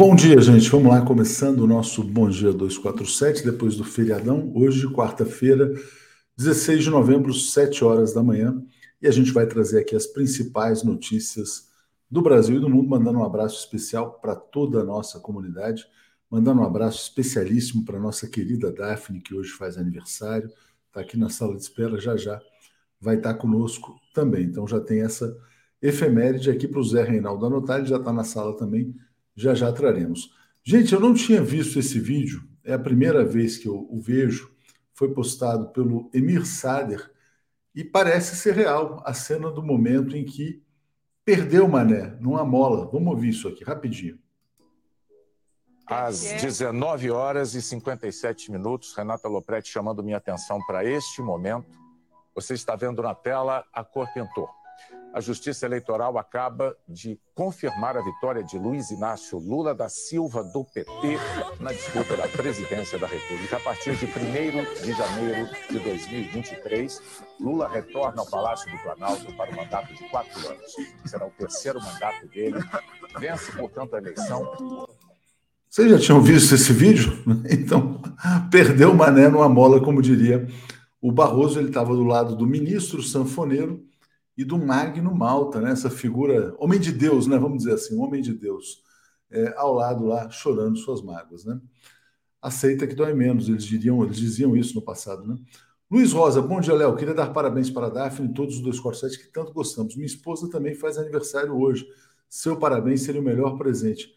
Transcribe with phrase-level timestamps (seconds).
[0.00, 0.70] Bom dia, gente.
[0.70, 4.50] Vamos lá, começando o nosso Bom Dia 247, depois do feriadão.
[4.54, 5.74] Hoje, quarta-feira,
[6.38, 8.64] 16 de novembro, 7 horas da manhã.
[9.02, 11.68] E a gente vai trazer aqui as principais notícias
[12.10, 15.84] do Brasil e do mundo, mandando um abraço especial para toda a nossa comunidade,
[16.30, 20.50] mandando um abraço especialíssimo para nossa querida Daphne, que hoje faz aniversário,
[20.88, 22.40] está aqui na sala de espera, já já
[22.98, 24.44] vai estar conosco também.
[24.44, 25.36] Então já tem essa
[25.82, 28.94] efeméride aqui para o Zé Reinaldo anotar, ele já está na sala também
[29.40, 30.30] já já traremos.
[30.62, 34.54] Gente, eu não tinha visto esse vídeo, é a primeira vez que eu o vejo.
[34.92, 37.10] Foi postado pelo Emir Sader
[37.74, 40.62] e parece ser real a cena do momento em que
[41.24, 42.90] perdeu o Mané numa mola.
[42.92, 44.18] Vamos ouvir isso aqui rapidinho.
[45.86, 51.80] Às 19 horas e 57 minutos, Renata Lopretti chamando minha atenção para este momento.
[52.34, 54.59] Você está vendo na tela a cor pintor
[55.12, 60.64] a Justiça Eleitoral acaba de confirmar a vitória de Luiz Inácio Lula da Silva, do
[60.64, 61.18] PT,
[61.58, 63.56] na disputa da presidência da República.
[63.56, 67.02] A partir de 1 de janeiro de 2023,
[67.40, 70.74] Lula retorna ao Palácio do Planalto para um mandato de quatro anos.
[71.04, 72.58] Será o terceiro mandato dele.
[73.18, 74.86] Vence, portanto, a eleição.
[75.68, 77.10] Vocês já tinham visto esse vídeo?
[77.50, 78.00] Então,
[78.50, 80.46] perdeu o mané numa mola, como diria
[81.00, 81.58] o Barroso.
[81.58, 83.89] Ele estava do lado do ministro sanfoneiro
[84.40, 85.72] e do Magno Malta, né?
[85.72, 87.36] essa figura, homem de Deus, né?
[87.36, 88.82] vamos dizer assim, homem de Deus,
[89.30, 91.44] é, ao lado lá, chorando suas mágoas.
[91.44, 91.60] Né?
[92.40, 95.26] Aceita que dói menos, eles, diriam, eles diziam isso no passado.
[95.26, 95.36] Né?
[95.90, 96.96] Luiz Rosa, bom dia, Léo.
[96.96, 99.94] Queria dar parabéns para a Daphne e todos os dois corsetes que tanto gostamos.
[99.94, 101.86] Minha esposa também faz aniversário hoje.
[102.26, 104.08] Seu parabéns seria o melhor presente.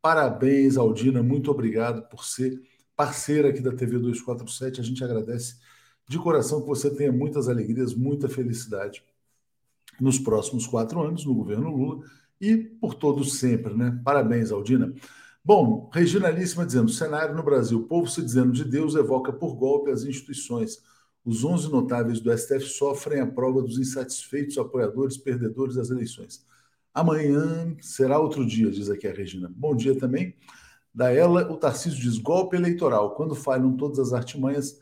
[0.00, 1.22] Parabéns, Aldina.
[1.22, 2.58] Muito obrigado por ser
[2.96, 4.80] parceira aqui da TV 247.
[4.80, 5.56] A gente agradece
[6.08, 9.04] de coração que você tenha muitas alegrias, muita felicidade
[10.00, 12.04] nos próximos quatro anos no governo Lula
[12.40, 14.00] e por todos sempre, né?
[14.04, 14.92] Parabéns, Aldina.
[15.44, 19.90] Bom, Regina Líssima dizendo: cenário no Brasil, povo se dizendo de Deus evoca por golpe
[19.90, 20.82] as instituições.
[21.24, 26.44] Os 11 notáveis do STF sofrem a prova dos insatisfeitos apoiadores perdedores das eleições.
[26.94, 29.52] Amanhã será outro dia, diz aqui a Regina.
[29.54, 30.34] Bom dia também.
[30.94, 33.14] Da ela, o Tarcísio diz: golpe eleitoral.
[33.14, 34.80] Quando falham todas as artimanhas,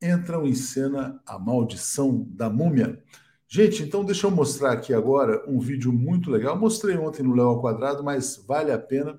[0.00, 3.02] entram em cena a maldição da múmia.
[3.50, 6.58] Gente, então deixa eu mostrar aqui agora um vídeo muito legal.
[6.58, 9.18] Mostrei ontem no Léo ao Quadrado, mas vale a pena.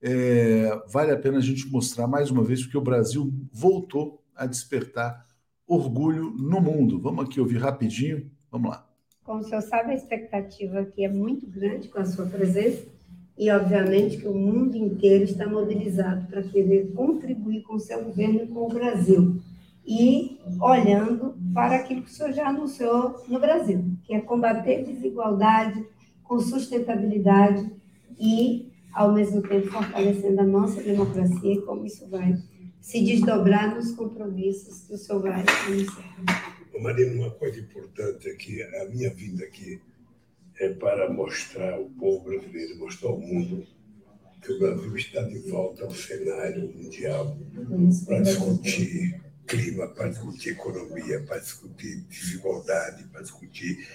[0.00, 4.46] É, vale a pena a gente mostrar mais uma vez, porque o Brasil voltou a
[4.46, 5.26] despertar
[5.66, 6.98] orgulho no mundo.
[6.98, 8.30] Vamos aqui ouvir rapidinho.
[8.50, 8.88] Vamos lá.
[9.22, 12.82] Como o senhor sabe, a expectativa aqui é muito grande com a sua presença
[13.36, 18.42] e, obviamente, que o mundo inteiro está mobilizado para querer contribuir com o seu governo
[18.42, 19.38] e com o Brasil.
[19.86, 25.84] E olhando para aquilo que o senhor já anunciou no Brasil, que é combater desigualdade
[26.22, 27.70] com sustentabilidade
[28.18, 32.36] e, ao mesmo tempo, fortalecendo a nossa democracia e como isso vai
[32.80, 36.16] se desdobrar nos compromissos que o senhor vai anunciar.
[36.80, 39.80] Marina, uma coisa importante é que a minha vinda aqui
[40.58, 43.66] é para mostrar ao povo brasileiro, mostrar ao mundo
[44.42, 47.36] que o Brasil está de volta ao cenário mundial
[48.06, 53.86] para discutir clima, para discutir economia, para discutir desigualdade, para discutir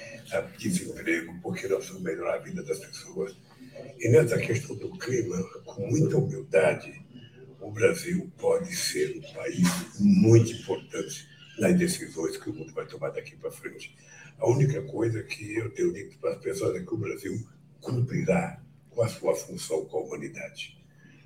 [0.57, 3.37] desemprego, porque nós vamos melhorar a vida das pessoas.
[3.99, 7.01] E nessa questão do clima, com muita humildade,
[7.59, 9.67] o Brasil pode ser um país
[9.99, 13.95] muito importante nas decisões que o mundo vai tomar daqui para frente.
[14.37, 17.47] A única coisa que eu tenho dito para as pessoas é que o Brasil
[17.79, 20.77] cumprirá com a sua função com a humanidade.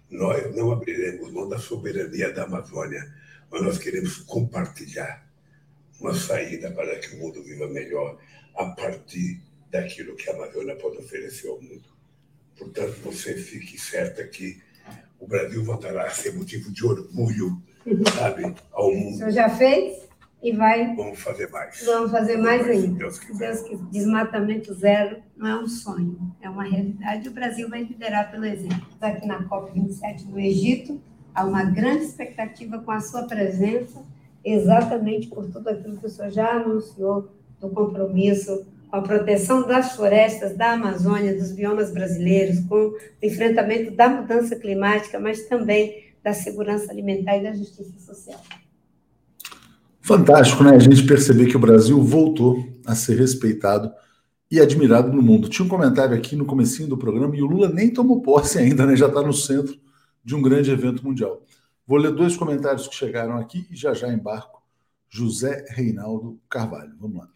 [0.10, 3.02] Nós não abriremos mão da soberania da Amazônia,
[3.52, 5.28] mas nós queremos compartilhar
[6.00, 8.18] uma saída para que o mundo viva melhor
[8.56, 11.90] a partir daquilo que a Amazônia pode oferecer ao mundo.
[12.58, 14.62] Portanto, você fique certa que
[15.20, 17.62] o Brasil voltará a ser motivo de orgulho,
[18.18, 19.16] sabe, ao mundo.
[19.16, 20.10] O senhor já fez?
[20.42, 20.96] e vai.
[20.96, 21.84] Vamos fazer mais.
[21.86, 22.98] Vamos fazer mais ainda.
[22.98, 23.54] Deus quiser.
[23.54, 23.86] Deus quiser.
[23.92, 27.28] Desmatamento zero não é um sonho, é uma realidade.
[27.28, 28.88] O Brasil vai liderar pelo exemplo.
[29.02, 31.02] Aqui na COP27 no Egito,
[31.40, 34.02] há uma grande expectativa com a sua presença,
[34.44, 37.30] exatamente por tudo aquilo que o senhor já anunciou
[37.62, 43.92] do compromisso com a proteção das florestas, da Amazônia, dos biomas brasileiros, com o enfrentamento
[43.92, 48.40] da mudança climática, mas também da segurança alimentar e da justiça social.
[50.02, 50.76] Fantástico, né?
[50.76, 53.92] A gente perceber que o Brasil voltou a ser respeitado
[54.52, 55.48] e admirado no mundo.
[55.48, 58.86] Tinha um comentário aqui no comecinho do programa e o Lula nem tomou posse ainda,
[58.86, 58.96] né?
[58.96, 59.78] Já está no centro
[60.30, 61.44] de um grande evento mundial.
[61.88, 64.62] Vou ler dois comentários que chegaram aqui e já já embarco.
[65.10, 66.96] José Reinaldo Carvalho.
[67.00, 67.30] Vamos lá.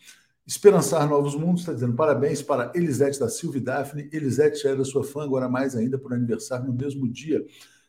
[0.46, 4.10] Esperançar Novos Mundos está dizendo parabéns para Elisete da Silva e Daphne.
[4.14, 7.44] Elisete era sua fã, agora mais ainda por aniversário no mesmo dia.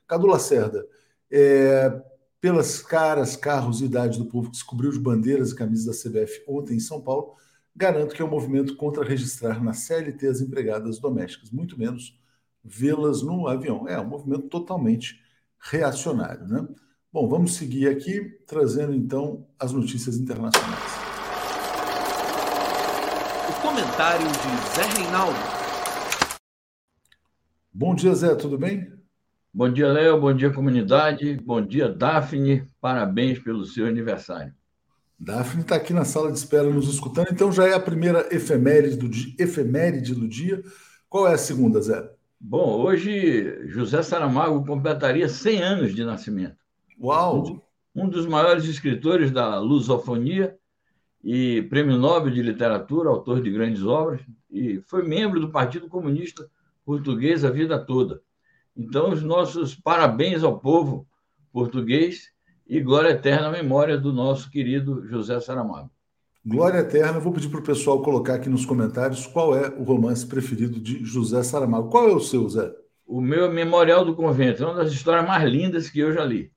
[0.06, 0.86] Cadu Lacerda,
[1.30, 2.02] é,
[2.40, 6.44] pelas caras, carros e idade do povo que descobriu de bandeiras e camisas da CBF
[6.48, 7.34] ontem em São Paulo,
[7.76, 12.18] garanto que é um movimento contra registrar na CLT as empregadas domésticas, muito menos
[12.64, 13.86] vê-las no avião.
[13.86, 15.20] É um movimento totalmente
[15.58, 16.66] reacionário, né?
[17.12, 20.80] Bom, vamos seguir aqui, trazendo então as notícias internacionais.
[23.48, 25.38] O comentário de Zé Reinaldo.
[27.72, 28.92] Bom dia, Zé, tudo bem?
[29.52, 30.20] Bom dia, Léo.
[30.20, 31.36] Bom dia, comunidade.
[31.36, 32.68] Bom dia, Daphne.
[32.80, 34.52] Parabéns pelo seu aniversário.
[35.16, 38.96] Daphne está aqui na sala de espera nos escutando, então já é a primeira efeméride
[38.96, 40.62] do, dia, efeméride do dia.
[41.08, 42.13] Qual é a segunda, Zé?
[42.46, 46.58] Bom, hoje José Saramago completaria 100 anos de nascimento.
[47.00, 47.64] Uau!
[47.96, 50.54] Um dos maiores escritores da lusofonia
[51.22, 54.20] e prêmio Nobel de Literatura, autor de grandes obras,
[54.50, 56.46] e foi membro do Partido Comunista
[56.84, 58.20] Português a vida toda.
[58.76, 61.08] Então, os nossos parabéns ao povo
[61.50, 62.30] português
[62.68, 65.93] e glória eterna à memória do nosso querido José Saramago.
[66.46, 67.18] Glória eterna.
[67.18, 71.02] Vou pedir para o pessoal colocar aqui nos comentários qual é o romance preferido de
[71.02, 71.88] José Saramago.
[71.88, 72.70] Qual é o seu, Zé?
[73.06, 74.62] O meu Memorial do Convento.
[74.62, 76.52] É uma das histórias mais lindas que eu já li.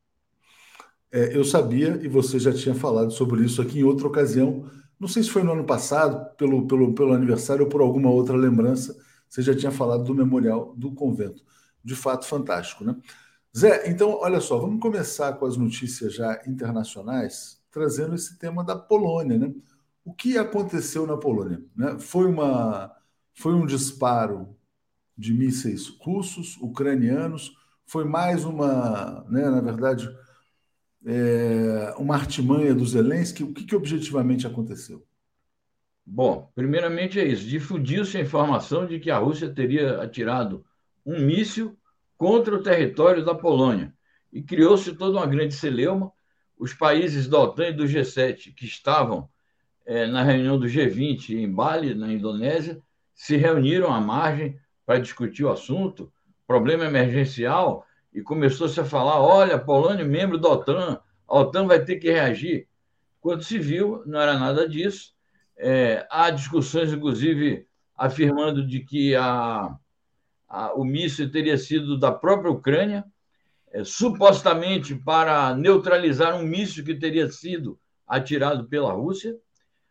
[1.10, 4.70] É, eu sabia, e você já tinha falado sobre isso aqui em outra ocasião.
[5.00, 8.36] Não sei se foi no ano passado, pelo, pelo, pelo aniversário ou por alguma outra
[8.36, 8.94] lembrança.
[9.30, 11.44] Você já tinha falado do Memorial do Convento
[11.82, 12.94] de fato fantástico, né?
[13.58, 18.76] Zé, então, olha só, vamos começar com as notícias já internacionais, trazendo esse tema da
[18.76, 19.54] Polônia, né?
[20.08, 21.62] O que aconteceu na Polônia?
[21.76, 22.00] Né?
[22.00, 22.96] Foi, uma,
[23.34, 24.56] foi um disparo
[25.18, 27.52] de mísseis russos, ucranianos,
[27.86, 30.10] foi mais uma, né, na verdade,
[31.06, 33.44] é, uma artimanha dos Zelensky.
[33.44, 35.06] O que, que objetivamente aconteceu?
[36.06, 37.46] Bom, primeiramente é isso.
[37.46, 40.66] Difundiu-se a informação de que a Rússia teria atirado
[41.06, 41.78] um míssil
[42.16, 43.94] contra o território da Polônia.
[44.32, 46.14] E criou-se toda uma grande celeuma.
[46.58, 49.30] Os países da OTAN e do G7, que estavam
[49.88, 52.84] é, na reunião do G20 em Bali, na Indonésia,
[53.16, 56.12] se reuniram à margem para discutir o assunto,
[56.46, 61.96] problema emergencial, e começou-se a falar: olha, Polônia membro da OTAN, a OTAN vai ter
[61.96, 62.68] que reagir.
[63.22, 65.14] Quando se viu, não era nada disso.
[65.58, 67.66] É, há discussões, inclusive,
[67.96, 69.74] afirmando de que a,
[70.50, 73.06] a, o míssil teria sido da própria Ucrânia,
[73.72, 79.38] é, supostamente para neutralizar um míssil que teria sido atirado pela Rússia,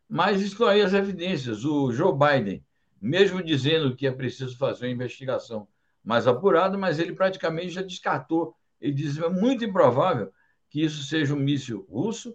[0.09, 1.65] mas estão aí as evidências.
[1.65, 2.65] O Joe Biden,
[3.01, 5.69] mesmo dizendo que é preciso fazer uma investigação
[6.05, 8.55] mais apurada, mas ele praticamente já descartou.
[8.81, 10.33] Ele diz é muito improvável
[10.71, 12.35] que isso seja um míssil russo.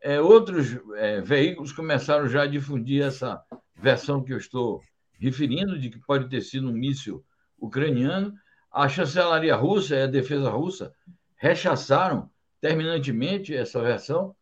[0.00, 3.42] É, outros é, veículos começaram já a difundir essa
[3.74, 4.80] versão que eu estou
[5.18, 7.24] referindo, de que pode ter sido um míssil
[7.58, 8.32] ucraniano.
[8.70, 10.92] A chancelaria russa e a defesa russa
[11.36, 14.34] rechaçaram terminantemente essa versão.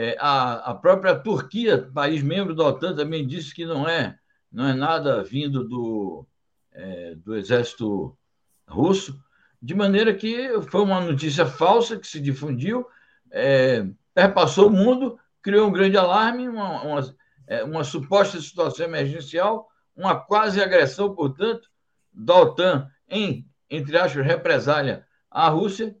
[0.00, 4.16] É, a, a, própria Turquia, país membro da OTAN, também disse que não é,
[4.52, 6.24] não é nada vindo do,
[6.70, 8.16] é, do exército
[8.64, 9.20] russo,
[9.60, 12.86] de maneira que foi uma notícia falsa que se difundiu,
[13.32, 17.14] é, perpassou o mundo, criou um grande alarme, uma, uma,
[17.48, 21.68] é, uma suposta situação emergencial, uma quase agressão, portanto,
[22.12, 25.96] da OTAN em, entre aspas, represália à Rússia,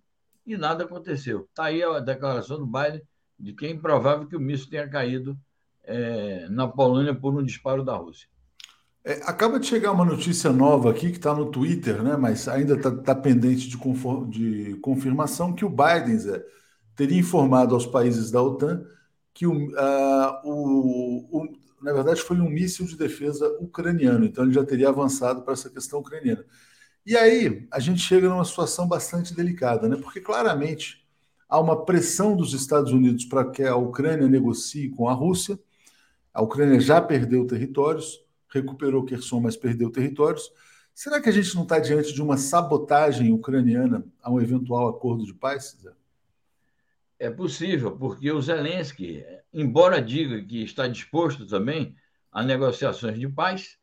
[0.46, 1.48] e nada aconteceu.
[1.50, 3.02] Está aí a declaração do Biden
[3.38, 5.38] de que é improvável que o míssil tenha caído
[5.84, 8.28] é, na Polônia por um disparo da Rússia.
[9.04, 12.74] É, acaba de chegar uma notícia nova aqui que está no Twitter, né, mas ainda
[12.74, 13.78] está tá pendente de,
[14.28, 16.44] de, confirmação que o Biden Zé,
[16.94, 18.84] teria informado aos países da OTAN
[19.32, 24.52] que o, uh, o, o, na verdade foi um míssil de defesa ucraniano, então ele
[24.52, 26.44] já teria avançado para essa questão ucraniana.
[27.06, 29.96] E aí a gente chega numa situação bastante delicada, né?
[29.96, 31.07] Porque claramente
[31.48, 35.58] há uma pressão dos Estados Unidos para que a Ucrânia negocie com a Rússia.
[36.32, 40.50] A Ucrânia já perdeu territórios, recuperou Kherson, mas perdeu territórios.
[40.94, 45.24] Será que a gente não está diante de uma sabotagem ucraniana a um eventual acordo
[45.24, 45.76] de paz?
[45.80, 45.92] Zé?
[47.18, 51.96] É possível, porque o Zelensky, embora diga que está disposto também
[52.30, 53.78] a negociações de paz,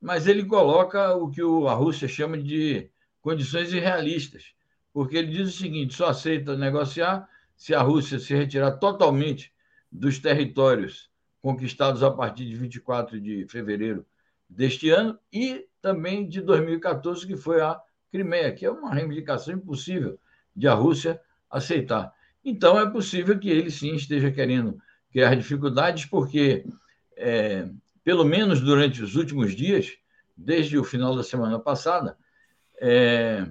[0.00, 4.54] mas ele coloca o que a Rússia chama de condições irrealistas,
[4.98, 9.52] porque ele diz o seguinte: só aceita negociar se a Rússia se retirar totalmente
[9.92, 11.08] dos territórios
[11.40, 14.04] conquistados a partir de 24 de fevereiro
[14.50, 20.18] deste ano e também de 2014, que foi a Crimeia, que é uma reivindicação impossível
[20.56, 22.12] de a Rússia aceitar.
[22.44, 26.66] Então, é possível que ele sim esteja querendo criar dificuldades, porque
[27.16, 27.70] é,
[28.02, 29.96] pelo menos durante os últimos dias,
[30.36, 32.18] desde o final da semana passada,
[32.80, 33.46] é,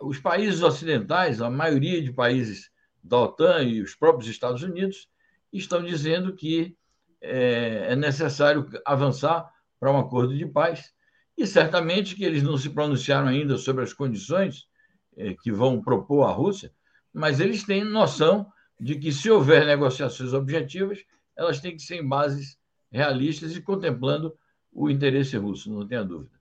[0.00, 2.70] os países ocidentais, a maioria de países
[3.02, 5.08] da OTAN e os próprios Estados Unidos,
[5.52, 6.76] estão dizendo que
[7.20, 10.92] é, é necessário avançar para um acordo de paz.
[11.36, 14.68] E certamente que eles não se pronunciaram ainda sobre as condições
[15.16, 16.72] é, que vão propor à Rússia,
[17.12, 21.04] mas eles têm noção de que, se houver negociações objetivas,
[21.36, 22.58] elas têm que ser em bases
[22.90, 24.34] realistas e contemplando
[24.72, 26.39] o interesse russo, não tenha dúvida.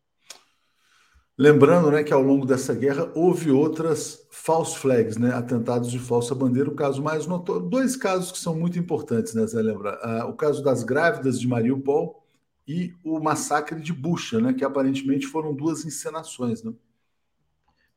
[1.41, 6.35] Lembrando né, que ao longo dessa guerra houve outras false flags, né, atentados de falsa
[6.35, 6.69] bandeira.
[6.69, 9.61] O caso mais notório, dois casos que são muito importantes, né, Zé?
[9.61, 9.97] Lembra?
[10.01, 12.21] Ah, o caso das grávidas de Mariupol
[12.67, 16.61] e o massacre de Bucha, né, que aparentemente foram duas encenações.
[16.61, 16.73] Né?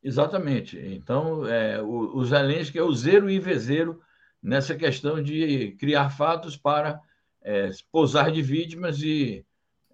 [0.05, 0.79] Exatamente.
[0.79, 4.01] Então, é, o, o Zelensky é o zero e vezeiro
[4.41, 7.01] nessa questão de criar fatos para
[7.43, 9.45] é, posar de vítimas e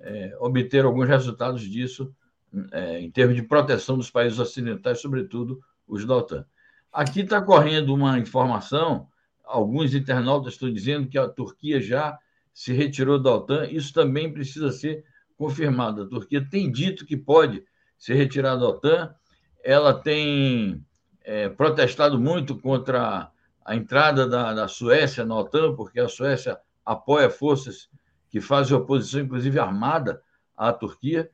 [0.00, 2.14] é, obter alguns resultados disso
[2.72, 6.44] é, em termos de proteção dos países ocidentais, sobretudo os da OTAN.
[6.92, 9.08] Aqui está correndo uma informação,
[9.44, 12.18] alguns internautas estão dizendo que a Turquia já
[12.52, 15.04] se retirou da OTAN, isso também precisa ser
[15.36, 16.02] confirmado.
[16.02, 17.62] A Turquia tem dito que pode
[17.98, 19.14] se retirar da OTAN,
[19.62, 20.84] ela tem
[21.22, 23.30] é, protestado muito contra
[23.64, 27.88] a entrada da, da Suécia na OTAN, porque a Suécia apoia forças
[28.30, 30.22] que fazem oposição, inclusive armada,
[30.56, 31.30] à Turquia.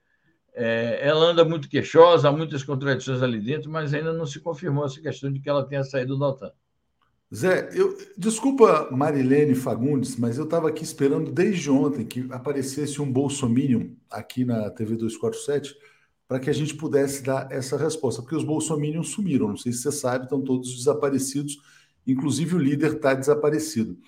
[0.55, 4.85] É, ela anda muito queixosa, há muitas contradições ali dentro, mas ainda não se confirmou
[4.87, 6.53] essa questão de que ela tenha saído da OTAN.
[7.35, 13.11] Zé, eu, desculpa Marilene Fagundes, mas eu estava aqui esperando desde ontem que aparecesse um
[13.11, 15.75] bolsominion aqui na TV 247
[16.29, 19.83] para que a gente pudesse dar essa resposta, porque os bolsominions sumiram, não sei se
[19.83, 21.59] você sabe, estão todos desaparecidos,
[22.07, 23.99] inclusive o líder está desaparecido.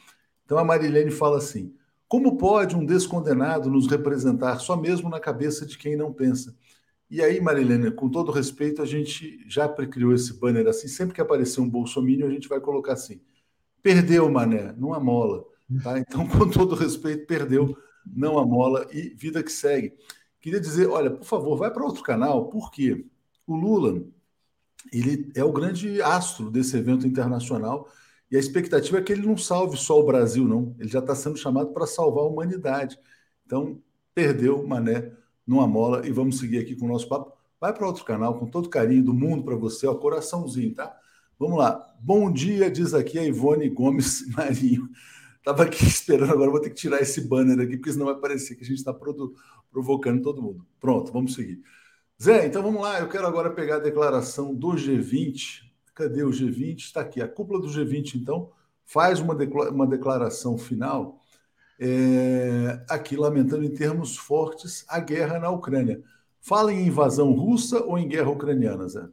[0.44, 1.74] Então a Marilene fala assim:
[2.08, 6.56] como pode um descondenado nos representar só mesmo na cabeça de quem não pensa?
[7.08, 11.20] E aí, Marilene, com todo respeito, a gente já criou esse banner assim, sempre que
[11.20, 13.20] aparecer um bolsomínio, a gente vai colocar assim:
[13.82, 15.44] perdeu, mané, não amola.
[15.82, 15.98] Tá?
[15.98, 19.94] Então, com todo respeito, perdeu, não amola e vida que segue.
[20.40, 23.06] Queria dizer, olha, por favor, vai para outro canal, porque
[23.46, 24.02] o Lula,
[24.92, 27.88] ele é o grande astro desse evento internacional
[28.30, 30.74] e a expectativa é que ele não salve só o Brasil, não.
[30.78, 32.98] Ele já está sendo chamado para salvar a humanidade.
[33.44, 33.80] Então,
[34.14, 35.12] perdeu Mané
[35.46, 37.32] numa mola e vamos seguir aqui com o nosso papo.
[37.60, 40.94] Vai para outro canal com todo carinho do mundo para você, ó, coraçãozinho, tá?
[41.38, 41.94] Vamos lá.
[42.00, 44.88] Bom dia, diz aqui a Ivone Gomes Marinho.
[45.38, 48.56] Estava aqui esperando, agora vou ter que tirar esse banner aqui, porque senão vai parecer
[48.56, 48.92] que a gente está
[49.70, 50.66] provocando todo mundo.
[50.80, 51.62] Pronto, vamos seguir.
[52.20, 52.98] Zé, então vamos lá.
[52.98, 55.65] Eu quero agora pegar a declaração do G20.
[55.96, 56.76] Cadê o G20?
[56.76, 57.22] Está aqui.
[57.22, 58.50] A cúpula do G20, então,
[58.84, 59.34] faz uma,
[59.70, 61.18] uma declaração final,
[61.80, 66.02] é, aqui lamentando em termos fortes a guerra na Ucrânia.
[66.38, 69.08] Fala em invasão russa ou em guerra ucraniana, Zé?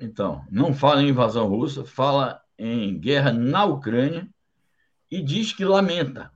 [0.00, 4.26] Então, não fala em invasão russa, fala em guerra na Ucrânia
[5.10, 6.32] e diz que lamenta.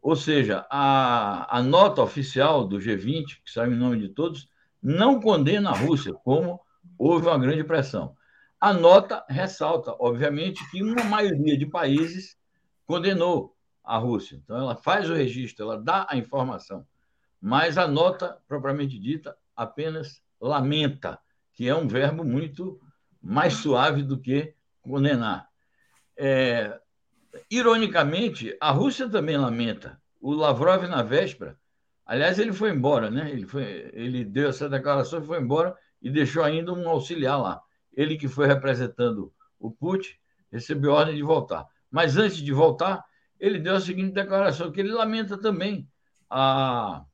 [0.00, 4.48] Ou seja, a, a nota oficial do G20, que saiu em nome de todos,
[4.80, 6.60] não condena a Rússia, como
[6.96, 8.16] houve uma grande pressão.
[8.60, 12.36] A nota ressalta, obviamente, que uma maioria de países
[12.84, 14.36] condenou a Rússia.
[14.36, 16.86] Então, ela faz o registro, ela dá a informação.
[17.40, 21.18] Mas a nota, propriamente dita, apenas lamenta,
[21.54, 22.78] que é um verbo muito
[23.22, 25.48] mais suave do que condenar.
[26.14, 26.78] É,
[27.50, 29.98] ironicamente, a Rússia também lamenta.
[30.20, 31.58] O Lavrov, na véspera,
[32.04, 33.30] aliás, ele foi embora, né?
[33.30, 37.62] Ele, foi, ele deu essa declaração foi embora e deixou ainda um auxiliar lá
[38.00, 40.14] ele que foi representando o Putin,
[40.50, 41.66] recebeu ordem de voltar.
[41.90, 43.04] Mas antes de voltar,
[43.38, 45.86] ele deu a seguinte declaração, que ele lamenta também
[46.28, 47.04] a,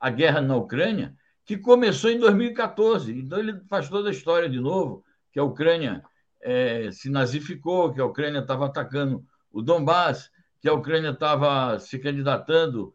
[0.00, 3.16] a guerra na Ucrânia, que começou em 2014.
[3.16, 6.02] Então ele faz toda a história de novo, que a Ucrânia
[6.42, 12.00] é, se nazificou, que a Ucrânia estava atacando o Donbass, que a Ucrânia estava se
[12.00, 12.92] candidatando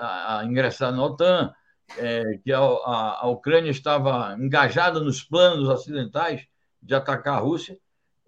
[0.00, 1.52] a, a ingressar na OTAN,
[1.98, 6.46] é, que a, a, a, Ucrânia estava engajada nos planos ocidentais
[6.82, 7.78] de atacar a Rússia,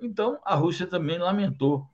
[0.01, 1.87] então a Rússia também lamentou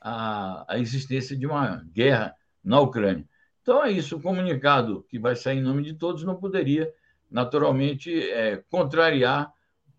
[0.00, 3.26] a, a existência de uma guerra na Ucrânia.
[3.62, 6.92] Então é isso, o comunicado que vai sair em nome de todos não poderia,
[7.30, 9.52] naturalmente, é, contrariar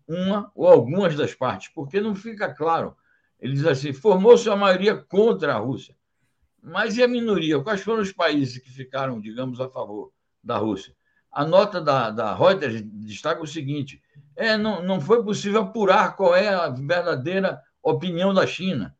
[0.06, 2.96] uma ou algumas das partes, porque não fica claro.
[3.40, 5.96] Ele diz assim: formou-se a maioria contra a Rússia.
[6.62, 7.60] Mas e a minoria?
[7.60, 10.12] Quais foram os países que ficaram, digamos, a favor?
[10.46, 10.94] Da Rússia.
[11.30, 14.00] A nota da, da Reuters destaca o seguinte:
[14.34, 18.96] é, não, não foi possível apurar qual é a verdadeira opinião da China.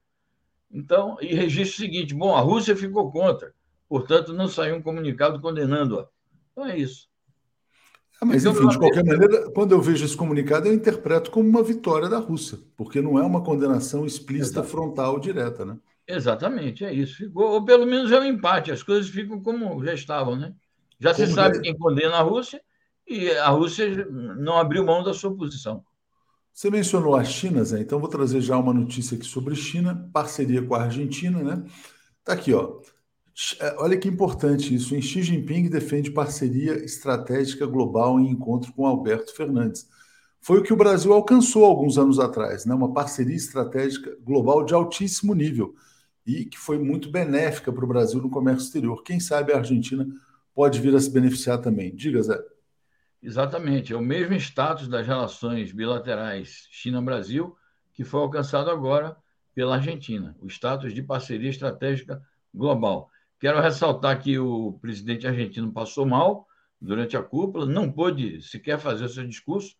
[0.70, 3.54] Então, e registra o seguinte: bom, a Rússia ficou contra,
[3.88, 6.08] portanto, não saiu um comunicado condenando-a.
[6.52, 7.08] Então é isso.
[8.20, 11.48] Ah, mas, então, enfim, de qualquer maneira, quando eu vejo esse comunicado, eu interpreto como
[11.48, 15.78] uma vitória da Rússia, porque não é uma condenação explícita, frontal, direta, né?
[16.08, 17.16] Exatamente, é isso.
[17.16, 20.54] Ficou, ou pelo menos é um empate, as coisas ficam como já estavam, né?
[20.98, 22.60] Já se sabe quem condena a Rússia
[23.06, 25.84] e a Rússia não abriu mão da sua posição.
[26.52, 30.62] Você mencionou a China, Zé, então vou trazer já uma notícia aqui sobre China, parceria
[30.62, 31.62] com a Argentina, né?
[32.24, 32.80] Tá aqui, ó.
[33.60, 38.86] É, olha que importante isso, em Xi Jinping defende parceria estratégica global em encontro com
[38.86, 39.86] Alberto Fernandes.
[40.40, 42.74] Foi o que o Brasil alcançou alguns anos atrás, né?
[42.74, 45.74] Uma parceria estratégica global de altíssimo nível
[46.26, 49.02] e que foi muito benéfica para o Brasil no comércio exterior.
[49.02, 50.06] Quem sabe a Argentina
[50.56, 51.94] pode vir a se beneficiar também.
[51.94, 52.42] Diga, Zé.
[53.22, 57.54] Exatamente, é o mesmo status das relações bilaterais China-Brasil
[57.92, 59.16] que foi alcançado agora
[59.54, 62.22] pela Argentina, o status de parceria estratégica
[62.54, 63.10] global.
[63.38, 66.46] Quero ressaltar que o presidente argentino passou mal
[66.80, 69.74] durante a cúpula, não pôde sequer fazer o seu discurso,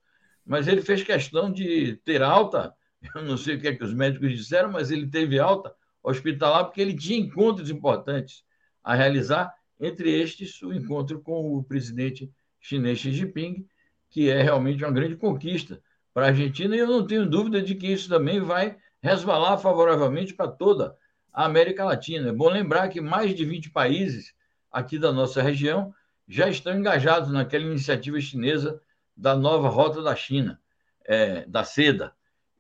[0.44, 2.74] mas ele fez questão de ter alta,
[3.14, 6.64] eu não sei o que, é que os médicos disseram, mas ele teve alta hospitalar
[6.64, 8.44] porque ele tinha encontros importantes
[8.82, 13.66] a realizar entre estes, o encontro com o presidente chinês Xi Jinping,
[14.10, 15.80] que é realmente uma grande conquista
[16.12, 20.34] para a Argentina, e eu não tenho dúvida de que isso também vai resvalar favoravelmente
[20.34, 20.96] para toda
[21.32, 22.30] a América Latina.
[22.30, 24.34] É bom lembrar que mais de 20 países
[24.72, 25.94] aqui da nossa região
[26.26, 28.80] já estão engajados naquela iniciativa chinesa
[29.14, 30.60] da nova Rota da China,
[31.04, 32.12] é, da seda.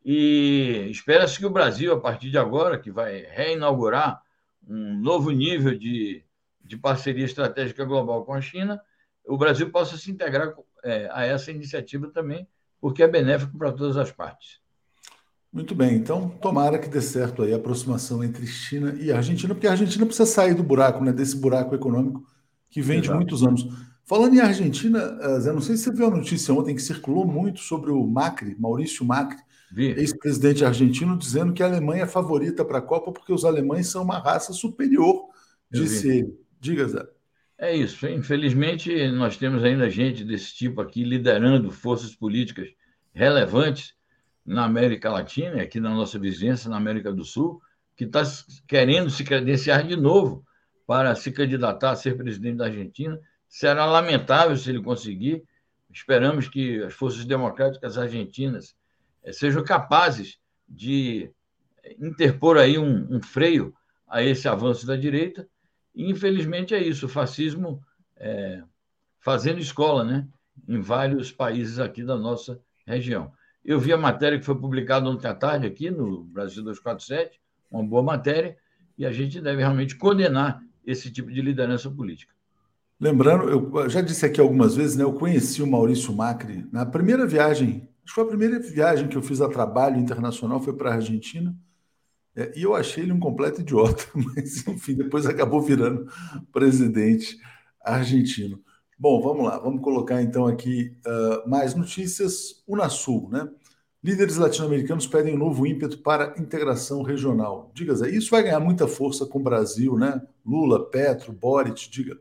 [0.04, 4.22] E espera-se que o Brasil, a partir de agora, que vai reinaugurar
[4.68, 6.25] um novo nível de
[6.66, 8.80] de parceria estratégica global com a China,
[9.26, 12.46] o Brasil possa se integrar é, a essa iniciativa também,
[12.80, 14.60] porque é benéfico para todas as partes.
[15.52, 19.66] Muito bem, então tomara que dê certo aí a aproximação entre China e Argentina, porque
[19.66, 22.26] a Argentina precisa sair do buraco, né, desse buraco econômico
[22.70, 23.12] que vem Exato.
[23.12, 23.66] de muitos anos.
[24.04, 27.26] Falando em Argentina, eh, Zé, não sei se você viu a notícia ontem que circulou
[27.26, 29.38] muito sobre o Macri, Maurício Macri,
[29.76, 34.04] ex-presidente argentino, dizendo que a Alemanha é favorita para a Copa porque os alemães são
[34.04, 35.24] uma raça superior,
[35.70, 36.45] disse ele.
[36.60, 37.06] Diga, Zé.
[37.58, 38.06] É isso.
[38.06, 42.68] Infelizmente, nós temos ainda gente desse tipo aqui liderando forças políticas
[43.14, 43.94] relevantes
[44.44, 47.60] na América Latina, aqui na nossa vizinhança, na América do Sul,
[47.96, 48.22] que está
[48.68, 50.44] querendo se credenciar de novo
[50.86, 53.18] para se candidatar a ser presidente da Argentina.
[53.48, 55.42] Será lamentável se ele conseguir.
[55.90, 58.76] Esperamos que as forças democráticas argentinas
[59.24, 60.38] eh, sejam capazes
[60.68, 61.30] de
[61.98, 63.74] interpor aí um, um freio
[64.06, 65.48] a esse avanço da direita.
[65.96, 67.06] Infelizmente, é isso.
[67.06, 67.82] O fascismo
[68.16, 68.62] é,
[69.20, 70.28] fazendo escola né,
[70.68, 73.32] em vários países aqui da nossa região.
[73.64, 77.82] Eu vi a matéria que foi publicada ontem à tarde aqui no Brasil 247, uma
[77.82, 78.56] boa matéria,
[78.96, 82.32] e a gente deve realmente condenar esse tipo de liderança política.
[82.98, 85.04] Lembrando, eu já disse aqui algumas vezes, né?
[85.04, 89.16] Eu conheci o Maurício Macri na primeira viagem, acho que foi a primeira viagem que
[89.16, 91.54] eu fiz a trabalho internacional, foi para a Argentina.
[92.36, 96.06] É, e eu achei ele um completo idiota, mas enfim, depois acabou virando
[96.52, 97.38] presidente
[97.82, 98.62] argentino.
[98.98, 102.62] Bom, vamos lá, vamos colocar então aqui uh, mais notícias.
[102.68, 103.48] Unasul, né?
[104.02, 107.72] Líderes latino-americanos pedem um novo ímpeto para integração regional.
[107.74, 110.22] Diga, Zé, isso vai ganhar muita força com o Brasil, né?
[110.44, 112.18] Lula, Petro, Boric, diga.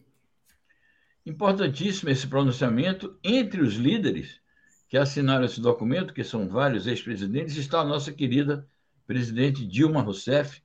[1.25, 3.17] Importantíssimo esse pronunciamento.
[3.23, 4.39] Entre os líderes
[4.87, 8.67] que assinaram esse documento, que são vários ex-presidentes, está a nossa querida
[9.05, 10.61] presidente Dilma Rousseff,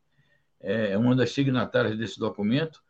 [0.61, 2.83] é uma das signatárias desse documento,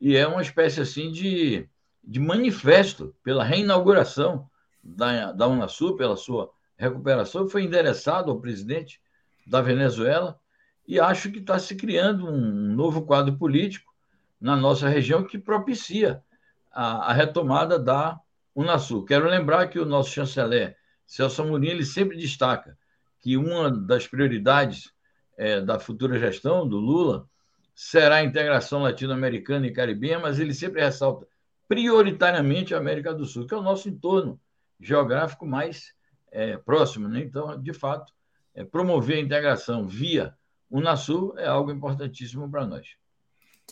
[0.00, 1.68] e é uma espécie assim de
[2.06, 4.48] de manifesto pela reinauguração
[4.82, 9.00] da, da Unasul, pela sua recuperação, foi endereçado ao presidente
[9.46, 10.38] da Venezuela
[10.86, 13.92] e acho que está se criando um novo quadro político
[14.40, 16.22] na nossa região que propicia
[16.70, 18.20] a, a retomada da
[18.54, 19.04] Unasul.
[19.04, 22.76] Quero lembrar que o nosso chanceler Celso Amorim ele sempre destaca
[23.20, 24.92] que uma das prioridades
[25.36, 27.28] é, da futura gestão do Lula
[27.74, 31.26] será a integração latino-americana e caribenha, mas ele sempre ressalta
[31.66, 34.40] prioritariamente a América do Sul, que é o nosso entorno
[34.80, 35.92] geográfico mais
[36.30, 37.08] é, próximo.
[37.08, 37.22] Né?
[37.22, 38.12] Então, de fato,
[38.54, 40.34] é, promover a integração via
[40.70, 42.86] Unasul é algo importantíssimo para nós.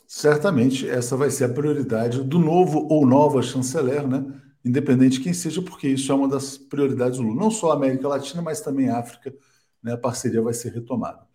[0.07, 4.25] Certamente, essa vai ser a prioridade do novo ou nova chanceler, né?
[4.65, 7.41] independente de quem seja, porque isso é uma das prioridades do Lula.
[7.41, 9.35] Não só a América Latina, mas também a África,
[9.83, 9.93] né?
[9.93, 11.27] a parceria vai ser retomada.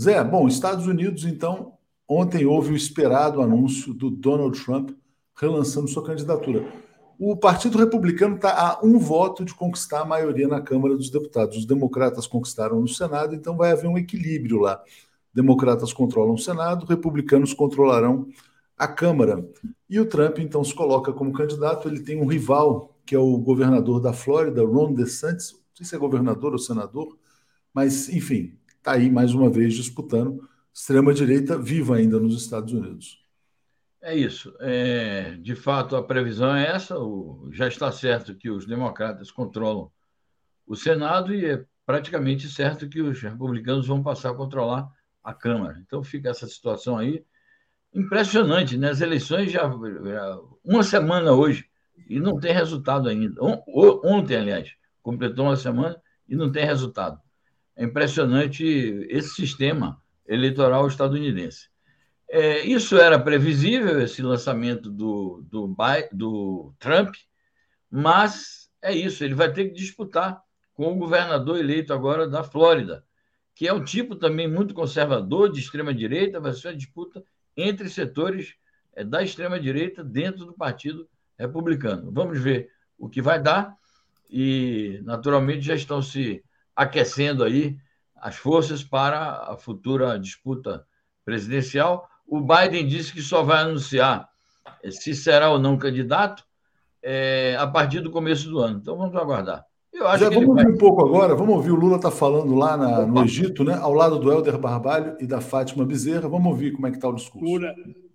[0.00, 1.74] Zé, bom, Estados Unidos, então,
[2.08, 4.92] ontem houve o esperado anúncio do Donald Trump
[5.36, 6.66] relançando sua candidatura.
[7.18, 11.58] O Partido Republicano está a um voto de conquistar a maioria na Câmara dos Deputados.
[11.58, 14.82] Os democratas conquistaram no Senado, então vai haver um equilíbrio lá.
[15.34, 18.26] Democratas controlam o Senado, republicanos controlarão
[18.78, 19.46] a Câmara.
[19.86, 21.88] E o Trump, então, se coloca como candidato.
[21.88, 25.52] Ele tem um rival, que é o governador da Flórida, Ron DeSantis.
[25.52, 27.18] Não sei se é governador ou senador,
[27.74, 30.48] mas, enfim, está aí mais uma vez disputando.
[30.72, 33.20] Extrema-direita viva ainda nos Estados Unidos.
[34.02, 34.54] É isso.
[34.60, 36.98] É, de fato, a previsão é essa.
[36.98, 39.90] O, já está certo que os democratas controlam
[40.66, 44.88] o Senado e é praticamente certo que os republicanos vão passar a controlar
[45.22, 45.78] a Câmara.
[45.84, 47.22] Então fica essa situação aí
[47.92, 48.90] impressionante, né?
[48.90, 51.68] As eleições já, já uma semana hoje
[52.08, 53.38] e não tem resultado ainda.
[53.42, 57.20] Ontem, aliás, completou uma semana e não tem resultado.
[57.76, 58.64] É impressionante
[59.08, 61.68] esse sistema eleitoral estadunidense.
[62.28, 65.74] É, isso era previsível, esse lançamento do, do,
[66.12, 67.14] do Trump,
[67.90, 70.40] mas é isso, ele vai ter que disputar
[70.72, 73.04] com o governador eleito agora da Flórida,
[73.54, 77.22] que é um tipo também muito conservador, de extrema-direita, vai ser uma disputa
[77.56, 78.54] entre setores
[78.94, 82.12] é, da extrema-direita dentro do Partido Republicano.
[82.12, 83.76] Vamos ver o que vai dar
[84.30, 86.44] e, naturalmente, já estão se
[86.80, 87.76] aquecendo aí
[88.16, 90.86] as forças para a futura disputa
[91.26, 92.08] presidencial.
[92.26, 94.30] O Biden disse que só vai anunciar
[94.90, 96.42] se será ou não candidato
[97.02, 98.78] é, a partir do começo do ano.
[98.78, 99.66] Então vamos aguardar.
[99.92, 100.72] Eu acho Já que vamos ouvir vai...
[100.72, 103.92] um pouco agora, vamos ouvir o Lula está falando lá na, no Egito, né, ao
[103.92, 106.28] lado do Helder Barbalho e da Fátima Bezerra.
[106.28, 107.60] Vamos ouvir como é que está o discurso.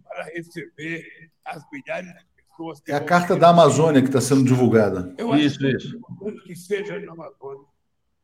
[0.04, 1.04] Para receber
[1.46, 2.92] as milhares de pessoas que.
[2.92, 5.14] É a carta da Amazônia que está sendo divulgada.
[5.20, 6.00] Eu isso, acho isso.
[6.48, 7.75] que seja na Amazônia.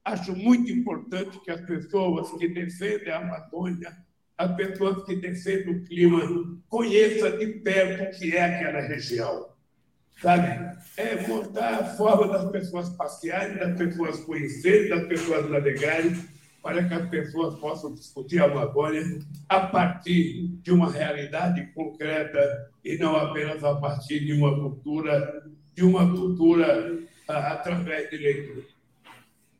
[0.03, 3.95] Acho muito importante que as pessoas que defendem a Amazônia
[4.41, 6.21] as pessoas que defendem o clima
[6.67, 9.49] conheçam de perto o que é aquela região.
[10.19, 10.77] Sabe?
[10.97, 16.15] É mostrar a forma das pessoas passearem, das pessoas conhecerem, das pessoas navegarem,
[16.61, 22.97] para que as pessoas possam discutir a Amazônia a partir de uma realidade concreta e
[22.97, 25.43] não apenas a partir de uma cultura,
[25.75, 28.70] de uma cultura ah, através de leitura.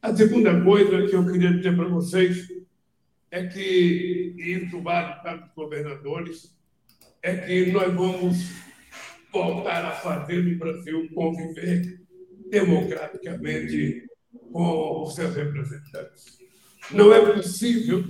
[0.01, 2.47] A segunda coisa que eu queria dizer para vocês
[3.29, 6.57] é que, isso vale para os governadores,
[7.21, 8.37] é que nós vamos
[9.31, 12.01] voltar a fazer o Brasil conviver
[12.49, 14.09] democraticamente
[14.51, 16.39] com os seus representantes.
[16.89, 18.03] Não é possível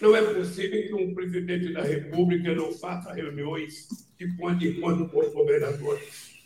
[0.00, 3.86] Não é possível que um presidente da República não faça reuniões
[4.18, 6.37] de quando em quando com os governadores.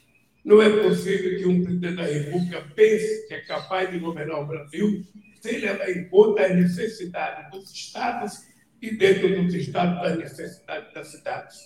[0.44, 4.46] Não é possível que um presidente da República pense que é capaz de governar o
[4.46, 5.05] Brasil
[5.40, 8.44] sem levar em conta as necessidades dos estados
[8.81, 11.59] e, dentro dos estados, as necessidades das cidades.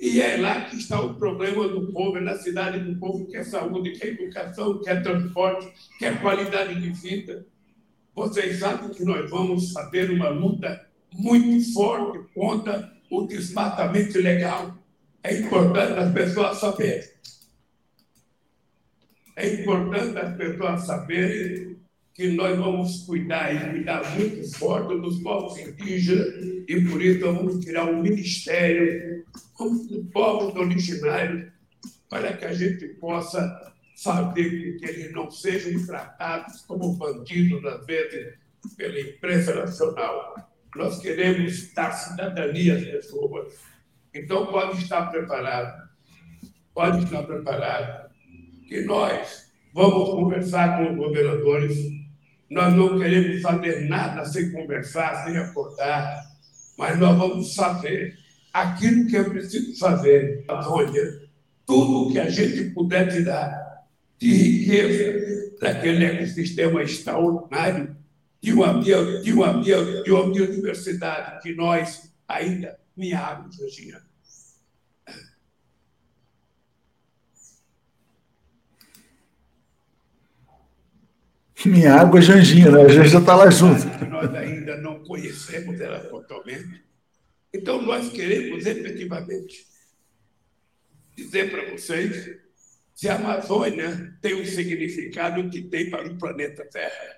[0.00, 3.36] E é lá que está o problema do povo, é na cidade do povo que
[3.36, 7.46] é saúde, que é educação, que é transporte, que é qualidade de vida.
[8.14, 14.76] Vocês sabem que nós vamos fazer uma luta muito forte contra o desmatamento ilegal.
[15.22, 17.11] É importante as pessoas saberem.
[19.36, 21.76] É importante as pessoas saberem
[22.14, 26.34] que nós vamos cuidar e cuidar muito forte dos povos indígenas
[26.68, 29.24] e por isso vamos criar um ministério
[29.58, 31.50] dos povos originários
[32.10, 37.86] para que a gente possa fazer com que eles não sejam tratados como bandidos, às
[37.86, 38.34] vezes,
[38.76, 40.34] pela imprensa nacional.
[40.76, 43.54] Nós queremos dar cidadania às pessoas.
[44.14, 45.88] Então, pode estar preparado,
[46.74, 48.11] pode estar preparado,
[48.72, 52.02] que nós vamos conversar com os governadores
[52.52, 56.22] nós não queremos fazer nada sem conversar, sem acordar,
[56.76, 58.14] mas nós vamos fazer
[58.52, 61.22] aquilo que é preciso fazer, Antônia.
[61.64, 63.86] Tudo que a gente puder te dar
[64.18, 67.96] de riqueza daquele ecossistema extraordinário,
[68.42, 74.02] de uma, de uma, de uma biodiversidade que nós ainda meamos, Regina.
[81.64, 82.82] Minha água é Janjinha, né?
[82.82, 83.86] A gente já está lá junto.
[84.06, 86.82] Nós ainda não conhecemos ela totalmente.
[87.54, 89.66] Então, nós queremos efetivamente
[91.16, 92.36] dizer para vocês
[92.94, 97.16] se a Amazônia tem o significado que tem para o planeta Terra.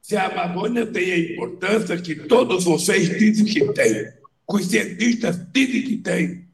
[0.00, 4.16] Se a Amazônia tem a importância que todos vocês dizem que tem, que
[4.48, 6.48] os cientistas dizem que tem,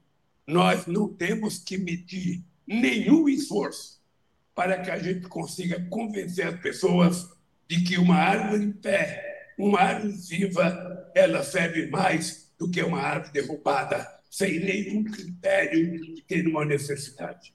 [0.46, 4.02] nós não temos que medir nenhum esforço
[4.55, 7.29] para que a gente consiga convencer as pessoas
[7.69, 13.01] de que uma árvore em pé, uma árvore viva, ela serve mais do que uma
[13.01, 17.55] árvore derrubada, sem nenhum critério de uma necessidade.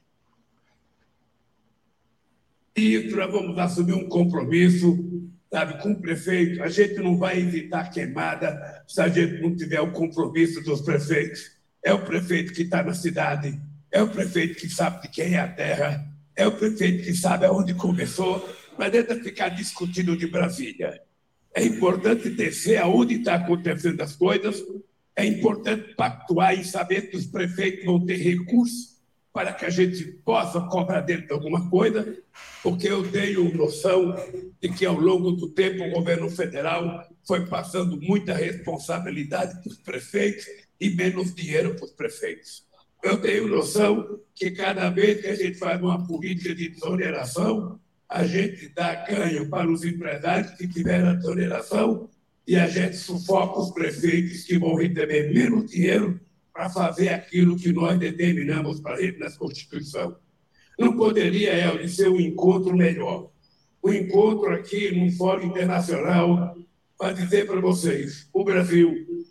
[2.76, 6.62] E nós vamos assumir um compromisso, sabe, com o prefeito.
[6.62, 11.58] A gente não vai evitar queimada se a gente não tiver o compromisso dos prefeitos.
[11.84, 13.60] É o prefeito que está na cidade,
[13.92, 16.06] é o prefeito que sabe de quem é a terra,
[16.38, 18.48] é o prefeito que sabe aonde começou,
[18.78, 21.02] mas deve ficar discutindo de Brasília.
[21.54, 24.64] É importante descer aonde está acontecendo as coisas,
[25.16, 28.98] é importante pactuar e saber que os prefeitos vão ter recursos
[29.34, 32.18] para que a gente possa cobrar dentro de alguma coisa,
[32.62, 34.16] porque eu tenho noção
[34.62, 39.78] de que ao longo do tempo o governo federal foi passando muita responsabilidade para os
[39.80, 40.46] prefeitos
[40.80, 42.67] e menos dinheiro para os prefeitos.
[43.04, 47.80] Eu tenho noção que cada vez que a gente faz uma política de desoneração,
[48.10, 52.10] a gente dá ganho para os empresários que tiveram a desoneração
[52.48, 56.20] e a gente sufoca os prefeitos que vão receber menos dinheiro
[56.54, 60.16] para fazer aquilo que nós determinamos para eles na Constituição.
[60.80, 63.30] Não poderia, Helder, ser um encontro melhor.
[63.84, 66.56] Um encontro aqui num fórum internacional
[66.98, 69.26] para dizer para vocês, o Brasil,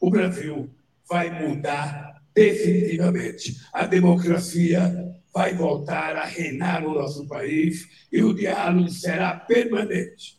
[0.00, 0.68] o Brasil
[1.08, 2.07] vai mudar
[2.38, 3.60] definitivamente.
[3.72, 10.38] A democracia vai voltar a reinar no nosso país e o diálogo será permanente.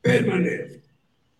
[0.00, 0.82] Permanente.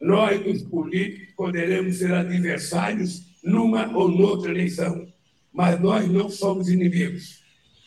[0.00, 5.10] Nós, os políticos, poderemos ser adversários numa ou noutra eleição,
[5.52, 7.42] mas nós não somos inimigos,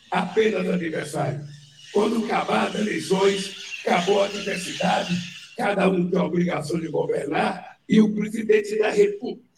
[0.10, 1.46] apenas adversários.
[1.94, 3.56] Quando acabar as eleições,
[3.86, 5.16] acabou a diversidade,
[5.56, 9.51] cada um tem a obrigação de governar e o presidente da República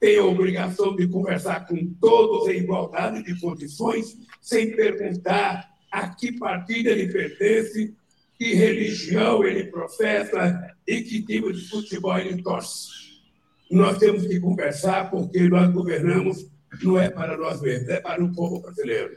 [0.00, 6.32] tem a obrigação de conversar com todos em igualdade de condições, sem perguntar a que
[6.32, 7.94] partido ele pertence,
[8.36, 12.88] que religião ele professa e que tipo de futebol ele torce.
[13.70, 16.46] Nós temos que conversar porque nós governamos
[16.82, 19.16] não é para nós mesmos, é para o povo brasileiro.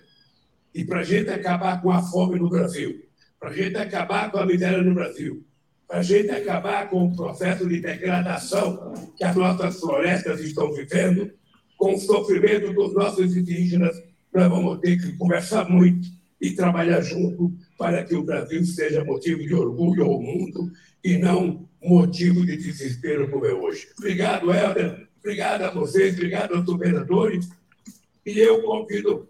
[0.74, 3.06] E para a gente acabar com a fome no Brasil,
[3.40, 5.46] para a gente acabar com a miséria no Brasil,
[5.92, 11.30] para a gente acabar com o processo de degradação que as nossas florestas estão vivendo,
[11.78, 14.02] com o sofrimento dos nossos indígenas,
[14.34, 16.08] nós vamos ter que conversar muito
[16.40, 20.72] e trabalhar junto para que o Brasil seja motivo de orgulho ao mundo
[21.04, 23.90] e não motivo de desespero como é hoje.
[24.00, 25.10] Obrigado, Helder.
[25.20, 27.50] Obrigado a vocês, obrigado aos governadores.
[28.26, 29.28] E eu convido,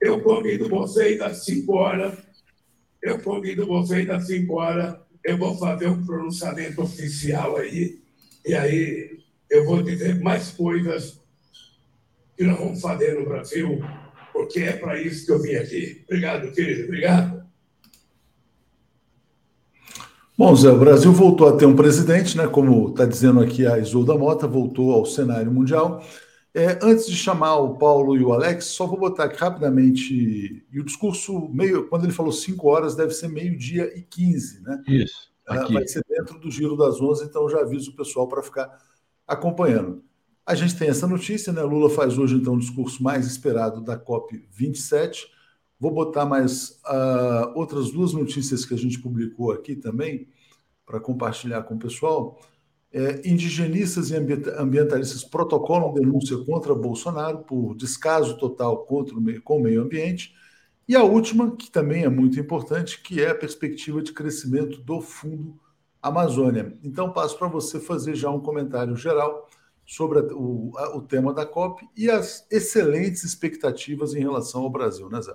[0.00, 2.16] eu convido vocês às 5 horas,
[3.02, 8.00] eu convido vocês às 5 horas eu vou fazer um pronunciamento oficial aí
[8.46, 9.18] E aí
[9.50, 11.20] eu vou dizer mais coisas
[12.36, 13.82] que nós vamos fazer no Brasil,
[14.32, 16.04] porque é para isso que eu vim aqui.
[16.04, 16.84] Obrigado, querido.
[16.84, 17.44] Obrigado.
[20.38, 22.46] Bom, Zé, o Brasil voltou a ter um presidente, né?
[22.46, 26.04] Como está dizendo aqui a Isolda Mota, voltou ao cenário mundial.
[26.56, 30.64] É, antes de chamar o Paulo e o Alex, só vou botar aqui rapidamente.
[30.72, 34.82] E o discurso, meio, quando ele falou 5 horas, deve ser meio-dia e 15, né?
[34.88, 35.30] Isso.
[35.46, 35.74] Ah, aqui.
[35.74, 38.74] Vai ser dentro do giro das 11, então já aviso o pessoal para ficar
[39.28, 40.02] acompanhando.
[40.46, 41.60] A gente tem essa notícia, né?
[41.60, 45.26] Lula faz hoje, então, o discurso mais esperado da COP27.
[45.78, 50.26] Vou botar mais uh, outras duas notícias que a gente publicou aqui também,
[50.86, 52.40] para compartilhar com o pessoal.
[52.98, 59.58] É, indigenistas e ambientalistas protocolam denúncia contra Bolsonaro por descaso total contra o meio, com
[59.58, 60.34] o meio ambiente.
[60.88, 65.02] E a última, que também é muito importante, que é a perspectiva de crescimento do
[65.02, 65.60] Fundo
[66.00, 66.72] Amazônia.
[66.82, 69.46] Então, passo para você fazer já um comentário geral
[69.84, 75.20] sobre o, o tema da COP e as excelentes expectativas em relação ao Brasil, né,
[75.20, 75.34] Zé?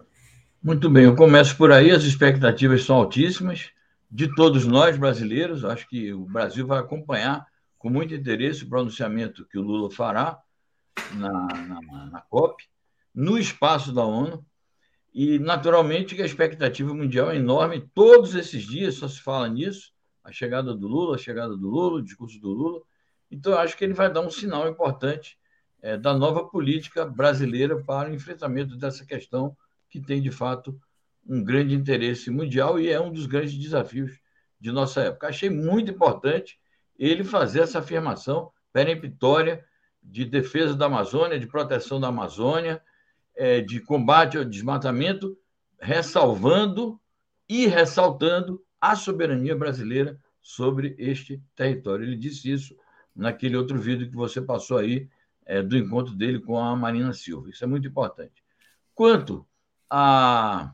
[0.64, 3.70] Muito bem, eu começo por aí, as expectativas são altíssimas
[4.10, 7.51] de todos nós brasileiros, acho que o Brasil vai acompanhar
[7.82, 10.40] com muito interesse o pronunciamento que o Lula fará
[11.16, 12.64] na, na, na COP,
[13.14, 14.46] no espaço da ONU,
[15.14, 19.92] e naturalmente que a expectativa mundial é enorme, todos esses dias só se fala nisso,
[20.24, 22.82] a chegada do Lula, a chegada do Lula, o discurso do Lula,
[23.32, 25.40] então, acho que ele vai dar um sinal importante
[25.82, 29.56] é, da nova política brasileira para o enfrentamento dessa questão
[29.90, 30.80] que tem, de fato,
[31.26, 34.20] um grande interesse mundial e é um dos grandes desafios
[34.60, 35.28] de nossa época.
[35.28, 36.60] Achei muito importante
[37.02, 39.66] ele fazer essa afirmação peremptória
[40.04, 42.80] de defesa da Amazônia, de proteção da Amazônia,
[43.36, 45.36] é, de combate ao desmatamento,
[45.80, 47.02] ressalvando
[47.50, 52.06] e ressaltando a soberania brasileira sobre este território.
[52.06, 52.76] Ele disse isso
[53.16, 55.10] naquele outro vídeo que você passou aí
[55.44, 57.50] é, do encontro dele com a Marina Silva.
[57.50, 58.44] Isso é muito importante.
[58.94, 59.46] Quanto
[59.90, 60.72] a.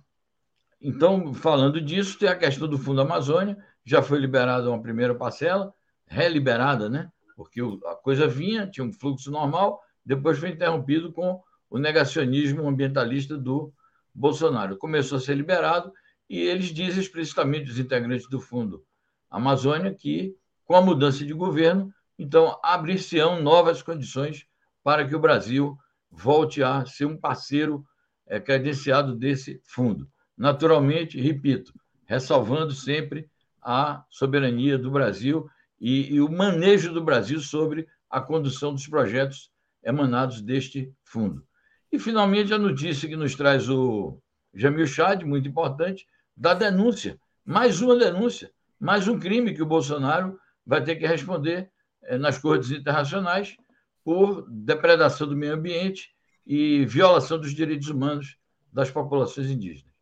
[0.82, 5.73] Então, falando disso, tem a questão do Fundo Amazônia, já foi liberada uma primeira parcela,
[6.07, 7.11] reliberada, né?
[7.35, 13.37] Porque a coisa vinha, tinha um fluxo normal, depois foi interrompido com o negacionismo ambientalista
[13.37, 13.71] do
[14.13, 14.77] Bolsonaro.
[14.77, 15.91] Começou a ser liberado
[16.29, 18.83] e eles dizem explicitamente, os integrantes do Fundo
[19.29, 20.35] Amazônia, que
[20.65, 24.47] com a mudança de governo então, abrir-se-ão novas condições
[24.83, 25.77] para que o Brasil
[26.09, 27.85] volte a ser um parceiro
[28.25, 30.09] é, credenciado desse fundo.
[30.35, 31.73] Naturalmente, repito,
[32.05, 33.29] ressalvando sempre
[33.61, 35.47] a soberania do Brasil
[35.80, 39.51] e, e o manejo do Brasil sobre a condução dos projetos
[39.84, 41.45] emanados deste fundo.
[41.91, 44.19] E, finalmente, a notícia que nos traz o
[44.53, 46.05] Jamil Chad, muito importante,
[46.36, 47.19] da denúncia.
[47.45, 51.71] Mais uma denúncia, mais um crime que o Bolsonaro vai ter que responder
[52.03, 53.55] é, nas cortes internacionais
[54.03, 56.11] por depredação do meio ambiente
[56.45, 58.38] e violação dos direitos humanos
[58.71, 59.93] das populações indígenas.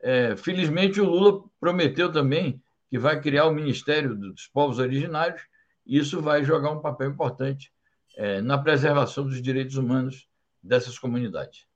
[0.00, 2.60] É, felizmente, o Lula prometeu também
[2.90, 5.40] que vai criar o Ministério dos Povos Originários,
[5.86, 7.72] e isso vai jogar um papel importante
[8.16, 10.26] é, na preservação dos direitos humanos
[10.62, 11.66] dessas comunidades.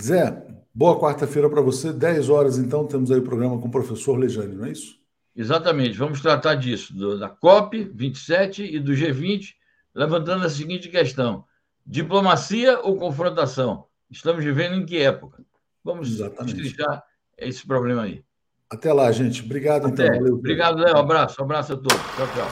[0.00, 0.42] Zé,
[0.74, 1.92] boa quarta-feira para você.
[1.92, 4.98] 10 horas, então, temos aí o programa com o professor Lejane, não é isso?
[5.36, 9.54] Exatamente, vamos tratar disso, do, da COP 27 e do G20,
[9.94, 11.44] levantando a seguinte questão:
[11.86, 13.86] diplomacia ou confrontação?
[14.10, 15.42] Estamos vivendo em que época?
[15.84, 17.02] Vamos explicar
[17.38, 18.22] esse problema aí.
[18.72, 19.44] Até lá, gente.
[19.44, 20.06] Obrigado, Até.
[20.06, 20.18] então.
[20.18, 20.34] Valeu.
[20.36, 20.96] Obrigado, Léo.
[20.96, 22.00] Abraço, um abraço a todos.
[22.16, 22.48] Tchau, tchau.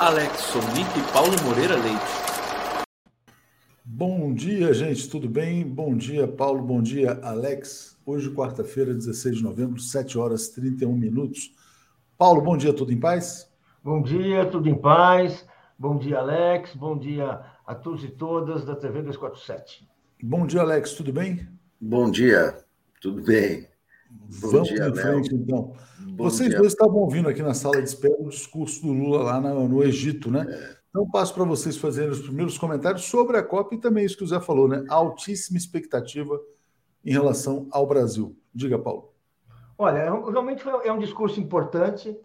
[0.00, 2.86] Alex Sonic e Paulo Moreira Leite.
[3.84, 5.06] Bom dia, gente.
[5.10, 5.62] Tudo bem?
[5.66, 6.62] Bom dia, Paulo.
[6.62, 7.98] Bom dia, Alex.
[8.06, 11.54] Hoje, quarta-feira, 16 de novembro, 7 horas e 31 minutos.
[12.16, 13.52] Paulo, bom dia, tudo em paz?
[13.84, 15.44] Bom dia, tudo em paz.
[15.78, 16.74] Bom dia, Alex.
[16.74, 19.86] Bom dia a todos e todas da TV 247.
[20.22, 21.46] Bom dia, Alex, tudo bem?
[21.78, 22.56] Bom dia,
[22.98, 23.67] tudo bem.
[24.10, 25.42] Bom Vamos dia, em frente, Léo.
[25.42, 25.72] então.
[25.98, 26.58] Bom Vocês dia.
[26.58, 29.82] dois estavam ouvindo aqui na sala de espera o discurso do Lula lá no, no
[29.82, 30.46] Egito, né?
[30.48, 30.78] É.
[30.90, 34.24] Então, passo para vocês fazerem os primeiros comentários sobre a COP e também isso que
[34.24, 34.84] o Zé falou, né?
[34.88, 36.40] Altíssima expectativa
[37.04, 38.36] em relação ao Brasil.
[38.54, 39.12] Diga, Paulo.
[39.76, 42.18] Olha, é realmente é um discurso importante.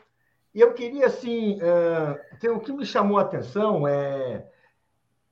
[0.55, 4.47] E eu queria, assim, uh, o que me chamou a atenção é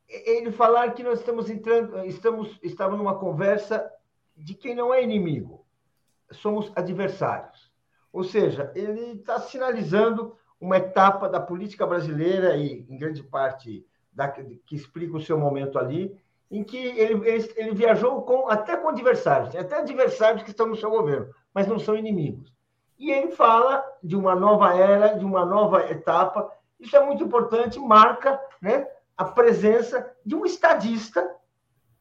[0.08, 3.90] ele falar que nós estamos entrando, estamos, estamos numa conversa
[4.36, 5.61] de quem não é inimigo,
[6.32, 7.72] somos adversários.
[8.12, 14.28] Ou seja, ele está sinalizando uma etapa da política brasileira e, em grande parte, da,
[14.28, 16.16] que explica o seu momento ali,
[16.50, 20.76] em que ele, ele, ele, viajou com, até com adversários, até adversários que estão no
[20.76, 22.52] seu governo, mas não são inimigos.
[23.00, 27.80] E ele fala de uma nova era, de uma nova etapa, Isso é muito importante,
[27.80, 31.28] marca né, a presença de um estadista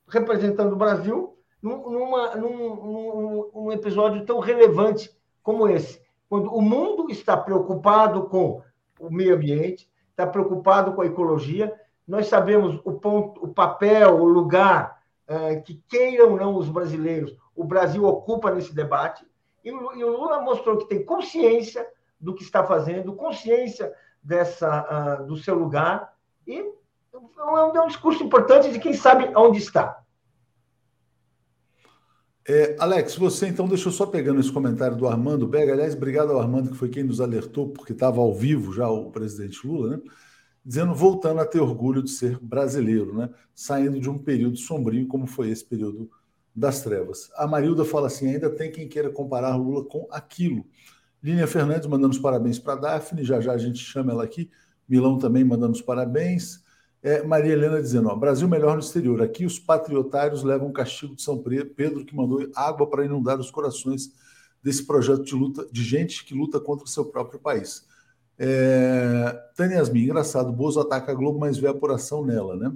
[0.08, 7.10] representando o Brasil numa, num, num, num episódio tão relevante como esse, quando o mundo
[7.10, 8.62] está preocupado com
[8.98, 11.74] o meio ambiente, está preocupado com a ecologia,
[12.06, 17.34] nós sabemos o, ponto, o papel, o lugar uh, que queiram ou não os brasileiros,
[17.54, 19.26] o Brasil ocupa nesse debate,
[19.64, 21.86] e o, Lula mostrou que tem consciência
[22.20, 23.92] do que está fazendo, consciência
[24.22, 26.14] dessa, uh, do seu lugar,
[26.46, 29.99] e é é um discurso importante de quem sabe onde está.
[32.48, 35.72] É, Alex, você então, deixa eu só pegando esse comentário do Armando Bega.
[35.72, 39.10] Aliás, obrigado ao Armando, que foi quem nos alertou, porque estava ao vivo já o
[39.10, 40.02] presidente Lula, né?
[40.64, 43.30] Dizendo, voltando a ter orgulho de ser brasileiro, né?
[43.54, 46.10] Saindo de um período sombrio como foi esse período
[46.54, 47.30] das trevas.
[47.36, 50.66] A Marilda fala assim: ainda tem quem queira comparar Lula com aquilo.
[51.22, 54.50] Línia Fernandes mandando os parabéns para a Daphne, já já a gente chama ela aqui.
[54.88, 56.62] Milão também mandando os parabéns.
[57.02, 59.22] É, Maria Helena dizendo: ó, Brasil melhor no exterior.
[59.22, 64.12] Aqui os patriotários levam castigo de São Pedro, que mandou água para inundar os corações
[64.62, 67.86] desse projeto de luta de gente que luta contra o seu próprio país.
[68.38, 72.72] É, Tânia Yasmin, engraçado, Bozo ataca a Globo, mas vê a apuração nela, né?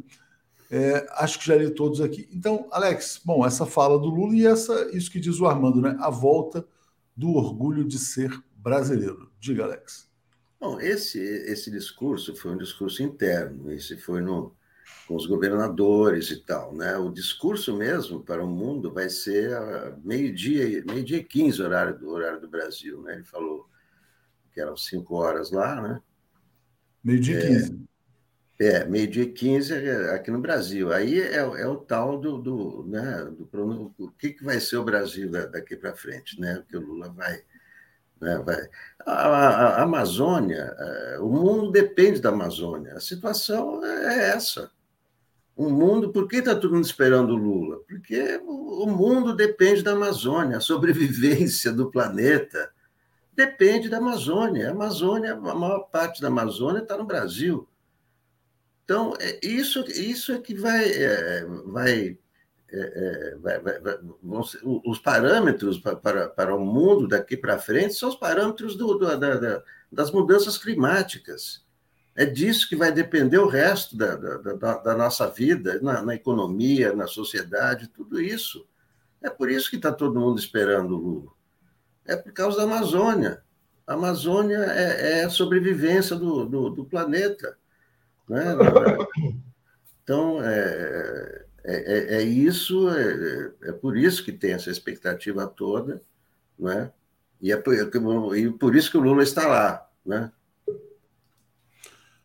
[0.70, 2.28] É, acho que já li todos aqui.
[2.32, 5.96] Então, Alex, bom, essa fala do Lula e essa, isso que diz o Armando, né?
[6.00, 6.66] A volta
[7.16, 9.30] do orgulho de ser brasileiro.
[9.38, 10.08] Diga, Alex.
[10.60, 14.54] Bom, esse, esse discurso foi um discurso interno, esse foi no,
[15.06, 16.74] com os governadores e tal.
[16.74, 16.96] Né?
[16.96, 19.50] O discurso mesmo para o mundo vai ser
[20.02, 23.02] meio-dia, meio-dia e 15, horário do, horário do Brasil.
[23.02, 23.14] Né?
[23.14, 23.68] Ele falou
[24.52, 26.00] que eram cinco horas lá, né?
[27.02, 27.84] Meio-dia e é, 15.
[28.60, 29.74] É, meio-dia e 15
[30.14, 30.92] aqui no Brasil.
[30.92, 34.84] Aí é, é o tal do, do, né, do, o que, que vai ser o
[34.84, 36.64] Brasil daqui para frente, né?
[36.68, 37.42] Que o Lula vai
[38.20, 38.42] né?
[39.06, 42.94] A, a, a, Amazônia, é, o mundo depende da Amazônia.
[42.94, 44.70] A situação é essa.
[45.56, 47.78] O mundo, por que está todo mundo esperando o Lula?
[47.86, 52.72] Porque o mundo depende da Amazônia, a sobrevivência do planeta
[53.34, 54.68] depende da Amazônia.
[54.68, 57.68] A Amazônia, a maior parte da Amazônia está no Brasil.
[58.84, 62.18] Então, é, isso, isso é que vai, é, vai
[62.70, 63.98] é, é, vai, vai, vai,
[64.44, 68.94] ser, os parâmetros para, para, para, o mundo daqui para frente são os parâmetros do,
[68.94, 69.62] do, da, da,
[69.92, 71.64] das mudanças climáticas.
[72.16, 77.06] É disso que vai depender o resto da, da nossa vida, na, na, economia, na
[77.06, 78.66] sociedade, tudo isso.
[79.20, 81.32] É por isso que está todo mundo esperando o Lula.
[82.04, 83.42] É por causa da Amazônia.
[83.86, 87.56] A Amazônia é, é a sobrevivência do, do, do planeta.
[88.28, 88.44] Né?
[90.04, 96.02] Então, é, é, é, é isso, é, é, por isso que tem essa expectativa toda,
[96.58, 96.92] né?
[97.40, 97.74] E é por,
[98.36, 100.30] e por isso que o Lula está lá, né?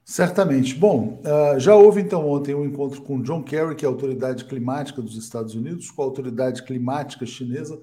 [0.03, 0.73] Certamente.
[0.73, 4.45] Bom, uh, já houve então ontem um encontro com John Kerry, que é a autoridade
[4.45, 7.79] climática dos Estados Unidos, com a autoridade climática chinesa.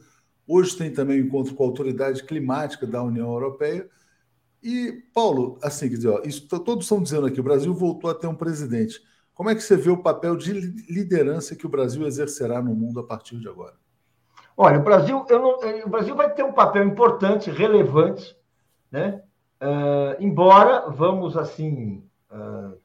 [0.47, 3.89] Hoje tem também um encontro com a autoridade climática da União Europeia.
[4.63, 8.15] E, Paulo, assim, quer dizer, ó, isso, todos estão dizendo aqui, o Brasil voltou a
[8.15, 9.01] ter um presidente.
[9.37, 10.51] Como é que você vê o papel de
[10.91, 13.75] liderança que o Brasil exercerá no mundo a partir de agora?
[14.57, 18.35] Olha, o Brasil, não, eh, o Brasil vai ter um papel importante, relevante,
[18.91, 19.23] né?
[19.61, 22.79] Uh, embora vamos assim uh,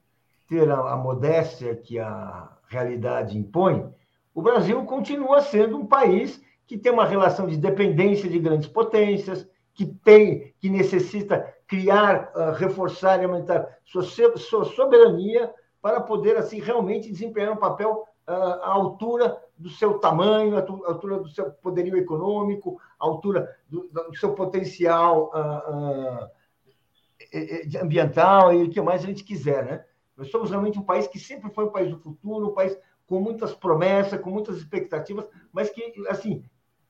[0.46, 3.90] ter a, a, modéstia que a realidade impõe,
[4.34, 9.48] o Brasil continua sendo um país que tem uma relação de dependência de grandes potências,
[9.74, 14.02] que tem, que necessita criar, uh, reforçar e aumentar sua,
[14.36, 15.50] sua soberania
[15.82, 21.18] para poder assim realmente desempenhar um papel uh, à altura do seu tamanho, à altura
[21.18, 28.70] do seu poderio econômico, à altura do, do seu potencial uh, uh, ambiental e o
[28.70, 29.84] que mais a gente quiser, né?
[30.16, 33.20] Nós somos realmente um país que sempre foi um país do futuro, um país com
[33.20, 36.44] muitas promessas, com muitas expectativas, mas que assim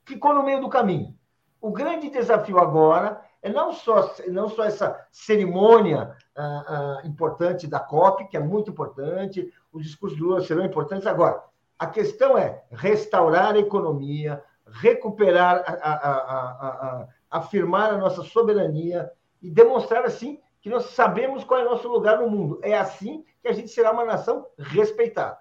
[0.05, 1.17] ficou no meio do caminho.
[1.61, 7.81] O grande desafio agora é não só, não só essa cerimônia ah, ah, importante da
[7.81, 11.07] COP, que é muito importante, os discursos do Lula serão importantes.
[11.07, 11.43] Agora,
[11.77, 19.11] a questão é restaurar a economia, recuperar, a, a, a, afirmar a nossa soberania
[19.43, 22.61] e demonstrar, assim, que nós sabemos qual é o nosso lugar no mundo.
[22.63, 25.37] É assim que a gente será uma nação respeitada.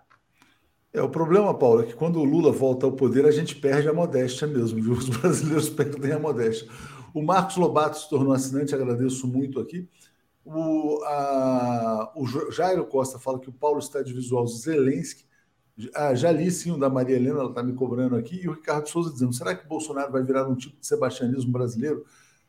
[0.91, 3.87] É, o problema, Paulo, é que quando o Lula volta ao poder, a gente perde
[3.87, 4.93] a modéstia mesmo, viu?
[4.93, 6.67] Os brasileiros perdem a modéstia.
[7.13, 9.87] O Marcos Lobato se tornou assinante, agradeço muito aqui.
[10.43, 15.25] O, a, o Jairo Costa fala que o Paulo está de visual Zelensky.
[15.95, 18.41] Ah, já li sim o da Maria Helena, ela está me cobrando aqui.
[18.43, 22.05] E o Ricardo Souza dizendo: será que Bolsonaro vai virar um tipo de sebastianismo brasileiro?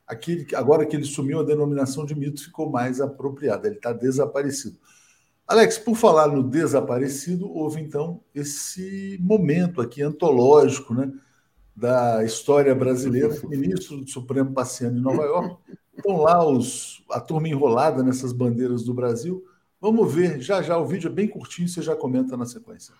[0.06, 4.78] aquele, agora que ele sumiu, a denominação de mito ficou mais apropriada, ele está desaparecido.
[5.46, 11.12] Alex, por falar no desaparecido, houve então esse momento aqui antológico né,
[11.74, 15.56] da história brasileira, ministro do Supremo passeando em Nova York.
[15.96, 19.44] Estão lá os, a turma enrolada nessas bandeiras do Brasil.
[19.80, 22.94] Vamos ver, já já o vídeo é bem curtinho, você já comenta na sequência.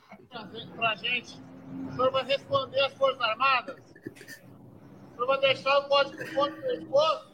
[0.77, 1.41] Para gente,
[1.89, 3.77] o senhor vai responder às Forças Armadas?
[3.77, 7.33] O senhor vai deixar o código fonte no pescoço?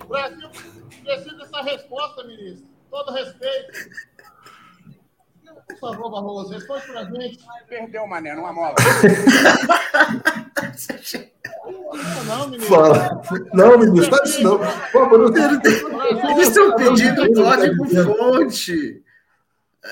[0.00, 0.48] O Brasil
[1.02, 2.68] precisa dessa resposta, ministro.
[2.90, 3.90] Todo respeito.
[5.66, 7.38] Por favor, Barroso, responde para a gente.
[7.68, 8.74] Perdeu, Mané, numa mola.
[12.26, 12.76] Não, ministro.
[12.76, 13.22] Fala.
[13.52, 14.60] Não, ministro, faz isso não.
[16.30, 19.02] Eles estão pedindo código-fonte.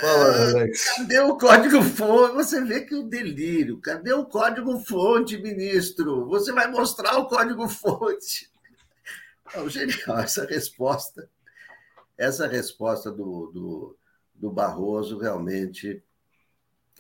[0.01, 0.97] Fala, Alex.
[0.97, 2.35] Cadê o código-fonte?
[2.35, 3.81] Você vê que o delírio.
[3.81, 6.27] Cadê o código-fonte, ministro?
[6.27, 8.51] Você vai mostrar o código-fonte.
[9.69, 11.29] Genial, essa resposta.
[12.19, 13.97] Essa resposta do, do,
[14.39, 16.03] do Barroso realmente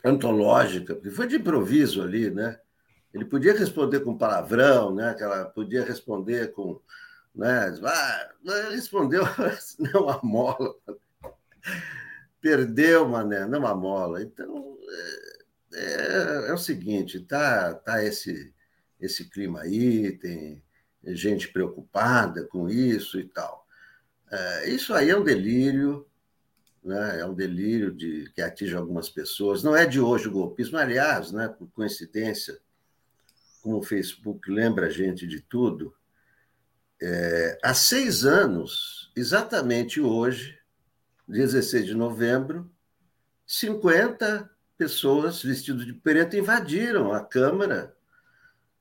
[0.04, 2.58] antológica, porque foi de improviso ali, né?
[3.12, 5.10] Ele podia responder com palavrão, né?
[5.10, 6.80] Aquela, podia responder com.
[7.34, 7.74] Né?
[7.82, 8.28] Ah,
[8.70, 9.22] respondeu,
[9.78, 10.74] não a mola.
[12.40, 14.22] Perdeu, mané, não a mola.
[14.22, 15.36] Então, é,
[15.76, 18.52] é, é, o seguinte, tá, tá esse,
[19.00, 20.62] esse clima aí, tem
[21.04, 23.66] gente preocupada com isso e tal.
[24.30, 26.05] É, isso aí é um delírio,
[26.86, 27.20] né?
[27.20, 29.62] é um delírio de, que atinge algumas pessoas.
[29.62, 32.58] Não é de hoje o golpismo, aliás, né, por coincidência,
[33.60, 35.92] como o Facebook lembra a gente de tudo,
[37.02, 40.58] é, há seis anos, exatamente hoje,
[41.28, 42.70] 16 de novembro,
[43.46, 47.94] 50 pessoas vestidas de preto invadiram a Câmara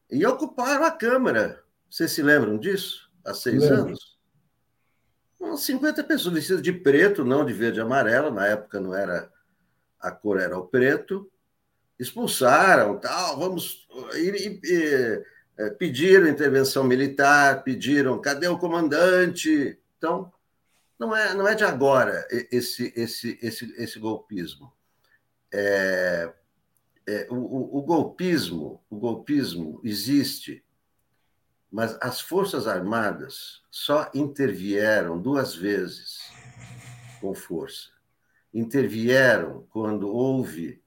[0.10, 1.64] e ocuparam a Câmara.
[1.90, 3.10] Vocês se lembram disso?
[3.24, 3.82] Há seis Lembra.
[3.82, 4.15] anos?
[5.58, 9.32] 50 pessoas vestidas de preto, não de verde e amarelo, na época não era
[10.00, 11.30] a cor era o preto,
[11.98, 13.88] expulsaram, tal, vamos
[15.58, 19.80] é, pediram intervenção militar, pediram, cadê o comandante?
[19.98, 20.32] Então,
[21.00, 24.72] não é, não é de agora esse, esse, esse, esse golpismo.
[25.54, 26.34] É,
[27.08, 30.64] é, o, o, golpismo, o golpismo existe,
[31.72, 36.20] mas as forças armadas só intervieram duas vezes
[37.20, 37.90] com força.
[38.54, 40.82] Intervieram quando houve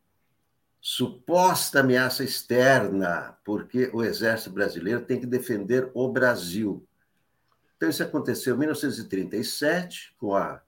[0.81, 6.87] suposta ameaça externa, porque o exército brasileiro tem que defender o Brasil.
[7.77, 10.61] Então, isso aconteceu em 1937, com a,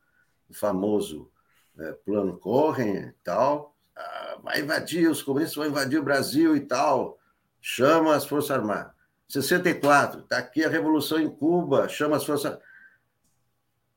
[0.49, 1.31] o famoso
[1.79, 3.77] é, Plano Corren e tal.
[3.97, 7.19] Ah, vai invadir, os comunistas vão invadir o Brasil e tal.
[7.61, 9.00] Chama as Forças Armadas.
[9.33, 12.59] 64, está aqui a Revolução em Cuba, chama as Forças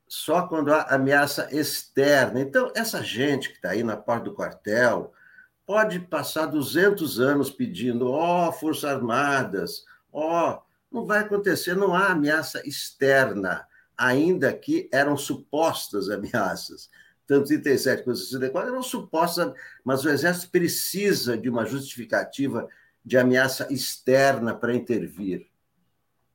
[0.08, 2.40] Só quando há ameaça externa.
[2.40, 5.12] Então, essa gente que está aí na porta do quartel,
[5.66, 10.62] pode passar 200 anos pedindo, ó, oh, Forças Armadas, ó, oh,
[10.92, 13.66] não vai acontecer, não há ameaça externa,
[13.98, 16.90] ainda que eram supostas ameaças.
[17.26, 19.54] Tanto 37 quanto 64 eram supostas,
[19.84, 22.68] mas o Exército precisa de uma justificativa
[23.04, 25.48] de ameaça externa para intervir.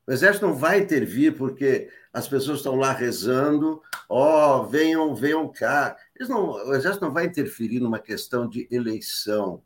[0.06, 5.46] O Exército não vai intervir porque as pessoas estão lá rezando, ó, oh, venham, venham
[5.48, 5.96] cá.
[6.28, 9.62] Não, o Exército não vai interferir numa questão de eleição.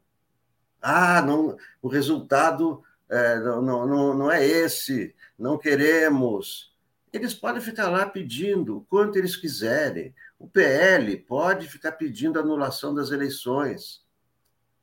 [0.80, 6.74] Ah, não, o resultado é, não, não, não é esse, não queremos.
[7.12, 10.14] Eles podem ficar lá pedindo quanto eles quiserem.
[10.38, 14.02] O PL pode ficar pedindo anulação das eleições,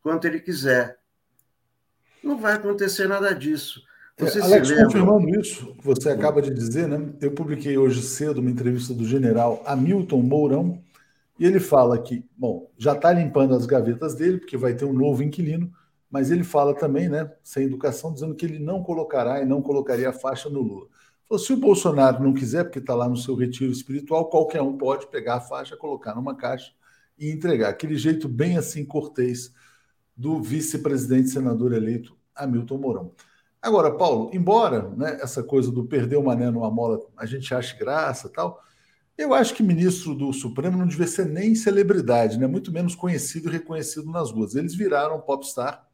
[0.01, 0.98] quanto ele quiser.
[2.23, 3.81] Não vai acontecer nada disso.
[4.17, 7.13] Você é, Alex, confirmando isso que você acaba de dizer, né?
[7.21, 10.83] Eu publiquei hoje cedo uma entrevista do general Hamilton Mourão,
[11.39, 14.91] e ele fala que, bom, já está limpando as gavetas dele, porque vai ter um
[14.91, 15.71] novo inquilino,
[16.11, 20.09] mas ele fala também, né, sem educação, dizendo que ele não colocará e não colocaria
[20.09, 20.87] a faixa no Lula.
[21.29, 24.77] Falou, se o Bolsonaro não quiser, porque está lá no seu retiro espiritual, qualquer um
[24.77, 26.73] pode pegar a faixa, colocar numa caixa
[27.17, 27.69] e entregar.
[27.69, 29.53] Aquele jeito bem assim cortês
[30.19, 33.11] do vice-presidente senador eleito Hamilton Mourão.
[33.61, 37.77] Agora, Paulo, embora né, essa coisa do perder o mané numa mola a gente ache
[37.79, 38.61] graça tal,
[39.17, 42.47] eu acho que ministro do Supremo não devia ser nem celebridade, né?
[42.47, 44.55] muito menos conhecido e reconhecido nas ruas.
[44.55, 45.87] Eles viraram popstar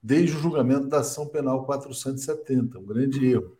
[0.00, 3.56] desde o julgamento da ação penal 470, um grande erro.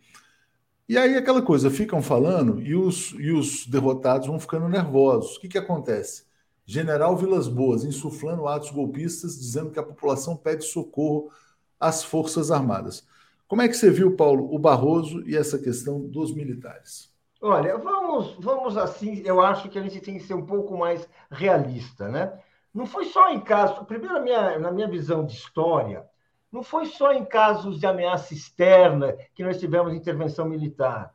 [0.89, 5.37] E aí aquela coisa, ficam falando e os, e os derrotados vão ficando nervosos.
[5.37, 6.25] O que, que acontece?
[6.67, 11.31] General Vilas Boas insuflando atos golpistas, dizendo que a população pede socorro
[11.79, 13.07] às Forças Armadas.
[13.47, 17.13] Como é que você viu, Paulo, o Barroso e essa questão dos militares?
[17.41, 21.07] Olha, vamos, vamos assim, eu acho que a gente tem que ser um pouco mais
[21.31, 22.33] realista, né?
[22.73, 26.09] Não foi só em caso, primeiro na minha, na minha visão de história,
[26.51, 31.15] não foi só em casos de ameaça externa que nós tivemos intervenção militar.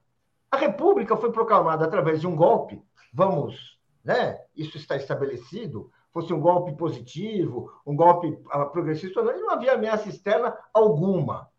[0.52, 2.80] A República foi proclamada através de um golpe,
[3.12, 4.40] vamos, né?
[4.56, 10.10] Isso está estabelecido, fosse um golpe positivo, um golpe ah, progressista, não, não havia ameaça
[10.10, 11.50] externa alguma.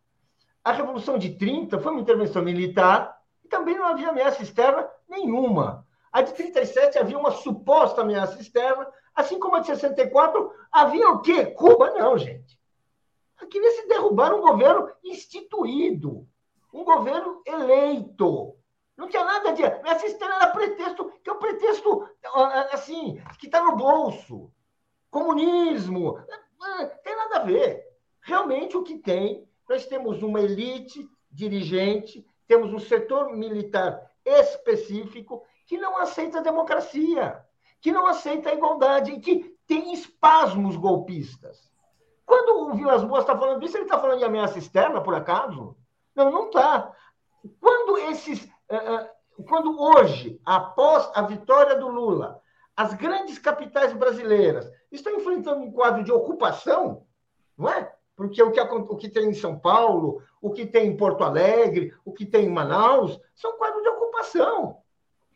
[0.62, 5.86] A Revolução de 30 foi uma intervenção militar e também não havia ameaça externa nenhuma.
[6.12, 11.20] A de 37 havia uma suposta ameaça externa, assim como a de 64 havia o
[11.20, 11.47] quê?
[11.47, 11.91] Cuba?
[11.91, 12.59] Não, gente.
[13.49, 16.26] Queria se derrubar um governo instituído,
[16.72, 18.55] um governo eleito.
[19.01, 19.64] Não tinha nada de.
[19.64, 22.09] Ameaça externa era pretexto, que é o um pretexto,
[22.70, 24.53] assim, que está no bolso.
[25.11, 26.22] Comunismo.
[26.59, 27.82] Não tem nada a ver.
[28.20, 35.78] Realmente o que tem, nós temos uma elite dirigente, temos um setor militar específico que
[35.78, 37.42] não aceita a democracia,
[37.80, 41.72] que não aceita a igualdade, que tem espasmos golpistas.
[42.26, 45.74] Quando o Vilas Boas está falando disso, ele está falando de ameaça externa, por acaso?
[46.14, 46.94] Não, não está.
[47.59, 48.46] Quando esses.
[49.48, 52.40] Quando hoje, após a vitória do Lula,
[52.76, 57.06] as grandes capitais brasileiras estão enfrentando um quadro de ocupação,
[57.56, 57.92] não é?
[58.16, 61.94] Porque o que, o que tem em São Paulo, o que tem em Porto Alegre,
[62.04, 64.78] o que tem em Manaus, são quadros de ocupação.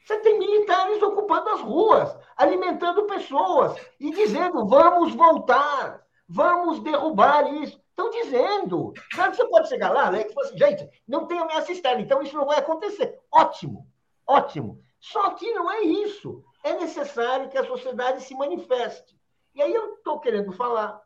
[0.04, 7.80] Você tem militares ocupando as ruas, alimentando pessoas e dizendo: vamos voltar, vamos derrubar isso.
[7.94, 8.92] Estão dizendo.
[9.14, 10.24] Claro que você pode chegar lá, né?
[10.24, 13.20] Que assim, gente, não tem ameaça externa, então isso não vai acontecer.
[13.32, 13.86] Ótimo,
[14.26, 14.80] ótimo.
[14.98, 16.44] Só que não é isso.
[16.64, 19.16] É necessário que a sociedade se manifeste.
[19.54, 21.00] E aí eu estou querendo falar,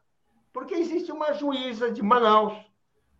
[0.50, 2.56] porque existe uma juíza de Manaus,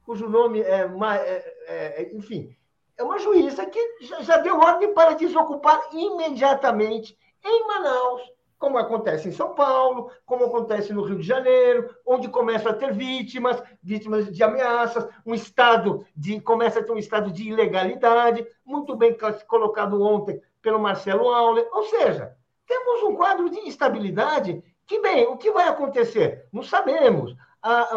[0.03, 2.57] cujo nome é, é, é enfim,
[2.97, 8.23] é uma juíza que já deu ordem para desocupar imediatamente em Manaus,
[8.59, 12.93] como acontece em São Paulo, como acontece no Rio de Janeiro, onde começam a ter
[12.93, 18.97] vítimas, vítimas de ameaças, um estado de começa a ter um estado de ilegalidade, muito
[18.97, 21.69] bem colocado ontem pelo Marcelo Auler.
[21.73, 22.35] Ou seja,
[22.67, 26.47] temos um quadro de instabilidade que, bem, o que vai acontecer?
[26.53, 27.35] Não sabemos.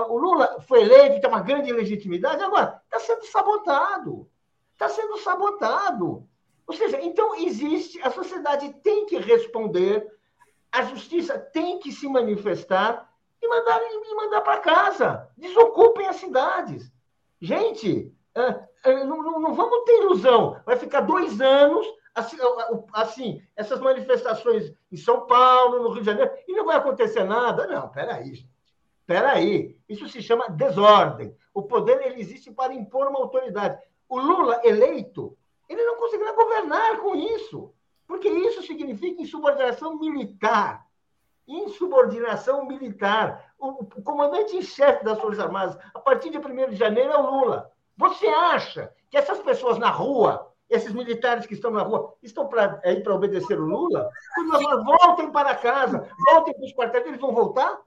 [0.10, 4.30] o Lula foi eleito, tem uma grande legitimidade, agora está sendo sabotado
[4.82, 6.28] está sendo sabotado.
[6.66, 10.08] Ou seja, então existe, a sociedade tem que responder,
[10.72, 13.10] a justiça tem que se manifestar
[13.42, 15.30] e mandar, e mandar para casa.
[15.38, 16.92] Desocupem as cidades.
[17.40, 18.14] Gente,
[18.86, 20.62] não, não, não, vamos ter ilusão.
[20.66, 22.38] Vai ficar dois anos assim,
[22.94, 27.68] assim, essas manifestações em São Paulo, no Rio de Janeiro, e não vai acontecer nada.
[27.68, 28.52] Não, peraí, gente.
[29.06, 29.78] Peraí.
[29.90, 31.36] Isso se chama desordem.
[31.54, 33.78] O poder ele existe para impor uma autoridade
[34.12, 35.38] o Lula eleito,
[35.70, 37.74] ele não conseguirá governar com isso,
[38.12, 40.86] porque isso significa insubordinação militar.
[41.48, 43.54] Insubordinação militar.
[43.58, 47.18] O, o comandante em chefe das Forças Armadas, a partir de 1 de janeiro, é
[47.18, 47.72] o Lula.
[47.96, 52.82] Você acha que essas pessoas na rua, esses militares que estão na rua, estão para
[52.84, 54.10] aí para obedecer o Lula?
[54.36, 57.80] Quando elas voltem para casa, voltem para os quartéis, eles vão voltar?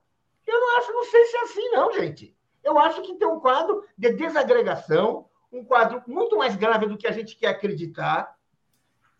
[0.46, 2.34] Eu não acho, não sei se é assim, não, gente.
[2.62, 7.06] Eu acho que tem um quadro de desagregação, um quadro muito mais grave do que
[7.06, 8.34] a gente quer acreditar.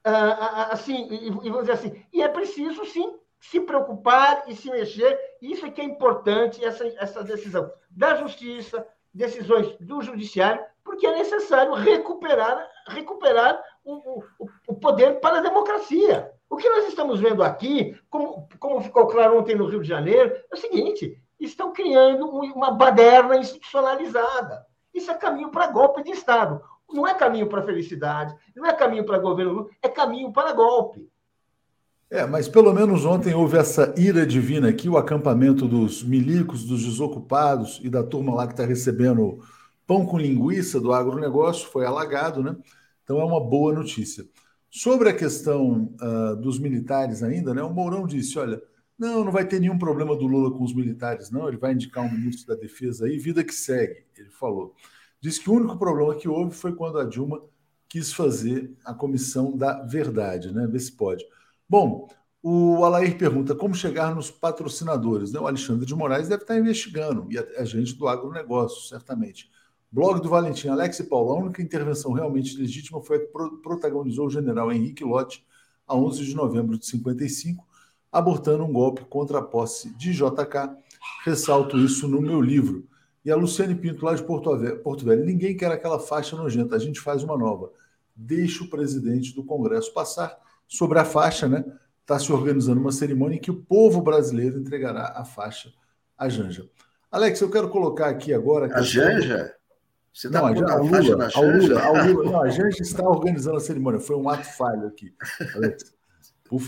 [0.07, 4.71] Uh, assim, e, e vamos dizer assim, e é preciso sim se preocupar e se
[4.71, 5.19] mexer.
[5.41, 11.17] Isso é que é importante essa, essa decisão da justiça, decisões do judiciário, porque é
[11.17, 16.31] necessário recuperar recuperar o, o, o poder para a democracia.
[16.49, 20.35] O que nós estamos vendo aqui, como, como ficou claro ontem no Rio de Janeiro,
[20.51, 24.67] é o seguinte: estão criando uma baderna institucionalizada.
[24.93, 26.63] Isso é caminho para golpe de Estado.
[26.91, 31.09] Não é caminho para felicidade, não é caminho para governo, é caminho para golpe.
[32.11, 36.85] É, mas pelo menos ontem houve essa ira divina aqui, o acampamento dos milicos, dos
[36.85, 39.41] desocupados e da turma lá que está recebendo
[39.87, 42.57] pão com linguiça do agronegócio foi alagado, né?
[43.03, 44.25] Então é uma boa notícia.
[44.71, 47.63] Sobre a questão uh, dos militares ainda, né?
[47.63, 48.63] O Mourão disse: olha,
[48.99, 51.49] não, não vai ter nenhum problema do Lula com os militares, não.
[51.49, 54.75] Ele vai indicar um ministro da Defesa aí, vida que segue, ele falou.
[55.25, 57.41] Diz que o único problema que houve foi quando a Dilma
[57.89, 60.67] quis fazer a comissão da verdade, né?
[60.67, 61.25] Vê se pode.
[61.67, 62.07] Bom,
[62.43, 65.33] o Alair pergunta como chegar nos patrocinadores.
[65.33, 65.41] Né?
[65.41, 69.51] O Alexandre de Moraes deve estar investigando, e a, gente do agronegócio, certamente.
[69.91, 73.29] Blog do Valentim, Alex e Paulo, a única intervenção realmente legítima foi a que
[73.63, 75.43] protagonizou o general Henrique Lotte
[75.87, 77.67] a 11 de novembro de 55,
[78.13, 80.77] abortando um golpe contra a posse de JK.
[81.25, 82.87] Ressalto isso no meu livro.
[83.25, 86.77] E a Luciane Pinto, lá de Porto Velho, Porto Velho, ninguém quer aquela faixa nojenta,
[86.77, 87.73] a gente faz uma nova.
[88.15, 90.37] Deixa o presidente do Congresso passar
[90.69, 91.65] sobre a faixa, né?
[92.03, 95.73] Está se organizando uma cerimônia em que o povo brasileiro entregará a faixa
[96.19, 96.69] à Janja.
[97.11, 98.67] Alex, eu quero colocar aqui agora.
[98.77, 99.55] A, Janja?
[100.13, 103.57] Você tá não, a, a, Lula, a, Lula, a Lula, não, a Janja está organizando
[103.57, 103.99] a cerimônia.
[104.01, 105.15] Foi um ato falho aqui,
[105.55, 105.95] Alex.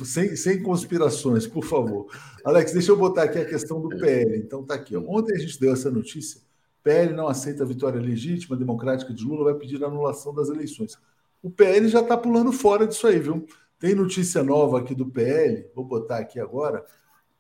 [0.05, 2.07] Sem, sem conspirações, por favor.
[2.45, 4.39] Alex, deixa eu botar aqui a questão do PL.
[4.39, 4.97] Então tá aqui.
[4.97, 5.03] Ó.
[5.07, 6.41] Ontem a gente deu essa notícia.
[6.87, 10.97] PL não aceita a vitória legítima, democrática de Lula, vai pedir a anulação das eleições.
[11.43, 13.45] O PL já está pulando fora disso aí, viu?
[13.77, 16.87] Tem notícia nova aqui do PL, vou botar aqui agora.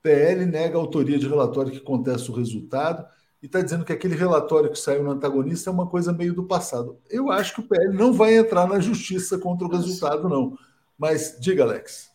[0.02, 3.06] PL nega a autoria de relatório que contesta o resultado
[3.40, 6.42] e está dizendo que aquele relatório que saiu no antagonista é uma coisa meio do
[6.42, 6.98] passado.
[7.08, 10.58] Eu acho que o PL não vai entrar na justiça contra o resultado, não.
[10.98, 12.10] Mas diga, Alex.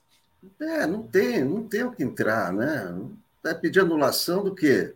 [0.59, 2.93] É, não tem, não tem o que entrar, né?
[3.41, 4.93] Vai pedir anulação do quê?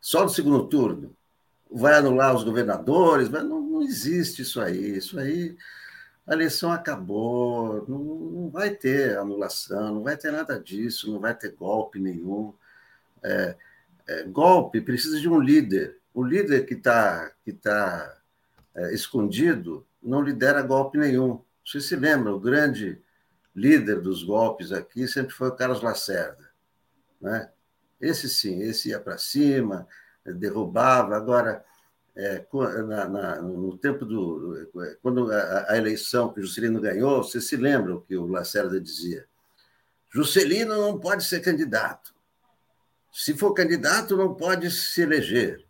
[0.00, 1.10] Só no segundo turno?
[1.76, 3.28] Vai anular os governadores?
[3.28, 4.96] Vai, não, não existe isso aí.
[4.96, 5.56] Isso aí,
[6.26, 11.34] a eleição acabou, não, não vai ter anulação, não vai ter nada disso, não vai
[11.34, 12.54] ter golpe nenhum.
[13.22, 13.56] É,
[14.06, 15.98] é, golpe precisa de um líder.
[16.12, 18.18] O líder que está que tá,
[18.74, 21.42] é, escondido não lidera golpe nenhum.
[21.66, 23.00] Você se lembra, o grande
[23.54, 26.50] líder dos golpes aqui sempre foi o Carlos Lacerda.
[27.20, 27.50] Né?
[28.00, 29.86] Esse sim, esse ia para cima,
[30.32, 31.16] derrubava.
[31.16, 31.64] Agora,
[32.16, 32.46] é,
[32.86, 34.68] na, na, no tempo do.
[35.02, 38.80] Quando a, a, eleição que o Juscelino ganhou, você se lembra o que o Lacerda
[38.80, 39.26] dizia?
[40.10, 42.14] Juscelino não pode ser candidato.
[43.12, 45.64] Se for candidato, não pode se eleger.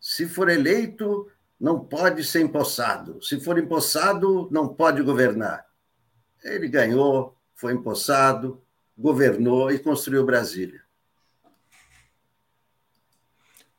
[0.00, 1.28] Se for eleito,
[1.58, 3.22] não pode ser empossado.
[3.22, 5.66] Se for empossado, não pode governar.
[6.44, 8.62] Ele ganhou, foi empossado,
[8.96, 10.83] governou e construiu Brasília.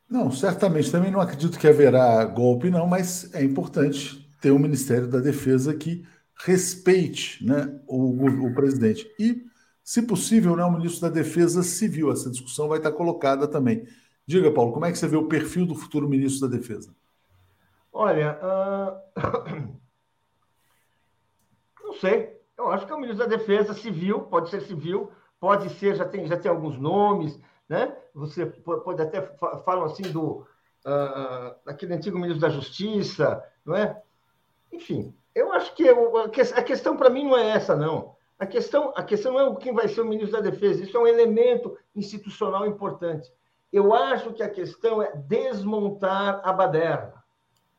[0.08, 0.90] Não, certamente.
[0.90, 5.74] Também não acredito que haverá golpe, não, mas é importante ter um Ministério da Defesa
[5.74, 6.06] que
[6.44, 9.10] respeite né, o, o presidente.
[9.18, 9.44] E,
[9.82, 12.12] se possível, né, o ministro da Defesa Civil.
[12.12, 13.86] Essa discussão vai estar colocada também.
[14.26, 16.94] Diga, Paulo, como é que você vê o perfil do futuro ministro da Defesa?
[17.92, 19.76] Olha, uh...
[21.84, 22.36] não sei.
[22.58, 26.04] Eu acho que é o ministro da Defesa civil, pode ser civil, pode ser, já
[26.04, 27.38] tem, já tem alguns nomes,
[27.68, 27.96] né?
[28.14, 29.20] Você pode até
[29.64, 30.46] falar assim do
[30.86, 34.00] uh, daquele antigo ministro da Justiça, não é?
[34.72, 38.16] Enfim, eu acho que a questão para mim não é essa, não.
[38.38, 41.00] A questão, a questão não é quem vai ser o ministro da Defesa, isso é
[41.00, 43.32] um elemento institucional importante.
[43.72, 47.24] Eu acho que a questão é desmontar a baderna.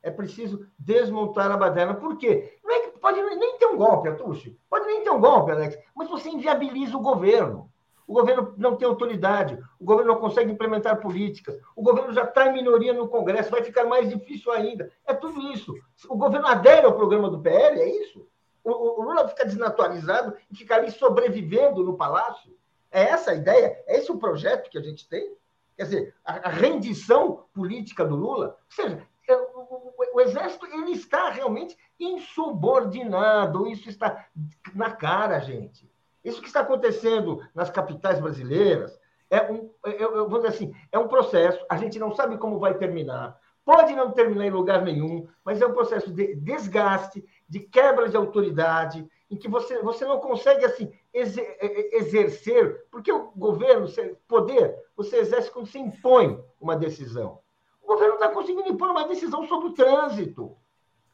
[0.04, 1.94] É preciso desmontar a baderna.
[1.94, 2.58] Por quê?
[2.64, 4.58] Não é que pode nem ter um golpe, Atushi.
[4.70, 5.78] Pode nem ter um golpe, Alex.
[5.96, 7.72] Mas você inviabiliza o governo.
[8.08, 12.48] O governo não tem autoridade, o governo não consegue implementar políticas, o governo já está
[12.48, 14.90] em minoria no Congresso, vai ficar mais difícil ainda.
[15.06, 15.76] É tudo isso.
[16.08, 18.26] O governo adere ao programa do PL, é isso?
[18.64, 22.58] O, o Lula fica desnaturalizado e fica ali sobrevivendo no palácio?
[22.90, 23.84] É essa a ideia?
[23.86, 25.36] É esse o projeto que a gente tem?
[25.76, 28.58] Quer dizer, a, a rendição política do Lula?
[28.58, 33.68] Ou seja, é, o, o, exército ele está realmente insubordinado.
[33.68, 34.26] Isso está
[34.74, 35.90] na cara, gente.
[36.24, 39.00] Isso que está acontecendo nas capitais brasileiras
[39.30, 41.64] é um, é, eu, eu vou dizer assim, é um processo.
[41.70, 43.38] A gente não sabe como vai terminar.
[43.66, 48.16] Pode não terminar em lugar nenhum, mas é um processo de desgaste, de quebra de
[48.16, 53.88] autoridade, em que você, você não consegue assim exercer, porque o governo,
[54.26, 57.40] poder, você exerce quando você impõe uma decisão.
[57.82, 60.56] O governo não está conseguindo impor uma decisão sobre o trânsito.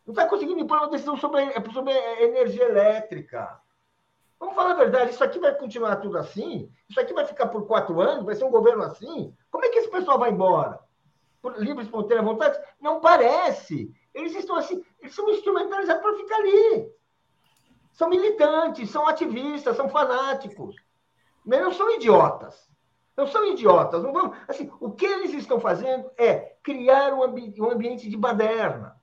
[0.05, 3.59] Não está conseguindo impor uma decisão sobre, sobre a energia elétrica.
[4.43, 6.69] Vamos falar a verdade, isso aqui vai continuar tudo assim?
[6.89, 8.25] Isso aqui vai ficar por quatro anos?
[8.25, 9.33] Vai ser um governo assim?
[9.49, 10.81] Como é que esse pessoal vai embora?
[11.41, 12.59] Por livre, espontânea vontade?
[12.77, 13.95] Não parece.
[14.13, 16.91] Eles estão assim, eles são instrumentalizados para ficar ali.
[17.93, 20.75] São militantes, são ativistas, são fanáticos.
[21.45, 22.69] Não são idiotas.
[23.15, 24.03] Não são idiotas.
[24.03, 28.17] Não vão, assim, o que eles estão fazendo é criar um, ambi um ambiente de
[28.17, 29.01] baderna.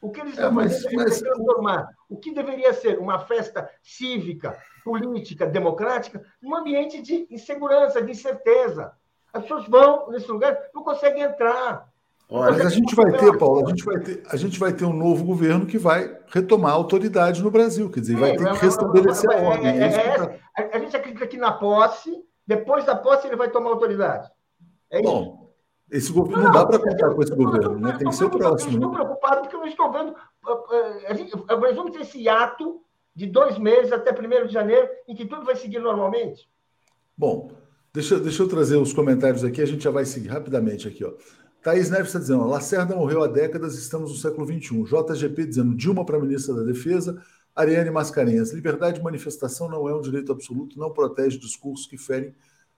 [0.00, 1.20] O que eles estão é, mas, fazendo mas...
[1.20, 8.02] é transformar o que deveria ser uma festa cívica, política, democrática, num ambiente de insegurança,
[8.02, 8.92] de incerteza.
[9.32, 11.88] As pessoas vão nesse lugar, não conseguem entrar.
[12.28, 14.84] Olha, mas a gente vai ter, Paulo, a gente vai ter, a gente vai ter
[14.84, 18.58] um novo governo que vai retomar a autoridade no Brasil, quer dizer, vai ter que
[18.58, 19.66] restabelecer a ordem.
[19.66, 20.38] É, é, é, tá...
[20.72, 24.28] A gente acredita que na posse depois da posse, ele vai tomar autoridade.
[24.90, 25.39] É Bom,
[25.90, 27.96] esse governo não, não dá para contar com esse governo, né?
[27.98, 28.74] Tem que ser o próximo.
[28.74, 28.96] Estou né?
[28.96, 30.14] preocupado porque eu não estou vendo.
[31.08, 32.80] A gente, nós vamos ter esse ato
[33.14, 36.48] de dois meses até 1 de janeiro, em que tudo vai seguir normalmente.
[37.16, 37.52] Bom,
[37.92, 41.04] deixa, deixa eu trazer os comentários aqui, a gente já vai seguir rapidamente aqui.
[41.04, 41.12] Ó.
[41.62, 44.84] Thaís Neves está dizendo: Lacerda morreu há décadas, estamos no século XXI.
[44.84, 47.22] JGP dizendo: Dilma para ministra da Defesa.
[47.54, 52.34] Ariane Mascarenhas: liberdade de manifestação não é um direito absoluto, não protege discursos que ferem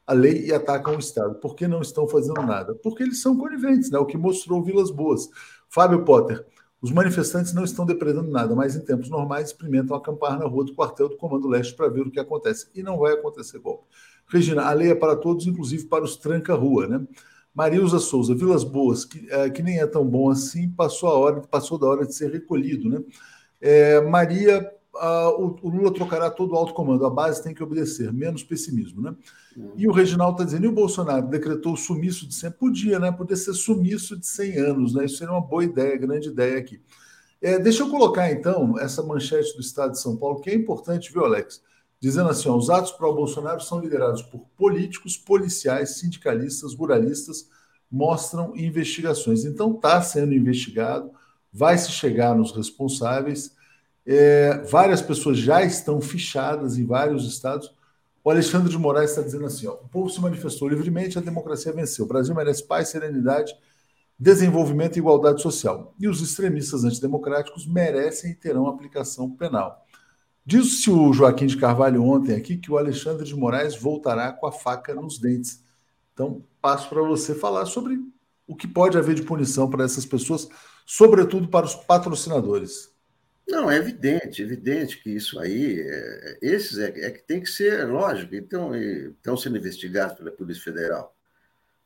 [0.06, 1.36] a lei e atacam o Estado.
[1.36, 2.74] Por que não estão fazendo nada?
[2.74, 3.98] Porque eles são coniventes, né?
[3.98, 5.28] o que mostrou Vilas Boas.
[5.68, 6.44] Fábio Potter:
[6.80, 10.74] os manifestantes não estão depredando nada, mas em tempos normais experimentam acampar na rua do
[10.74, 12.68] quartel do Comando Leste para ver o que acontece.
[12.74, 13.84] E não vai acontecer golpe.
[14.26, 17.06] Regina, a lei é para todos, inclusive para os tranca-rua, né?
[17.54, 21.40] Marilza Souza, Vilas Boas, que, é, que nem é tão bom assim, passou a hora,
[21.42, 23.02] passou da hora de ser recolhido, né?
[23.60, 28.12] É, Maria, o, o, Lula trocará todo o alto comando, a base tem que obedecer,
[28.12, 29.14] menos pessimismo, né?
[29.56, 29.72] Uhum.
[29.76, 32.50] E o Reginaldo está dizendo, e o Bolsonaro decretou sumiço de 100?
[32.52, 33.10] Podia, né?
[33.10, 35.04] Podia ser sumiço de 100 anos, né?
[35.04, 36.80] Isso seria uma boa ideia, grande ideia aqui.
[37.40, 41.12] É, deixa eu colocar, então, essa manchete do Estado de São Paulo, que é importante,
[41.12, 41.62] viu, Alex?
[42.02, 47.48] dizendo assim: ó, os atos pró-Bolsonaro são liderados por políticos, policiais, sindicalistas, ruralistas,
[47.88, 49.44] mostram investigações.
[49.44, 51.12] Então está sendo investigado,
[51.52, 53.54] vai se chegar nos responsáveis.
[54.04, 57.72] É, várias pessoas já estão fichadas em vários estados.
[58.24, 61.72] O Alexandre de Moraes está dizendo assim: ó, o povo se manifestou livremente, a democracia
[61.72, 62.04] venceu.
[62.04, 63.52] O Brasil merece paz, serenidade,
[64.18, 65.94] desenvolvimento e igualdade social.
[65.98, 69.84] E os extremistas antidemocráticos merecem e terão aplicação penal.
[70.44, 74.52] Disse o Joaquim de Carvalho ontem aqui que o Alexandre de Moraes voltará com a
[74.52, 75.62] faca nos dentes.
[76.12, 77.98] Então, passo para você falar sobre
[78.46, 80.48] o que pode haver de punição para essas pessoas,
[80.84, 82.91] sobretudo para os patrocinadores.
[83.46, 87.86] Não, é evidente, evidente que isso aí, é, esses é, é, que tem que ser,
[87.86, 91.14] lógico, então, estão sendo investigados pela Polícia Federal,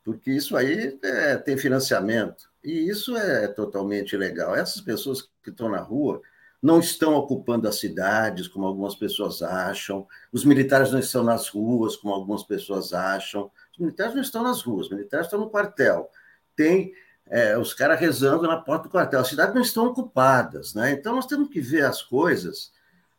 [0.03, 4.55] porque isso aí é, tem financiamento, e isso é totalmente ilegal.
[4.55, 6.21] Essas pessoas que estão na rua,
[6.61, 11.95] não estão ocupando as cidades, como algumas pessoas acham, os militares não estão nas ruas,
[11.95, 13.51] como algumas pessoas acham.
[13.73, 16.09] Os militares não estão nas ruas, os militares estão no quartel.
[16.55, 16.93] Tem
[17.29, 19.19] é, os caras rezando na porta do quartel.
[19.19, 20.91] As cidades não estão ocupadas, né?
[20.91, 22.71] Então nós temos que ver as coisas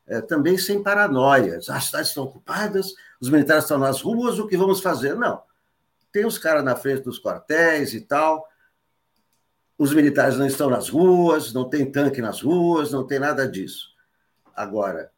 [0.07, 1.59] é, também sem paranoia.
[1.69, 5.15] As cidades estão ocupadas, os militares estão nas ruas, o que vamos fazer?
[5.15, 5.43] Não.
[6.11, 8.49] Tem os caras na frente dos quartéis e tal
[9.79, 13.95] os militares não estão nas ruas, não tem tanque nas ruas, não tem nada disso.
[14.55, 15.13] Agora,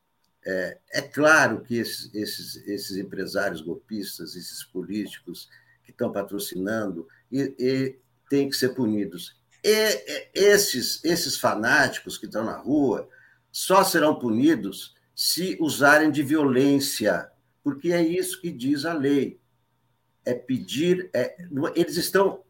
[0.45, 5.49] é, é claro que esses, esses, esses, empresários golpistas, esses políticos
[5.83, 7.99] que estão patrocinando, e, e
[8.31, 9.37] têm que ser punidos.
[9.63, 13.07] E, esses, esses fanáticos que estão na rua
[13.53, 17.31] só serão punidos se usarem de violência,
[17.63, 19.39] porque é isso que diz a lei.
[20.25, 21.37] É pedir, é,
[21.75, 22.43] eles estão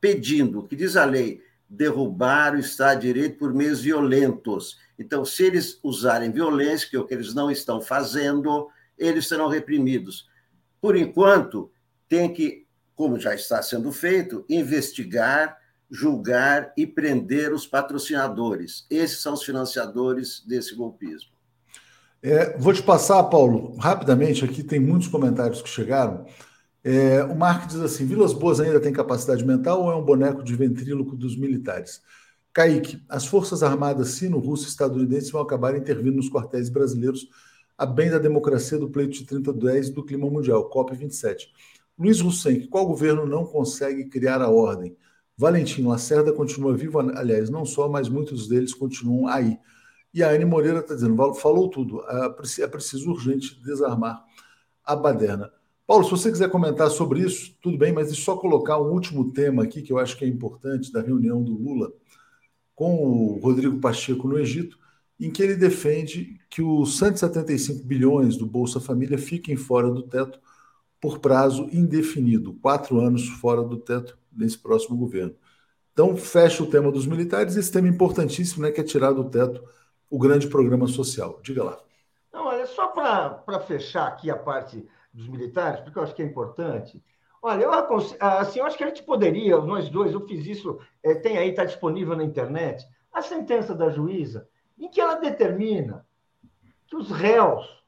[0.00, 4.78] pedindo, o que diz a lei, derrubar o Estado de Direito por meios violentos.
[4.98, 8.68] Então, se eles usarem violência, que é o que eles não estão fazendo,
[8.98, 10.28] eles serão reprimidos.
[10.80, 11.72] Por enquanto,
[12.08, 12.66] tem que,
[13.02, 15.58] como já está sendo feito, investigar,
[15.90, 18.86] julgar e prender os patrocinadores.
[18.88, 21.32] Esses são os financiadores desse golpismo.
[22.22, 26.24] É, vou te passar, Paulo, rapidamente aqui, tem muitos comentários que chegaram.
[26.84, 30.44] É, o Mark diz assim: Vilas Boas ainda tem capacidade mental ou é um boneco
[30.44, 32.02] de ventríloco dos militares?
[32.52, 37.26] Kaique, as Forças Armadas sino-russo estadunidenses vão acabar intervindo nos quartéis brasileiros
[37.76, 41.48] a bem da democracia do pleito de 30 10 do clima mundial, COP27.
[41.98, 44.96] Luiz Roussenck, qual governo não consegue criar a ordem?
[45.36, 49.58] Valentim Lacerda continua vivo, aliás, não só, mas muitos deles continuam aí.
[50.12, 54.22] E a Anne Moreira está dizendo, falou tudo, é preciso urgente desarmar
[54.84, 55.50] a baderna.
[55.86, 59.32] Paulo, se você quiser comentar sobre isso, tudo bem, mas deixa só colocar um último
[59.32, 61.92] tema aqui que eu acho que é importante da reunião do Lula
[62.74, 64.78] com o Rodrigo Pacheco no Egito,
[65.18, 70.40] em que ele defende que os 175 bilhões do Bolsa Família fiquem fora do teto
[71.02, 75.34] por prazo indefinido, quatro anos fora do teto desse próximo governo.
[75.92, 79.68] Então, fecha o tema dos militares, esse tema importantíssimo, né, que é tirar do teto
[80.08, 81.40] o grande programa social.
[81.42, 81.80] Diga lá.
[82.32, 86.24] Não, olha, só para fechar aqui a parte dos militares, porque eu acho que é
[86.24, 87.02] importante.
[87.42, 87.72] Olha, eu,
[88.20, 91.50] assim, eu acho que a gente poderia, nós dois, eu fiz isso, é, tem aí,
[91.50, 94.48] está disponível na internet, a sentença da juíza,
[94.78, 96.06] em que ela determina
[96.86, 97.81] que os réus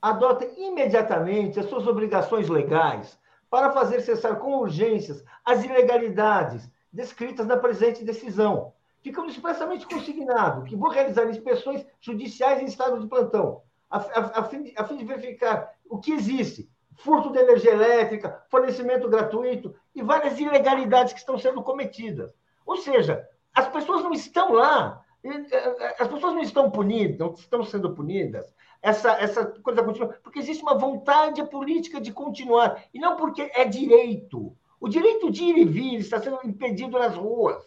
[0.00, 3.18] adotem imediatamente as suas obrigações legais
[3.50, 8.72] para fazer cessar com urgências as ilegalidades descritas na presente decisão,
[9.02, 14.44] ficando expressamente consignado que vou realizar inspeções judiciais em estado de plantão, a, a, a,
[14.44, 16.70] fim a fim de verificar o que existe.
[16.96, 22.34] Furto de energia elétrica, fornecimento gratuito e várias ilegalidades que estão sendo cometidas.
[22.66, 25.02] Ou seja, as pessoas não estão lá,
[25.98, 28.54] as pessoas não estão punidas, não estão sendo punidas.
[28.82, 33.64] Essa, essa coisa continua, porque existe uma vontade política de continuar, e não porque é
[33.64, 34.56] direito.
[34.80, 37.62] O direito de ir e vir está sendo impedido nas ruas.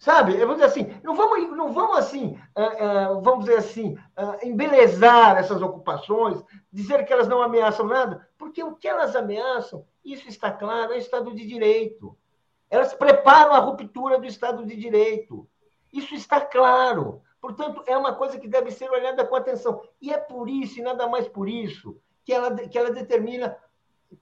[0.00, 0.36] Sabe?
[0.38, 5.36] Vamos dizer assim, não vamos, não vamos assim, uh, uh, vamos dizer assim, uh, embelezar
[5.36, 6.42] essas ocupações,
[6.72, 10.96] dizer que elas não ameaçam nada, porque o que elas ameaçam, isso está claro, é
[10.96, 12.16] o Estado de Direito.
[12.70, 15.46] Elas preparam a ruptura do Estado de Direito.
[15.92, 17.20] Isso está claro.
[17.40, 19.82] Portanto, é uma coisa que deve ser olhada com atenção.
[20.00, 23.56] E é por isso, e nada mais por isso, que ela, que ela determina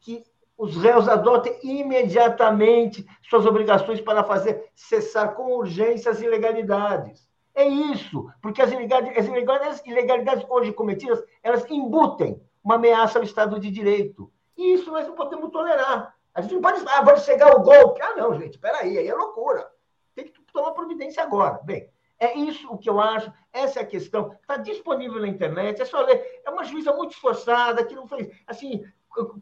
[0.00, 0.24] que
[0.56, 7.28] os réus adotem imediatamente suas obrigações para fazer cessar com urgência as ilegalidades.
[7.54, 13.58] É isso, porque as ilegalidades, as ilegalidades, hoje cometidas, elas embutem uma ameaça ao Estado
[13.58, 14.30] de Direito.
[14.56, 16.14] E isso nós não podemos tolerar.
[16.34, 18.00] A gente não pode, ah, vai chegar o golpe.
[18.02, 19.68] Ah, não, gente, peraí, aí é loucura.
[20.14, 21.60] Tem que tomar providência agora.
[21.64, 21.88] Bem,
[22.20, 24.32] é isso o que eu acho, essa é a questão.
[24.40, 26.40] Está disponível na internet, é só ler.
[26.44, 28.84] É uma juíza muito esforçada, que não fez, assim,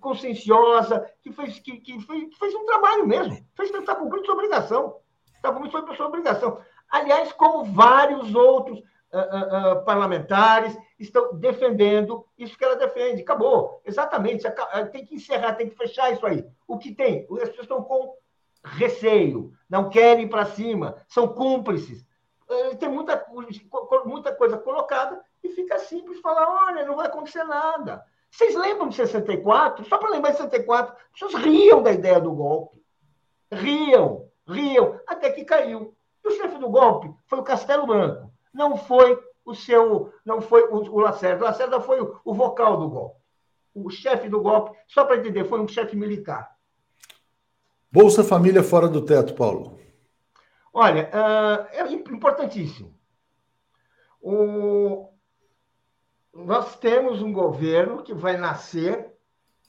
[0.01, 3.35] conscienciosa, que fez, que, que fez, que fez um trabalho mesmo.
[3.59, 4.99] Está cumprindo sua obrigação.
[5.35, 6.61] Está cumprindo sua obrigação.
[6.91, 13.23] Aliás, como vários outros uh, uh, parlamentares estão defendendo isso que ela defende.
[13.23, 13.81] Acabou.
[13.85, 14.45] Exatamente.
[14.93, 16.47] Tem que encerrar, tem que fechar isso aí.
[16.67, 17.27] O que tem?
[17.33, 18.15] As pessoas estão com
[18.65, 22.06] receio, não querem ir para cima, são cúmplices
[22.79, 23.27] tem muita,
[24.05, 28.05] muita coisa colocada e fica simples falar: olha, não vai acontecer nada.
[28.31, 29.85] Vocês lembram de 64?
[29.87, 32.83] Só para lembrar de 64, as pessoas riam da ideia do golpe.
[33.51, 35.95] Riam, riam, até que caiu.
[36.25, 38.31] E o chefe do golpe foi o Castelo Branco.
[38.53, 41.45] Não foi o seu, não foi o, Lacerda.
[41.45, 43.21] O Lacerda foi o vocal do golpe.
[43.75, 46.57] O chefe do golpe, só para entender, foi um chefe militar.
[47.91, 49.79] Bolsa Família fora do teto, Paulo.
[50.79, 52.95] Olha, uh, é importantíssimo.
[54.21, 55.09] O...
[56.35, 59.11] Nós temos um governo que vai nascer,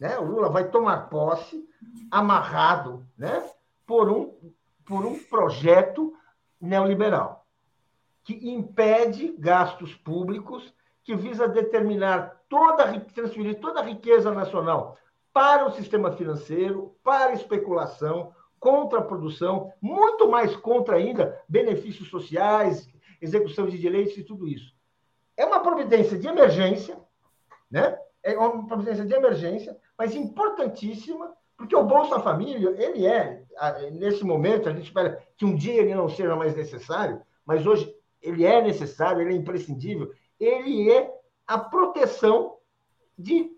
[0.01, 0.19] né?
[0.19, 1.65] o Lula vai tomar posse,
[2.11, 3.41] amarrado né?
[3.85, 4.51] por, um,
[4.85, 6.13] por um projeto
[6.59, 7.47] neoliberal,
[8.25, 10.73] que impede gastos públicos,
[11.05, 14.97] que visa determinar toda, transferir toda a riqueza nacional
[15.31, 22.09] para o sistema financeiro, para a especulação, contra a produção, muito mais contra ainda benefícios
[22.09, 22.87] sociais,
[23.21, 24.73] execução de direitos e tudo isso.
[25.35, 26.97] É uma providência de emergência,
[27.69, 27.97] né?
[28.23, 33.43] É uma providência de emergência, mas importantíssima, porque o Bolsa Família, ele é,
[33.91, 37.93] nesse momento, a gente espera que um dia ele não seja mais necessário, mas hoje
[38.21, 41.11] ele é necessário, ele é imprescindível, ele é
[41.45, 42.57] a proteção
[43.17, 43.51] de,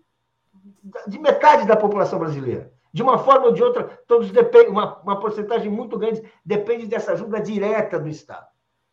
[1.06, 2.72] de metade da população brasileira.
[2.92, 7.12] De uma forma ou de outra, todos dependem, uma, uma porcentagem muito grande depende dessa
[7.12, 8.46] ajuda direta do Estado.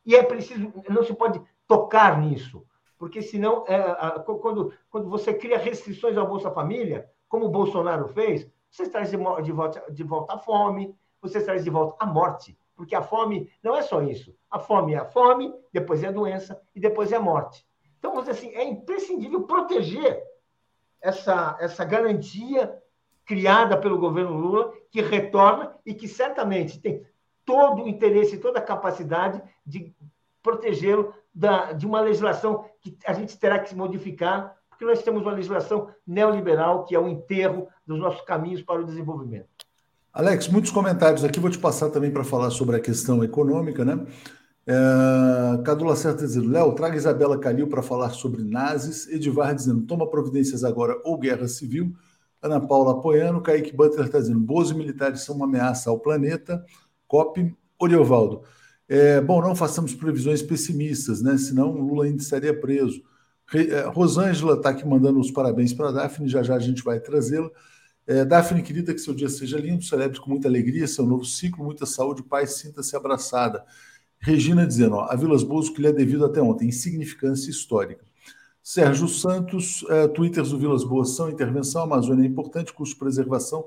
[0.05, 2.65] E é preciso, não se pode tocar nisso,
[2.97, 8.07] porque senão, é, a, quando, quando você cria restrições ao Bolsa Família, como o Bolsonaro
[8.07, 12.05] fez, você traz de, de, volta, de volta a fome, você traz de volta a
[12.05, 14.35] morte, porque a fome não é só isso.
[14.49, 17.67] A fome é a fome, depois é a doença e depois é a morte.
[17.97, 20.23] Então, vamos dizer assim, é imprescindível proteger
[21.01, 22.77] essa, essa garantia
[23.27, 27.03] criada pelo governo Lula, que retorna e que certamente tem
[27.45, 29.93] todo o interesse e toda a capacidade de
[30.41, 31.13] protegê-lo
[31.77, 35.89] de uma legislação que a gente terá que se modificar, porque nós temos uma legislação
[36.05, 39.47] neoliberal que é o enterro dos nossos caminhos para o desenvolvimento.
[40.13, 44.03] Alex, muitos comentários aqui, vou te passar também para falar sobre a questão econômica, né?
[44.65, 49.07] É, Cadu Lacerda dizendo, Léo, traga Isabela Calil para falar sobre nazis.
[49.07, 51.93] Edivar dizendo, toma providências agora ou guerra civil.
[52.41, 56.63] Ana Paula apoiando, Kaique Butler está dizendo: Boas militares são uma ameaça ao planeta.
[57.07, 58.43] COP, Oriovaldo.
[58.87, 61.37] É, bom, não façamos previsões pessimistas, né?
[61.37, 63.01] Senão Lula ainda estaria preso.
[63.53, 66.99] É, Rosângela está aqui mandando os parabéns para a Daphne, já já a gente vai
[66.99, 67.49] trazê-la.
[68.05, 71.63] É, Daphne, querida, que seu dia seja lindo, celebre com muita alegria seu novo ciclo,
[71.63, 73.65] muita saúde, paz, sinta-se abraçada.
[74.19, 78.05] Regina dizendo, ó, a Vilas Boas que lhe é devido até ontem, insignificância histórica.
[78.67, 83.63] Sérgio Santos, uh, twitters do Vilas Boas são intervenção, Amazônia é importante, custo de preservação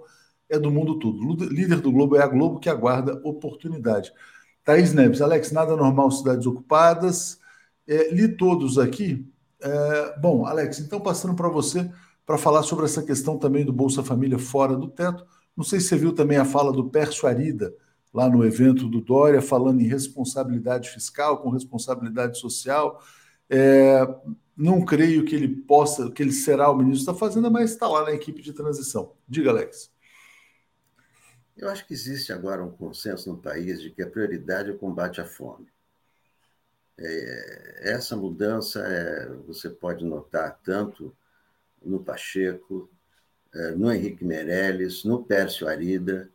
[0.47, 1.17] é do mundo todo.
[1.49, 4.13] Líder do Globo é a Globo que aguarda oportunidade.
[4.63, 7.41] Thaís Neves, Alex, nada normal, cidades ocupadas.
[7.89, 9.27] É, li todos aqui.
[9.63, 11.91] É, bom, Alex, então passando para você
[12.27, 15.25] para falar sobre essa questão também do Bolsa Família fora do teto.
[15.57, 17.73] Não sei se você viu também a fala do Pércio Arida,
[18.13, 23.01] lá no evento do Dória, falando em responsabilidade fiscal com responsabilidade social.
[23.51, 24.07] É,
[24.57, 28.05] não creio que ele possa, que ele será o ministro da Fazenda, mas está lá
[28.05, 29.15] na equipe de transição.
[29.29, 29.91] Diga, Alex.
[31.57, 34.79] Eu acho que existe agora um consenso no país de que a prioridade é o
[34.79, 35.67] combate à fome.
[36.99, 41.15] É, essa mudança é, você pode notar tanto
[41.83, 42.91] no Pacheco,
[43.55, 46.31] eh, no Henrique Meirelles, no Pércio Arida.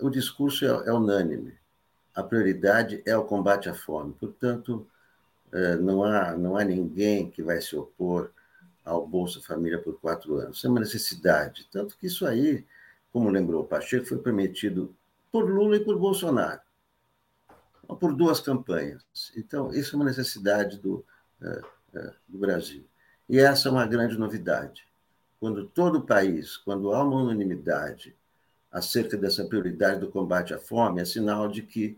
[0.00, 1.54] O discurso é, é unânime.
[2.14, 4.14] A prioridade é o combate à fome.
[4.14, 4.88] Portanto,
[5.80, 8.30] não há, não há ninguém que vai se opor
[8.84, 10.64] ao Bolsa Família por quatro anos.
[10.64, 11.68] É uma necessidade.
[11.70, 12.64] Tanto que isso aí,
[13.12, 14.94] como lembrou o Pacheco, foi prometido
[15.30, 16.60] por Lula e por Bolsonaro,
[17.98, 19.02] por duas campanhas.
[19.36, 21.04] Então, isso é uma necessidade do,
[22.28, 22.84] do Brasil.
[23.28, 24.90] E essa é uma grande novidade
[25.40, 28.14] quando todo o país, quando há uma unanimidade
[28.70, 31.96] acerca dessa prioridade do combate à fome, é sinal de que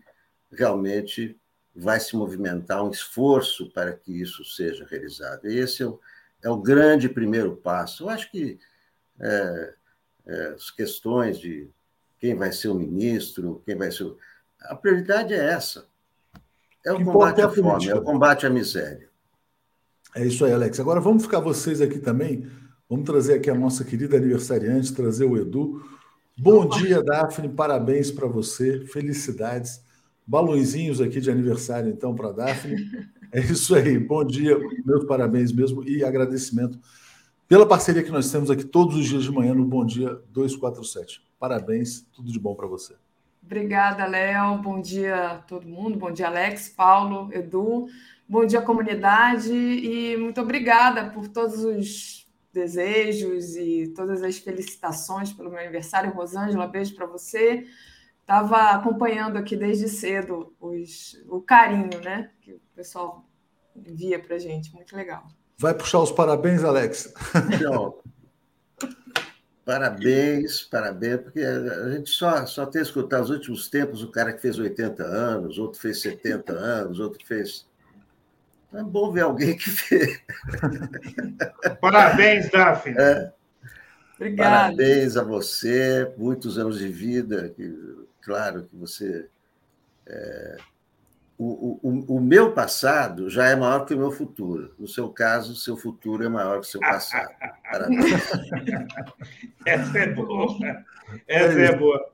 [0.50, 1.36] realmente
[1.74, 5.48] vai se movimentar um esforço para que isso seja realizado.
[5.48, 6.00] E esse é o,
[6.42, 8.04] é o grande primeiro passo.
[8.04, 8.58] Eu acho que
[9.20, 9.74] é,
[10.26, 11.68] é, as questões de
[12.18, 14.04] quem vai ser o ministro, quem vai ser.
[14.04, 14.18] O...
[14.60, 15.86] A prioridade é essa.
[16.84, 19.08] É o combate é à fome, é o combate à miséria.
[20.14, 20.78] É isso aí, Alex.
[20.78, 22.50] Agora vamos ficar vocês aqui também
[22.92, 25.82] Vamos trazer aqui a nossa querida aniversariante, trazer o Edu.
[26.36, 29.82] Bom dia, Daphne, parabéns para você, felicidades.
[30.26, 32.76] Balõezinhos aqui de aniversário, então, para Daphne.
[33.32, 36.78] É isso aí, bom dia, meus parabéns mesmo e agradecimento
[37.52, 41.22] pela parceria que nós temos aqui todos os dias de manhã no Bom Dia 247.
[41.38, 42.94] Parabéns, tudo de bom para você.
[43.44, 44.56] Obrigada, Léo.
[44.56, 45.98] Bom dia a todo mundo.
[45.98, 47.88] Bom dia, Alex, Paulo, Edu.
[48.26, 49.52] Bom dia, comunidade.
[49.52, 56.10] E muito obrigada por todos os desejos e todas as felicitações pelo meu aniversário.
[56.10, 57.66] Rosângela, beijo para você.
[58.22, 63.28] Estava acompanhando aqui desde cedo os, o carinho né, que o pessoal
[63.76, 64.72] envia para gente.
[64.74, 65.26] Muito legal.
[65.58, 67.12] Vai puxar os parabéns, Alex?
[69.64, 74.42] Parabéns, parabéns, porque a gente só, só tem escutado nos últimos tempos o cara que
[74.42, 77.64] fez 80 anos, outro fez 70 anos, outro fez
[78.74, 80.20] é bom ver alguém que fez.
[81.80, 82.96] Parabéns, Daphne.
[82.98, 83.32] É.
[84.16, 84.50] Obrigada.
[84.50, 87.50] Parabéns a você, muitos anos de vida.
[87.50, 87.70] Que,
[88.22, 89.28] claro que você.
[90.06, 90.56] É,
[91.38, 94.74] o, o, o meu passado já é maior que o meu futuro.
[94.78, 97.34] No seu caso, seu futuro é maior que o seu passado.
[97.70, 98.04] Parabéns.
[99.66, 100.56] Essa é boa.
[101.26, 102.12] Essa é, é boa.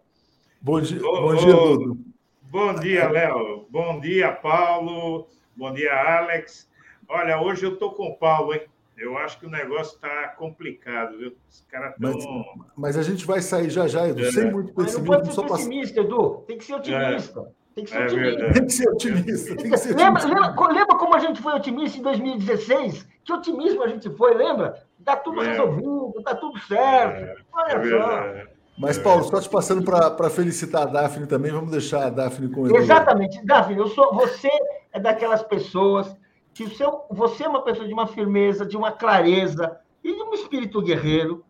[0.61, 1.99] Bom dia, bom dia, Dudu.
[2.43, 3.67] Bom dia, Léo.
[3.71, 5.29] Bom dia, Paulo.
[5.55, 6.69] Bom dia, Alex.
[7.07, 8.63] Olha, hoje eu estou com o Paulo, hein?
[8.99, 11.33] Eu acho que o negócio está complicado, viu?
[11.49, 12.45] Os caras estão.
[12.57, 14.33] Mas, mas, a gente vai sair já já, Edu, é.
[14.33, 15.07] sem muito pessimismo.
[15.09, 16.45] Mas não pode ser pessimista, Edu.
[16.47, 17.41] Tem que ser otimista.
[17.41, 17.59] É.
[17.77, 18.53] Tem que ser é otimista.
[18.53, 19.57] Tem que ser otimista.
[19.57, 23.07] Tem que ser lembra, lembra, lembra, como a gente foi otimista em 2016?
[23.25, 24.83] Que otimismo a gente foi, lembra?
[24.99, 25.49] Está tudo é.
[25.49, 27.23] resolvido, está tudo certo.
[27.23, 27.37] É.
[27.53, 28.59] Olha é só.
[28.79, 32.67] Mas, Paulo, só te passando para felicitar a Daphne também, vamos deixar a Daphne com
[32.67, 32.77] ele.
[32.79, 33.45] Exatamente.
[33.45, 34.51] Daphne, eu sou, você
[34.93, 36.17] é daquelas pessoas
[36.65, 40.35] o seu, você é uma pessoa de uma firmeza, de uma clareza e de um
[40.35, 41.45] espírito guerreiro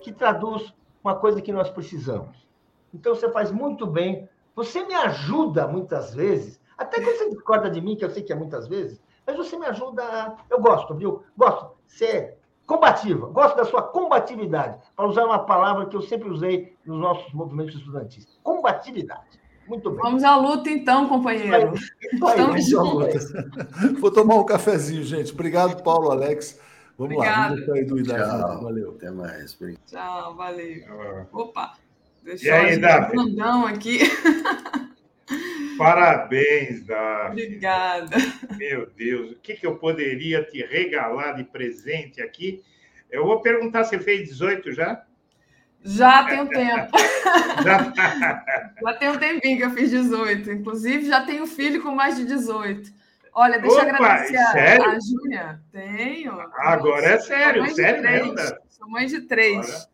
[0.00, 2.46] que traduz uma coisa que nós precisamos.
[2.92, 4.28] Então, você faz muito bem.
[4.54, 8.32] Você me ajuda muitas vezes, até quando você discorda de mim, que eu sei que
[8.32, 10.36] é muitas vezes, mas você me ajuda.
[10.48, 11.22] Eu gosto, viu?
[11.36, 11.72] Gosto.
[11.86, 12.36] Você
[12.66, 13.26] combativa.
[13.26, 17.74] Gosto da sua combatividade, para usar uma palavra que eu sempre usei nos nossos movimentos
[17.74, 18.26] estudantis.
[18.42, 19.40] Combatividade.
[19.66, 20.00] Muito bem.
[20.00, 21.74] Vamos à luta, então, companheiro.
[22.12, 23.32] Estamos juntos.
[23.98, 25.32] Vou tomar um cafezinho, gente.
[25.32, 26.60] Obrigado, Paulo, Alex.
[26.96, 27.54] Vamos Obrigada.
[27.54, 28.62] lá, vamos sair Tchau.
[28.62, 28.90] Valeu.
[28.96, 29.58] Até mais.
[29.86, 31.26] Tchau, valeu.
[31.32, 31.74] Opa,
[32.22, 33.18] deixa e aí, Davi?
[33.18, 33.98] um aqui.
[35.76, 37.42] Parabéns, Davi.
[37.42, 38.16] Obrigada.
[38.56, 42.62] Meu Deus, o que, que eu poderia te regalar de presente aqui?
[43.10, 45.04] Eu vou perguntar, você fez 18 já?
[45.84, 46.96] Já tem um tempo.
[47.62, 48.92] já...
[48.94, 50.50] tem um tempinho que eu fiz 18.
[50.50, 52.90] Inclusive, já tenho filho com mais de 18.
[53.34, 54.84] Olha, deixa Opa, eu agradecer sério?
[54.84, 55.60] a Júlia.
[55.70, 56.40] Tenho.
[56.56, 58.34] Agora é sério, sério mesmo.
[58.70, 59.88] Sou mãe de três.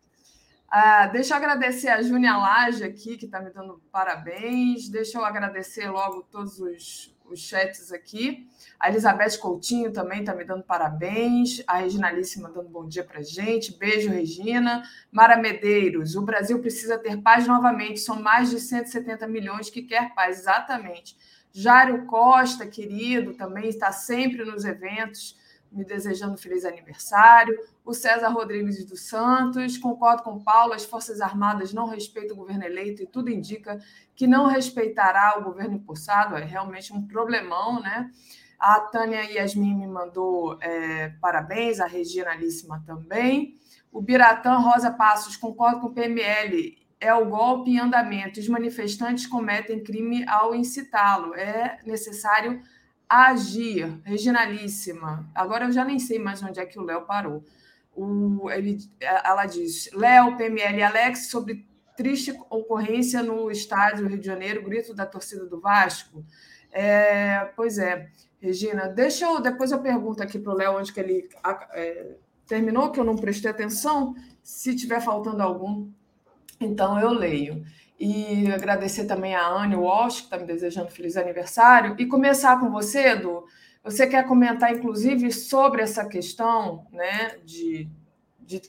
[0.71, 4.89] Ah, deixa eu agradecer a Júnia Laje aqui, que está me dando parabéns.
[4.89, 8.49] Deixa eu agradecer logo todos os, os chats aqui.
[8.79, 11.63] A Elizabeth Coutinho também está me dando parabéns.
[11.67, 13.77] A Reginalíssima dando bom dia para gente.
[13.77, 14.83] Beijo, Regina.
[15.13, 18.01] Mara Medeiros, o Brasil precisa ter paz novamente.
[18.01, 21.17] São mais de 170 milhões que quer paz, exatamente.
[21.53, 25.40] Jário Costa, querido, também está sempre nos eventos
[25.71, 27.59] me desejando feliz aniversário.
[27.85, 32.65] O César Rodrigues dos Santos, concordo com Paulo, as Forças Armadas não respeitam o governo
[32.65, 33.79] eleito e tudo indica
[34.15, 38.11] que não respeitará o governo impulsado, é realmente um problemão, né?
[38.59, 43.55] A Tânia Yasmin me mandou é, parabéns, a Regina Alíssima também.
[43.91, 48.39] O Biratã Rosa Passos, concordo com o PML, é o golpe em andamento.
[48.39, 51.35] Os manifestantes cometem crime ao incitá-lo.
[51.35, 52.61] É necessário
[53.11, 54.01] agir.
[54.05, 55.29] Reginalíssima.
[55.35, 57.45] Agora eu já nem sei mais onde é que o Léo parou.
[57.93, 61.67] O, ele, ela diz: Léo, PML e Alex, sobre
[61.97, 66.25] triste ocorrência no estádio Rio de Janeiro, grito da torcida do Vasco.
[66.73, 68.09] É, pois é,
[68.41, 69.41] Regina, deixa eu.
[69.41, 71.29] Depois eu pergunto aqui para o Léo onde que ele
[71.75, 72.15] é,
[72.47, 74.15] terminou, que eu não prestei atenção.
[74.43, 75.91] Se tiver faltando algum,
[76.61, 77.65] então eu leio.
[78.01, 81.95] E agradecer também a Anne Walsh, que está me desejando feliz aniversário.
[81.99, 83.45] E começar com você, Edu.
[83.85, 87.91] Você quer comentar, inclusive, sobre essa questão né, de,
[88.41, 88.63] de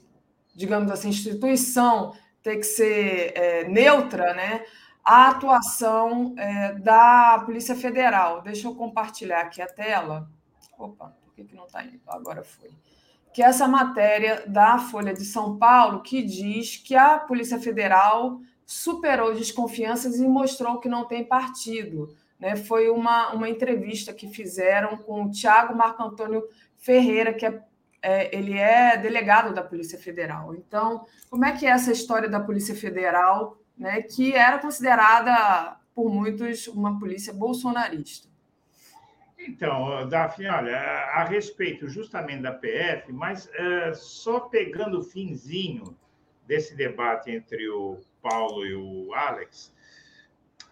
[0.53, 2.13] digamos assim, instituição
[2.43, 4.65] ter que ser é, neutra, né?
[5.03, 8.41] A atuação é, da Polícia Federal.
[8.41, 10.29] Deixa eu compartilhar aqui a tela.
[10.77, 12.01] Opa, por que, que não está indo?
[12.07, 12.69] Agora foi.
[13.33, 18.41] Que é essa matéria da Folha de São Paulo que diz que a Polícia Federal
[18.71, 22.15] superou desconfianças e mostrou que não tem partido.
[22.39, 22.55] Né?
[22.55, 26.43] Foi uma, uma entrevista que fizeram com o Tiago Marco Antônio
[26.77, 27.61] Ferreira, que é
[28.01, 30.55] é, ele é delegado da Polícia Federal.
[30.55, 36.09] Então, como é que é essa história da Polícia Federal, né, que era considerada por
[36.09, 38.27] muitos uma polícia bolsonarista?
[39.37, 45.95] Então, Daphne, olha, a respeito justamente da PF, mas é, só pegando o finzinho
[46.45, 49.73] desse debate entre o Paulo e o Alex,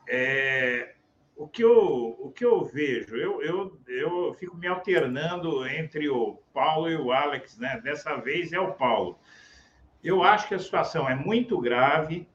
[0.07, 0.95] é,
[1.35, 6.41] o que eu, o que eu vejo, eu, eu, eu fico me alternando entre o
[6.53, 7.80] Paulo e o Alex, né?
[7.81, 9.17] Dessa vez é o Paulo.
[10.03, 12.27] Eu acho que a situação é muito grave.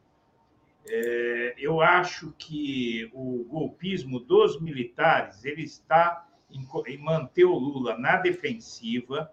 [0.87, 7.99] É, eu acho que o golpismo dos militares ele está em, em manter o Lula
[7.99, 9.31] na defensiva.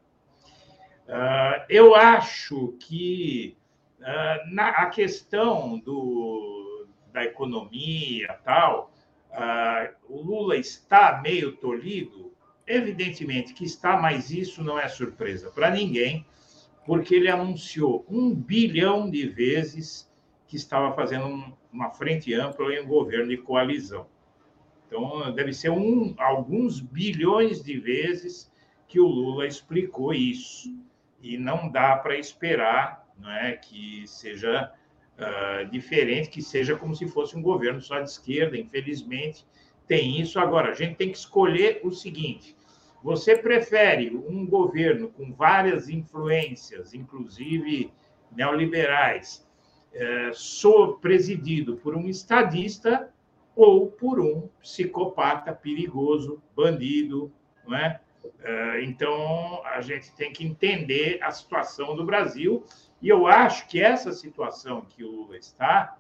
[1.08, 3.58] Uh, eu acho que
[4.02, 8.92] uh, na, a questão do, da economia tal,
[9.34, 12.32] ah, o Lula está meio tolhido?
[12.68, 16.26] Evidentemente que está, mas isso não é surpresa para ninguém,
[16.86, 20.10] porque ele anunciou um bilhão de vezes
[20.48, 24.06] que estava fazendo uma frente ampla em um governo de coalizão.
[24.88, 28.52] Então, deve ser um, alguns bilhões de vezes
[28.88, 30.78] que o Lula explicou isso.
[31.22, 34.72] E não dá para esperar não é, que seja
[35.18, 38.58] uh, diferente, que seja como se fosse um governo só de esquerda.
[38.58, 39.46] Infelizmente,
[39.88, 40.40] tem isso.
[40.40, 42.56] Agora, a gente tem que escolher o seguinte:
[43.04, 47.92] você prefere um governo com várias influências, inclusive
[48.32, 49.48] neoliberais,
[49.94, 50.32] é,
[51.02, 53.12] presidido por um estadista
[53.56, 57.32] ou por um psicopata perigoso, bandido,
[57.68, 58.00] não é?
[58.40, 58.84] é?
[58.84, 62.66] Então, a gente tem que entender a situação do Brasil
[63.02, 65.98] e eu acho que essa situação que o Lula está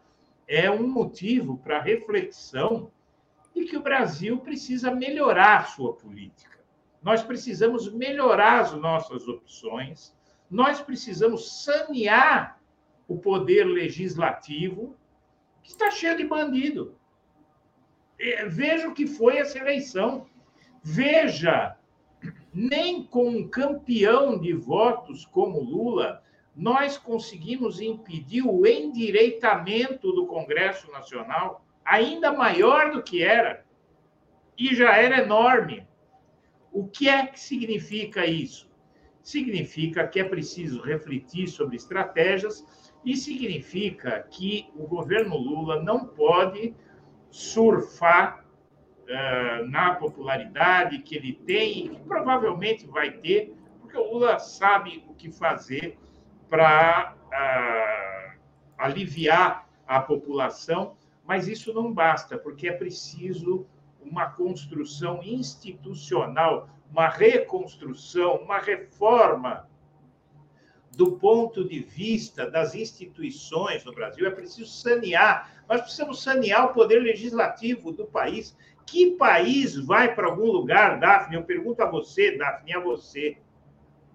[0.48, 2.92] é um motivo para reflexão
[3.56, 6.60] de que o Brasil precisa melhorar sua política.
[7.02, 10.16] Nós precisamos melhorar as nossas opções,
[10.50, 12.60] nós precisamos sanear
[13.08, 14.96] o poder legislativo,
[15.64, 16.96] que está cheio de bandido.
[18.20, 20.28] É, veja o que foi essa eleição.
[20.84, 21.76] Veja,
[22.54, 26.22] nem com um campeão de votos como Lula
[26.56, 33.66] nós conseguimos impedir o endireitamento do Congresso Nacional, ainda maior do que era,
[34.58, 35.88] e já era enorme.
[36.72, 38.70] O que é que significa isso?
[39.22, 42.66] Significa que é preciso refletir sobre estratégias
[43.04, 46.76] e significa que o governo Lula não pode
[47.30, 48.46] surfar
[49.04, 55.04] uh, na popularidade que ele tem e que provavelmente vai ter, porque o Lula sabe
[55.08, 55.98] o que fazer
[56.52, 58.40] para uh,
[58.78, 63.66] aliviar a população, mas isso não basta, porque é preciso
[64.02, 69.66] uma construção institucional, uma reconstrução, uma reforma
[70.94, 74.28] do ponto de vista das instituições no Brasil.
[74.28, 75.64] É preciso sanear.
[75.70, 78.58] Nós precisamos sanear o poder legislativo do país.
[78.86, 81.38] Que país vai para algum lugar, Daphne?
[81.38, 83.38] Eu pergunto a você, Daphne, a você,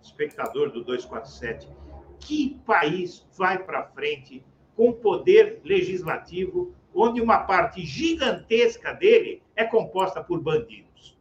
[0.02, 1.85] espectador do 247
[2.20, 4.44] que país vai para frente
[4.74, 11.16] com poder legislativo onde uma parte gigantesca dele é composta por bandidos?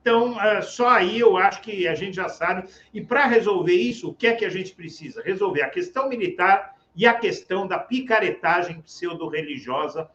[0.00, 2.68] Então, é, só aí eu acho que a gente já sabe.
[2.92, 5.22] E para resolver isso, o que é que a gente precisa?
[5.22, 10.10] Resolver a questão militar e a questão da picaretagem pseudo-religiosa,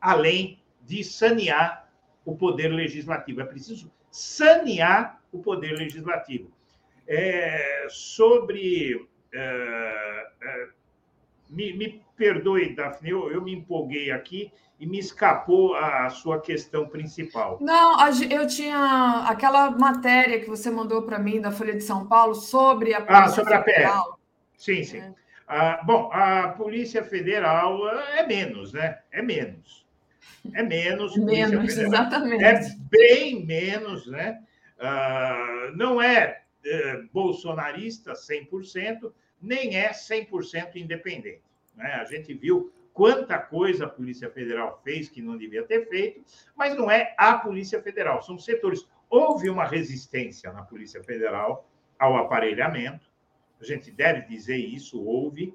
[0.00, 1.90] além de sanear
[2.24, 3.40] o poder legislativo.
[3.40, 6.52] É preciso sanear o poder legislativo
[7.06, 10.68] é, sobre é, é,
[11.48, 16.40] me, me perdoe, Daphne, eu, eu me empolguei aqui e me escapou a, a sua
[16.40, 17.58] questão principal.
[17.60, 17.96] Não,
[18.30, 22.94] eu tinha aquela matéria que você mandou para mim da Folha de São Paulo sobre
[22.94, 23.98] a Polícia ah, sobre Federal.
[23.98, 24.16] a PF.
[24.56, 24.98] Sim, sim.
[24.98, 25.14] É.
[25.46, 28.98] Ah, bom, a Polícia Federal é menos, né?
[29.12, 29.86] É menos.
[30.54, 31.16] É menos.
[31.16, 32.42] menos, exatamente.
[32.42, 32.60] É
[32.90, 34.40] bem menos, né?
[34.80, 41.42] Ah, não é, é bolsonarista 100%, nem é 100% independente.
[41.74, 41.92] Né?
[41.94, 46.22] A gente viu quanta coisa a Polícia Federal fez que não devia ter feito,
[46.54, 48.86] mas não é a Polícia Federal, são setores.
[49.08, 51.68] Houve uma resistência na Polícia Federal
[51.98, 53.10] ao aparelhamento,
[53.60, 55.54] a gente deve dizer isso, houve,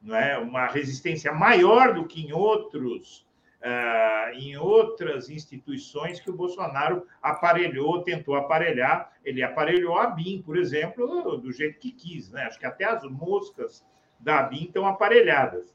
[0.00, 0.38] não é?
[0.38, 3.26] uma resistência maior do que em outros.
[3.64, 9.12] Uh, em outras instituições que o Bolsonaro aparelhou, tentou aparelhar.
[9.24, 12.30] Ele aparelhou a BIM, por exemplo, do jeito que quis.
[12.30, 12.42] Né?
[12.42, 13.86] Acho que até as moscas
[14.18, 15.72] da BIM estão aparelhadas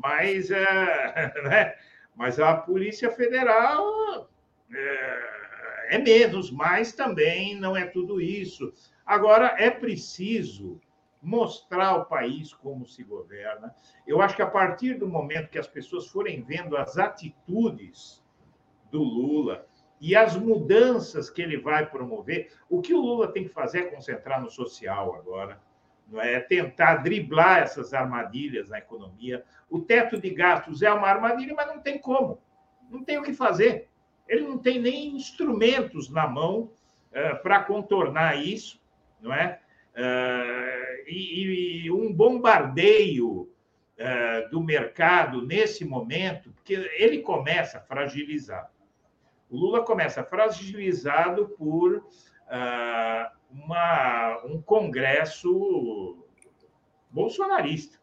[0.00, 0.62] mas, é,
[1.44, 1.74] né?
[2.14, 4.28] mas a Polícia Federal
[4.72, 8.72] é, é menos, mas também não é tudo isso.
[9.04, 10.80] Agora, é preciso
[11.22, 13.74] mostrar ao país como se governa.
[14.06, 18.22] Eu acho que a partir do momento que as pessoas forem vendo as atitudes
[18.90, 19.66] do Lula
[20.00, 23.90] e as mudanças que ele vai promover, o que o Lula tem que fazer é
[23.90, 25.60] concentrar no social agora
[26.12, 26.38] não é?
[26.40, 29.42] tentar driblar essas armadilhas na economia.
[29.68, 32.38] O teto de gastos é uma armadilha, mas não tem como.
[32.90, 33.88] Não tem o que fazer.
[34.28, 36.70] Ele não tem nem instrumentos na mão
[37.10, 38.80] uh, para contornar isso,
[39.20, 39.58] não é?
[39.94, 48.70] Uh, e, e, um bombardeio uh, do mercado nesse momento, porque ele começa fragilizado.
[49.50, 52.02] O Lula começa fragilizado por
[53.50, 56.26] uma, um Congresso
[57.10, 58.00] bolsonarista.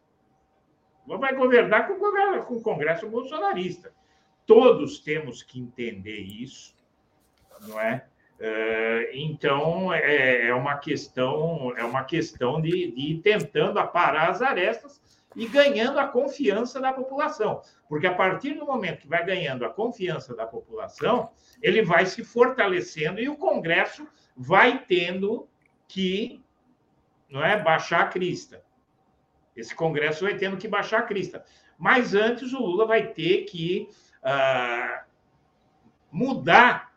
[1.06, 1.98] Vai governar com,
[2.44, 3.92] com o Congresso bolsonarista.
[4.46, 6.74] Todos temos que entender isso,
[7.62, 8.06] não é?
[8.40, 14.40] É então é, é uma questão é uma questão de, de ir tentando aparar as
[14.40, 15.00] arestas
[15.36, 19.70] e ganhando a confiança da população, porque a partir do momento que vai ganhando a
[19.70, 21.30] confiança da população,
[21.62, 25.48] ele vai se fortalecendo e o Congresso vai tendo
[25.86, 26.42] que
[27.28, 28.62] não é baixar a crista.
[29.54, 31.44] Esse Congresso vai tendo que baixar a crista.
[31.78, 33.88] Mas antes o Lula vai ter que
[34.22, 35.04] uh,
[36.10, 36.89] mudar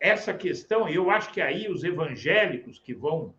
[0.00, 0.88] essa questão.
[0.88, 3.34] E eu acho que aí os evangélicos que vão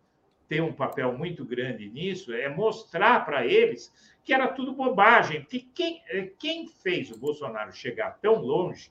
[0.48, 3.92] ter um papel muito grande nisso é mostrar para eles
[4.24, 5.40] que era tudo bobagem.
[5.40, 6.02] Porque quem,
[6.38, 8.90] quem fez o Bolsonaro chegar tão longe,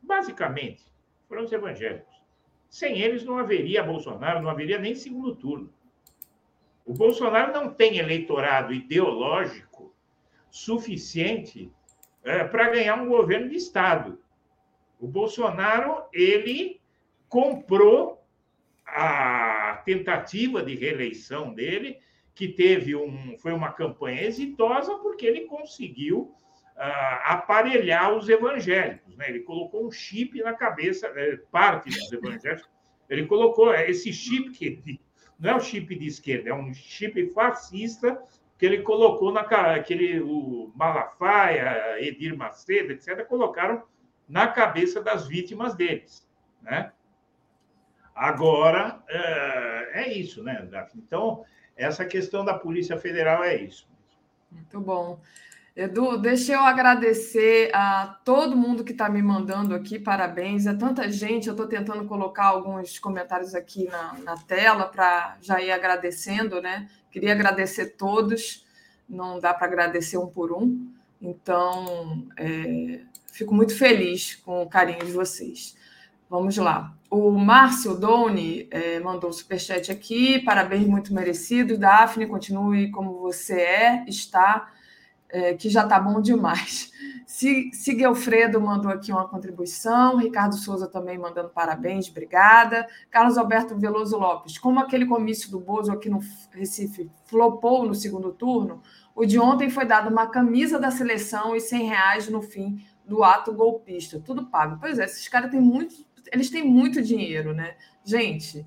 [0.00, 0.84] basicamente,
[1.28, 2.12] foram os evangélicos.
[2.68, 5.72] Sem eles não haveria Bolsonaro, não haveria nem segundo turno.
[6.84, 9.94] O Bolsonaro não tem eleitorado ideológico
[10.50, 11.70] suficiente
[12.24, 14.18] é, para ganhar um governo de Estado.
[15.02, 16.80] O Bolsonaro, ele
[17.28, 18.24] comprou
[18.86, 21.98] a tentativa de reeleição dele,
[22.32, 26.32] que teve um, foi uma campanha exitosa, porque ele conseguiu
[27.24, 29.16] aparelhar os evangélicos.
[29.16, 29.28] Né?
[29.28, 32.70] Ele colocou um chip na cabeça, é, parte dos evangélicos.
[33.10, 35.00] Ele colocou é, esse chip que
[35.36, 38.22] não é um chip de esquerda, é um chip fascista
[38.56, 43.26] que ele colocou na aquele o Malafaia, Edir Macedo, etc.
[43.26, 43.82] colocaram
[44.28, 46.26] na cabeça das vítimas deles,
[46.62, 46.92] né?
[48.14, 50.68] Agora é, é isso, né?
[50.96, 51.44] Então
[51.76, 53.88] essa questão da Polícia Federal é isso.
[54.50, 55.18] Muito bom.
[55.74, 60.66] Edu, deixa eu agradecer a todo mundo que está me mandando aqui, parabéns.
[60.66, 65.62] É tanta gente, eu estou tentando colocar alguns comentários aqui na, na tela para já
[65.62, 66.90] ir agradecendo, né?
[67.10, 68.66] Queria agradecer todos,
[69.08, 70.92] não dá para agradecer um por um,
[71.22, 73.00] então é,
[73.32, 75.74] fico muito feliz com o carinho de vocês.
[76.30, 76.94] Vamos lá.
[77.10, 81.76] O Márcio Doni é, mandou um superchat aqui, parabéns muito merecido.
[81.76, 84.70] Daphne, continue como você é, está
[85.32, 86.92] é, que já está bom demais.
[87.26, 92.86] Siguelfredo mandou aqui uma contribuição, Ricardo Souza também mandando parabéns, obrigada.
[93.10, 98.30] Carlos Alberto Veloso Lopes, como aquele comício do Bozo aqui no Recife flopou no segundo
[98.32, 98.82] turno,
[99.14, 103.22] o de ontem foi dado uma camisa da seleção e 100 reais no fim do
[103.24, 104.78] ato golpista, tudo pago.
[104.80, 105.94] Pois é, esses caras têm muito,
[106.32, 107.76] eles têm muito dinheiro, né?
[108.04, 108.66] Gente,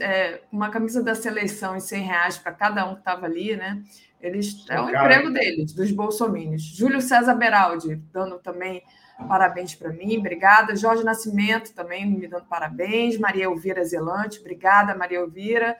[0.00, 3.82] é, uma camisa da seleção e 100 reais para cada um que estava ali, né?
[4.20, 6.62] Eles, é o emprego deles, dos bolsomínios.
[6.62, 8.82] Júlio César Beraldi, dando também
[9.28, 10.74] parabéns para mim, obrigada.
[10.74, 13.18] Jorge Nascimento também me dando parabéns.
[13.18, 15.76] Maria Elvira Zelante, obrigada, Maria Elvira.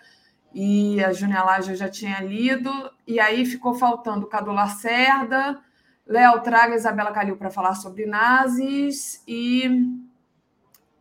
[0.55, 2.71] e a Júnia Laje eu já tinha lido,
[3.07, 5.61] e aí ficou faltando Cadu Lacerda,
[6.07, 9.69] Léo Traga e Isabela Calil para falar sobre nazis, e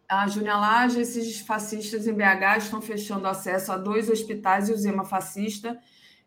[0.08, 4.78] a Júnia Laje, esses fascistas em BH estão fechando acesso a dois hospitais e o
[4.78, 5.80] Zema fascista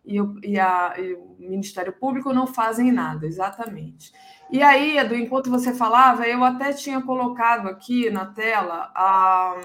[0.04, 4.12] e o, e, a, e o Ministério Público não fazem nada, exatamente.
[4.50, 9.60] E aí, Edu, enquanto você falava, eu até tinha colocado aqui na tela a,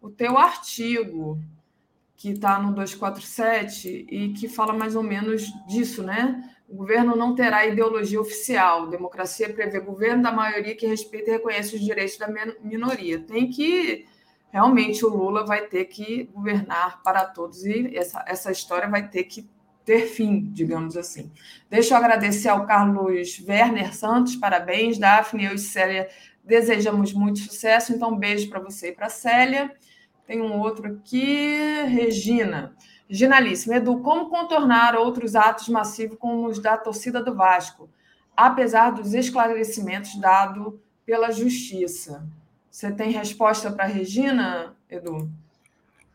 [0.00, 1.38] o teu artigo
[2.16, 6.54] que está no 247 e que fala mais ou menos disso, né?
[6.68, 8.88] O governo não terá ideologia oficial.
[8.88, 12.28] Democracia prevê governo da maioria que respeita e reconhece os direitos da
[12.62, 13.20] minoria.
[13.20, 14.06] Tem que
[14.50, 19.24] realmente o Lula vai ter que governar para todos e essa, essa história vai ter
[19.24, 19.48] que
[19.84, 21.32] ter fim, digamos assim.
[21.70, 26.08] Deixa eu agradecer ao Carlos Werner Santos, parabéns, Daphne, eu e Célia
[26.44, 29.74] desejamos muito sucesso, então um beijo para você e para Célia.
[30.26, 32.76] Tem um outro aqui, Regina.
[33.08, 37.88] Ginalíssimo, Edu, como contornar outros atos massivos como os da torcida do Vasco,
[38.36, 40.74] apesar dos esclarecimentos dados
[41.06, 42.26] pela Justiça?
[42.70, 45.30] Você tem resposta para Regina, Edu?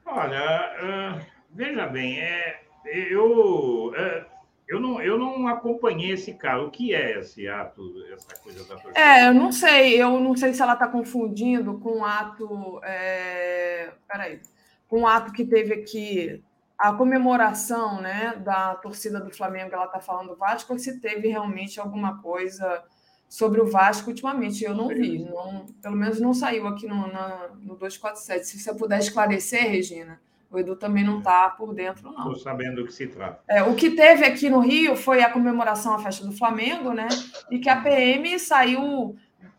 [0.05, 4.25] Olha, uh, veja bem, é, eu, uh,
[4.67, 6.65] eu não, eu não acompanhei esse caso.
[6.65, 7.81] O que é esse ato,
[8.13, 8.99] essa coisa da torcida?
[8.99, 10.01] É, eu não sei.
[10.01, 12.79] Eu não sei se ela está confundindo com um ato.
[12.83, 13.91] É...
[14.07, 14.39] Peraí.
[14.87, 16.43] Com um ato que teve aqui
[16.83, 21.29] a comemoração né, da torcida do Flamengo, ela está falando do Vasco, ou se teve
[21.29, 22.83] realmente alguma coisa
[23.29, 24.65] sobre o Vasco ultimamente.
[24.65, 25.19] Eu não vi.
[25.19, 28.45] Não, pelo menos não saiu aqui no, na, no 247.
[28.45, 30.19] Se você puder esclarecer, Regina.
[30.51, 32.17] O Edu também não está por dentro, não.
[32.17, 33.39] Estou sabendo do que se trata.
[33.47, 37.07] É, o que teve aqui no Rio foi a comemoração à festa do Flamengo, né?
[37.49, 39.15] E que a PM saiu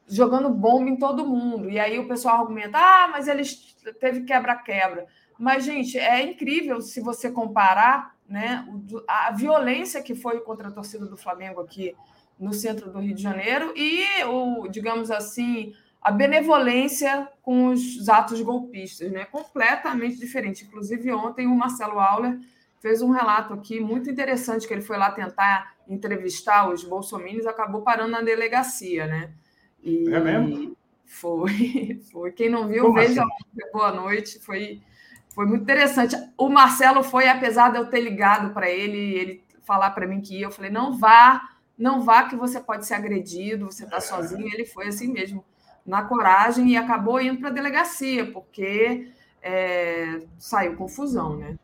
[0.06, 1.70] jogando bomba em todo mundo.
[1.70, 5.06] E aí o pessoal argumenta: ah, mas eles teve quebra-quebra.
[5.38, 8.66] Mas, gente, é incrível se você comparar né,
[9.06, 11.94] a violência que foi contra a torcida do Flamengo aqui
[12.38, 18.40] no centro do Rio de Janeiro e o, digamos assim, a benevolência com os atos
[18.40, 19.24] golpistas, né?
[19.24, 20.64] Completamente diferente.
[20.64, 22.38] Inclusive, ontem o Marcelo Auler
[22.80, 27.80] fez um relato aqui muito interessante que ele foi lá tentar entrevistar os bolsominions, acabou
[27.82, 29.32] parando na delegacia, né?
[29.82, 30.76] E é mesmo?
[31.06, 32.32] Foi, foi.
[32.32, 33.72] Quem não viu, Como veja assim?
[33.72, 34.38] boa noite.
[34.40, 34.82] Foi,
[35.34, 36.16] foi muito interessante.
[36.38, 40.38] O Marcelo foi, apesar de eu ter ligado para ele, ele falar para mim que
[40.38, 41.42] ia, eu falei, não vá,
[41.76, 44.46] não vá que você pode ser agredido, você está sozinho.
[44.46, 45.44] Ele foi assim mesmo
[45.84, 49.08] na coragem e acabou indo para a delegacia, porque
[49.42, 51.58] é, saiu confusão, né?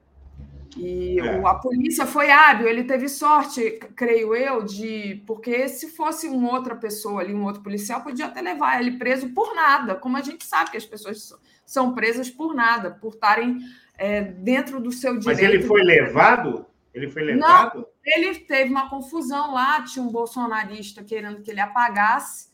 [0.77, 1.45] E é.
[1.45, 6.77] a polícia foi hábil, ele teve sorte, creio eu, de porque se fosse uma outra
[6.77, 10.45] pessoa ali, um outro policial, podia até levar ele preso por nada, como a gente
[10.45, 11.35] sabe que as pessoas
[11.67, 13.59] são presas por nada, por estarem
[13.99, 15.43] é, dentro do seu direito.
[15.43, 16.67] Mas ele foi levado?
[16.95, 17.79] Ele foi levado?
[17.79, 22.49] Não, ele teve uma confusão lá, tinha um bolsonarista querendo que ele apagasse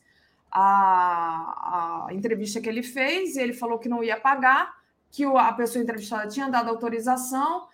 [0.51, 4.75] a, a entrevista que ele fez, e ele falou que não ia pagar,
[5.11, 7.67] que a pessoa entrevistada tinha dado autorização,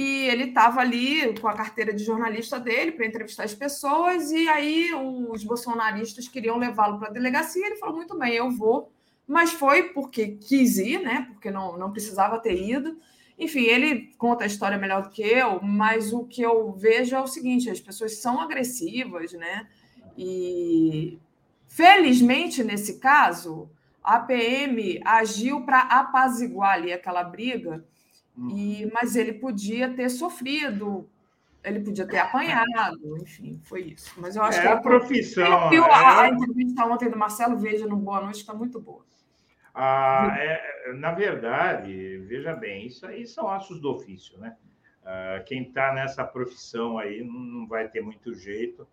[0.00, 4.48] e ele estava ali com a carteira de jornalista dele para entrevistar as pessoas, e
[4.48, 8.92] aí os bolsonaristas queriam levá-lo para a delegacia, ele falou, muito bem, eu vou,
[9.26, 11.26] mas foi porque quis ir, né?
[11.32, 12.98] Porque não, não precisava ter ido.
[13.38, 17.20] Enfim, ele conta a história melhor do que eu, mas o que eu vejo é
[17.20, 19.68] o seguinte: as pessoas são agressivas, né?
[20.18, 21.18] E
[21.70, 23.70] Felizmente, nesse caso,
[24.02, 27.84] a PM agiu para apaziguar ali aquela briga,
[28.36, 28.90] e, uhum.
[28.92, 31.08] mas ele podia ter sofrido,
[31.62, 34.12] ele podia ter apanhado, enfim, foi isso.
[34.16, 35.68] Mas eu acho é que a profissão.
[35.70, 35.92] Viu é...
[35.92, 39.04] a, a, entrevista ontem do Marcelo Veja no Boa Noite está muito boa.
[39.74, 44.56] Ah, é, na verdade, veja bem, isso aí são ossos do ofício, né?
[45.04, 48.86] Ah, quem está nessa profissão aí não, não vai ter muito jeito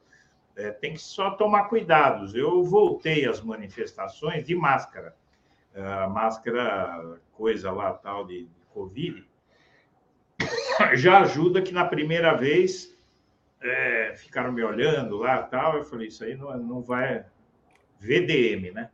[0.57, 2.33] é, tem que só tomar cuidados.
[2.33, 5.15] Eu voltei às manifestações de máscara,
[5.75, 8.47] uh, máscara, coisa lá, tal, de
[8.77, 9.25] Covid,
[10.95, 12.95] já ajuda que na primeira vez
[13.61, 17.25] é, ficaram me olhando lá, tal, eu falei, isso aí não, não vai...
[17.99, 18.89] VDM, né?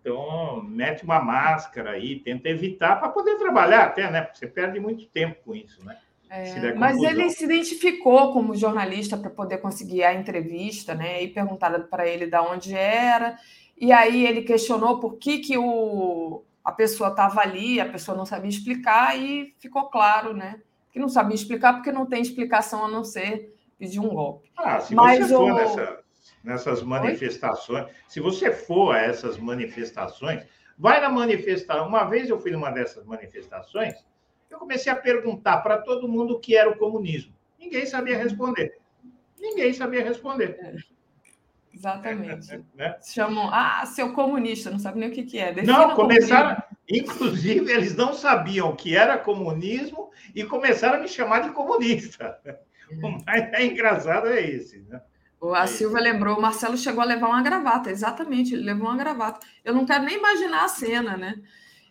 [0.00, 4.22] Então, mete uma máscara aí, tenta evitar para poder trabalhar até, né?
[4.22, 5.96] Porque você perde muito tempo com isso, né?
[6.28, 11.22] É, mas ele se identificou como jornalista para poder conseguir a entrevista, né?
[11.22, 13.38] E perguntaram para ele de onde era.
[13.78, 18.26] E aí ele questionou por que, que o, a pessoa estava ali, a pessoa não
[18.26, 20.60] sabia explicar, e ficou claro, né?
[20.92, 24.50] Que não sabia explicar porque não tem explicação a não ser pedir um golpe.
[24.56, 25.98] Ah, se mas você for nessa,
[26.44, 27.90] nessas manifestações, Oi?
[28.08, 30.44] se você for a essas manifestações,
[30.78, 31.88] vai na manifestação.
[31.88, 33.94] Uma vez eu fui numa dessas manifestações
[34.52, 37.32] eu comecei a perguntar para todo mundo o que era o comunismo.
[37.58, 38.78] Ninguém sabia responder.
[39.40, 40.84] Ninguém sabia responder.
[41.72, 41.76] É.
[41.76, 42.64] Exatamente.
[42.74, 42.96] né?
[43.02, 45.52] Chamam, ah, seu comunista, não sabe nem o que, que é.
[45.52, 51.08] Defina não, começaram, inclusive, eles não sabiam o que era comunismo e começaram a me
[51.08, 52.38] chamar de comunista.
[53.02, 55.00] O mais é engraçado é esse, né?
[55.54, 58.96] A é Silvia lembrou, o Marcelo chegou a levar uma gravata, exatamente, ele levou uma
[58.96, 59.44] gravata.
[59.64, 61.34] Eu não quero nem imaginar a cena, né?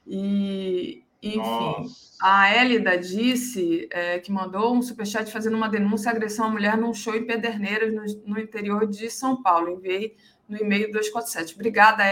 [0.08, 2.18] E, enfim, Nossa.
[2.20, 6.76] a Hélida disse é, que mandou um superchat fazendo uma denúncia à agressão à mulher
[6.76, 9.70] num show em Pederneiras, no, no interior de São Paulo.
[9.70, 10.16] Enviei
[10.50, 11.54] no e-mail 247.
[11.54, 12.04] Obrigada,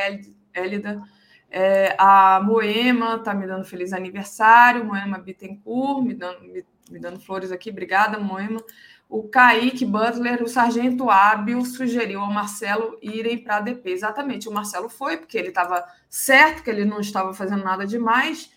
[0.54, 1.02] Hélida.
[1.50, 7.20] É, a Moema está me dando feliz aniversário, Moema Bittencourt, me dando, me, me dando
[7.20, 7.72] flores aqui.
[7.72, 8.64] Obrigada, Moema.
[9.10, 13.90] O Kaique Butler, o sargento hábil, sugeriu ao Marcelo irem para a DP.
[13.90, 18.52] Exatamente, o Marcelo foi, porque ele estava certo que ele não estava fazendo nada demais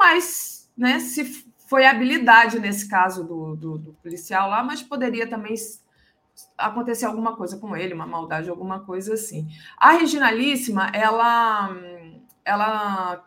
[0.00, 5.54] mas né, se foi habilidade nesse caso do, do, do, policial lá, mas poderia também
[6.56, 9.46] acontecer alguma coisa com ele, uma maldade, alguma coisa assim.
[9.76, 11.76] A Reginalíssima, ela,
[12.42, 13.22] ela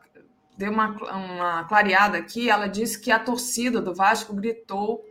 [0.57, 5.05] deu uma, uma clareada aqui, ela disse que a torcida do Vasco gritou,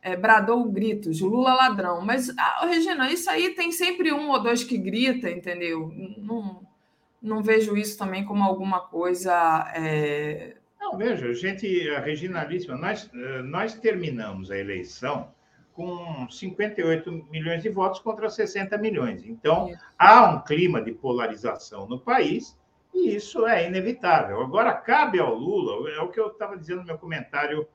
[0.00, 2.00] é, bradou gritos, Lula ladrão.
[2.00, 5.92] Mas, ah, Regina, isso aí tem sempre um ou dois que grita, entendeu?
[6.18, 6.62] Não,
[7.20, 10.56] não vejo isso também como alguma coisa é,
[10.90, 15.32] não, veja, gente, a regionalíssima, nós, eh, nós terminamos a eleição
[15.72, 19.24] com 58 milhões de votos contra 60 milhões.
[19.24, 22.58] Então, há um clima de polarização no país
[22.92, 24.40] e isso é inevitável.
[24.40, 27.68] Agora, cabe ao Lula, é o que eu estava dizendo no meu comentário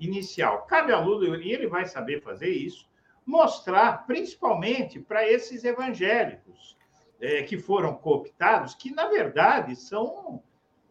[0.00, 2.88] inicial, cabe ao Lula, e ele vai saber fazer isso,
[3.24, 6.76] mostrar, principalmente para esses evangélicos
[7.20, 10.42] é, que foram cooptados, que, na verdade, são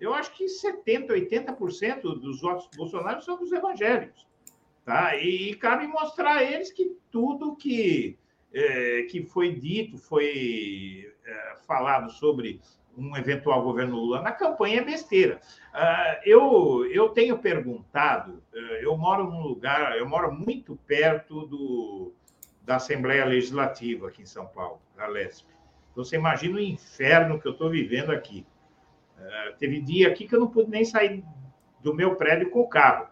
[0.02, 4.28] eu acho que 70%, 80% dos votos Bolsonaro são dos evangélicos.
[4.84, 5.16] Tá?
[5.16, 8.18] E, e cabe mostrar a eles que tudo que,
[8.52, 12.60] é, que foi dito, foi é, falado sobre
[12.98, 15.40] um eventual governo Lula na campanha é besteira.
[15.74, 22.14] Uh, eu, eu tenho perguntado, uh, eu moro num lugar, eu moro muito perto do,
[22.64, 25.48] da Assembleia Legislativa aqui em São Paulo, da LESP.
[25.92, 28.46] Então, você imagina o inferno que eu estou vivendo aqui.
[29.22, 31.24] Uh, teve dia aqui que eu não pude nem sair
[31.82, 33.08] do meu prédio com o carro.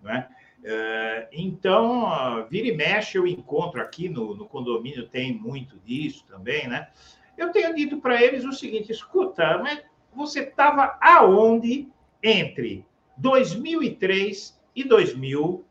[0.00, 0.28] Né?
[0.60, 6.24] Uh, então, uh, vira e mexe, eu encontro aqui no, no condomínio, tem muito disso
[6.26, 6.88] também, né?
[7.36, 9.82] Eu tenho dito para eles o seguinte: escuta, mas
[10.12, 11.88] você estava aonde
[12.22, 12.84] entre
[13.16, 15.64] 2003 e 2000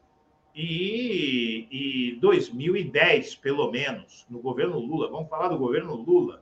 [0.55, 5.09] e, e 2010, pelo menos, no governo Lula?
[5.09, 6.41] Vamos falar do governo Lula.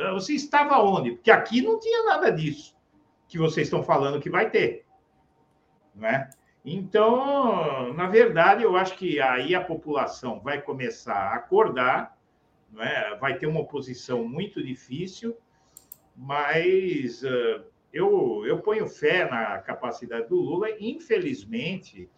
[0.00, 1.12] Ah, você estava onde?
[1.12, 2.74] Porque aqui não tinha nada disso
[3.28, 4.84] que vocês estão falando que vai ter.
[5.94, 6.28] Né?
[6.64, 12.18] Então, na verdade, eu acho que aí a população vai começar a acordar,
[12.72, 13.16] né?
[13.20, 15.36] vai ter uma oposição muito difícil,
[16.16, 20.68] mas uh, eu, eu ponho fé na capacidade do Lula.
[20.80, 22.10] Infelizmente,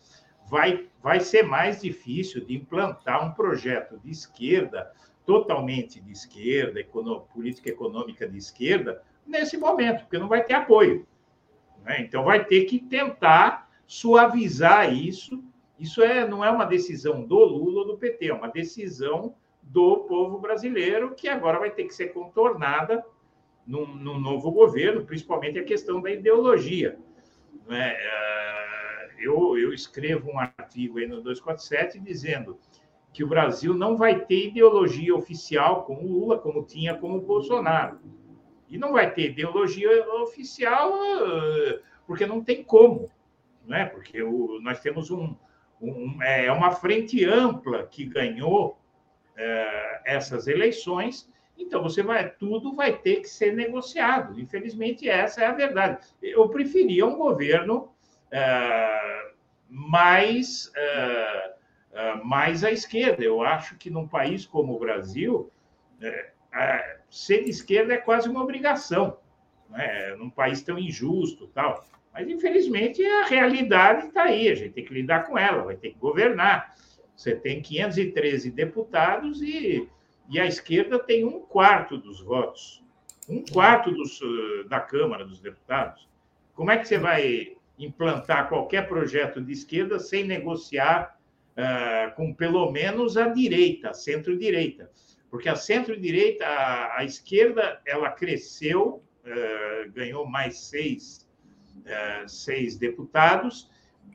[0.48, 4.90] vai, vai ser mais difícil de implantar um projeto de esquerda
[5.24, 6.84] totalmente de esquerda,
[7.32, 11.06] política econômica de esquerda, nesse momento, porque não vai ter apoio.
[11.84, 12.00] Né?
[12.00, 15.42] Então, vai ter que tentar suavizar isso.
[15.78, 19.98] Isso é, não é uma decisão do Lula ou do PT, é uma decisão do
[20.00, 23.04] povo brasileiro, que agora vai ter que ser contornada
[23.64, 23.86] no
[24.18, 26.98] novo governo, principalmente a questão da ideologia.
[27.68, 27.96] Né?
[29.18, 32.58] Eu, eu escrevo um artigo aí no 247 dizendo
[33.12, 37.20] que o Brasil não vai ter ideologia oficial com o Lula, como tinha com o
[37.20, 37.98] Bolsonaro.
[38.68, 43.10] E não vai ter ideologia oficial eh, porque não tem como,
[43.66, 43.84] né?
[43.84, 45.36] porque o, nós temos um,
[45.80, 48.78] um, é uma frente ampla que ganhou
[49.36, 54.40] é, essas eleições, então você vai, tudo vai ter que ser negociado.
[54.40, 56.06] Infelizmente, essa é a verdade.
[56.22, 57.90] Eu preferia um governo
[58.30, 59.32] é,
[59.68, 60.72] mais.
[60.74, 61.51] É, ah,
[62.24, 63.22] mais à esquerda.
[63.22, 65.50] Eu acho que num país como o Brasil,
[66.00, 69.18] é, ser de esquerda é quase uma obrigação,
[69.68, 70.14] né?
[70.16, 71.84] num país tão injusto tal.
[72.12, 75.90] Mas, infelizmente, a realidade está aí, a gente tem que lidar com ela, vai ter
[75.90, 76.74] que governar.
[77.16, 79.88] Você tem 513 deputados e,
[80.28, 82.82] e a esquerda tem um quarto dos votos,
[83.28, 84.20] um quarto dos,
[84.68, 86.08] da Câmara dos Deputados.
[86.54, 91.18] Como é que você vai implantar qualquer projeto de esquerda sem negociar
[91.56, 94.90] uh, com pelo menos a direita, centro-direita.
[95.30, 101.28] Porque a centro-direita, a, a, esquerda, ela cresceu, uh, ganhou mais seis,
[101.78, 103.70] uh, seis deputados,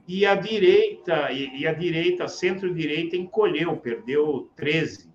[0.07, 5.07] e a direita, e, e a direita, centro-direita encolheu, perdeu 13.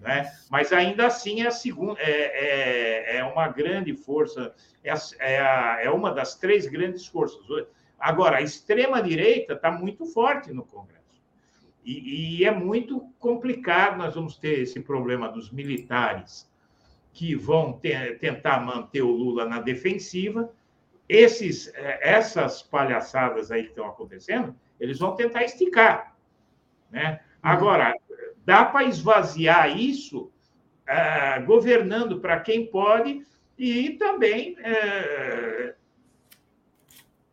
[0.00, 0.30] Né?
[0.50, 4.54] Mas ainda assim é, segunda, é, é, é uma grande força,
[4.84, 7.44] é, a, é uma das três grandes forças.
[7.98, 10.95] Agora, a extrema-direita está muito forte no Congresso.
[11.86, 16.50] E, e, é muito complicado, nós vamos ter esse problema dos militares
[17.12, 20.52] que vão ter, tentar manter o Lula na defensiva,
[21.08, 26.16] esses, eh, essas palhaçadas aí que estão acontecendo, eles vão tentar esticar.
[26.90, 27.20] Né?
[27.40, 27.94] Agora,
[28.44, 33.24] dá para esvaziar isso uh, governando para quem pode
[33.56, 35.72] e também uh,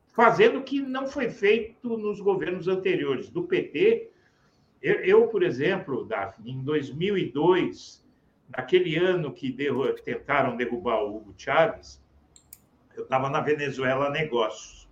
[0.09, 3.29] fazendo o que não foi feito nos governos anteriores.
[3.29, 4.12] Do PT,
[4.83, 8.05] eu, eu por exemplo, Daphne, em 2002,
[8.49, 9.55] naquele ano que
[10.03, 12.03] tentaram derrubar o Hugo Chávez,
[12.93, 14.89] eu estava na Venezuela Negócios.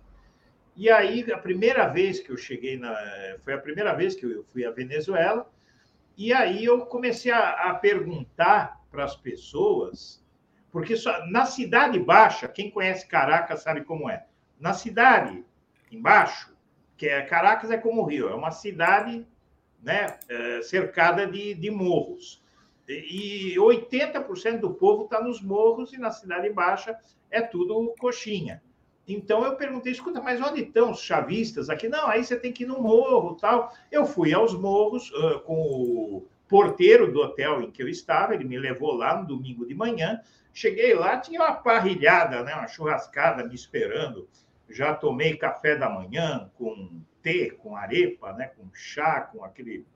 [0.74, 2.96] E aí, a primeira vez que eu cheguei na.
[3.44, 5.46] Foi a primeira vez que eu fui à Venezuela.
[6.16, 10.24] E aí eu comecei a, a perguntar para as pessoas,
[10.70, 14.24] porque só, na Cidade Baixa, quem conhece Caracas sabe como é.
[14.58, 15.44] Na cidade
[15.90, 16.54] embaixo,
[16.96, 19.26] que é Caracas é como o Rio, é uma cidade
[19.82, 22.42] né, é, cercada de, de morros.
[22.88, 26.96] E 80% do povo está nos morros e na Cidade Baixa
[27.30, 28.62] é tudo coxinha.
[29.06, 31.88] Então eu perguntei, escuta, mas onde estão os chavistas aqui?
[31.88, 33.72] Não, aí você tem que ir no morro tal.
[33.90, 38.44] Eu fui aos morros uh, com o porteiro do hotel em que eu estava, ele
[38.44, 40.20] me levou lá no domingo de manhã.
[40.52, 44.28] Cheguei lá, tinha uma parrilhada, né, uma churrascada me esperando.
[44.68, 49.86] Já tomei café da manhã com tê, com arepa, né, com chá, com aquele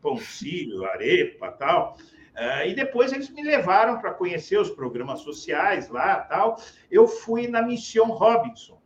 [0.00, 1.96] pãozinho, arepa tal.
[2.34, 6.60] Uh, e depois eles me levaram para conhecer os programas sociais lá tal.
[6.90, 8.80] Eu fui na Missão Robinson,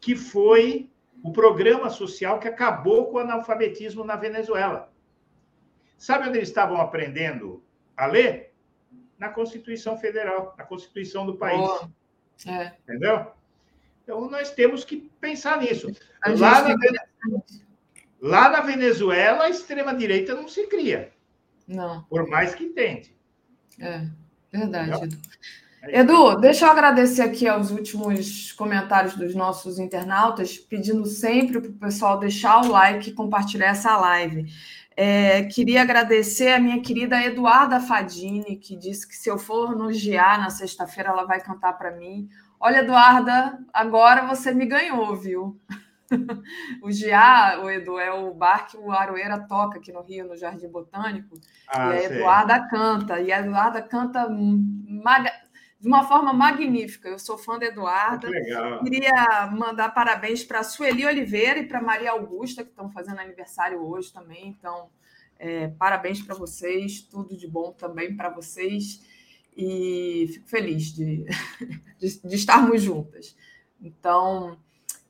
[0.00, 0.88] que foi
[1.22, 4.92] o programa social que acabou com o analfabetismo na Venezuela.
[5.96, 7.62] Sabe onde eles estavam aprendendo
[7.96, 8.54] a ler?
[9.18, 11.60] Na Constituição Federal, na Constituição do país.
[11.60, 12.76] Oh, é.
[12.84, 13.32] Entendeu?
[14.08, 15.86] Então, nós temos que pensar nisso.
[16.24, 16.74] Lá na,
[18.22, 21.12] lá na Venezuela, a extrema-direita não se cria.
[21.66, 22.04] Não.
[22.04, 23.14] Por mais que tente.
[23.78, 24.06] É,
[24.50, 25.18] verdade, Edu.
[25.82, 31.70] É Edu, deixa eu agradecer aqui aos últimos comentários dos nossos internautas, pedindo sempre para
[31.70, 34.50] o pessoal deixar o like e compartilhar essa live.
[34.96, 39.92] É, queria agradecer a minha querida Eduarda Fadini, que disse que se eu for no
[39.92, 42.26] GIA na sexta-feira, ela vai cantar para mim.
[42.60, 45.60] Olha, Eduarda, agora você me ganhou, viu?
[46.82, 50.36] o Giá, o Edu, é o bar que o Aroeira toca aqui no Rio, no
[50.36, 51.38] Jardim Botânico.
[51.68, 53.20] Ah, e a Eduarda canta.
[53.20, 55.30] E a Eduarda canta maga...
[55.78, 57.08] de uma forma magnífica.
[57.08, 58.28] Eu sou fã da Eduarda.
[58.28, 58.82] legal.
[58.82, 63.80] Queria mandar parabéns para a Sueli Oliveira e para Maria Augusta, que estão fazendo aniversário
[63.80, 64.48] hoje também.
[64.48, 64.88] Então,
[65.38, 67.02] é, parabéns para vocês.
[67.02, 69.00] Tudo de bom também para vocês.
[69.60, 71.24] E fico feliz de,
[71.98, 73.36] de, de estarmos juntas.
[73.80, 74.56] Então.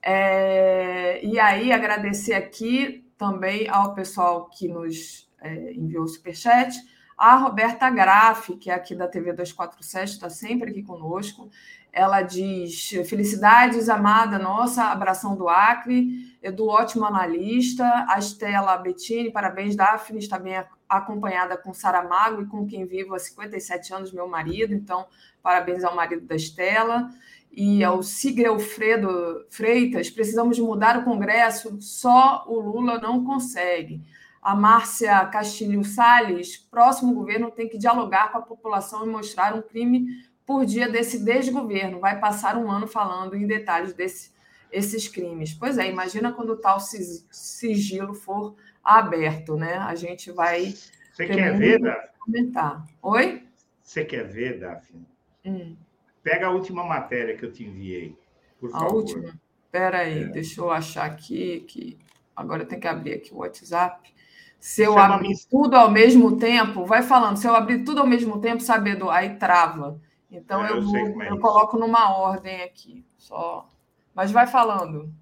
[0.01, 6.79] É, e aí, agradecer aqui também ao pessoal que nos é, enviou o superchat,
[7.19, 11.51] a Roberta Graff, que é aqui da TV 247, está sempre aqui conosco.
[11.93, 18.07] Ela diz: Felicidades, amada nossa, abração do Acre, Edu, ótimo analista.
[18.09, 20.55] A Estela Bettini, parabéns, Daphne, está bem
[20.89, 24.73] acompanhada com Saramago e com quem vivo há 57 anos, meu marido.
[24.73, 25.07] Então,
[25.43, 27.11] parabéns ao marido da Estela
[27.53, 28.01] e ao
[28.49, 34.03] Alfredo Freitas, precisamos mudar o Congresso, só o Lula não consegue.
[34.41, 39.63] A Márcia Castilho Salles, próximo governo tem que dialogar com a população e mostrar um
[39.63, 40.07] crime
[40.47, 42.01] por dia desse desgoverno.
[42.01, 44.33] Vai passar um ano falando em detalhes desses
[44.71, 45.55] esses crimes.
[45.55, 48.55] Pois é, imagina quando o tal sigilo for
[48.89, 49.75] aberto, né?
[49.75, 50.75] A gente vai.
[51.13, 52.09] Você quer ver, Daphne?
[52.19, 52.87] Comentar.
[53.03, 53.43] Oi?
[53.83, 55.07] Você quer ver, Daphne?
[55.45, 55.77] Hum.
[56.23, 58.17] Pega a última matéria que eu te enviei,
[58.59, 58.87] por a favor.
[58.87, 59.41] A última?
[59.65, 60.29] Espera aí, é.
[60.29, 61.99] deixa eu achar aqui, que
[62.35, 64.13] agora tem que abrir aqui o WhatsApp.
[64.59, 68.07] Se eu Chama abrir tudo ao mesmo tempo, vai falando, se eu abrir tudo ao
[68.07, 70.01] mesmo tempo, sabe, Edu, aí trava.
[70.31, 73.69] Então é, eu, eu, vou, é eu coloco numa ordem aqui, só.
[74.15, 75.13] Mas vai falando.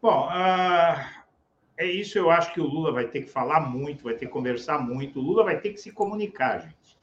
[0.00, 1.17] Bom, uh,
[1.78, 2.18] é isso.
[2.18, 5.20] Eu acho que o Lula vai ter que falar muito, vai ter que conversar muito.
[5.20, 6.98] O Lula vai ter que se comunicar, gente.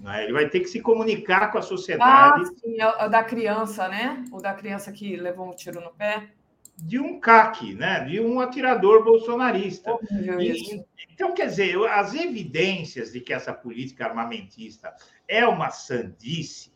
[0.00, 0.24] Né?
[0.24, 2.42] Ele vai ter que se comunicar com a sociedade.
[2.42, 4.24] Ah, sim, é o da criança, né?
[4.32, 6.30] O da criança que levou um tiro no pé.
[6.76, 8.00] De um CAC, né?
[8.04, 9.92] de um atirador bolsonarista.
[9.92, 10.00] Oh,
[10.40, 14.92] e, então, quer dizer, as evidências de que essa política armamentista
[15.28, 16.72] é uma sandice,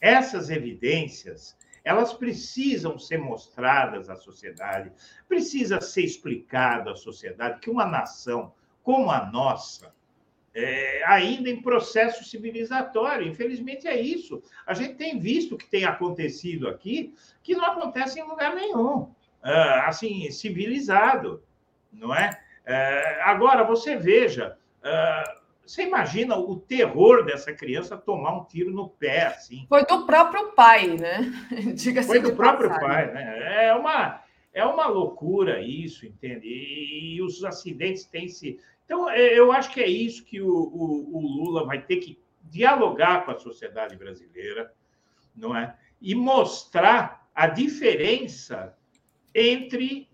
[0.00, 1.56] essas evidências
[1.88, 4.92] elas precisam ser mostradas à sociedade,
[5.26, 8.52] precisa ser explicado à sociedade que uma nação
[8.82, 9.90] como a nossa,
[10.54, 13.26] é, ainda em processo civilizatório.
[13.26, 14.42] Infelizmente é isso.
[14.66, 19.10] A gente tem visto que tem acontecido aqui que não acontece em lugar nenhum,
[19.42, 21.42] ah, assim, civilizado,
[21.90, 22.38] não é?
[22.66, 28.88] é agora, você veja, ah, você imagina o terror dessa criança tomar um tiro no
[28.88, 29.66] pé, assim.
[29.68, 31.30] Foi do próprio pai, né?
[31.76, 33.66] Diga Foi do próprio pai, né?
[33.66, 34.22] É uma,
[34.52, 36.48] é uma loucura isso, entende?
[36.48, 38.58] E, e os acidentes têm se
[38.88, 42.18] então, é, eu acho que é isso que o, o, o, Lula vai ter que
[42.44, 44.72] dialogar com a sociedade brasileira,
[45.36, 45.76] não é?
[46.00, 48.74] E mostrar a diferença
[49.34, 50.08] entre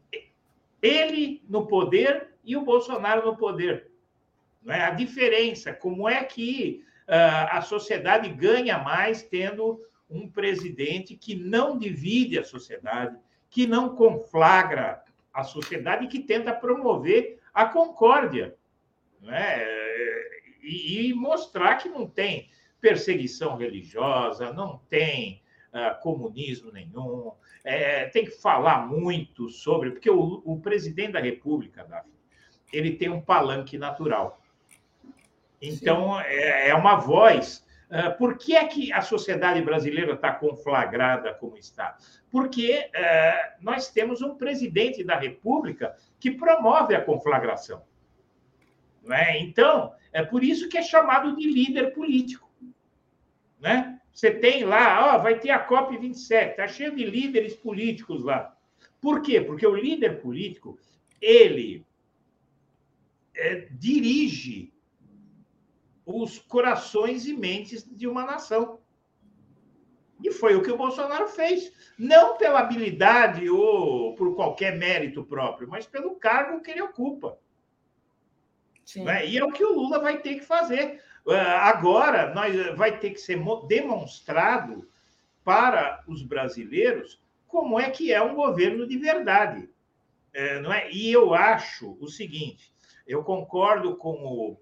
[0.82, 3.92] ele no poder e o Bolsonaro no poder.
[4.66, 4.82] É?
[4.82, 11.78] A diferença, como é que uh, a sociedade ganha mais tendo um presidente que não
[11.78, 13.16] divide a sociedade,
[13.50, 18.56] que não conflagra a sociedade e que tenta promover a concórdia
[19.24, 19.64] né?
[20.62, 22.48] E, e mostrar que não tem
[22.80, 25.42] perseguição religiosa, não tem
[25.72, 27.32] uh, comunismo nenhum,
[27.64, 32.10] é, tem que falar muito sobre, porque o, o presidente da República, Davi,
[32.72, 34.42] ele tem um palanque natural.
[35.68, 37.64] Então, é, é, uma voz.
[37.90, 41.96] Uh, por que é que a sociedade brasileira está conflagrada como está?
[42.30, 47.82] Porque uh, nós temos um presidente da República que promove a conflagração.
[49.02, 49.38] Né?
[49.40, 52.50] Então, é por isso que é chamado de líder político.
[53.60, 54.00] Né?
[54.12, 58.56] Você tem lá, ó, vai ter a COP27, está cheio de líderes políticos lá.
[59.00, 59.40] Por quê?
[59.40, 60.78] Porque o líder político,
[61.20, 61.86] ele
[63.34, 64.73] é, dirige
[66.04, 68.78] os corações e mentes de uma nação.
[70.22, 71.72] E foi o que o Bolsonaro fez.
[71.98, 77.38] Não pela habilidade ou por qualquer mérito próprio, mas pelo cargo que ele ocupa.
[78.96, 79.26] Né?
[79.26, 81.02] E é o que o Lula vai ter que fazer.
[81.26, 84.88] Ah, agora, nós, vai ter que ser demonstrado
[85.42, 89.68] para os brasileiros como é que é um governo de verdade.
[90.32, 90.90] É, não é?
[90.90, 92.74] E eu acho o seguinte:
[93.06, 94.60] eu concordo com o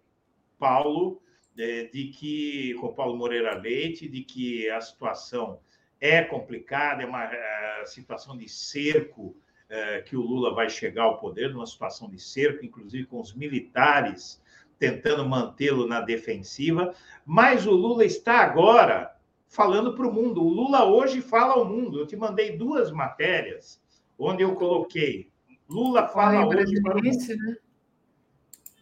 [0.58, 1.22] Paulo,
[1.54, 5.60] de, de que, com o Paulo Moreira Leite, de que a situação
[6.00, 9.36] é complicada, é uma é, situação de cerco
[9.68, 13.34] é, que o Lula vai chegar ao poder numa situação de cerco, inclusive com os
[13.34, 14.42] militares
[14.78, 16.92] tentando mantê-lo na defensiva,
[17.24, 19.14] mas o Lula está agora
[19.46, 20.42] falando para o mundo.
[20.42, 22.00] O Lula hoje fala ao mundo.
[22.00, 23.80] Eu te mandei duas matérias
[24.18, 25.30] onde eu coloquei.
[25.68, 27.36] Lula fala hoje para o mundo.
[27.36, 27.56] Né?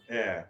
[0.09, 0.45] É.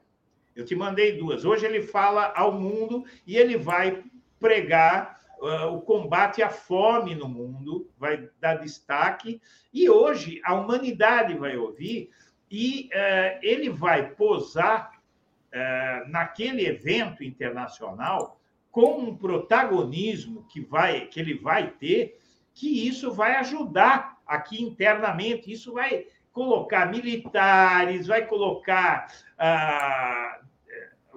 [0.56, 1.46] Eu te mandei duas.
[1.46, 4.04] Hoje ele fala ao mundo e ele vai
[4.40, 9.42] pregar uh, o combate à fome no mundo, vai dar destaque,
[9.74, 12.10] e hoje a humanidade vai ouvir,
[12.50, 18.40] e uh, ele vai posar uh, naquele evento internacional
[18.72, 22.18] com um protagonismo que, vai, que ele vai ter,
[22.54, 29.08] que isso vai ajudar aqui internamente, isso vai colocar militares, vai colocar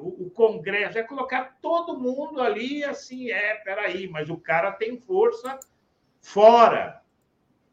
[0.09, 5.59] o, Congresso, é colocar todo mundo ali assim, é, peraí, mas o cara tem força
[6.21, 7.03] fora,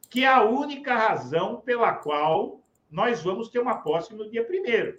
[0.09, 4.95] que é a única razão pela qual nós vamos ter uma posse no dia primeiro.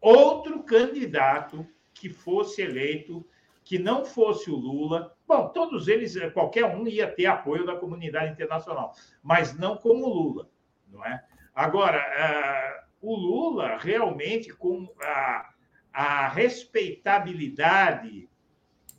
[0.00, 3.24] Outro candidato que fosse eleito,
[3.62, 8.32] que não fosse o Lula, bom, todos eles, qualquer um ia ter apoio da comunidade
[8.32, 8.92] internacional,
[9.22, 10.50] mas não como o Lula,
[10.88, 11.24] não é?
[11.54, 15.53] Agora, uh, o Lula realmente com a,
[15.94, 18.28] a respeitabilidade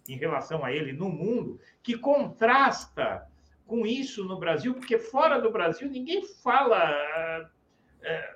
[0.07, 3.27] em relação a ele no mundo, que contrasta
[3.67, 6.79] com isso no Brasil, porque fora do Brasil ninguém fala.
[8.01, 8.35] É, é,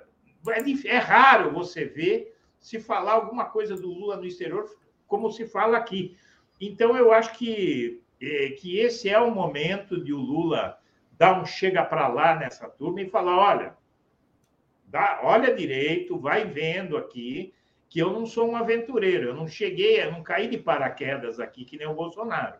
[0.86, 4.68] é, raro você ver se falar alguma coisa do Lula no exterior
[5.06, 6.16] como se fala aqui.
[6.60, 10.78] Então, eu acho que, é, que esse é o momento de o Lula
[11.12, 13.76] dar um chega para lá nessa turma e falar: olha,
[14.86, 17.54] dá, olha direito, vai vendo aqui
[17.90, 21.64] que eu não sou um aventureiro, eu não cheguei, eu não caí de paraquedas aqui
[21.64, 22.56] que nem o Bolsonaro.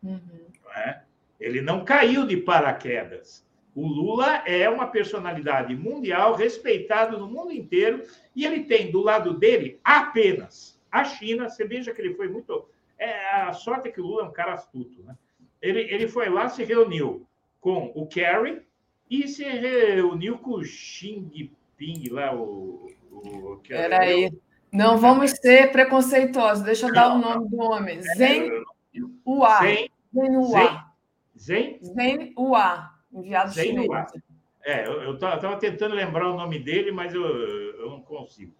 [0.00, 0.46] Uhum.
[0.64, 1.02] Não é?
[1.40, 3.44] Ele não caiu de paraquedas.
[3.74, 8.04] O Lula é uma personalidade mundial, respeitado no mundo inteiro,
[8.36, 11.48] e ele tem do lado dele apenas a China.
[11.48, 12.68] Você veja que ele foi muito.
[12.96, 15.02] É, a sorte é que o Lula é um cara astuto.
[15.02, 15.16] Né?
[15.60, 17.26] Ele, ele foi lá, se reuniu
[17.60, 18.62] com o Kerry
[19.10, 22.92] e se reuniu com o Xi Jinping lá, o.
[23.10, 24.30] o Peraí.
[24.72, 26.64] Não vamos ser preconceituosos.
[26.64, 28.00] Deixa eu dar o nome do homem.
[28.00, 28.50] Zen
[29.24, 29.60] Ua.
[29.60, 29.90] Zen,
[30.50, 30.80] Zen,
[31.36, 31.78] Zen?
[31.82, 33.88] Zen Hua, enviado Zen chinês.
[33.88, 34.06] Hua.
[34.64, 38.54] É, eu estava tentando lembrar o nome dele, mas eu, eu não consigo.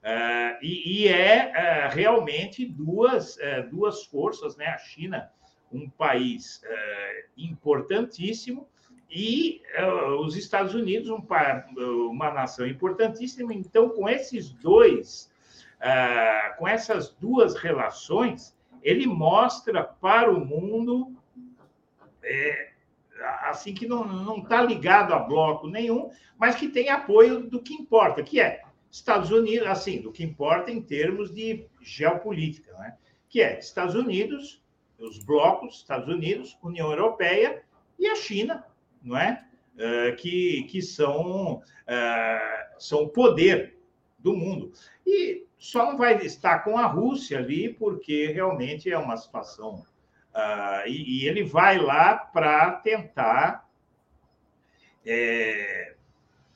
[0.00, 1.52] Uh, e, e, é
[1.90, 4.66] uh, realmente duas, uh, duas forças, né?
[4.66, 5.30] A China,
[5.72, 6.62] um país
[7.36, 8.66] importantíssimo,
[9.08, 9.62] e
[10.18, 11.24] os Estados Unidos, um,
[12.10, 13.54] uma nação importantíssima.
[13.54, 15.29] Então, com esses dois,
[16.58, 21.14] com essas duas relações, ele mostra para o mundo
[22.22, 22.70] é,
[23.42, 28.22] assim que não está ligado a bloco nenhum, mas que tem apoio do que importa,
[28.22, 32.96] que é Estados Unidos, assim, do que importa em termos de geopolítica, né?
[33.28, 34.62] que é Estados Unidos,
[34.98, 37.62] os blocos, Estados Unidos, União Europeia
[37.98, 38.64] e a China,
[39.02, 39.44] não é?
[39.76, 41.62] Uh, que, que são, uh,
[42.78, 43.78] são o poder
[44.18, 44.72] do mundo.
[45.06, 49.84] E só não vai estar com a Rússia ali, porque realmente é uma situação
[50.30, 53.68] Uh, e, e, ele vai lá para tentar
[55.04, 55.94] é,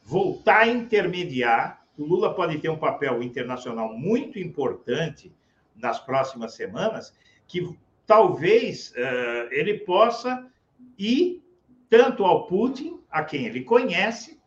[0.05, 1.85] voltar a intermediar.
[1.99, 5.35] O Lula pode ter um papel internacional muito importante
[5.75, 7.13] nas próximas semanas,
[7.49, 7.77] que
[8.07, 10.49] talvez uh, ele possa
[10.97, 11.43] ir
[11.91, 14.41] tanto ao Putin, a quem ele conhece,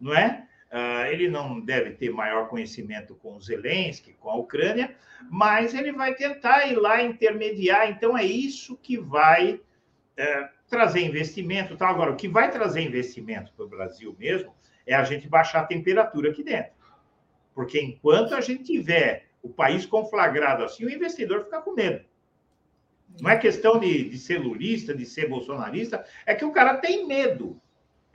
[0.00, 0.45] não é?
[0.72, 4.94] Uh, ele não deve ter maior conhecimento com Zelensky, com a Ucrânia,
[5.30, 7.88] mas ele vai tentar ir lá intermediar.
[7.88, 11.76] Então, é isso que vai uh, trazer investimento.
[11.76, 11.88] Tá?
[11.88, 14.54] Agora, o que vai trazer investimento para o Brasil mesmo
[14.86, 16.72] é a gente baixar a temperatura aqui dentro.
[17.54, 22.04] Porque enquanto a gente tiver o país conflagrado assim, o investidor fica com medo.
[23.20, 27.06] Não é questão de, de ser lulista, de ser bolsonarista, é que o cara tem
[27.06, 27.60] medo.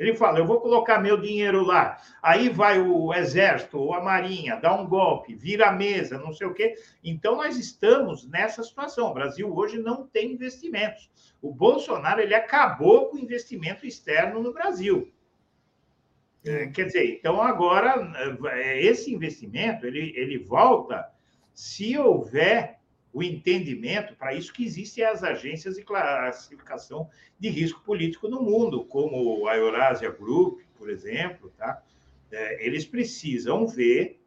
[0.02, 2.02] Ele fala: eu vou colocar meu dinheiro lá.
[2.23, 6.48] Aí vai o exército ou a marinha, dá um golpe, vira a mesa, não sei
[6.48, 6.73] o quê.
[7.03, 9.10] Então, nós estamos nessa situação.
[9.10, 11.11] O Brasil hoje não tem investimentos.
[11.40, 15.14] O Bolsonaro ele acabou com o investimento externo no Brasil.
[16.44, 18.11] É, quer dizer, então agora
[18.53, 21.07] é, esse investimento ele, ele volta
[21.53, 22.80] se houver
[23.13, 27.09] o entendimento, para isso que existem as agências de classificação
[27.39, 31.81] de risco político no mundo, como a Eurasia Group, por exemplo, tá?
[32.31, 34.17] É, eles precisam ver,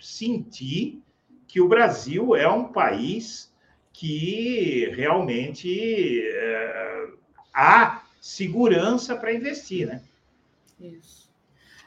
[0.00, 1.00] sentir
[1.46, 3.54] que o Brasil é um país
[3.92, 6.24] que realmente
[7.54, 10.02] há segurança para investir, né?
[10.80, 11.27] Isso.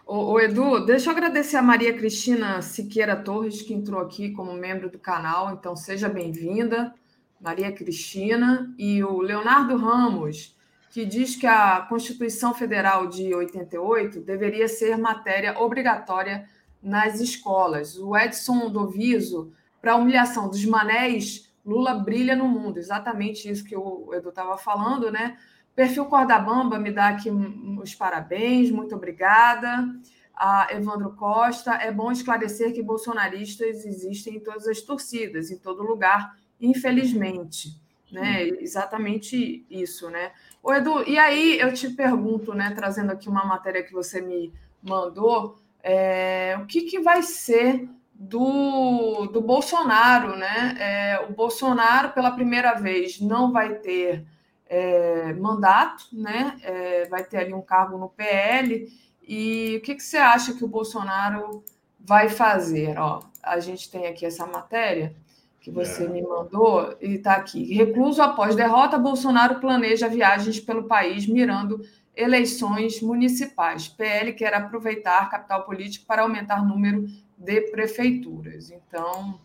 [0.06, 4.90] O, Edu, deixa eu agradecer a Maria Cristina Siqueira Torres, que entrou aqui como membro
[4.90, 6.94] do canal, então seja bem-vinda,
[7.40, 10.58] Maria Cristina, e o Leonardo Ramos,
[10.90, 16.50] que diz que a Constituição Federal de 88 deveria ser matéria obrigatória
[16.82, 17.98] nas escolas.
[17.98, 22.80] O Edson Doviso, para a humilhação dos manéis, Lula brilha no mundo.
[22.80, 25.38] Exatamente isso que o Edu estava falando, né?
[25.76, 29.88] Perfil Corda Bamba me dá aqui os parabéns, muito obrigada.
[30.36, 35.84] A Evandro Costa, é bom esclarecer que bolsonaristas existem em todas as torcidas, em todo
[35.84, 37.80] lugar, infelizmente.
[38.12, 38.48] Né?
[38.60, 40.32] Exatamente isso, né?
[40.62, 44.52] Ô, Edu, e aí eu te pergunto, né, trazendo aqui uma matéria que você me
[44.84, 50.76] mandou, é, o que, que vai ser do, do Bolsonaro, né?
[50.80, 54.26] É, o Bolsonaro, pela primeira vez, não vai ter
[54.72, 56.58] é, mandato, né?
[56.64, 58.88] É, vai ter ali um cargo no PL.
[59.22, 61.62] E o que, que você acha que o Bolsonaro
[62.00, 62.98] vai fazer?
[62.98, 65.14] Ó, a gente tem aqui essa matéria
[65.60, 66.08] que você é.
[66.08, 67.74] me mandou e está aqui.
[67.74, 71.82] Recluso após derrota, Bolsonaro planeja viagens pelo país mirando
[72.16, 73.90] eleições municipais.
[73.90, 77.06] PL quer aproveitar capital político para aumentar o número
[77.38, 78.72] de prefeituras.
[78.72, 79.38] Então,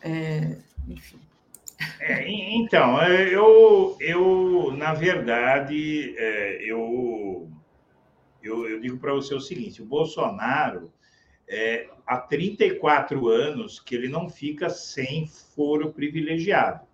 [0.00, 0.56] é,
[0.88, 1.20] enfim.
[2.00, 7.48] É, então, é, eu, eu na verdade, é, eu,
[8.42, 10.92] eu, eu digo para você o seguinte: o Bolsonaro,
[11.48, 16.86] é, há 34 anos que ele não fica sem foro privilegiado.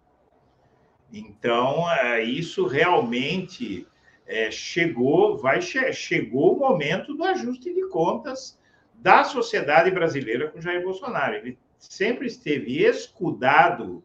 [1.12, 3.86] Então, é, isso realmente
[4.26, 8.58] é, chegou, vai chegou o momento do ajuste de contas
[8.94, 11.36] da sociedade brasileira com Jair Bolsonaro.
[11.36, 14.04] Ele sempre esteve escudado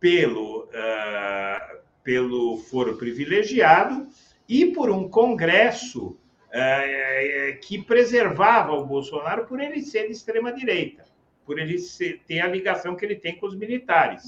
[0.00, 4.08] pelo, uh, pelo foro privilegiado
[4.48, 11.04] e por um Congresso uh, que preservava o Bolsonaro por ele ser de extrema-direita,
[11.44, 14.24] por ele ser, ter a ligação que ele tem com os militares.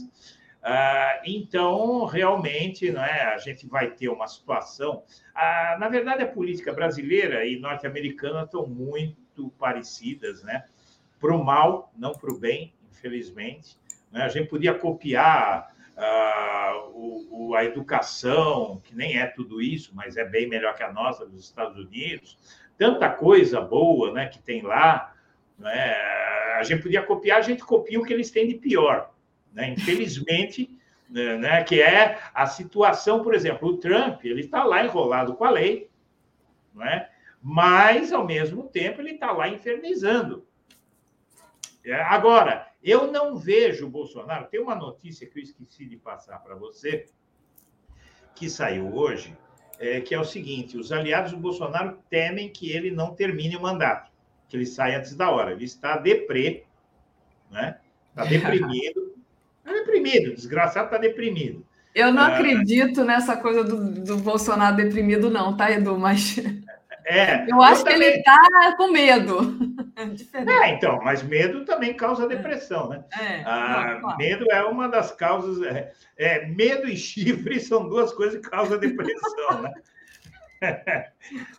[0.61, 5.03] Uh, então, realmente, não é, a gente vai ter uma situação.
[5.35, 10.65] Uh, na verdade, a política brasileira e norte-americana estão muito parecidas, né?
[11.19, 13.80] Para o mal, não para o bem, infelizmente.
[14.11, 14.23] Né?
[14.23, 20.25] A gente podia copiar a, o, a educação, que nem é tudo isso, mas é
[20.25, 22.39] bem melhor que a nossa dos Estados Unidos,
[22.77, 25.15] tanta coisa boa né, que tem lá.
[25.59, 25.95] Né,
[26.59, 29.13] a gente podia copiar, a gente copia o que eles têm de pior.
[29.53, 29.71] Né?
[29.71, 30.79] Infelizmente,
[31.09, 35.45] né, né, que é a situação, por exemplo, o Trump, ele está lá enrolado com
[35.45, 35.91] a lei,
[36.75, 37.11] não é?
[37.43, 40.47] mas, ao mesmo tempo, ele está lá infernizando.
[41.85, 44.47] É, agora, eu não vejo o Bolsonaro.
[44.47, 47.07] Tem uma notícia que eu esqueci de passar para você,
[48.35, 49.37] que saiu hoje,
[49.79, 53.63] é, que é o seguinte: os aliados do Bolsonaro temem que ele não termine o
[53.63, 54.11] mandato,
[54.49, 55.53] que ele saia antes da hora.
[55.53, 56.65] Ele está deprê,
[57.51, 57.79] né?
[58.11, 59.15] Está deprimido.
[59.59, 61.67] Está deprimido, desgraçado está deprimido.
[61.95, 65.99] Eu não ah, acredito nessa coisa do, do Bolsonaro deprimido, não, tá, Edu?
[65.99, 66.37] Mas
[67.05, 68.09] é, eu acho eu que também...
[68.09, 69.59] ele está com medo.
[70.01, 73.05] É, então, mas medo também causa depressão, né?
[73.21, 74.17] É, ah, não, claro.
[74.17, 75.61] Medo é uma das causas.
[75.63, 79.75] É, é, medo e chifre são duas coisas que causam depressão, né?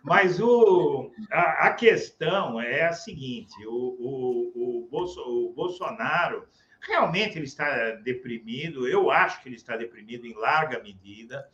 [0.04, 6.48] Mas o, a, a, questão é a seguinte: o, o, o, Bolso, o Bolsonaro
[6.82, 8.88] realmente ele está deprimido.
[8.88, 11.48] Eu acho que ele está deprimido em larga medida,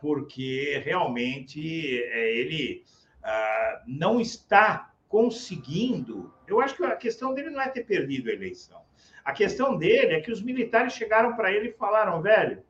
[0.00, 2.84] porque realmente uh, ele
[3.22, 6.32] uh, não está conseguindo.
[6.46, 8.82] Eu acho que a questão dele não é ter perdido a eleição.
[9.24, 12.62] A questão dele é que os militares chegaram para ele e falaram, velho,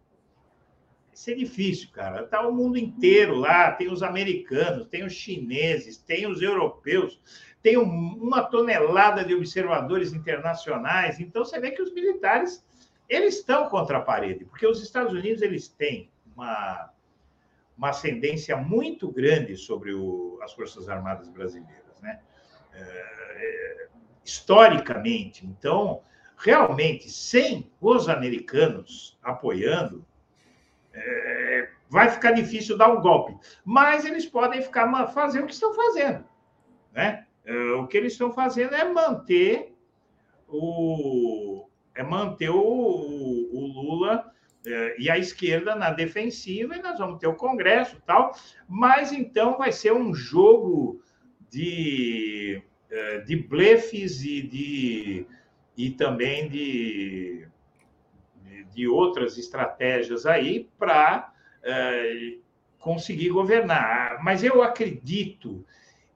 [1.12, 2.22] isso é difícil, cara.
[2.22, 7.20] Está o mundo inteiro lá, tem os americanos, tem os chineses, tem os europeus,
[7.60, 11.18] tem uma tonelada de observadores internacionais.
[11.18, 12.64] Então você vê que os militares
[13.08, 16.90] eles estão contra a parede, porque os Estados Unidos eles têm uma,
[17.76, 22.20] uma ascendência muito grande sobre o, as Forças Armadas brasileiras, né?
[22.72, 23.88] É,
[24.24, 25.44] historicamente.
[25.44, 26.02] Então,
[26.36, 30.06] realmente, sem os americanos apoiando,
[30.92, 33.36] é, vai ficar difícil dar um golpe.
[33.64, 36.24] Mas eles podem ficar fazer o que estão fazendo.
[36.92, 37.26] Né?
[37.44, 39.74] É, o que eles estão fazendo é manter
[40.46, 44.37] o é manter o, o Lula é,
[44.98, 48.32] e a esquerda na defensiva e nós vamos ter o Congresso tal,
[48.68, 51.02] mas então vai ser um jogo
[51.50, 55.26] de, é, de blefes e de
[55.76, 57.46] e também de,
[58.74, 61.32] de outras estratégias aí para
[61.62, 62.34] é,
[62.80, 64.22] conseguir governar.
[64.24, 65.64] Mas eu acredito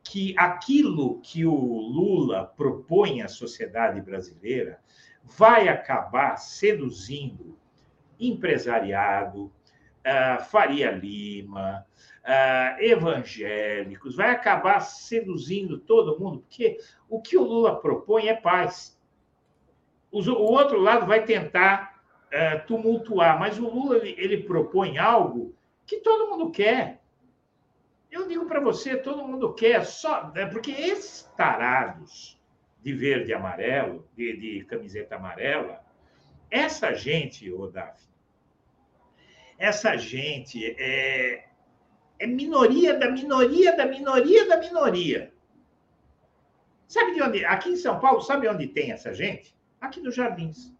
[0.03, 4.81] que aquilo que o Lula propõe à sociedade brasileira
[5.23, 7.57] vai acabar seduzindo
[8.29, 11.87] empresariado, uh, Faria Lima,
[12.23, 16.79] uh, evangélicos, vai acabar seduzindo todo mundo, porque
[17.09, 18.99] o que o Lula propõe é paz.
[20.11, 25.55] O, outro lado vai tentar uh, tumultuar, mas o Lula ele, ele propõe algo
[25.87, 27.01] que todo mundo quer.
[28.11, 32.39] Eu digo para você, todo mundo quer, só né, porque esses tarados
[32.83, 35.83] de verde e amarelo, de, de camiseta amarela,
[36.51, 38.12] essa gente, Davi,
[39.59, 41.45] essa gente é,
[42.19, 45.33] é minoria da minoria da minoria da minoria.
[46.87, 47.45] Sabe de onde?
[47.45, 49.55] Aqui em São Paulo, sabe onde tem essa gente?
[49.81, 50.73] Aqui nos Jardins.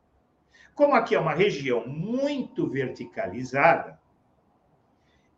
[0.75, 3.99] Como aqui é uma região muito verticalizada,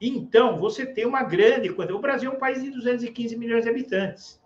[0.01, 1.71] então você tem uma grande.
[1.71, 4.41] O Brasil é um país de 215 milhões de habitantes.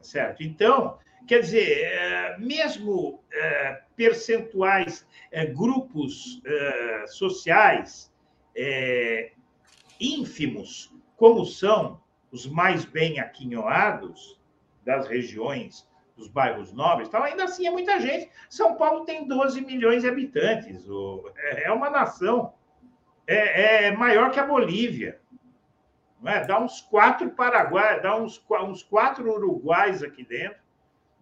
[0.00, 0.42] Certo?
[0.42, 6.42] Então, quer dizer, é, mesmo é, percentuais, é, grupos
[7.08, 8.10] sociais
[9.98, 12.00] ínfimos, como são
[12.32, 14.40] os mais bem aquinhoados
[14.84, 18.30] das regiões dos bairros nobres, então ainda assim é muita gente.
[18.48, 20.84] São Paulo tem 12 milhões de habitantes,
[21.56, 22.52] é uma nação,
[23.26, 25.20] é, é maior que a Bolívia.
[26.20, 26.44] Não é?
[26.44, 30.58] Dá uns quatro Paraguai, dá uns, uns quatro Uruguais aqui dentro,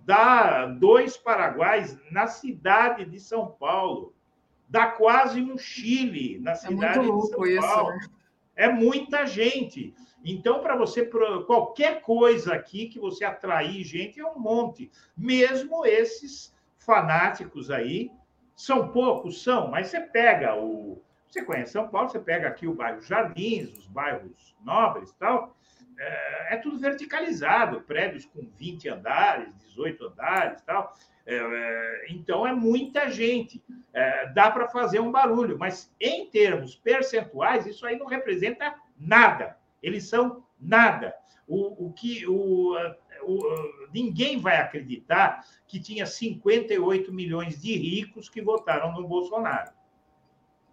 [0.08, 4.14] dá dois Paraguais na cidade de São Paulo,
[4.66, 7.94] dá quase um Chile na é cidade é de São Paulo.
[7.94, 8.16] Isso, né?
[8.56, 9.94] É muita gente.
[10.24, 11.04] Então, para você,
[11.46, 14.90] qualquer coisa aqui que você atrair gente, é um monte.
[15.14, 18.10] Mesmo esses fanáticos aí,
[18.56, 22.74] são poucos, são, mas você pega o, você conhece São Paulo, você pega aqui o
[22.74, 25.54] bairro Jardins, os bairros nobres e tal,
[25.98, 30.94] é, é, tudo verticalizado, prédios com 20 andares, 18 andares tal.
[31.26, 33.62] É, é, então é muita gente.
[33.92, 39.58] É, dá para fazer um barulho, mas em termos percentuais, isso aí não representa nada.
[39.82, 41.14] Eles são nada.
[41.46, 42.74] O, o que o,
[43.22, 49.72] o, ninguém vai acreditar que tinha 58 milhões de ricos que votaram no Bolsonaro.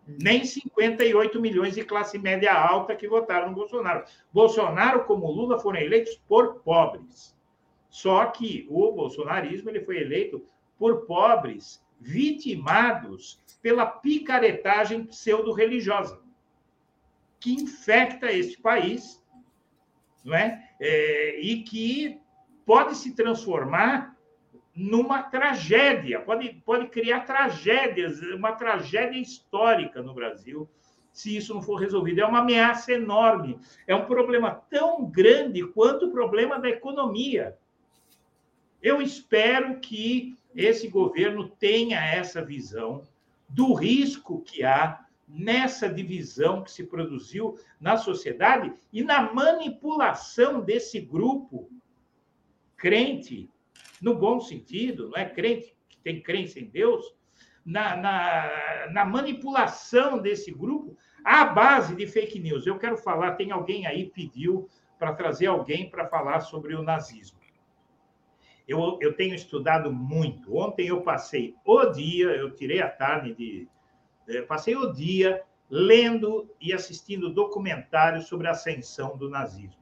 [0.08, 4.06] Nem 58 milhões de classe média alta que votaram no Bolsonaro.
[4.32, 7.36] Bolsonaro, como Lula, foram eleitos por pobres.
[7.90, 10.46] Só que o bolsonarismo ele foi eleito
[10.78, 16.22] por pobres vitimados pela picaretagem pseudo-religiosa,
[17.40, 19.24] que infecta este país
[20.24, 20.70] não é?
[20.80, 21.40] é?
[21.40, 22.20] e que
[22.66, 24.15] pode se transformar
[24.76, 30.70] numa tragédia, pode, pode criar tragédias, uma tragédia histórica no Brasil,
[31.14, 32.20] se isso não for resolvido.
[32.20, 33.58] É uma ameaça enorme,
[33.88, 37.58] é um problema tão grande quanto o problema da economia.
[38.82, 43.02] Eu espero que esse governo tenha essa visão
[43.48, 51.00] do risco que há nessa divisão que se produziu na sociedade e na manipulação desse
[51.00, 51.70] grupo
[52.76, 53.50] crente,
[54.06, 57.04] no bom sentido, não é crente que tem crença em Deus,
[57.66, 62.68] na, na, na manipulação desse grupo à base de fake news.
[62.68, 64.70] Eu quero falar, tem alguém aí pediu
[65.00, 67.40] para trazer alguém para falar sobre o nazismo.
[68.68, 70.56] Eu, eu tenho estudado muito.
[70.56, 73.68] Ontem eu passei o dia, eu tirei a tarde de.
[74.28, 79.82] É, passei o dia lendo e assistindo documentários sobre a ascensão do nazismo.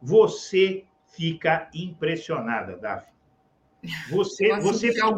[0.00, 3.12] Você fica impressionada, Daphne.
[4.10, 5.08] Você, você fica,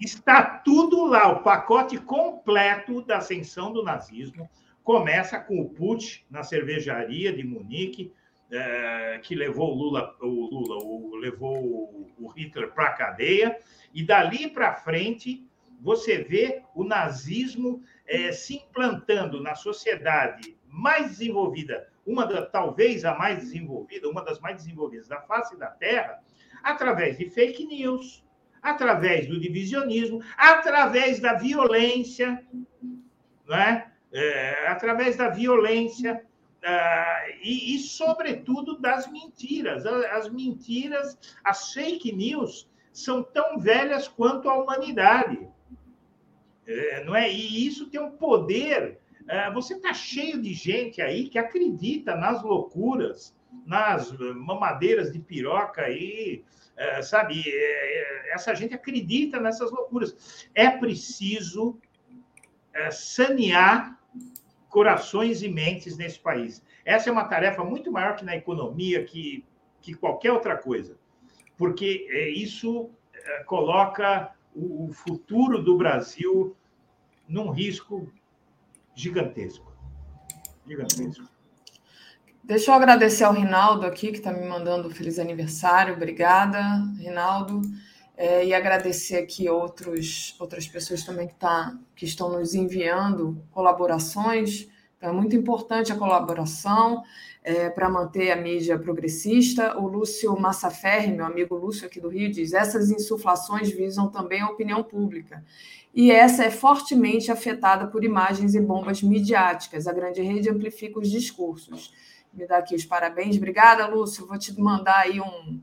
[0.00, 4.48] está tudo lá, o pacote completo da ascensão do nazismo.
[4.84, 8.12] Começa com o Putsch na cervejaria de Munique,
[8.52, 13.58] é, que levou o Lula, o Lula o, levou o Hitler para a cadeia,
[13.92, 15.44] e dali para frente
[15.80, 23.14] você vê o nazismo é, se implantando na sociedade mais desenvolvida, uma da, talvez a
[23.14, 26.22] mais desenvolvida, uma das mais desenvolvidas da face da Terra,
[26.66, 28.24] através de fake news,
[28.60, 32.44] através do divisionismo, através da violência,
[33.48, 33.92] né?
[34.12, 36.22] É, através da violência,
[36.66, 39.86] Uh, e, e, sobretudo, das mentiras.
[39.86, 45.46] As mentiras, as fake news, são tão velhas quanto a humanidade.
[46.66, 47.30] É, não é?
[47.30, 48.98] E isso tem um poder.
[49.22, 55.82] Uh, você está cheio de gente aí que acredita nas loucuras, nas mamadeiras de piroca
[55.82, 57.42] aí, uh, sabe?
[57.46, 60.48] É, essa gente acredita nessas loucuras.
[60.54, 61.78] É preciso
[62.90, 63.98] sanear
[64.68, 66.62] corações e mentes nesse país.
[66.84, 69.42] Essa é uma tarefa muito maior que na economia, que,
[69.80, 70.98] que qualquer outra coisa,
[71.56, 76.54] porque é, isso é, coloca o, o futuro do Brasil
[77.26, 78.12] num risco
[78.94, 79.72] gigantesco.
[80.66, 81.24] Gigantesco.
[82.46, 85.94] Deixa eu agradecer ao Rinaldo aqui, que está me mandando um feliz aniversário.
[85.94, 86.60] Obrigada,
[86.96, 87.60] Rinaldo.
[88.16, 94.68] É, e agradecer aqui outros, outras pessoas também que, tá, que estão nos enviando colaborações.
[94.96, 97.02] Então, é muito importante a colaboração
[97.42, 99.76] é, para manter a mídia progressista.
[99.76, 104.48] O Lúcio Massaferri, meu amigo Lúcio aqui do Rio, diz: essas insuflações visam também a
[104.48, 105.44] opinião pública.
[105.92, 109.88] E essa é fortemente afetada por imagens e bombas midiáticas.
[109.88, 111.92] A grande rede amplifica os discursos.
[112.36, 113.36] Me dá aqui os parabéns.
[113.36, 114.26] Obrigada, Lúcio.
[114.26, 115.60] Vou te mandar aí um,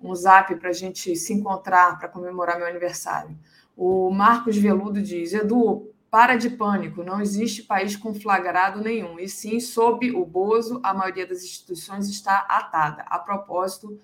[0.00, 3.36] um zap para a gente se encontrar para comemorar meu aniversário.
[3.76, 9.58] O Marcos Veludo diz: Edu, para de pânico, não existe país conflagrado nenhum, e sim,
[9.58, 13.02] sob o Bozo, a maioria das instituições está atada.
[13.08, 13.98] A propósito,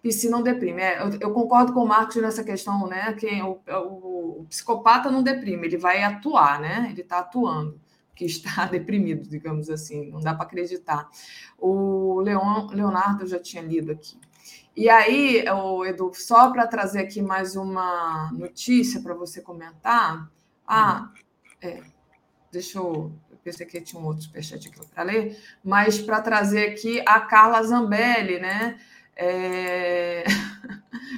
[0.00, 0.80] PC não deprime.
[0.80, 3.12] É, eu, eu, concordo com o Marcos nessa questão, né?
[3.14, 6.86] Que o, o, o psicopata não deprime, ele vai atuar, né?
[6.90, 7.80] Ele está atuando,
[8.16, 11.08] que está deprimido, digamos assim, não dá para acreditar.
[11.58, 14.18] O Leon, Leonardo já tinha lido aqui.
[14.74, 20.30] E aí, o Edu, só para trazer aqui mais uma notícia para você comentar.
[20.66, 21.10] Ah,
[21.62, 21.82] é,
[22.50, 23.12] deixa eu.
[23.30, 27.20] Eu pensei que tinha um outro superchat aqui para ler, mas para trazer aqui a
[27.20, 28.78] Carla Zambelli, né?
[29.16, 30.24] É...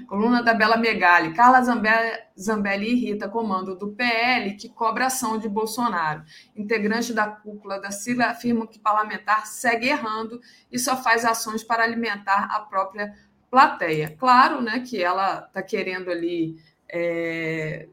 [0.06, 1.34] Coluna da Bela Megali.
[1.34, 6.22] Carla Zambelli, irrita comando do PL que cobra ação de Bolsonaro.
[6.56, 10.40] Integrante da cúpula da sigla afirma que parlamentar segue errando
[10.70, 13.14] e só faz ações para alimentar a própria
[13.50, 14.14] plateia.
[14.18, 16.56] Claro né, que ela está querendo ali
[16.88, 17.88] é,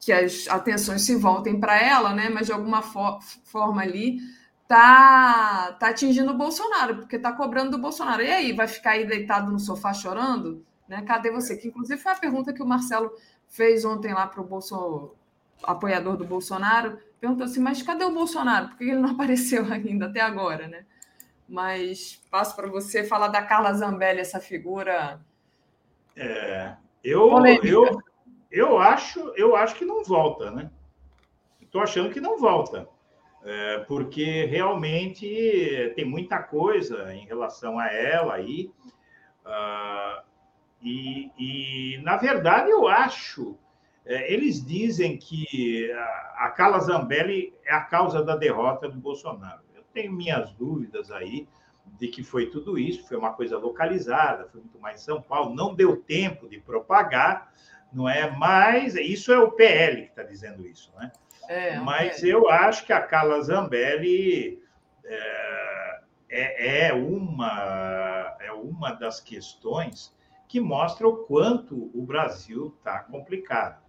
[0.00, 4.18] que as atenções se voltem para ela, né, mas de alguma for forma ali
[4.68, 8.22] tá, tá atingindo o Bolsonaro, porque está cobrando do Bolsonaro.
[8.22, 10.64] E aí, vai ficar aí deitado no sofá chorando?
[10.88, 11.02] Né?
[11.02, 11.56] Cadê você?
[11.56, 13.12] Que inclusive foi a pergunta que o Marcelo
[13.48, 15.14] fez ontem lá para o Bolso...
[15.62, 16.98] apoiador do Bolsonaro.
[17.20, 18.68] Perguntou assim, mas cadê o Bolsonaro?
[18.68, 20.84] Por que ele não apareceu ainda até agora, né?
[21.48, 25.18] mas passo para você falar da Carla Zambelli, essa figura.
[26.14, 27.30] É, eu,
[27.64, 28.02] eu,
[28.50, 30.70] eu, acho, eu acho que não volta, né?
[31.62, 32.86] Estou achando que não volta.
[33.44, 38.70] é, porque realmente tem muita coisa em relação a ela aí.
[39.44, 40.27] Uh,
[40.82, 43.56] e, e, na verdade, eu acho.
[44.04, 49.60] É, eles dizem que a, a Carla Zambelli é a causa da derrota do Bolsonaro.
[49.74, 51.46] Eu tenho minhas dúvidas aí
[51.98, 55.54] de que foi tudo isso, foi uma coisa localizada, foi muito mais em São Paulo,
[55.54, 57.52] não deu tempo de propagar,
[57.92, 58.30] não é?
[58.30, 61.10] Mas isso é o PL que está dizendo isso, né?
[61.48, 62.26] É, Mas é.
[62.26, 64.62] eu acho que a Carla Zambelli
[65.02, 70.14] é, é, é, uma, é uma das questões
[70.48, 73.82] que mostra o quanto o Brasil está complicado.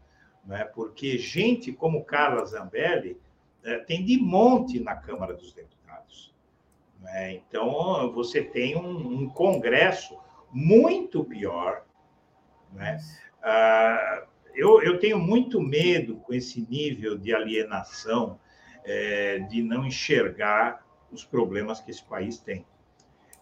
[0.46, 0.66] Né?
[0.66, 3.18] Porque gente como Carla Zambelli
[3.64, 6.34] é, tem de monte na Câmara dos Deputados.
[7.02, 7.36] Né?
[7.36, 10.18] Então, você tem um, um Congresso
[10.52, 11.86] muito pior.
[12.74, 12.98] Né?
[13.42, 18.40] Ah, eu, eu tenho muito medo com esse nível de alienação,
[18.84, 22.66] é, de não enxergar os problemas que esse país tem.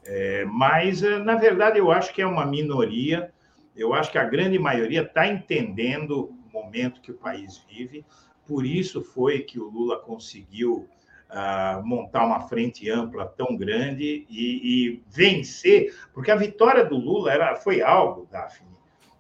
[0.09, 3.29] É, mas, é, na verdade, eu acho que é uma minoria,
[3.75, 8.05] eu acho que a grande maioria está entendendo o momento que o país vive,
[8.47, 10.87] por isso foi que o Lula conseguiu
[11.29, 17.33] uh, montar uma frente ampla tão grande e, e, vencer, porque a vitória do Lula
[17.33, 18.69] era, foi algo, Daphne,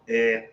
[0.07, 0.51] é,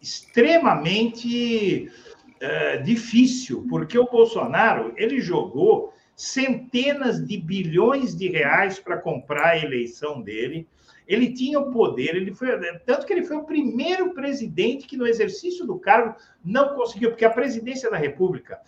[0.00, 1.92] extremamente
[2.40, 9.58] uh, difícil, porque o Bolsonaro ele jogou centenas de bilhões de reais para comprar a
[9.58, 10.68] eleição dele.
[11.08, 12.48] Ele tinha o poder, ele foi
[12.84, 16.14] tanto que ele foi o primeiro presidente que no exercício do cargo
[16.44, 18.60] não conseguiu, porque a presidência da República,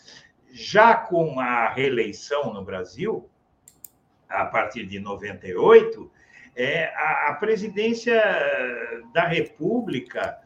[0.50, 3.28] já com a reeleição no Brasil,
[4.28, 6.10] a partir de 98,
[6.56, 8.20] é, a, a presidência
[9.12, 10.38] da República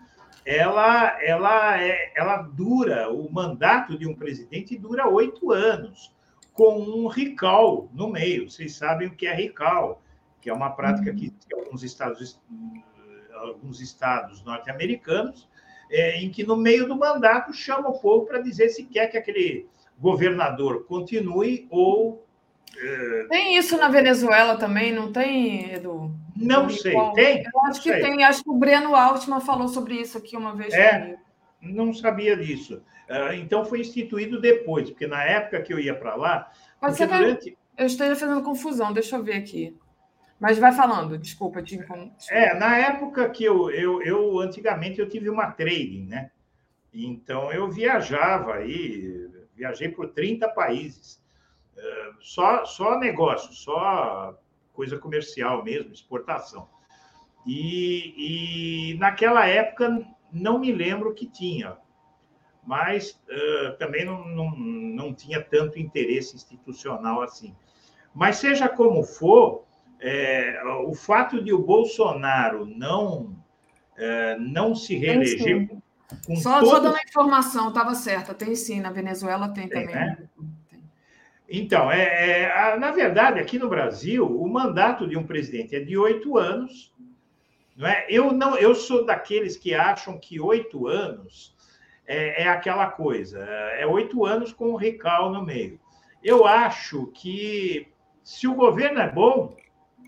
[0.44, 6.15] ela, ela, é, ela dura, o mandato de um presidente dura oito anos
[6.56, 8.50] com um recall no meio.
[8.50, 10.02] Vocês sabem o que é recall,
[10.40, 12.40] que é uma prática que alguns estados,
[13.34, 15.46] alguns estados norte-americanos,
[15.90, 19.18] é, em que no meio do mandato chama o povo para dizer se quer que
[19.18, 19.68] aquele
[19.98, 22.26] governador continue ou
[22.78, 26.14] é, tem isso na Venezuela também, não tem, Edu?
[26.36, 27.42] Não sei, tem?
[27.42, 28.02] Eu acho que sei.
[28.02, 30.74] tem, acho que o Breno Altman falou sobre isso aqui uma vez.
[30.74, 31.25] É, comigo.
[31.60, 32.82] Não sabia disso.
[33.08, 36.50] Ah, então foi instituído depois, porque na época que eu ia para lá.
[36.80, 37.50] Pode ser durante...
[37.50, 39.76] que eu esteja fazendo confusão, deixa eu ver aqui.
[40.38, 41.78] Mas vai falando, desculpa, te
[42.30, 46.30] É, na época que eu, eu, eu antigamente eu tive uma trading, né?
[46.92, 51.22] Então eu viajava aí, viajei por 30 países.
[51.78, 54.38] Ah, só, só negócio, só
[54.72, 56.68] coisa comercial mesmo, exportação.
[57.46, 61.76] E, e naquela época não me lembro que tinha
[62.66, 67.54] mas uh, também não, não, não tinha tanto interesse institucional assim.
[68.12, 69.64] Mas seja como for,
[70.00, 73.36] é, o fato de o Bolsonaro não,
[73.96, 75.68] é, não se reeleger.
[76.36, 76.70] Só, todos...
[76.70, 79.94] só dando a informação, estava certa, tem sim, na Venezuela tem, tem também.
[79.94, 80.28] Né?
[81.48, 85.96] Então, é, é, na verdade, aqui no Brasil, o mandato de um presidente é de
[85.96, 86.92] oito anos.
[87.76, 88.06] Não é?
[88.08, 91.54] eu, não, eu sou daqueles que acham que oito anos
[92.06, 95.78] é, é aquela coisa, é oito anos com o recal no meio.
[96.22, 97.88] Eu acho que
[98.22, 99.54] se o governo é bom,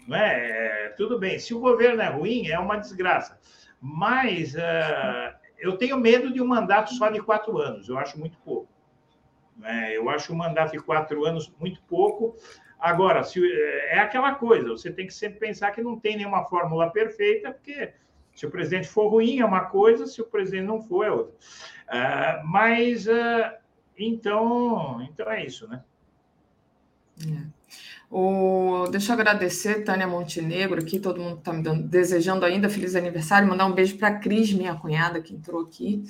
[0.07, 1.39] não é, é tudo bem.
[1.39, 3.39] Se o governo é ruim, é uma desgraça.
[3.81, 7.89] Mas uh, eu tenho medo de um mandato só de quatro anos.
[7.89, 8.69] Eu acho muito pouco.
[9.63, 9.97] É?
[9.97, 12.37] Eu acho um mandato de quatro anos muito pouco.
[12.79, 13.41] Agora, se,
[13.89, 17.93] é aquela coisa, você tem que sempre pensar que não tem nenhuma fórmula perfeita, porque
[18.35, 21.35] se o presidente for ruim é uma coisa, se o presidente não for é outra.
[21.89, 23.57] Uh, mas, uh,
[23.99, 25.83] então, então é isso, né?
[27.27, 27.59] É.
[28.11, 32.95] O, deixa eu agradecer, Tânia Montenegro, aqui, todo mundo está me dando, desejando ainda feliz
[32.95, 36.05] aniversário, mandar um beijo para a Cris, minha cunhada, que entrou aqui.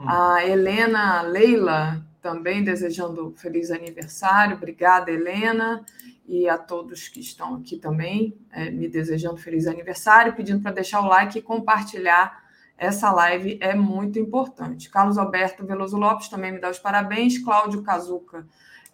[0.00, 0.08] Hum.
[0.08, 4.56] A Helena Leila, também desejando feliz aniversário.
[4.56, 5.84] Obrigada, Helena
[6.26, 11.00] e a todos que estão aqui também, é, me desejando feliz aniversário, pedindo para deixar
[11.00, 12.40] o like e compartilhar
[12.78, 14.88] essa live, é muito importante.
[14.88, 18.46] Carlos Alberto Veloso Lopes também me dá os parabéns, Cláudio Cazuca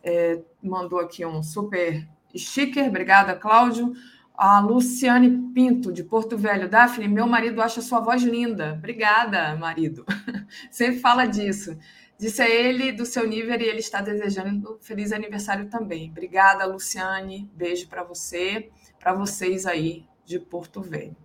[0.03, 2.07] é, mandou aqui um super
[2.37, 3.93] sticker, obrigada, Cláudio.
[4.35, 6.69] A Luciane Pinto, de Porto Velho.
[6.69, 8.75] Daphne, meu marido acha sua voz linda.
[8.79, 10.05] Obrigada, marido.
[10.71, 11.77] Sempre fala disso.
[12.19, 16.11] Disse a ele do seu nível e ele está desejando feliz aniversário também.
[16.11, 17.49] Obrigada, Luciane.
[17.55, 21.17] Beijo para você, para vocês aí de Porto Velho.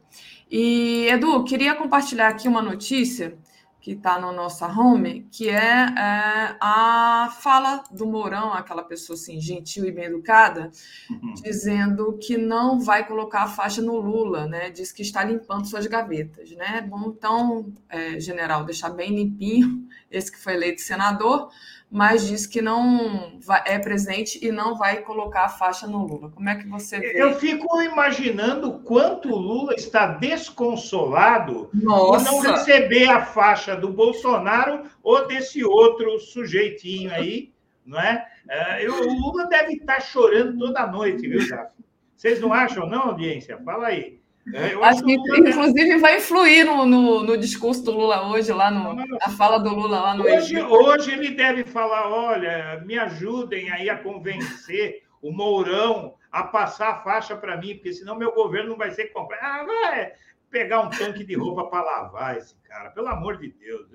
[0.51, 3.35] E, Edu, queria compartilhar aqui uma notícia
[3.81, 9.41] que está na nossa home, que é, é, a fala do Mourão, aquela pessoa assim,
[9.41, 10.71] gentil e bem educada,
[11.09, 11.33] uhum.
[11.33, 14.69] dizendo que não vai colocar a faixa no Lula, né?
[14.69, 16.79] Diz que está limpando suas gavetas, né?
[16.87, 21.49] Bom, então, é, general, deixar bem limpinho esse que foi eleito senador,
[21.91, 26.31] mas diz que não vai, é presidente e não vai colocar a faixa no Lula.
[26.31, 27.21] Como é que você vê?
[27.21, 32.31] Eu fico imaginando quanto o Lula está desconsolado Nossa.
[32.31, 37.53] por não receber a faixa do Bolsonaro ou desse outro sujeitinho aí,
[37.85, 38.27] não é?
[38.49, 41.85] é eu, o Lula deve estar chorando toda noite, viu, Daphne?
[42.15, 43.57] Vocês não acham, não, audiência?
[43.63, 44.22] Fala aí.
[44.51, 45.49] É, acho que, Lula...
[45.49, 49.69] inclusive, vai influir no, no, no, discurso do Lula hoje, lá no, na fala do
[49.69, 55.31] Lula lá no hoje, hoje ele deve falar: olha, me ajudem aí a convencer o
[55.31, 59.43] Mourão a passar a faixa para mim, porque senão meu governo não vai ser completo.
[59.45, 60.13] Ah, vai
[60.49, 63.87] pegar um tanque de roupa para lavar esse cara, pelo amor de Deus.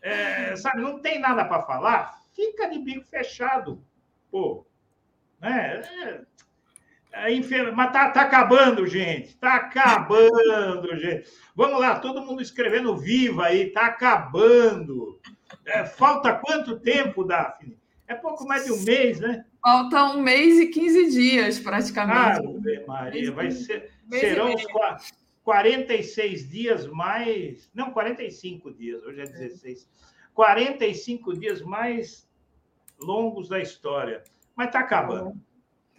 [0.00, 2.20] É, sabe, não tem nada para falar?
[2.34, 3.82] Fica de bico fechado,
[4.30, 4.66] pô.
[5.42, 6.20] É,
[7.12, 9.36] é, mas tá, tá acabando, gente.
[9.36, 11.28] Tá acabando, gente.
[11.54, 15.18] Vamos lá, todo mundo escrevendo viva aí, tá acabando.
[15.66, 17.78] É, falta quanto tempo, Daphne?
[18.06, 19.44] É pouco mais de um mês, né?
[19.62, 22.40] Falta um mês e 15 dias, praticamente.
[22.40, 24.64] Ah, Maria, vai ser, serão os
[25.44, 27.70] 46 dias mais.
[27.74, 29.88] Não, 45 dias, hoje é 16.
[30.34, 32.28] 45 dias mais
[33.00, 34.22] longos da história.
[34.56, 35.40] Mas tá acabando.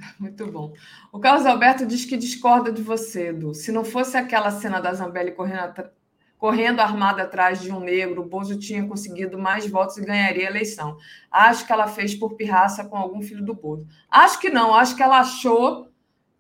[0.20, 0.74] Muito bom.
[1.12, 3.54] O Carlos Alberto diz que discorda de você, Edu.
[3.54, 5.90] Se não fosse aquela cena da Zambelli correndo,
[6.38, 10.50] correndo armada atrás de um negro, o Bozo tinha conseguido mais votos e ganharia a
[10.50, 10.98] eleição.
[11.30, 13.88] Acho que ela fez por pirraça com algum filho do Bozo.
[14.10, 15.88] Acho que não, acho que ela achou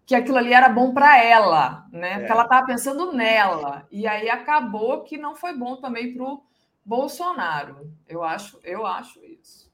[0.06, 2.14] que aquilo ali era bom para ela, né?
[2.14, 2.18] É.
[2.18, 3.88] Porque ela estava pensando nela.
[3.92, 6.44] E aí acabou que não foi bom também para o
[6.84, 7.92] Bolsonaro.
[8.08, 9.72] Eu acho, eu acho isso.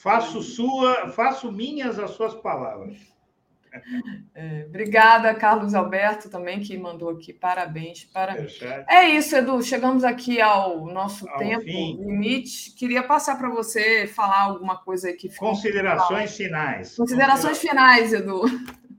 [0.00, 3.15] Faço sua, faço minhas as suas palavras.
[4.34, 7.32] É, obrigada, Carlos Alberto, também, que mandou aqui.
[7.32, 8.04] Parabéns.
[8.04, 8.58] Parabéns.
[8.88, 9.62] É isso, Edu.
[9.62, 11.96] Chegamos aqui ao nosso ao tempo fim.
[11.96, 12.74] limite.
[12.74, 15.50] Queria passar para você falar alguma coisa que ficou.
[15.50, 16.96] Considerações finais.
[16.96, 18.42] Considerações finais, Edu.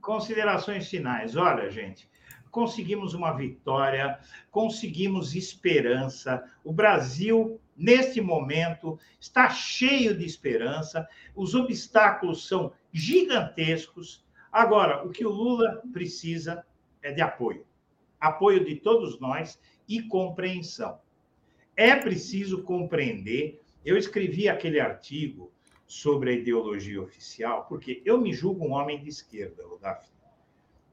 [0.00, 1.36] Considerações finais.
[1.36, 2.08] Olha, gente,
[2.50, 4.18] conseguimos uma vitória,
[4.50, 6.42] conseguimos esperança.
[6.64, 11.06] O Brasil, neste momento, está cheio de esperança.
[11.34, 14.24] Os obstáculos são gigantescos
[14.58, 16.66] Agora, o que o Lula precisa
[17.00, 17.64] é de apoio.
[18.18, 19.56] Apoio de todos nós
[19.88, 20.98] e compreensão.
[21.76, 23.62] É preciso compreender.
[23.84, 25.52] Eu escrevi aquele artigo
[25.86, 30.10] sobre a ideologia oficial, porque eu me julgo um homem de esquerda, Daphne.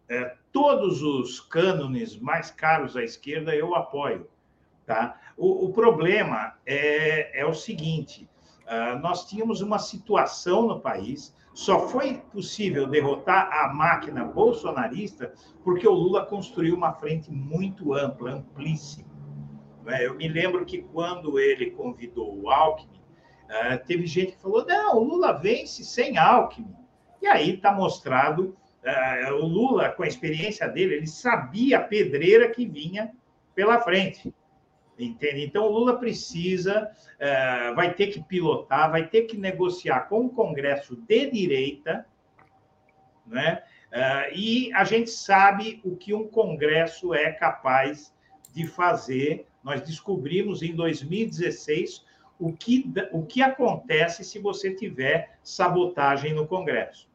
[0.07, 4.29] É, todos os cânones mais caros à esquerda eu apoio.
[4.85, 5.19] Tá?
[5.35, 8.29] O, o problema é, é, o seguinte:
[8.65, 15.33] uh, nós tínhamos uma situação no país só foi possível derrotar a máquina bolsonarista
[15.63, 19.07] porque o Lula construiu uma frente muito ampla, amplíssima.
[19.87, 20.05] É?
[20.05, 22.99] Eu me lembro que quando ele convidou o Alckmin,
[23.47, 26.75] é, teve gente que falou: não, o Lula vence sem Alckmin.
[27.21, 32.49] E aí está mostrado, é, o Lula, com a experiência dele, ele sabia a pedreira
[32.49, 33.13] que vinha
[33.55, 34.35] pela frente.
[34.97, 35.43] Entende?
[35.43, 36.89] Então, o Lula precisa,
[37.19, 42.05] é, vai ter que pilotar, vai ter que negociar com o Congresso de direita,
[43.25, 43.61] né?
[43.91, 48.13] É, e a gente sabe o que um Congresso é capaz
[48.53, 49.47] de fazer.
[49.63, 52.05] Nós descobrimos em 2016
[52.39, 57.09] o que, o que acontece se você tiver sabotagem no Congresso.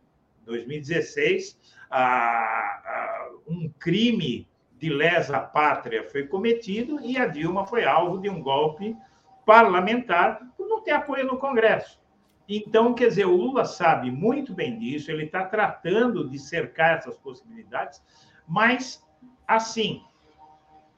[0.46, 1.58] 2016,
[1.90, 4.48] a, a, um crime
[4.80, 8.96] de lesa pátria foi cometido e a Dilma foi alvo de um golpe
[9.44, 12.00] parlamentar por não ter apoio no Congresso.
[12.48, 17.18] Então, quer dizer, o Lula sabe muito bem disso, ele está tratando de cercar essas
[17.18, 18.02] possibilidades,
[18.48, 19.06] mas,
[19.46, 20.02] assim,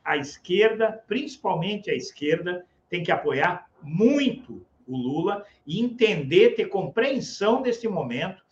[0.05, 7.61] a esquerda, principalmente a esquerda, tem que apoiar muito o Lula e entender, ter compreensão
[7.61, 8.45] desse momento,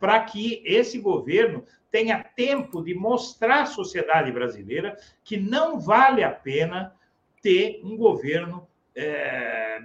[0.00, 6.30] para que esse governo tenha tempo de mostrar à sociedade brasileira que não vale a
[6.30, 6.94] pena
[7.42, 9.80] ter um governo é,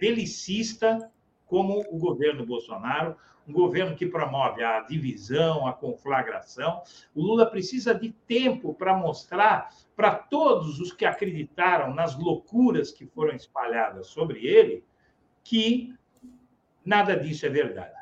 [0.00, 1.10] belicista
[1.46, 3.16] como o governo Bolsonaro,
[3.46, 6.82] um governo que promove a divisão, a conflagração.
[7.14, 13.06] O Lula precisa de tempo para mostrar para todos os que acreditaram nas loucuras que
[13.06, 14.84] foram espalhadas sobre ele
[15.42, 15.94] que
[16.84, 17.97] nada disso é verdade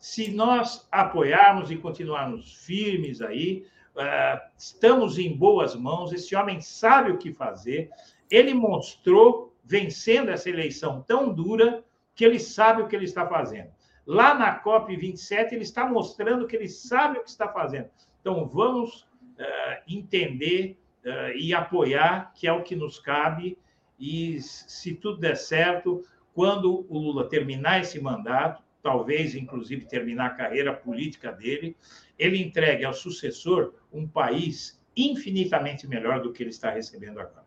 [0.00, 6.10] se nós apoiarmos e continuarmos firmes aí, uh, estamos em boas mãos.
[6.10, 7.90] Esse homem sabe o que fazer.
[8.30, 13.70] ele mostrou, vencendo essa eleição tão dura, que ele sabe o que ele está fazendo.
[14.06, 17.90] Lá na COP27, ele está mostrando que ele sabe o que está fazendo.
[18.20, 23.58] Então, vamos uh, entender uh, e apoiar, que é o que nos cabe,
[23.98, 26.02] e se tudo der certo,
[26.32, 31.76] quando o Lula terminar esse mandato, talvez inclusive terminar a carreira política dele,
[32.18, 37.44] ele entregue ao sucessor um país infinitamente melhor do que ele está recebendo agora.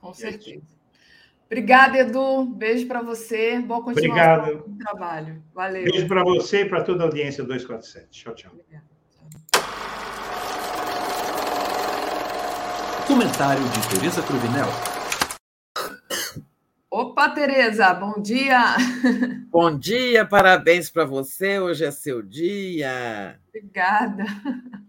[0.00, 0.62] Com certeza.
[1.46, 2.44] Obrigada, Edu.
[2.44, 3.60] Beijo para você.
[3.60, 4.68] Boa continuação Obrigado.
[4.68, 5.42] no trabalho.
[5.54, 5.84] Valeu.
[5.84, 8.08] Beijo para você e para toda a audiência 247.
[8.10, 8.52] Tchau, tchau.
[8.52, 8.84] Obrigada.
[13.06, 14.95] Comentário de Tereza Cruvinel.
[16.98, 18.74] Opa, Tereza, bom dia.
[19.52, 21.58] Bom dia, parabéns para você.
[21.58, 23.38] Hoje é seu dia.
[23.50, 24.24] Obrigada.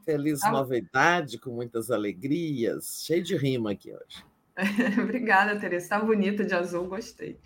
[0.06, 0.50] Feliz tá...
[0.50, 3.04] novidade, com muitas alegrias.
[3.06, 4.24] Cheio de rima aqui hoje.
[5.04, 5.84] Obrigada, Tereza.
[5.84, 7.42] Está bonita de azul, gostei.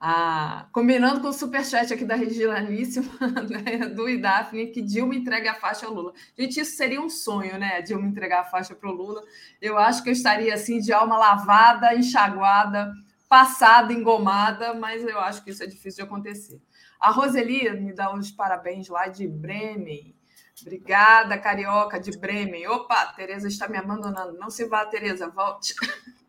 [0.00, 3.10] Ah, combinando com o superchat aqui da Regilaníssima,
[3.50, 6.12] né, do e Daphne, que Dilma entregue a faixa ao Lula.
[6.38, 7.82] Gente, isso seria um sonho, né?
[7.82, 9.24] Dilma entregar a faixa para o Lula.
[9.60, 12.92] Eu acho que eu estaria assim, de alma lavada, enxaguada,
[13.28, 16.60] passada, engomada, mas eu acho que isso é difícil de acontecer.
[17.00, 20.14] A Roseli me dá os parabéns lá de Bremen.
[20.62, 22.66] Obrigada, Carioca, de Bremen.
[22.68, 24.38] Opa, Tereza está me abandonando.
[24.38, 25.74] Não se vá, Tereza, volte.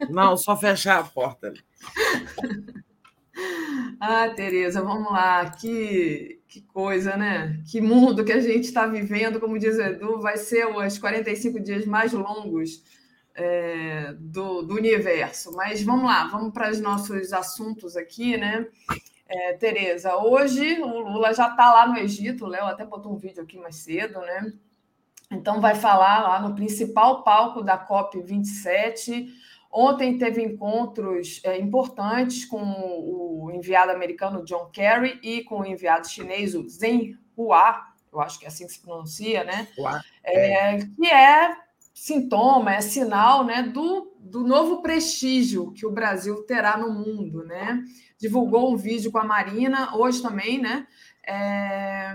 [0.10, 1.54] Não, só fechar a porta.
[4.00, 5.50] ah, Tereza, vamos lá.
[5.52, 7.62] Que, que coisa, né?
[7.70, 11.60] Que mundo que a gente está vivendo, como diz o Edu, vai ser os 45
[11.60, 12.84] dias mais longos
[13.36, 15.54] é, do, do universo.
[15.56, 18.66] Mas vamos lá, vamos para os nossos assuntos aqui, né?
[19.28, 23.18] É, Tereza, hoje o Lula já está lá no Egito, o Léo até botou um
[23.18, 24.54] vídeo aqui mais cedo, né?
[25.32, 29.28] Então vai falar lá no principal palco da COP27.
[29.72, 36.08] Ontem teve encontros é, importantes com o enviado americano John Kerry e com o enviado
[36.08, 37.84] chinês o Zheng Hua,
[38.16, 39.68] eu acho que é assim que se pronuncia, né?
[40.24, 41.65] É, que é
[41.96, 47.46] sintoma, é sinal né, do, do novo prestígio que o Brasil terá no mundo.
[47.46, 47.82] Né?
[48.20, 50.86] Divulgou um vídeo com a Marina, hoje também, né?
[51.28, 52.14] É,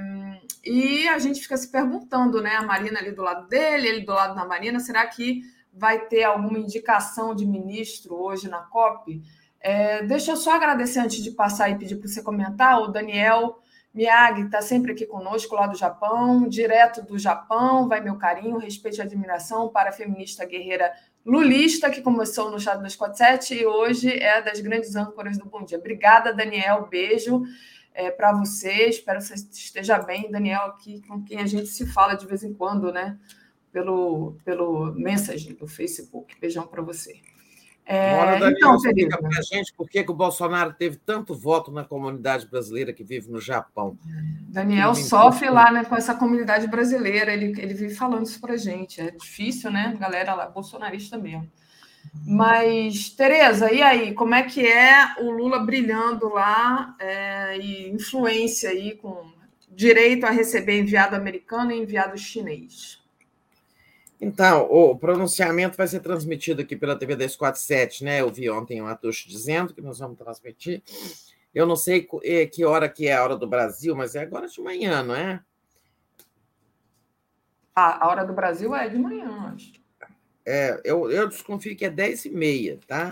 [0.65, 2.57] e a gente fica se perguntando, né?
[2.57, 5.43] A Marina ali do lado dele, ele do lado da Marina, será que
[5.73, 9.23] vai ter alguma indicação de ministro hoje na COP?
[9.61, 13.59] É, deixa eu só agradecer antes de passar e pedir para você comentar, o Daniel
[13.93, 17.89] Miyagi está sempre aqui conosco, lá do Japão, direto do Japão.
[17.89, 20.93] Vai meu carinho, respeito e admiração para a feminista guerreira
[21.27, 25.79] lulista, que começou no Chá 247 e hoje é das grandes âncoras do Bom Dia.
[25.79, 26.87] Obrigada, Daniel.
[26.89, 27.43] Beijo
[27.93, 28.87] é, para você.
[28.87, 30.31] Espero que você esteja bem.
[30.31, 33.19] Daniel, aqui com quem a gente se fala de vez em quando, né?
[33.73, 36.39] Pelo, pelo message do Facebook.
[36.41, 37.21] Beijão para você.
[37.93, 41.35] É, Mora, Daniel, então, explica para a gente por que, que o Bolsonaro teve tanto
[41.35, 43.99] voto na comunidade brasileira que vive no Japão.
[44.43, 48.57] Daniel sofre lá né, com essa comunidade brasileira, ele, ele vive falando isso para a
[48.57, 49.01] gente.
[49.01, 49.97] É difícil, né?
[49.99, 51.51] Galera lá, bolsonarista mesmo.
[52.25, 54.15] Mas, Tereza, e aí?
[54.15, 59.33] Como é que é o Lula brilhando lá é, e influência aí com
[59.69, 63.00] direito a receber enviado americano e enviado chinês?
[64.21, 68.21] Então, o pronunciamento vai ser transmitido aqui pela TV 247, né?
[68.21, 70.83] Eu vi ontem o Atucho dizendo que nós vamos transmitir.
[71.55, 74.47] Eu não sei eh, que hora que é a hora do Brasil, mas é agora
[74.47, 75.41] de manhã, não é?
[77.75, 79.73] A hora do Brasil é de manhã, acho.
[80.47, 83.11] É, eu, eu desconfio que é 10 e meia, tá?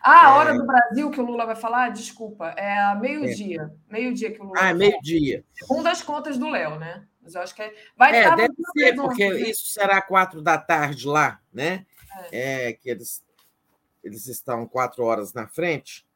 [0.00, 0.38] Ah, a é...
[0.38, 1.88] hora do Brasil que o Lula vai falar?
[1.88, 3.72] Desculpa, é meio-dia.
[3.88, 3.92] É.
[3.92, 5.44] Meio-dia que o Lula Ah, é meio-dia.
[5.54, 7.06] Segundo as contas do Léo, né?
[7.24, 7.74] Mas eu acho que é...
[7.96, 9.40] vai é, deve ser, porque né?
[9.40, 11.86] isso será quatro da tarde lá, né?
[12.30, 12.68] É.
[12.68, 12.72] é.
[12.74, 13.24] que eles,
[14.04, 16.06] eles estão quatro horas na frente,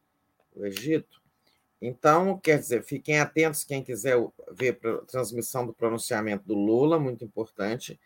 [0.54, 1.18] o Egito.
[1.80, 4.16] Então, quer dizer, fiquem atentos quem quiser
[4.52, 7.98] ver a transmissão do pronunciamento do Lula, muito importante.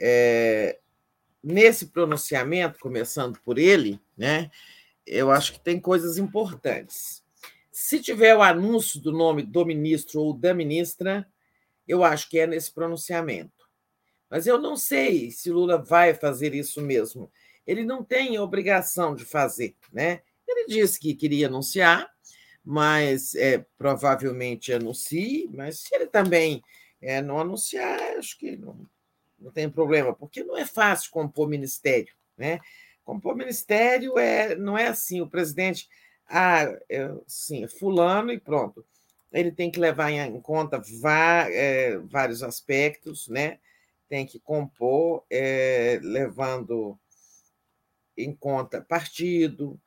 [0.00, 0.78] É,
[1.42, 4.50] nesse pronunciamento, começando por ele, né?
[5.06, 7.22] Eu acho que tem coisas importantes.
[7.72, 11.26] Se tiver o anúncio do nome do ministro ou da ministra,
[11.88, 13.66] eu acho que é nesse pronunciamento.
[14.28, 17.32] Mas eu não sei se Lula vai fazer isso mesmo.
[17.66, 20.20] Ele não tem a obrigação de fazer, né?
[20.46, 22.08] Ele disse que queria anunciar,
[22.62, 26.62] mas é, provavelmente anuncie, mas se ele também
[27.00, 28.86] é, não anunciar, acho que não,
[29.38, 32.60] não tem problema, porque não é fácil compor ministério, né?
[33.04, 35.88] Compor ministério é, não é assim, o presidente,
[36.28, 38.84] ah, é, sim, fulano e pronto
[39.32, 40.80] ele tem que levar em conta
[41.50, 43.58] é, vários aspectos, né?
[44.08, 46.98] tem que compor, é, levando
[48.16, 49.78] em conta partido,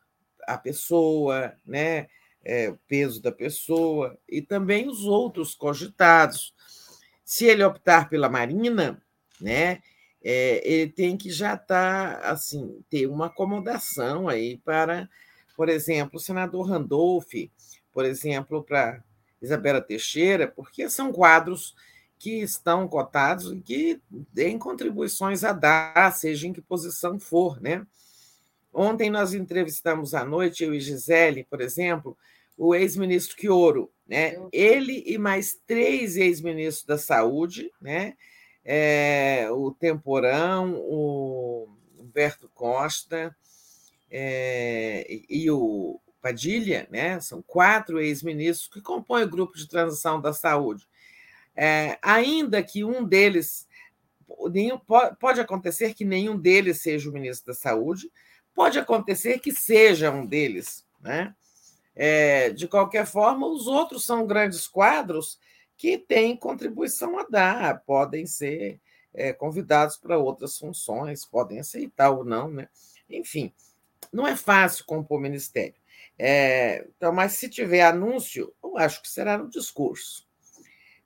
[0.47, 2.07] a pessoa, né?
[2.43, 6.55] É, o peso da pessoa e também os outros cogitados.
[7.23, 8.99] Se ele optar pela Marina,
[9.39, 9.79] né,
[10.23, 15.07] é, ele tem que já estar tá, assim ter uma acomodação aí para,
[15.55, 17.31] por exemplo, o senador Randolph,
[17.93, 19.03] por exemplo, para
[19.41, 21.75] Isabela Teixeira, porque são quadros
[22.19, 24.01] que estão cotados e que
[24.35, 27.59] têm contribuições a dar, seja em que posição for.
[27.59, 27.85] Né?
[28.71, 32.15] Ontem nós entrevistamos à noite, eu e Gisele, por exemplo,
[32.55, 33.91] o ex-ministro Quioro.
[34.07, 34.37] Né?
[34.51, 38.13] Ele e mais três ex-ministros da Saúde, né?
[38.63, 43.35] É, o Temporão, o Humberto Costa
[44.11, 47.19] é, e o Padilha, né?
[47.19, 50.87] são quatro ex-ministros que compõem o grupo de transição da saúde.
[51.55, 53.67] É, ainda que um deles,
[54.51, 54.79] nenhum,
[55.19, 58.09] pode acontecer que nenhum deles seja o ministro da Saúde,
[58.53, 60.85] pode acontecer que seja um deles.
[60.99, 61.35] Né?
[61.95, 65.39] É, de qualquer forma, os outros são grandes quadros
[65.75, 68.79] que têm contribuição a dar, podem ser
[69.13, 72.49] é, convidados para outras funções, podem aceitar ou não.
[72.49, 72.69] Né?
[73.09, 73.53] Enfim,
[74.11, 75.80] não é fácil compor ministério.
[76.23, 80.27] É, então, mas se tiver anúncio, eu acho que será no discurso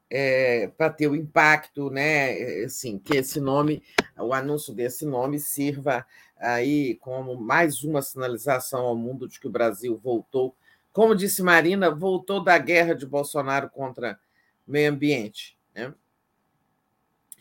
[0.09, 2.63] é, para ter o impacto, né?
[2.65, 3.81] Assim, que esse nome,
[4.17, 6.05] o anúncio desse nome sirva
[6.35, 10.53] aí como mais uma sinalização ao mundo de que o Brasil voltou,
[10.91, 14.19] como disse Marina, voltou da guerra de Bolsonaro contra
[14.67, 15.93] o meio ambiente, né?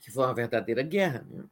[0.01, 1.27] que foi uma verdadeira guerra.
[1.29, 1.43] Né?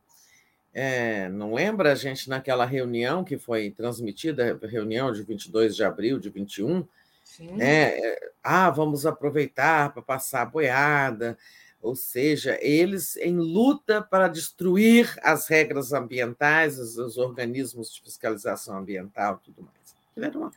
[0.75, 6.19] É, não lembra a gente naquela reunião que foi transmitida, reunião de 22 de abril
[6.19, 6.87] de 21,
[7.41, 7.99] né?
[8.43, 11.37] Ah, vamos aproveitar para passar a boiada,
[11.83, 18.79] ou seja, eles em luta para destruir as regras ambientais, os, os organismos de fiscalização
[18.79, 20.35] ambiental e tudo mais.
[20.37, 20.53] Uma,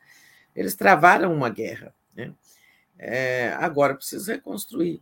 [0.56, 1.94] eles travaram uma guerra.
[2.16, 2.32] Né?
[2.98, 5.02] É, agora precisa reconstruir.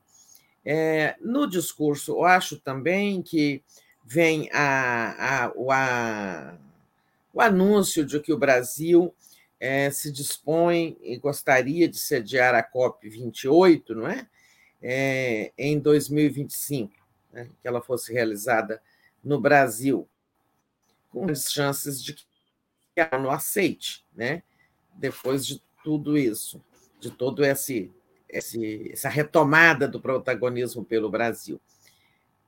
[0.66, 3.62] É, no discurso, eu acho também que
[4.04, 6.58] vem a, a, o, a,
[7.34, 9.14] o anúncio de que o Brasil
[9.60, 14.28] é, se dispõe e gostaria de sediar a COP28, não é?
[14.82, 16.94] é em 2025,
[17.32, 17.50] né?
[17.62, 18.82] que ela fosse realizada
[19.24, 20.08] no Brasil,
[21.10, 22.26] com as chances de que
[22.98, 24.44] ela não aceite, né?
[24.94, 26.62] depois de tudo isso,
[27.00, 27.90] de todo esse,
[28.28, 31.60] esse essa retomada do protagonismo pelo Brasil.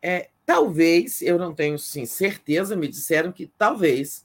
[0.08, 4.24] É, talvez, eu não tenho sim, certeza, me disseram que talvez,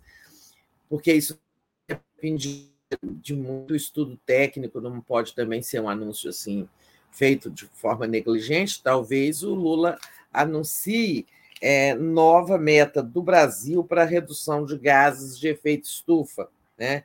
[0.90, 1.40] porque isso
[1.88, 2.70] depende
[3.02, 6.68] de muito estudo técnico, não pode também ser um anúncio assim
[7.10, 8.82] feito de forma negligente.
[8.82, 9.98] Talvez o Lula
[10.30, 11.26] anuncie
[11.62, 17.04] é, nova meta do Brasil para redução de gases de efeito estufa, né?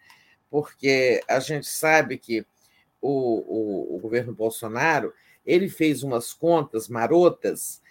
[0.51, 2.45] Porque a gente sabe que
[3.01, 5.13] o, o, o governo Bolsonaro
[5.45, 7.81] ele fez umas contas marotas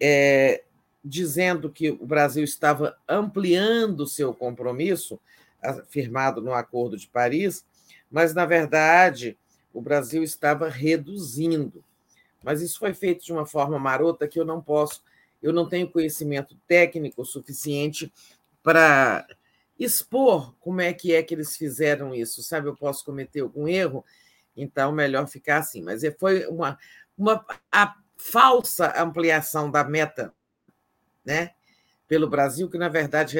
[0.00, 0.62] é,
[1.04, 5.18] dizendo que o Brasil estava ampliando seu compromisso
[5.88, 7.64] firmado no Acordo de Paris,
[8.10, 9.38] mas, na verdade,
[9.72, 11.84] o Brasil estava reduzindo.
[12.42, 15.02] Mas isso foi feito de uma forma marota que eu não posso,
[15.42, 18.12] eu não tenho conhecimento técnico suficiente
[18.62, 19.26] para
[19.78, 22.68] expor como é que é que eles fizeram isso, sabe?
[22.68, 24.04] Eu posso cometer algum erro,
[24.56, 25.82] então melhor ficar assim.
[25.82, 26.78] Mas foi uma,
[27.16, 27.96] uma a
[28.30, 30.32] falsa ampliação da meta,
[31.24, 31.52] né?
[32.12, 33.38] pelo Brasil, que na verdade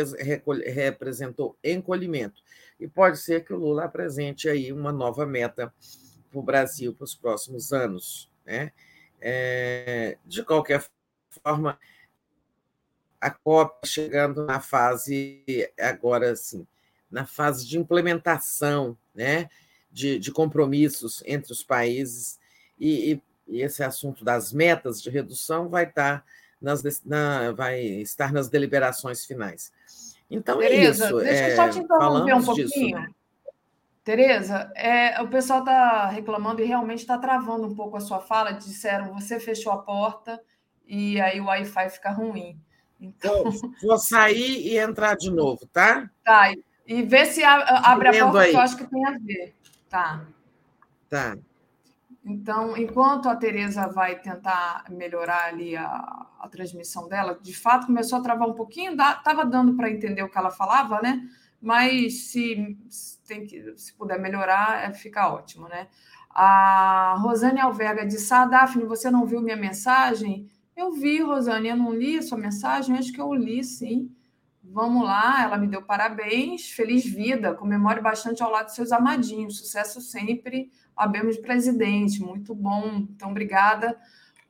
[0.65, 2.43] representou encolhimento.
[2.81, 5.71] E pode ser que o Lula apresente aí uma nova meta
[6.31, 8.31] para o Brasil para os próximos anos.
[8.47, 8.73] Né?
[9.21, 10.83] É, de qualquer
[11.29, 11.79] forma,
[13.21, 15.45] a COP chegando na fase
[15.79, 16.67] agora sim,
[17.11, 19.51] na fase de implementação, né,
[19.91, 22.41] de, de compromissos entre os países
[22.81, 26.25] e, e, e, esse assunto das metas de redução vai estar
[26.61, 29.73] nas, na, vai estar nas deliberações finais.
[30.31, 31.17] Então Tereza, é isso.
[31.19, 32.67] Deixa eu só te interromper um pouquinho.
[32.69, 33.09] Disso, né?
[34.05, 38.53] Tereza, é, o pessoal está reclamando e realmente está travando um pouco a sua fala.
[38.53, 40.41] Disseram você fechou a porta
[40.87, 42.59] e aí o Wi-Fi fica ruim.
[43.01, 43.45] Então,
[43.83, 46.09] vou sair e entrar de novo, tá?
[46.25, 46.53] Tá.
[46.87, 48.51] E ver se abre a porta, aí.
[48.51, 49.55] que eu acho que tem a ver.
[49.89, 50.25] Tá.
[51.09, 51.37] Tá.
[52.25, 55.87] Então, enquanto a Tereza vai tentar melhorar ali a,
[56.39, 60.29] a transmissão dela, de fato começou a travar um pouquinho, estava dando para entender o
[60.29, 61.21] que ela falava, né?
[61.61, 62.77] Mas se,
[63.27, 65.89] tem que, se puder melhorar, é, fica ótimo, né?
[66.31, 70.49] A Rosane Alverga disse: Ah, Daphne, você não viu minha mensagem?
[70.77, 74.11] Eu vi, Rosane, eu não li a sua mensagem, acho que eu li sim.
[74.65, 79.59] Vamos lá, ela me deu parabéns, feliz vida, comemore bastante ao lado de seus amadinhos,
[79.59, 83.97] sucesso sempre, abemos presidente, muito bom, então obrigada,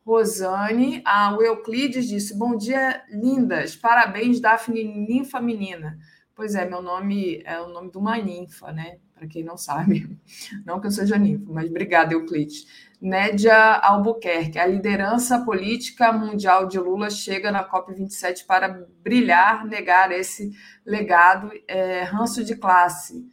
[0.05, 1.03] Rosane.
[1.05, 5.99] A o Euclides disse, bom dia, lindas, parabéns, Daphne Ninfa Menina.
[6.35, 8.99] Pois é, meu nome é o nome de uma ninfa, né?
[9.15, 10.19] Para quem não sabe,
[10.67, 12.67] não que eu seja ninfa, mas obrigada, Euclides.
[13.01, 20.51] Nédia Albuquerque, a liderança política mundial de Lula chega na COP27 para brilhar, negar esse
[20.87, 23.29] legado, é, ranço de classe.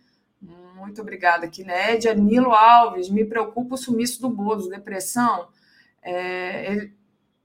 [0.80, 2.14] Muito obrigada aqui, Nédia.
[2.14, 5.50] Nilo Alves, me preocupa o sumiço do Bozo, depressão.
[6.02, 6.94] É, ele,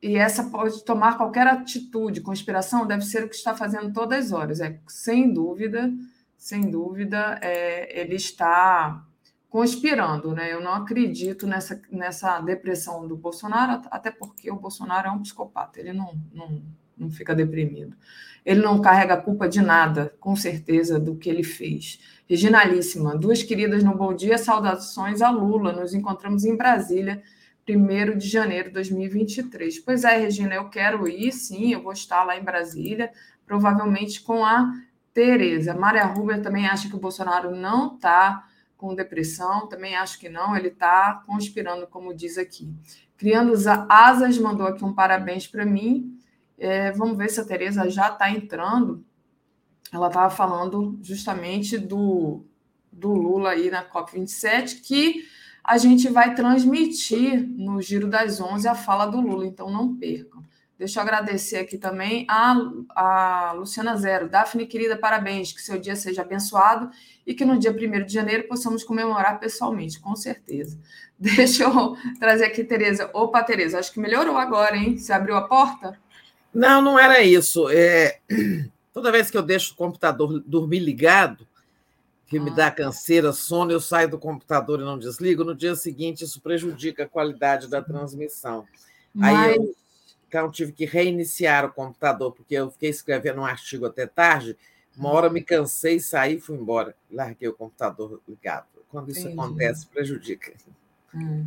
[0.03, 2.21] e essa pode tomar qualquer atitude.
[2.21, 4.61] Conspiração deve ser o que está fazendo todas as horas.
[4.61, 5.93] É, sem dúvida,
[6.37, 9.05] sem dúvida, é, ele está
[9.49, 10.53] conspirando, né?
[10.53, 15.79] Eu não acredito nessa, nessa depressão do Bolsonaro, até porque o Bolsonaro é um psicopata,
[15.79, 16.61] ele não, não,
[16.97, 17.97] não fica deprimido.
[18.45, 21.99] Ele não carrega a culpa de nada, com certeza, do que ele fez.
[22.29, 25.73] Reginalíssima, duas queridas no Bom Dia, saudações a Lula.
[25.73, 27.23] Nos encontramos em Brasília,
[27.67, 29.79] 1 de janeiro de 2023.
[29.81, 33.11] Pois é, Regina, eu quero ir, sim, eu vou estar lá em Brasília,
[33.47, 34.71] provavelmente com a
[35.15, 35.73] Tereza.
[35.73, 38.45] Maria Ruber também acha que o Bolsonaro não está
[38.77, 42.71] com depressão, também acho que não, ele está conspirando, como diz aqui.
[43.17, 43.55] Criando
[43.89, 46.19] asas, mandou aqui um parabéns para mim.
[46.59, 49.05] É, vamos ver se a Tereza já está entrando.
[49.93, 52.45] Ela estava falando justamente do,
[52.91, 55.25] do Lula aí na COP27, que
[55.63, 60.45] a gente vai transmitir no Giro das Onze a fala do Lula, então não percam.
[60.77, 62.57] Deixa eu agradecer aqui também a,
[62.95, 64.29] a Luciana Zero.
[64.29, 65.53] Daphne, querida, parabéns.
[65.53, 66.91] Que seu dia seja abençoado
[67.25, 70.79] e que no dia 1 de janeiro possamos comemorar pessoalmente, com certeza.
[71.19, 73.09] Deixa eu trazer aqui, Tereza.
[73.15, 74.99] Opa, Tereza, acho que melhorou agora, hein?
[74.99, 75.99] Você abriu a porta?
[76.55, 77.69] Não, não era isso.
[77.69, 78.21] É...
[78.93, 81.47] Toda vez que eu deixo o computador dormir ligado,
[82.29, 82.71] que me dá ah.
[82.71, 85.43] canseira, sono, eu saio do computador e não desligo.
[85.43, 88.65] No dia seguinte, isso prejudica a qualidade da transmissão.
[89.13, 89.37] Mas...
[89.37, 89.75] Aí eu
[90.35, 94.57] então, tive que reiniciar o computador, porque eu fiquei escrevendo um artigo até tarde.
[94.97, 96.97] Uma hora me cansei, saí e fui embora.
[97.09, 98.67] Larguei o computador ligado.
[98.89, 99.41] Quando isso Entendi.
[99.41, 100.53] acontece, prejudica.
[101.15, 101.47] Hum.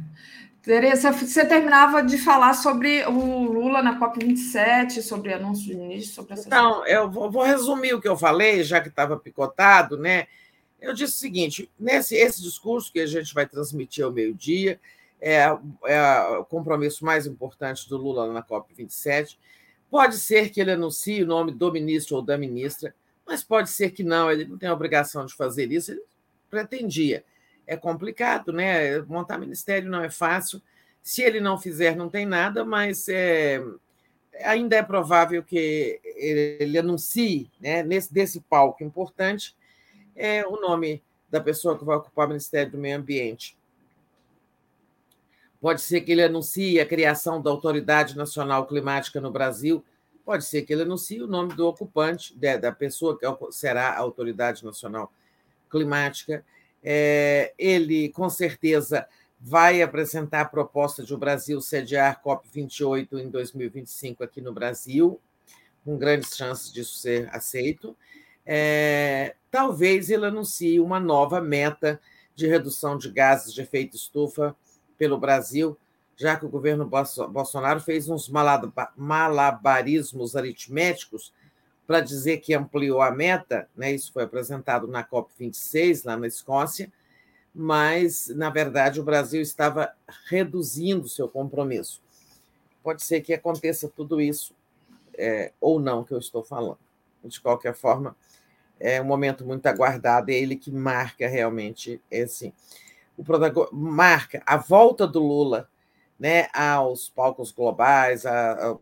[0.67, 6.33] Tereza, você terminava de falar sobre o Lula na COP27, sobre anúncio de ministro, sobre
[6.33, 10.27] essa Então, eu vou, vou, resumir o que eu falei, já que estava picotado, né?
[10.81, 14.77] Eu disse o seguinte: nesse esse discurso que a gente vai transmitir ao meio-dia,
[15.21, 15.45] é,
[15.85, 19.37] é o compromisso mais importante do Lula na COP27.
[19.89, 22.93] Pode ser que ele anuncie o nome do ministro ou da ministra,
[23.25, 26.03] mas pode ser que não, ele não tem a obrigação de fazer isso, ele
[26.49, 27.23] pretendia.
[27.67, 28.99] É complicado, né?
[29.01, 30.61] Montar ministério não é fácil.
[31.03, 33.61] Se ele não fizer, não tem nada, mas é,
[34.43, 39.55] ainda é provável que ele, anuncie, né, nesse desse palco importante,
[40.15, 43.57] é, o nome da pessoa que vai ocupar o Ministério do Meio Ambiente.
[45.59, 49.83] Pode ser que ele anuncie a criação da Autoridade Nacional Climática no Brasil.
[50.23, 54.63] Pode ser que ele anuncie o nome do ocupante, da pessoa que será a Autoridade
[54.63, 55.11] Nacional
[55.69, 56.45] Climática.
[56.89, 59.05] É, ele, com certeza,
[59.37, 65.19] vai apresentar a proposta de o Brasil sediar COP28 em 2025 aqui no Brasil,
[65.83, 67.93] com grandes chances disso ser aceito.
[68.45, 71.99] É, talvez ele anuncie uma nova meta
[72.33, 74.55] de redução de gases de efeito estufa
[74.97, 75.77] pelo Brasil,
[76.15, 76.89] já que o governo
[77.29, 78.31] Bolsonaro fez uns
[78.95, 81.33] malabarismos aritméticos
[81.87, 83.93] para dizer que ampliou a meta, né?
[83.93, 86.91] isso foi apresentado na COP26, lá na Escócia,
[87.55, 89.93] mas, na verdade, o Brasil estava
[90.29, 92.03] reduzindo seu compromisso.
[92.83, 94.53] Pode ser que aconteça tudo isso,
[95.17, 96.77] é, ou não, que eu estou falando.
[97.23, 98.15] De qualquer forma,
[98.79, 102.53] é um momento muito aguardado, é ele que marca realmente esse
[103.17, 103.23] o
[103.75, 105.67] marca a volta do Lula
[106.19, 108.77] né, aos palcos globais, a, a,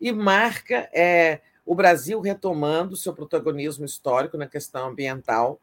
[0.00, 5.60] e marca é, o Brasil retomando seu protagonismo histórico na questão ambiental,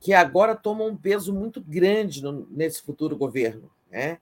[0.00, 3.70] que agora toma um peso muito grande no, nesse futuro governo.
[3.90, 4.18] Né?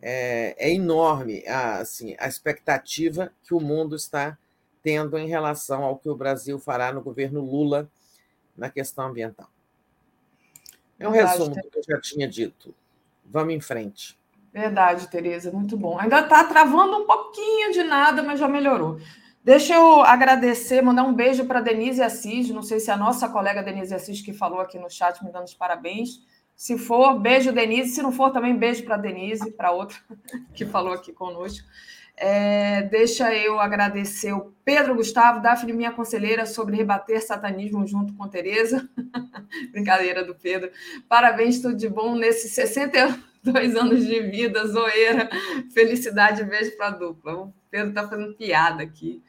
[0.00, 4.36] É, é enorme a, assim, a expectativa que o mundo está
[4.82, 7.88] tendo em relação ao que o Brasil fará no governo Lula
[8.56, 9.48] na questão ambiental.
[10.98, 12.74] É um resumo do que eu já tinha dito.
[13.24, 14.18] Vamos em frente.
[14.52, 15.98] Verdade, Tereza, muito bom.
[15.98, 19.00] Ainda está travando um pouquinho de nada, mas já melhorou.
[19.42, 22.50] Deixa eu agradecer, mandar um beijo para Denise Assis.
[22.50, 25.32] Não sei se é a nossa colega Denise Assis que falou aqui no chat me
[25.32, 26.20] dando os parabéns.
[26.54, 27.94] Se for, beijo, Denise.
[27.94, 29.96] Se não for, também beijo para Denise, para outra
[30.54, 31.66] que falou aqui conosco.
[32.14, 38.28] É, deixa eu agradecer o Pedro Gustavo, Daphne, minha conselheira, sobre rebater satanismo junto com
[38.28, 38.86] Tereza.
[39.72, 40.70] Brincadeira do Pedro.
[41.08, 43.31] Parabéns, tudo de bom nesses 62 anos
[44.06, 45.28] de vida, zoeira,
[45.72, 47.34] felicidade, beijo para a dupla.
[47.34, 49.22] O Pedro está fazendo piada aqui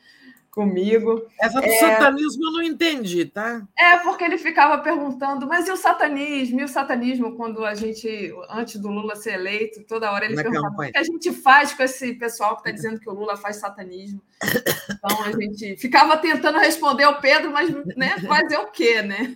[0.54, 1.26] comigo.
[1.42, 1.80] Essa do é...
[1.80, 3.68] satanismo eu não entendi, tá?
[3.78, 6.62] É, porque ele ficava perguntando, mas e o satanismo?
[6.62, 10.44] E o satanismo, quando a gente, antes do Lula ser eleito, toda hora ele Na
[10.44, 10.90] perguntava campanha.
[10.92, 13.56] o que a gente faz com esse pessoal que está dizendo que o Lula faz
[13.56, 14.22] satanismo.
[14.44, 19.36] Então a gente ficava tentando responder ao Pedro, mas né, fazer o quê, né?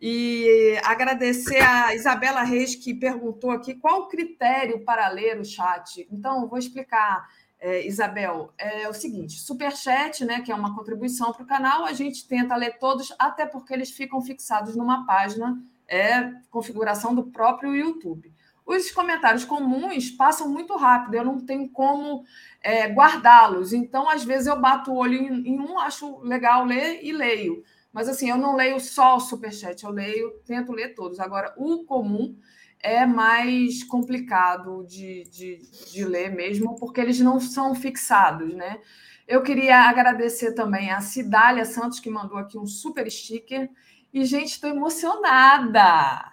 [0.00, 6.06] E agradecer a Isabela Reis, que perguntou aqui qual o critério para ler o chat.
[6.10, 7.28] Então, vou explicar
[7.60, 11.92] é, Isabel, é o seguinte: superchat, né, que é uma contribuição para o canal, a
[11.92, 17.76] gente tenta ler todos, até porque eles ficam fixados numa página, é configuração do próprio
[17.76, 18.32] YouTube.
[18.64, 22.24] Os comentários comuns passam muito rápido, eu não tenho como
[22.62, 23.72] é, guardá-los.
[23.72, 27.64] Então, às vezes, eu bato o olho em, em, um, acho legal ler e leio.
[27.92, 31.18] Mas assim, eu não leio só o superchat, eu leio, tento ler todos.
[31.18, 32.36] Agora, o comum
[32.82, 35.58] é mais complicado de, de,
[35.92, 38.80] de ler mesmo, porque eles não são fixados, né?
[39.26, 43.70] Eu queria agradecer também a Cidália Santos, que mandou aqui um super sticker.
[44.12, 46.32] E, gente, estou emocionada!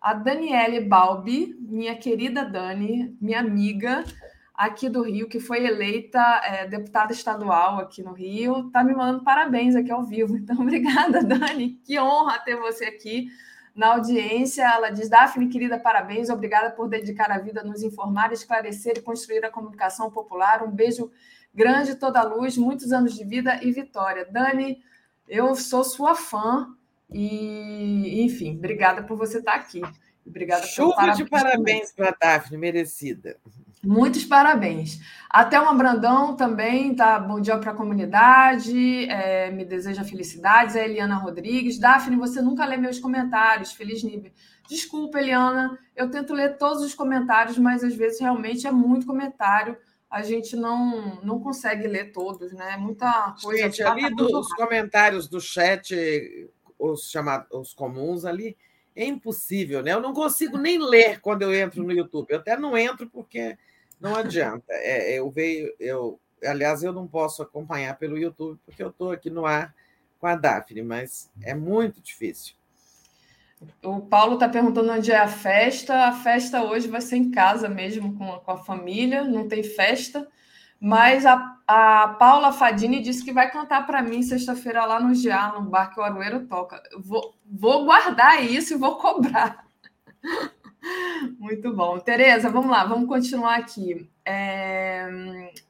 [0.00, 4.04] A Daniele Balbi, minha querida Dani, minha amiga
[4.54, 9.24] aqui do Rio, que foi eleita é, deputada estadual aqui no Rio, está me mandando
[9.24, 10.36] parabéns aqui ao vivo.
[10.44, 11.80] Então, obrigada, Dani.
[11.84, 13.28] Que honra ter você aqui
[13.74, 14.62] na audiência.
[14.62, 19.02] Ela diz: Daphne, querida, parabéns, obrigada por dedicar a vida a nos informar, esclarecer e
[19.02, 20.62] construir a comunicação popular.
[20.62, 21.10] Um beijo
[21.52, 24.26] grande, toda a luz, muitos anos de vida e vitória.
[24.30, 24.82] Dani,
[25.26, 26.68] eu sou sua fã
[27.10, 29.80] e, enfim, obrigada por você estar aqui.
[30.26, 33.36] Obrigada Chuva de parabéns para a Daphne, merecida.
[33.82, 34.98] Muitos parabéns.
[35.28, 37.18] Até uma Brandão também, tá?
[37.18, 40.74] Bom dia para a comunidade, é, me deseja felicidades.
[40.74, 41.78] É Eliana Rodrigues.
[41.78, 43.72] Daphne, você nunca lê meus comentários.
[43.72, 44.32] Feliz Nibe.
[44.66, 49.76] Desculpa, Eliana, eu tento ler todos os comentários, mas às vezes realmente é muito comentário.
[50.10, 52.74] A gente não, não consegue ler todos, né?
[52.74, 53.64] É muita coisa.
[53.64, 55.94] Gente, ali dos comentários do chat,
[56.78, 58.56] os chamados os comuns ali,
[58.94, 59.92] é impossível, né?
[59.92, 62.30] Eu não consigo nem ler quando eu entro no YouTube.
[62.30, 63.58] Eu até não entro porque
[64.00, 64.64] não adianta.
[64.68, 69.30] É, eu veio, eu, aliás, eu não posso acompanhar pelo YouTube porque eu estou aqui
[69.30, 69.74] no ar
[70.18, 72.54] com a Daphne, mas é muito difícil.
[73.82, 76.08] O Paulo está perguntando onde é a festa.
[76.08, 79.62] A festa hoje vai ser em casa mesmo, com a, com a família, não tem
[79.62, 80.28] festa.
[80.84, 85.50] Mas a, a Paula Fadini disse que vai cantar para mim sexta-feira lá no GA,
[85.58, 86.82] no bar que o Arueiro toca.
[86.98, 89.64] Vou, vou guardar isso e vou cobrar.
[91.40, 91.98] Muito bom.
[91.98, 94.10] Tereza, vamos lá, vamos continuar aqui.
[94.26, 95.08] É,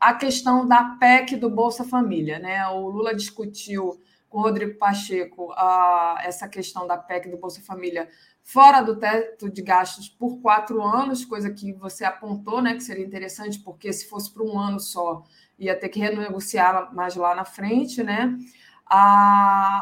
[0.01, 2.67] a questão da PEC do Bolsa Família, né?
[2.67, 8.09] O Lula discutiu com o Rodrigo Pacheco a, essa questão da PEC do Bolsa Família
[8.45, 12.75] fora do teto de gastos por quatro anos, coisa que você apontou, né?
[12.75, 15.25] Que seria interessante, porque se fosse por um ano só,
[15.59, 18.37] ia ter que renegociar mais lá na frente, né?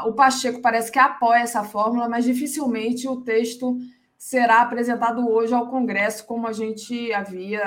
[0.06, 3.76] O Pacheco parece que apoia essa fórmula, mas dificilmente o texto
[4.16, 7.60] será apresentado hoje ao Congresso, como a gente havia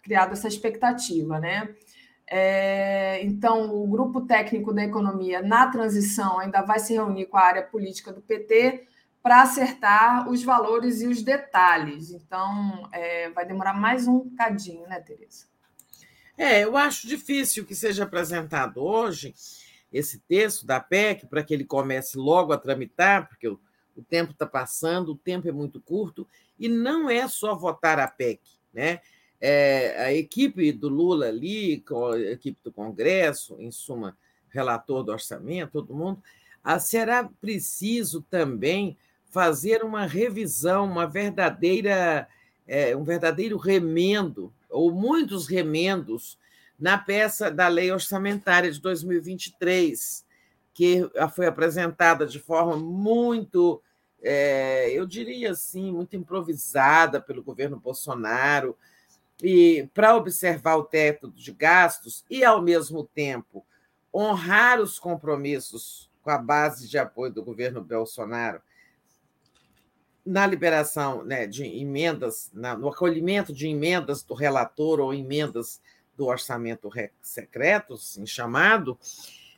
[0.00, 1.74] criado essa expectativa, né?
[2.30, 7.42] É, então, o grupo técnico da economia na transição ainda vai se reunir com a
[7.42, 8.86] área política do PT
[9.22, 12.10] para acertar os valores e os detalhes.
[12.10, 15.46] Então, é, vai demorar mais um cadinho, né, Tereza?
[16.36, 19.34] É, eu acho difícil que seja apresentado hoje
[19.92, 23.58] esse texto da PEC para que ele comece logo a tramitar, porque o
[23.98, 28.06] o tempo está passando, o tempo é muito curto, e não é só votar a
[28.06, 28.40] PEC.
[28.72, 29.00] Né?
[29.40, 34.16] É, a equipe do Lula ali, a equipe do Congresso, em suma,
[34.50, 36.22] relator do orçamento, todo mundo,
[36.62, 38.96] ah, será preciso também
[39.30, 42.28] fazer uma revisão, uma verdadeira,
[42.66, 46.38] é, um verdadeiro remendo, ou muitos remendos,
[46.78, 50.24] na peça da Lei Orçamentária de 2023,
[50.72, 53.82] que foi apresentada de forma muito
[54.22, 58.76] é, eu diria assim, muito improvisada pelo governo Bolsonaro,
[59.42, 63.64] e para observar o teto de gastos e, ao mesmo tempo,
[64.12, 68.60] honrar os compromissos com a base de apoio do governo Bolsonaro
[70.28, 75.80] na liberação né, de emendas, na, no acolhimento de emendas do relator ou emendas
[76.14, 76.90] do orçamento
[77.22, 78.98] secreto, assim chamado,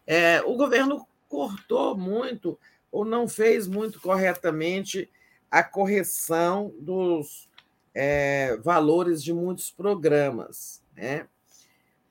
[0.07, 2.57] é, o governo cortou muito
[2.93, 5.11] ou não fez muito corretamente
[5.51, 7.49] a correção dos
[7.93, 10.81] é, valores de muitos programas.
[10.95, 11.27] Né?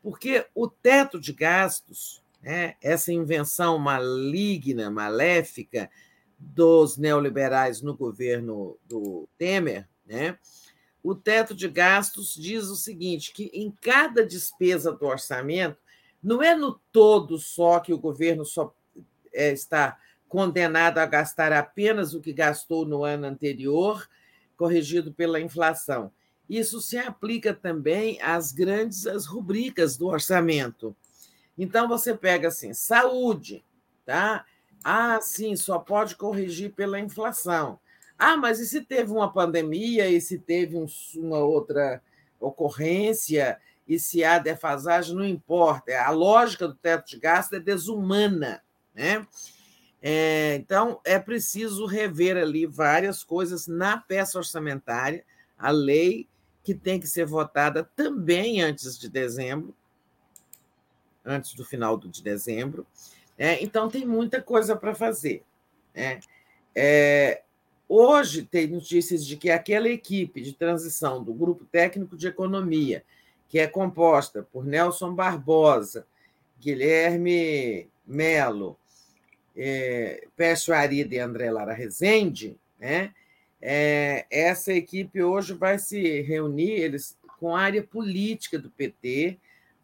[0.03, 5.89] Porque o teto de gastos, né, essa invenção maligna, maléfica
[6.39, 10.37] dos neoliberais no governo do Temer, né,
[11.03, 15.77] o teto de gastos diz o seguinte: que em cada despesa do orçamento,
[16.21, 18.73] não é no todo só que o governo só
[19.33, 24.07] é, está condenado a gastar apenas o que gastou no ano anterior,
[24.55, 26.11] corrigido pela inflação.
[26.47, 30.95] Isso se aplica também às grandes as rubricas do orçamento.
[31.57, 33.63] Então você pega assim, saúde,
[34.05, 34.45] tá?
[34.83, 37.79] Ah, sim, só pode corrigir pela inflação.
[38.17, 40.85] Ah, mas e se teve uma pandemia, e se teve um,
[41.15, 42.01] uma outra
[42.39, 45.99] ocorrência, e se há defasagem, não importa.
[46.01, 48.61] A lógica do teto de gasto é desumana.
[48.93, 49.25] Né?
[50.01, 55.25] É, então, é preciso rever ali várias coisas na peça orçamentária,
[55.57, 56.27] a lei
[56.63, 59.75] que tem que ser votada também antes de dezembro,
[61.25, 62.85] antes do final de dezembro.
[63.39, 65.43] É, então, tem muita coisa para fazer.
[65.95, 66.19] Né?
[66.75, 67.41] É,
[67.87, 73.01] hoje, tem notícias de que aquela equipe de transição do Grupo Técnico de Economia,
[73.47, 76.05] que é composta por Nelson Barbosa,
[76.59, 78.77] Guilherme Melo,
[79.55, 83.13] é, Pécio Arida e André Lara Rezende, né?
[83.61, 89.37] É, essa equipe hoje vai se reunir eles, com a área política do PT,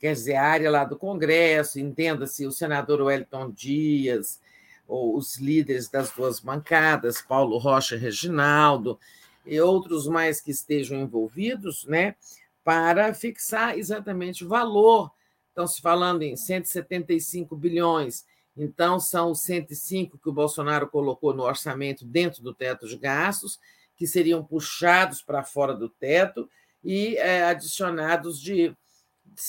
[0.06, 4.40] quer dizer, a área lá do Congresso, entenda-se o senador Wellington Dias,
[4.88, 9.00] ou os líderes das duas bancadas, Paulo Rocha Reginaldo,
[9.46, 12.16] e outros mais que estejam envolvidos, né,
[12.64, 15.12] para fixar exatamente o valor.
[15.50, 18.26] Estão se falando em 175 bilhões
[18.58, 23.60] então, são os 105 que o Bolsonaro colocou no orçamento dentro do teto de gastos,
[23.98, 26.50] que seriam puxados para fora do teto
[26.84, 28.76] e é, adicionados de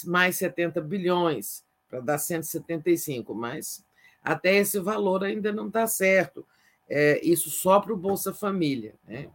[0.04, 3.84] mais 70 bilhões, para dar 175, mas
[4.22, 6.44] até esse valor ainda não está certo.
[6.88, 8.94] É, isso só para o Bolsa Família.
[9.04, 9.28] Né?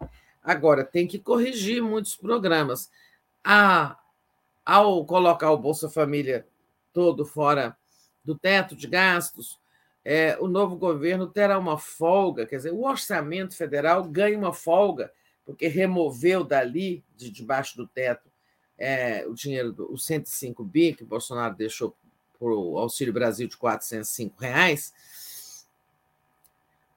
[0.44, 2.90] Agora, tem que corrigir muitos programas.
[3.44, 3.98] A,
[4.66, 6.48] ao colocar o Bolsa Família
[6.94, 7.76] todo fora
[8.24, 9.60] do teto de gastos,
[10.04, 15.12] é, o novo governo terá uma folga, quer dizer, o orçamento federal ganha uma folga,
[15.46, 18.31] porque removeu dali, de debaixo do teto,
[18.82, 21.96] é, o dinheiro, do, os 105 bi que o Bolsonaro deixou
[22.40, 24.94] para o Auxílio Brasil de 405 reais,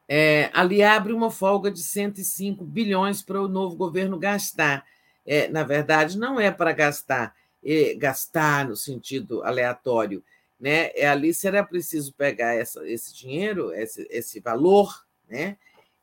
[0.09, 4.85] é, ali abre uma folga de 105 bilhões para o novo governo gastar.
[5.27, 10.23] É, na verdade, não é para gastar, é, gastar no sentido aleatório,
[10.61, 10.91] né?
[10.95, 15.57] É, ali será preciso pegar essa, esse dinheiro, esse, esse valor, né?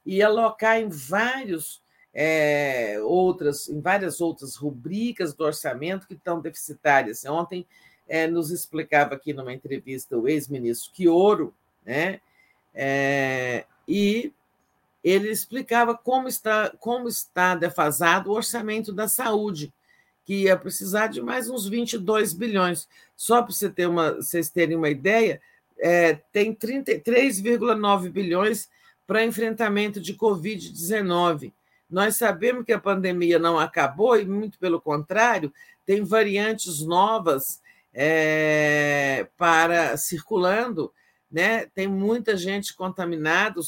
[0.05, 1.81] e alocar em vários
[2.13, 7.23] é, outras, em várias outras rubricas do orçamento que estão deficitárias.
[7.25, 7.65] Ontem
[8.07, 11.53] é, nos explicava aqui numa entrevista o ex-ministro Quioro,
[11.85, 12.19] né?
[12.73, 14.33] É, e
[15.03, 19.73] ele explicava como está, como está defasado o orçamento da saúde
[20.23, 22.87] que ia precisar de mais uns 22 bilhões.
[23.15, 25.41] Só para você ter uma, vocês terem uma ideia,
[25.79, 28.69] é, tem 33,9 bilhões
[29.07, 31.51] para enfrentamento de Covid-19.
[31.91, 35.53] Nós sabemos que a pandemia não acabou, e muito pelo contrário,
[35.85, 37.61] tem variantes novas
[37.93, 40.93] é, para circulando,
[41.29, 41.65] né?
[41.67, 43.67] tem muita gente contaminada, os,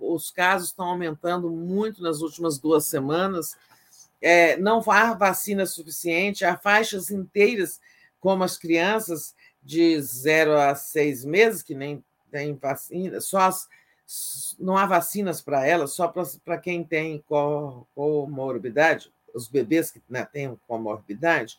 [0.00, 3.56] os casos estão aumentando muito nas últimas duas semanas
[4.20, 7.80] é, não há vacina suficiente, há faixas inteiras,
[8.20, 13.68] como as crianças de 0 a 6 meses, que nem tem vacina, só as,
[14.58, 16.12] não há vacinas para elas, só
[16.44, 17.24] para quem tem
[17.94, 21.58] comorbidade, os bebês que né, têm comorbidade.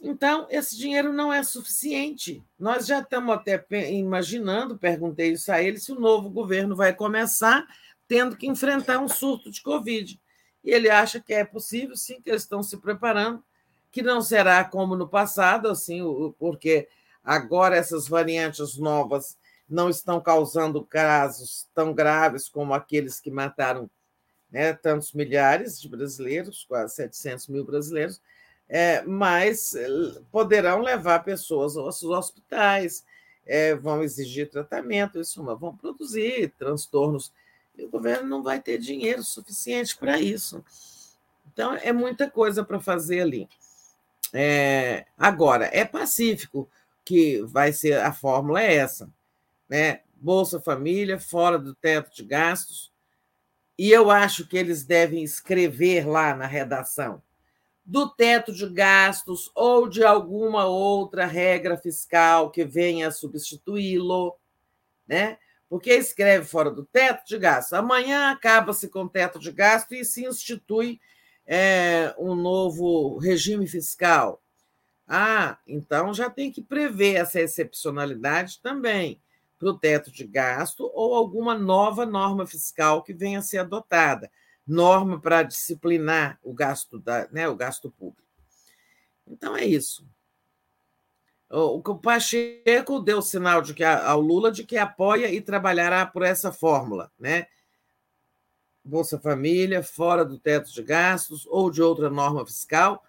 [0.00, 2.42] Então, esse dinheiro não é suficiente.
[2.58, 7.66] Nós já estamos até imaginando, perguntei isso a ele, se o novo governo vai começar
[8.06, 10.18] tendo que enfrentar um surto de Covid
[10.64, 13.44] e ele acha que é possível, sim, que eles estão se preparando,
[13.92, 16.00] que não será como no passado, assim,
[16.38, 16.88] porque
[17.22, 19.36] agora essas variantes novas
[19.68, 23.90] não estão causando casos tão graves como aqueles que mataram
[24.50, 28.20] né, tantos milhares de brasileiros, quase 700 mil brasileiros,
[28.68, 29.88] é, mas eh,
[30.30, 33.04] poderão levar pessoas aos hospitais,
[33.46, 37.32] é, vão exigir tratamento, isso, vão produzir transtornos
[37.76, 40.62] e o governo não vai ter dinheiro suficiente para isso.
[41.50, 43.48] Então, é muita coisa para fazer ali.
[44.32, 46.68] É, agora, é pacífico
[47.04, 49.10] que vai ser a fórmula é essa,
[49.68, 50.00] né?
[50.14, 52.92] Bolsa Família, fora do teto de gastos,
[53.78, 57.22] e eu acho que eles devem escrever lá na redação.
[57.84, 64.36] do teto de gastos ou de alguma outra regra fiscal que venha substituí-lo,
[65.06, 65.38] né?
[65.70, 67.72] Porque escreve fora do teto de gastos.
[67.72, 71.00] Amanhã acaba-se com o teto de gasto e se institui
[71.46, 74.42] é, um novo regime fiscal.
[75.06, 79.20] Ah, então já tem que prever essa excepcionalidade também
[79.58, 84.30] para o teto de gasto ou alguma nova norma fiscal que venha a ser adotada
[84.68, 88.28] norma para disciplinar o gasto, da, né, o gasto público.
[89.26, 90.06] Então é isso.
[91.50, 96.52] O, Pacheco deu sinal de que ao Lula de que apoia e trabalhará por essa
[96.52, 97.46] fórmula, né?
[98.84, 103.02] Bolsa Família, fora do teto de gastos ou de outra norma fiscal,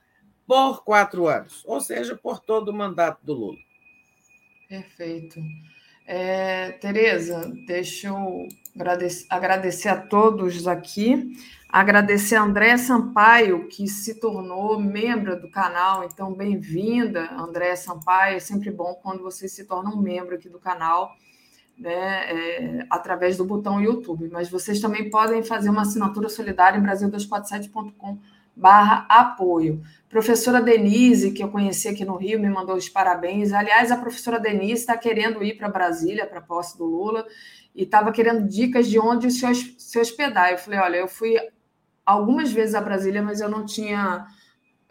[0.47, 3.57] por quatro anos, ou seja, por todo o mandato do Lula.
[4.69, 5.39] Perfeito.
[6.11, 8.47] É, Tereza, deixa eu
[9.29, 11.37] agradecer, a todos aqui.
[11.71, 16.03] Agradecer a André Sampaio, que se tornou membro do canal.
[16.03, 18.37] Então, bem-vinda, André Sampaio.
[18.37, 21.15] É sempre bom quando você se torna um membro aqui do canal,
[21.77, 24.29] né, é, através do botão YouTube.
[24.31, 28.17] Mas vocês também podem fazer uma assinatura solidária em brasil247.com
[28.59, 29.81] barra apoio.
[30.09, 33.53] Professora Denise, que eu conheci aqui no Rio, me mandou os parabéns.
[33.53, 37.25] Aliás, a professora Denise está querendo ir para Brasília, para a posse do Lula,
[37.73, 40.51] e estava querendo dicas de onde se hospedar.
[40.51, 41.35] Eu falei, olha, eu fui
[42.05, 44.27] algumas vezes a Brasília, mas eu não tinha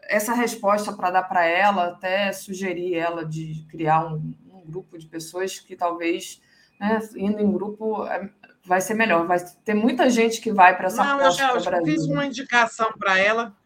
[0.05, 5.07] essa resposta para dar para ela, até sugeri ela de criar um, um grupo de
[5.07, 6.41] pessoas que talvez,
[6.81, 8.31] né, indo em grupo, é,
[8.65, 9.27] vai ser melhor.
[9.27, 12.93] Vai ter muita gente que vai para essa Não, eu já eu fiz uma indicação
[12.99, 13.58] para ela.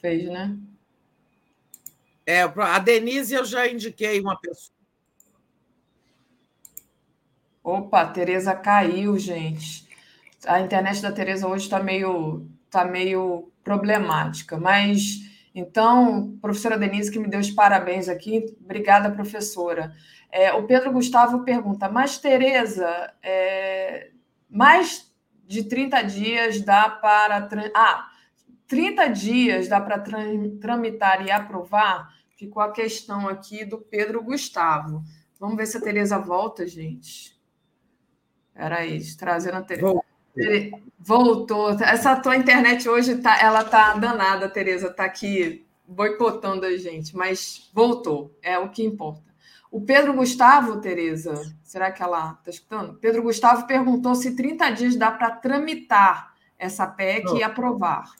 [0.00, 0.56] Fez, né?
[2.26, 4.76] É, a Denise eu já indiquei uma pessoa.
[7.64, 9.88] Opa, a Tereza caiu, gente.
[10.46, 17.18] A internet da Tereza hoje está meio, tá meio problemática, mas então, professora Denise, que
[17.18, 19.92] me deu os parabéns aqui, obrigada, professora.
[20.30, 24.10] É, o Pedro Gustavo pergunta, mas Tereza, é,
[24.48, 25.12] mais
[25.46, 27.48] de 30 dias dá para.
[27.74, 28.07] Ah,
[28.68, 29.98] 30 dias dá para
[30.60, 32.14] tramitar e aprovar?
[32.36, 35.02] Ficou a questão aqui do Pedro Gustavo.
[35.40, 37.36] Vamos ver se a Tereza volta, gente.
[38.54, 40.00] Peraí, trazendo a Tereza.
[40.98, 41.70] Voltou.
[41.70, 47.70] Essa tua internet hoje tá, ela tá danada, Tereza, tá aqui boicotando a gente, mas
[47.72, 49.28] voltou, é o que importa.
[49.70, 52.94] O Pedro Gustavo, Tereza, será que ela está escutando?
[52.94, 57.36] Pedro Gustavo perguntou se 30 dias dá para tramitar essa PEC Não.
[57.38, 58.12] e aprovar.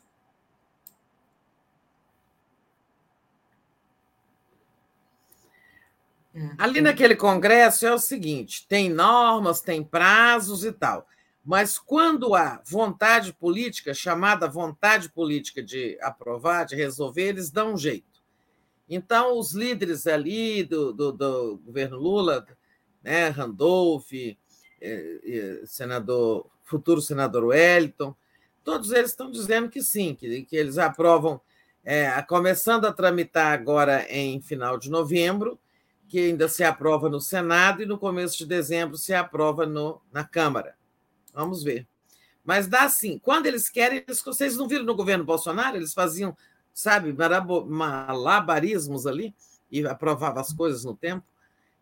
[6.58, 11.06] Ali naquele congresso é o seguinte: tem normas, tem prazos e tal.
[11.44, 17.76] Mas quando há vontade política, chamada vontade política de aprovar, de resolver, eles dão um
[17.76, 18.22] jeito.
[18.88, 22.46] Então, os líderes ali do, do, do governo Lula,
[23.02, 24.36] né, Randolph, eh,
[24.80, 28.14] eh, senador, futuro senador Wellington,
[28.64, 31.40] todos eles estão dizendo que sim, que, que eles aprovam,
[31.84, 35.58] é, começando a tramitar agora em final de novembro,
[36.08, 40.24] que ainda se aprova no Senado e no começo de dezembro se aprova no, na
[40.24, 40.74] Câmara.
[41.34, 41.86] Vamos ver.
[42.44, 43.18] Mas dá sim.
[43.18, 45.76] Quando eles querem, eles, vocês não viram no governo Bolsonaro?
[45.76, 46.34] Eles faziam,
[46.72, 47.14] sabe,
[47.66, 49.34] malabarismos ali
[49.70, 51.26] e aprovavam as coisas no tempo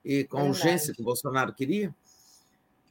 [0.04, 1.94] e com é urgência que o Bolsonaro queria.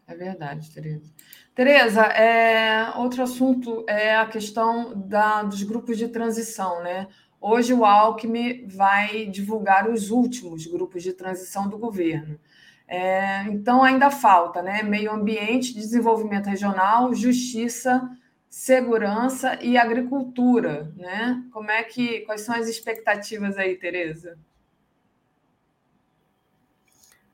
[0.07, 1.11] É verdade, Tereza.
[1.55, 7.07] Tereza, é, outro assunto é a questão da, dos grupos de transição, né?
[7.47, 12.39] Hoje o Alckmin vai divulgar os últimos grupos de transição do governo.
[12.87, 14.81] É, então, ainda falta né?
[14.81, 18.09] meio ambiente, desenvolvimento regional, justiça,
[18.49, 20.91] segurança e agricultura.
[20.97, 21.43] Né?
[21.51, 24.39] Como é que, quais são as expectativas aí, Tereza?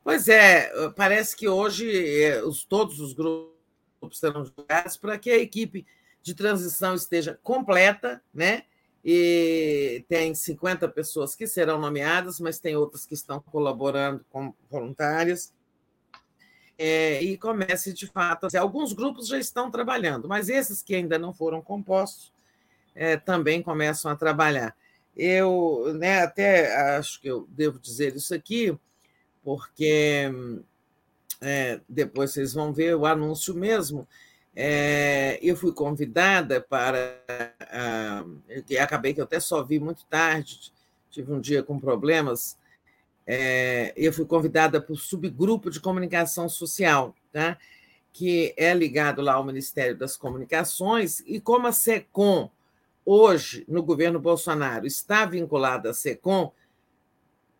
[0.03, 3.55] Pois é, parece que hoje é, os, todos os grupos
[4.19, 5.87] serão julgados para que a equipe
[6.21, 8.63] de transição esteja completa, né?
[9.03, 15.53] E tem 50 pessoas que serão nomeadas, mas tem outras que estão colaborando como voluntárias.
[16.77, 18.47] É, e comece de fato.
[18.57, 22.31] Alguns grupos já estão trabalhando, mas esses que ainda não foram compostos
[22.95, 24.75] é, também começam a trabalhar.
[25.15, 28.77] Eu né, até acho que eu devo dizer isso aqui,
[29.43, 30.31] porque
[31.41, 34.07] é, depois vocês vão ver o anúncio mesmo.
[34.55, 37.17] É, eu fui convidada para.
[37.61, 38.41] Uh,
[38.81, 40.71] acabei que eu até só vi muito tarde,
[41.09, 42.57] tive um dia com problemas.
[43.25, 47.57] É, eu fui convidada para o subgrupo de comunicação social, tá?
[48.11, 52.49] que é ligado lá ao Ministério das Comunicações, e como a SECOM
[53.05, 56.51] hoje, no governo Bolsonaro, está vinculada à SECOM,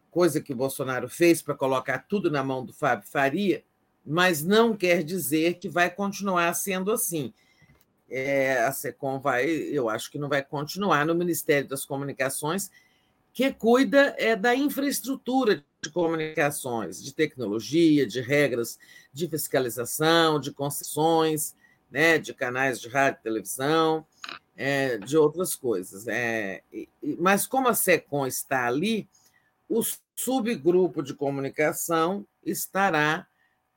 [0.09, 3.63] coisa que o Bolsonaro fez para colocar tudo na mão do Fábio Faria,
[4.05, 7.33] mas não quer dizer que vai continuar sendo assim.
[8.09, 12.69] É, a SECOM vai, eu acho que não vai continuar no Ministério das Comunicações,
[13.33, 18.77] que cuida é da infraestrutura de comunicações, de tecnologia, de regras
[19.13, 21.55] de fiscalização, de concessões,
[21.89, 24.05] né, de canais de rádio e televisão,
[24.55, 26.07] é, de outras coisas.
[26.07, 26.63] É,
[27.17, 29.07] mas como a SECOM está ali,
[29.67, 29.81] o
[30.15, 33.27] subgrupo de comunicação estará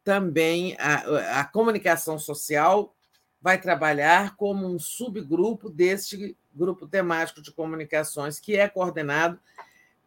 [0.05, 2.95] também, a, a comunicação social
[3.41, 9.39] vai trabalhar como um subgrupo deste grupo temático de comunicações, que é coordenado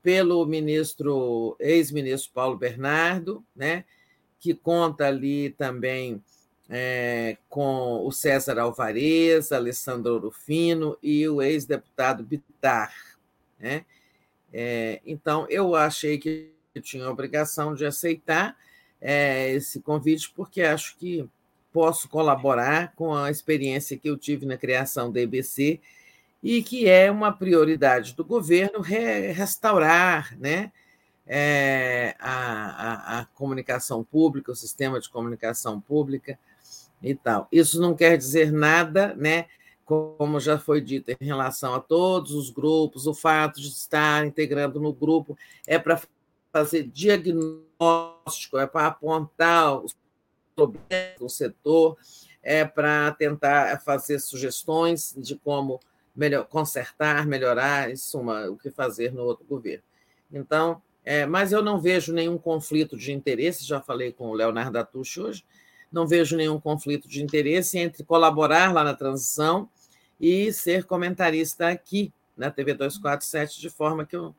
[0.01, 3.83] pelo ministro, ex-ministro Paulo Bernardo, né,
[4.39, 6.23] que conta ali também
[6.69, 12.93] é, com o César Alvarez, Alessandro Orofino e o ex-deputado Bitar.
[13.59, 13.85] Né?
[14.53, 16.51] É, então, eu achei que
[16.81, 18.55] tinha a obrigação de aceitar
[19.01, 21.27] é, esse convite, porque acho que
[21.71, 25.79] posso colaborar com a experiência que eu tive na criação da EBC
[26.41, 30.71] e que é uma prioridade do governo re restaurar né,
[31.25, 36.39] é, a, a, a, comunicação pública, o sistema de comunicação pública
[37.01, 37.47] e tal.
[37.51, 39.45] Isso não quer dizer nada, né,
[39.85, 44.79] como já foi dito, em relação a todos os grupos, o fato de estar integrando
[44.79, 46.01] no grupo é para
[46.51, 47.66] fazer diagnóstico,
[48.55, 49.95] é para apontar os
[50.55, 51.97] problemas do setor,
[52.41, 55.79] é para tentar fazer sugestões de como
[56.15, 59.83] melhor, consertar, melhorar, em suma, o que fazer no outro governo.
[60.31, 64.77] Então, é, mas eu não vejo nenhum conflito de interesse, já falei com o Leonardo
[64.77, 65.45] Atucci hoje,
[65.91, 69.69] não vejo nenhum conflito de interesse entre colaborar lá na transição
[70.19, 74.35] e ser comentarista aqui na TV 247, de forma que eu,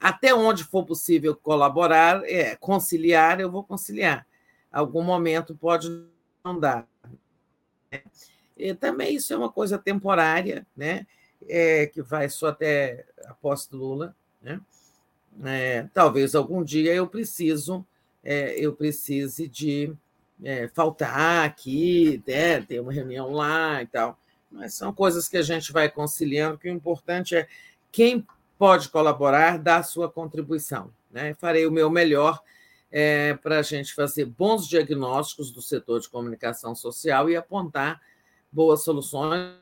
[0.00, 4.26] até onde for possível colaborar, é, conciliar, eu vou conciliar.
[4.70, 5.88] Algum momento pode
[6.44, 6.86] não dar.
[7.90, 8.02] Né?
[8.56, 11.06] E também isso é uma coisa temporária, né?
[11.48, 14.14] É, que vai só até a posse do Lula.
[14.42, 14.60] Né?
[15.44, 17.86] É, talvez algum dia eu preciso,
[18.24, 19.92] é, eu precise de
[20.42, 22.60] é, faltar aqui, né?
[22.60, 24.18] ter uma reunião lá e tal.
[24.50, 27.46] Mas são coisas que a gente vai conciliando, que o importante é
[27.92, 28.26] quem
[28.58, 30.90] pode colaborar, dar sua contribuição.
[31.10, 31.34] Né?
[31.34, 32.42] Farei o meu melhor
[32.90, 38.00] é, para a gente fazer bons diagnósticos do setor de comunicação social e apontar
[38.50, 39.54] boas soluções.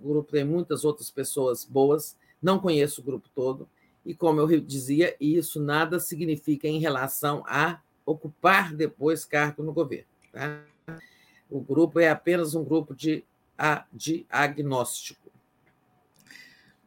[0.00, 3.68] O grupo tem muitas outras pessoas boas, não conheço o grupo todo,
[4.04, 10.06] e como eu dizia, isso nada significa em relação a ocupar depois cargo no governo.
[10.32, 10.64] Tá?
[11.50, 13.22] O grupo é apenas um grupo de
[13.56, 13.84] a.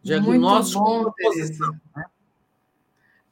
[0.03, 2.05] Diagnóstico Muito bom, né?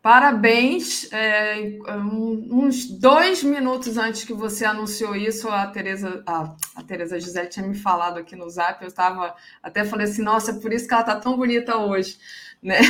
[0.02, 1.12] Parabéns.
[1.12, 7.50] É, uns dois minutos antes que você anunciou isso, a Tereza, a, a Tereza Gisele
[7.50, 8.82] tinha me falado aqui no Zap.
[8.82, 12.18] Eu estava até falei assim, nossa, é por isso que ela está tão bonita hoje.
[12.62, 12.78] Né?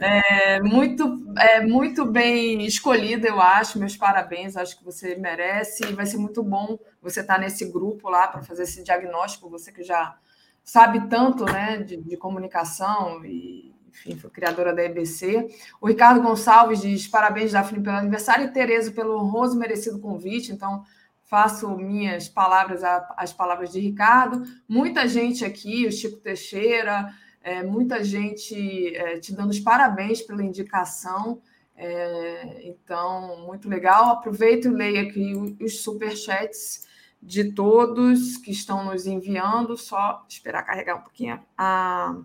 [0.00, 3.78] É, muito, é, muito bem escolhida, eu acho.
[3.78, 5.84] Meus parabéns, acho que você merece.
[5.84, 9.50] E vai ser muito bom você estar tá nesse grupo lá para fazer esse diagnóstico.
[9.50, 10.16] Você que já
[10.64, 15.48] sabe tanto né, de, de comunicação e enfim, foi criadora da EBC.
[15.80, 20.50] O Ricardo Gonçalves diz: parabéns, Daphne, pelo aniversário, e Tereza pelo honroso merecido convite.
[20.50, 20.82] Então,
[21.24, 22.82] faço minhas palavras
[23.16, 24.42] as palavras de Ricardo.
[24.68, 30.42] Muita gente aqui, o Chico Teixeira, é, muita gente é, te dando os parabéns pela
[30.42, 31.40] indicação.
[31.76, 34.10] É, então, muito legal.
[34.10, 36.86] Aproveito e leia aqui os superchats
[37.22, 39.76] de todos que estão nos enviando.
[39.76, 42.16] Só esperar carregar um pouquinho a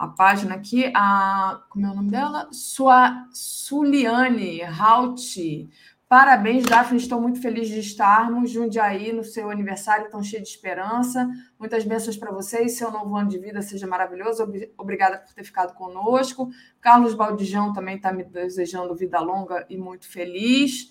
[0.00, 2.48] a página aqui, a, como é o nome dela?
[2.50, 5.68] Sua Suliane Raut.
[6.08, 6.98] Parabéns, Daphne.
[6.98, 8.50] Estou muito feliz de estarmos.
[8.50, 11.28] Jundiaí, no seu aniversário, tão cheio de esperança.
[11.58, 12.78] Muitas bênçãos para vocês.
[12.78, 14.42] Seu novo ano de vida seja maravilhoso.
[14.78, 16.48] Obrigada por ter ficado conosco.
[16.80, 20.90] Carlos Baldijão também está me desejando vida longa e muito feliz.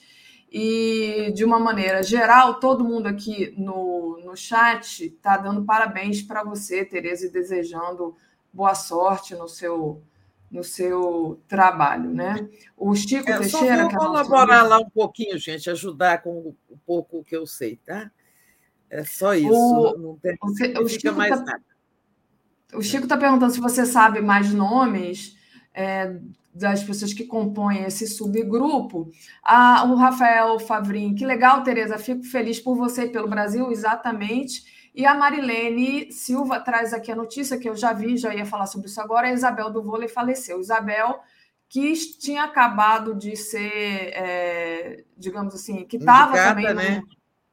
[0.51, 6.43] E, de uma maneira geral, todo mundo aqui no, no chat está dando parabéns para
[6.43, 8.15] você, Tereza, e desejando
[8.51, 10.01] boa sorte no seu
[10.49, 12.49] no seu trabalho, né?
[12.75, 13.83] O Chico é, Teixeira...
[13.83, 18.09] Só vou colaborar lá um pouquinho, gente, ajudar com um pouco que eu sei, tá?
[18.89, 20.35] É só isso, o, não tem
[20.75, 21.63] o, o Chico mais tá, nada.
[22.73, 25.37] O Chico está perguntando se você sabe mais nomes
[25.71, 26.19] é,
[26.53, 29.11] das pessoas que compõem esse subgrupo.
[29.43, 34.89] Ah, o Rafael Favrin, que legal, Tereza, fico feliz por você e pelo Brasil, exatamente.
[34.93, 38.65] E a Marilene Silva traz aqui a notícia que eu já vi, já ia falar
[38.65, 39.27] sobre isso agora.
[39.27, 40.59] A Isabel do vôlei faleceu.
[40.59, 41.19] Isabel,
[41.69, 47.03] que tinha acabado de ser, é, digamos assim, que estava também né?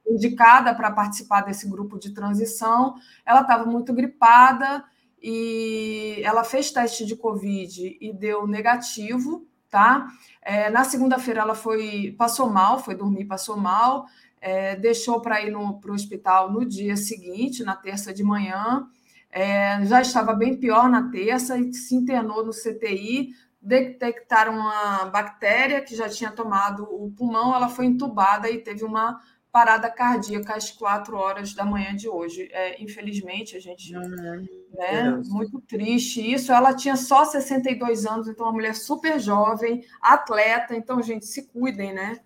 [0.09, 2.95] indicada para participar desse grupo de transição.
[3.25, 4.83] Ela estava muito gripada
[5.23, 10.07] e ela fez teste de Covid e deu negativo, tá?
[10.43, 14.07] É, na segunda-feira ela foi passou mal, foi dormir, passou mal
[14.41, 18.87] é, deixou para ir para o hospital no dia seguinte, na terça de manhã.
[19.29, 23.31] É, já estava bem pior na terça e se internou no CTI.
[23.61, 29.21] Detectaram uma bactéria que já tinha tomado o pulmão, ela foi entubada e teve uma
[29.57, 32.47] parada cardíaca às quatro horas da manhã de hoje.
[32.53, 33.97] É, infelizmente, a gente.
[33.97, 34.47] Uhum.
[34.75, 36.53] Né, muito triste isso.
[36.53, 40.77] Ela tinha só 62 anos, então uma mulher super jovem, atleta.
[40.77, 42.21] Então, gente, se cuidem, né?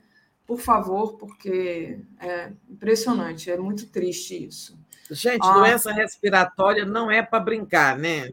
[0.45, 4.77] por favor, porque é impressionante, é muito triste isso.
[5.09, 8.31] Gente, ah, doença respiratória não é para brincar, né?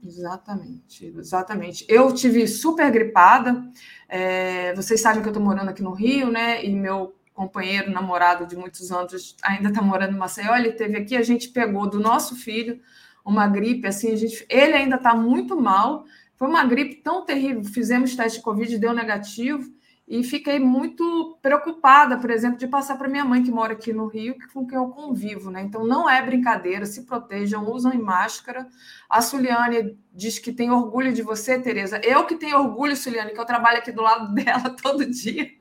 [0.00, 1.84] Exatamente, exatamente.
[1.88, 3.68] Eu tive super gripada.
[4.08, 6.64] É, vocês sabem que eu estou morando aqui no Rio, né?
[6.64, 10.56] E meu companheiro, namorado de muitos anos, ainda está morando em Maceió.
[10.56, 12.80] Ele teve aqui, a gente pegou do nosso filho
[13.24, 16.04] uma gripe, assim, a gente, ele ainda está muito mal.
[16.34, 17.62] Foi uma gripe tão terrível.
[17.62, 19.72] Fizemos teste de Covid, deu negativo
[20.08, 24.06] e fiquei muito preocupada, por exemplo, de passar para minha mãe que mora aqui no
[24.06, 25.62] Rio, com quem eu convivo, né?
[25.62, 28.66] Então não é brincadeira, se protejam, usam máscara.
[29.08, 32.00] A Suliane diz que tem orgulho de você, Tereza.
[32.02, 35.52] Eu que tenho orgulho, Suliane, que eu trabalho aqui do lado dela todo dia.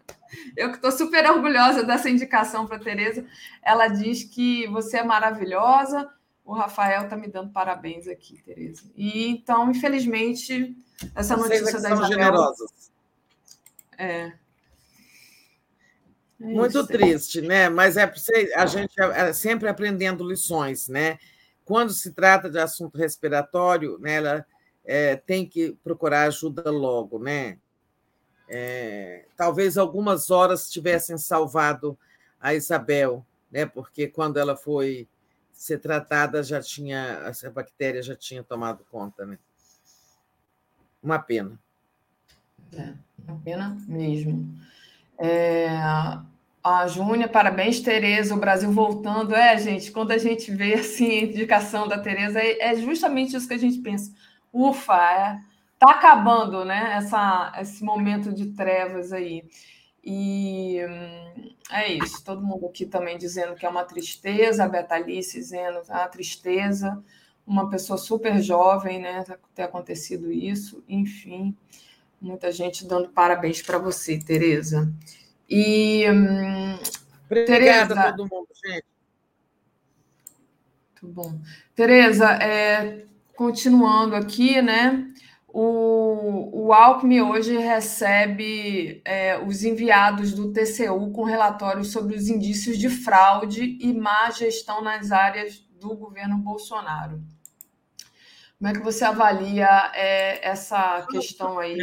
[0.56, 3.26] Eu que estou super orgulhosa dessa indicação para Tereza.
[3.64, 6.10] Ela diz que você é maravilhosa.
[6.44, 8.84] O Rafael está me dando parabéns aqui, Tereza.
[8.96, 10.76] E então, infelizmente,
[11.16, 12.08] essa Vocês notícia da Isabel.
[12.08, 12.88] Generosas
[13.98, 14.32] é.
[16.40, 16.88] É Muito isso.
[16.88, 17.68] triste, né?
[17.68, 18.12] Mas é
[18.56, 21.18] a gente é, é sempre aprendendo lições, né?
[21.66, 24.46] Quando se trata de assunto respiratório, né, ela
[24.86, 27.58] é, tem que procurar ajuda logo, né?
[28.50, 31.98] É, talvez algumas horas tivessem salvado
[32.40, 33.66] a Isabel, né?
[33.66, 35.08] Porque quando ela foi
[35.52, 39.38] ser tratada já tinha essa bactéria já tinha tomado conta, né?
[41.02, 41.60] Uma pena.
[42.74, 42.94] É,
[43.28, 44.48] uma pena mesmo.
[45.18, 45.68] É,
[46.64, 49.34] a Júnia, parabéns, Tereza, o Brasil voltando.
[49.34, 53.48] É, gente, quando a gente vê assim, a indicação da Tereza, é, é justamente isso
[53.48, 54.12] que a gente pensa.
[54.52, 55.40] Ufa, é,
[55.80, 56.96] tá acabando, né?
[56.98, 59.44] Essa, esse momento de trevas aí.
[60.04, 65.38] E hum, é isso, todo mundo aqui também dizendo que é uma tristeza, a Betalice
[65.38, 67.04] dizendo que é uma tristeza,
[67.46, 69.24] uma pessoa super jovem, né?
[69.54, 71.56] Ter acontecido isso, enfim.
[72.20, 74.92] Muita gente dando parabéns para você, Tereza.
[75.50, 76.10] E.
[76.10, 76.80] Hum,
[77.26, 78.86] Obrigada Tereza, a todo mundo, gente.
[81.02, 81.40] Muito bom.
[81.76, 85.06] Tereza, é, continuando aqui, né?
[85.60, 92.78] O, o Alckmin hoje recebe é, os enviados do TCU com relatórios sobre os indícios
[92.78, 97.24] de fraude e má gestão nas áreas do governo Bolsonaro.
[98.60, 101.80] Como é que você avalia é, essa questão aí?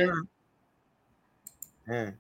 [1.89, 2.15] É.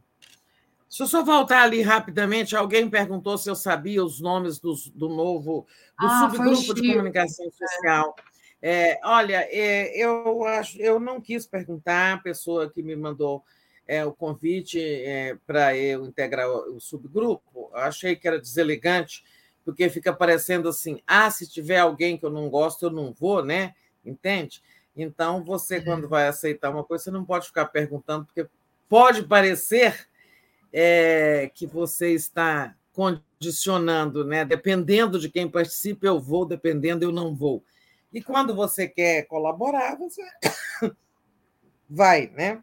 [0.88, 2.56] Deixa eu só voltar ali rapidamente.
[2.56, 5.68] Alguém perguntou se eu sabia os nomes dos, do novo
[6.00, 8.16] do ah, subgrupo de comunicação social.
[8.18, 8.33] É,
[9.04, 12.14] olha, é, eu acho, eu não quis perguntar.
[12.14, 13.44] A pessoa que me mandou
[13.86, 19.22] é, o convite é, para eu integrar o, o subgrupo, achei que era deselegante,
[19.64, 23.44] porque fica parecendo assim: ah, se tiver alguém que eu não gosto, eu não vou,
[23.44, 23.74] né?
[24.04, 24.62] Entende?
[24.96, 28.48] Então, você, quando vai aceitar uma coisa, você não pode ficar perguntando, porque
[28.88, 30.06] pode parecer
[30.72, 34.44] é, que você está condicionando, né?
[34.44, 37.64] Dependendo de quem participa, eu vou, dependendo, eu não vou.
[38.14, 40.22] E quando você quer colaborar, você
[41.90, 42.62] vai, né?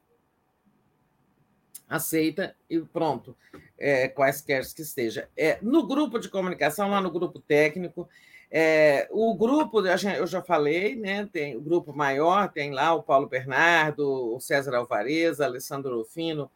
[1.89, 3.35] Aceita e pronto,
[3.77, 5.27] é, quaisquer que esteja.
[5.35, 8.07] É, no grupo de comunicação, lá no grupo técnico,
[8.49, 11.27] é, o grupo, eu já falei, né?
[11.33, 16.49] Tem o grupo maior, tem lá o Paulo Bernardo, o César Alvarez, Alessandro Rufino,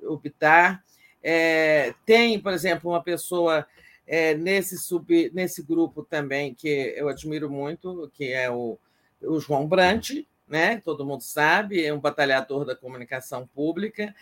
[0.00, 0.84] o Pitar.
[1.22, 3.64] É, tem, por exemplo, uma pessoa
[4.12, 6.66] é, nesse, sub, nesse grupo também que
[6.96, 8.76] eu admiro muito, que é o,
[9.22, 10.10] o João Brant,
[10.48, 10.80] né?
[10.80, 14.12] todo mundo sabe, é um batalhador da comunicação pública.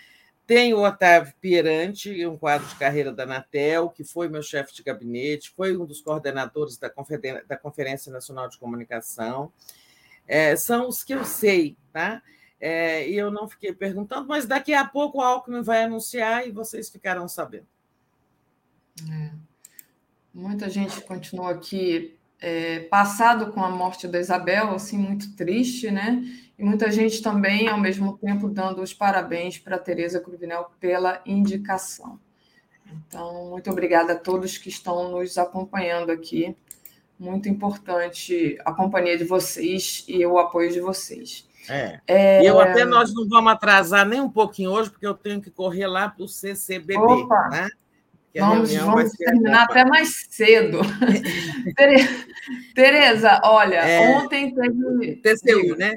[0.47, 4.83] Tem o Otávio Pierante, um quadro de carreira da Anatel, que foi meu chefe de
[4.83, 6.93] gabinete, foi um dos coordenadores da,
[7.49, 9.51] da Conferência Nacional de Comunicação.
[10.27, 12.23] É, são os que eu sei, tá?
[12.61, 16.51] É, e eu não fiquei perguntando, mas daqui a pouco o Alckmin vai anunciar e
[16.51, 17.67] vocês ficarão sabendo.
[19.11, 19.48] É.
[20.39, 26.23] Muita gente continua aqui é, passado com a morte da Isabel, assim, muito triste, né?
[26.57, 31.21] E muita gente também, ao mesmo tempo, dando os parabéns para a Tereza Cruvinel pela
[31.27, 32.21] indicação.
[32.87, 36.57] Então, muito obrigada a todos que estão nos acompanhando aqui.
[37.19, 41.49] Muito importante a companhia de vocês e o apoio de vocês.
[41.69, 42.01] É.
[42.07, 42.49] é...
[42.49, 45.89] Eu até nós não vamos atrasar nem um pouquinho hoje, porque eu tenho que correr
[45.89, 46.97] lá para o CCBB.
[46.97, 47.49] Opa.
[47.49, 47.69] Né?
[48.39, 50.81] Vamos vamos terminar até mais cedo.
[52.75, 54.17] Tereza, olha, é...
[54.17, 55.17] ontem teve.
[55.17, 55.97] TCU, né?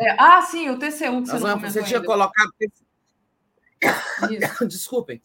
[0.00, 0.10] É...
[0.18, 2.06] Ah, sim, o TCU que você, não você tinha ainda.
[2.06, 2.50] colocado.
[2.60, 2.84] Isso.
[4.66, 5.22] Desculpem.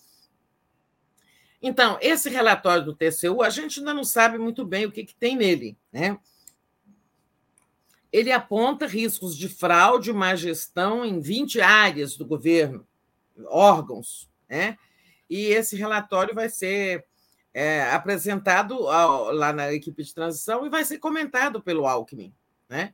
[1.61, 5.15] Então, esse relatório do TCU, a gente ainda não sabe muito bem o que, que
[5.15, 6.17] tem nele, né?
[8.15, 12.88] ele aponta riscos de fraude e má gestão em 20 áreas do governo,
[13.48, 14.77] órgãos, né?
[15.29, 17.05] E esse relatório vai ser
[17.53, 22.33] é, apresentado ao, lá na equipe de transição e vai ser comentado pelo Alckmin,
[22.67, 22.93] né?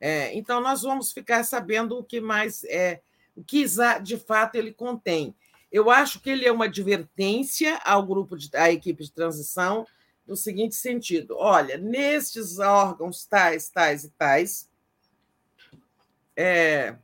[0.00, 3.00] É, então nós vamos ficar sabendo o que mais é,
[3.34, 3.64] o que
[4.02, 5.34] de fato ele contém.
[5.70, 9.86] Eu acho que ele é uma advertência ao grupo de, à equipe de transição
[10.26, 14.70] no seguinte sentido: olha, nestes órgãos tais, tais e tais,
[16.36, 16.96] é,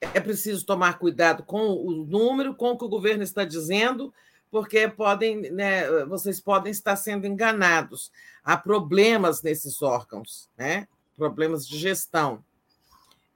[0.00, 4.12] é preciso tomar cuidado com o número, com o que o governo está dizendo,
[4.50, 8.10] porque podem, né, vocês podem estar sendo enganados.
[8.42, 10.88] Há problemas nesses órgãos, né?
[11.16, 12.44] problemas de gestão.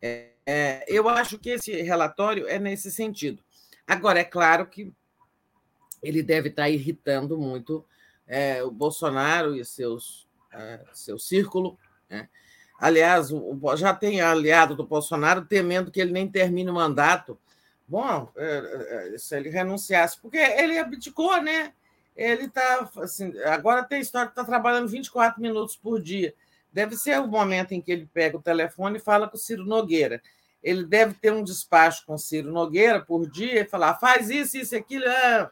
[0.01, 3.43] É, é, eu acho que esse relatório é nesse sentido.
[3.87, 4.93] Agora, é claro que
[6.03, 7.85] ele deve estar irritando muito
[8.27, 11.79] é, o Bolsonaro e seus, é, seu círculo.
[12.09, 12.29] Né?
[12.83, 13.29] Aliás,
[13.77, 17.39] já tem aliado do Bolsonaro temendo que ele nem termine o mandato.
[17.87, 21.73] Bom, é, é, se ele renunciasse, porque ele abdicou, né?
[22.17, 26.35] Ele está assim, agora tem história que está trabalhando 24 minutos por dia.
[26.73, 29.65] Deve ser o momento em que ele pega o telefone e fala com o Ciro
[29.65, 30.21] Nogueira.
[30.61, 34.57] Ele deve ter um despacho com o Ciro Nogueira por dia e falar: faz isso,
[34.57, 35.05] isso, aquilo.
[35.05, 35.51] É,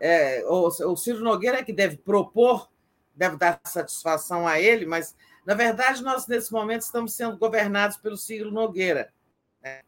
[0.00, 2.70] é, o, o Ciro Nogueira é que deve propor,
[3.14, 5.14] deve dar satisfação a ele, mas,
[5.44, 9.12] na verdade, nós, nesse momento, estamos sendo governados pelo Ciro Nogueira.
[9.62, 9.82] Né?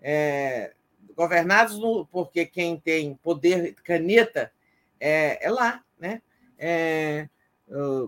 [0.00, 0.74] É,
[1.14, 4.50] governados no, porque quem tem poder caneta
[4.98, 5.84] é, é lá.
[5.98, 6.22] Né?
[6.56, 7.28] É,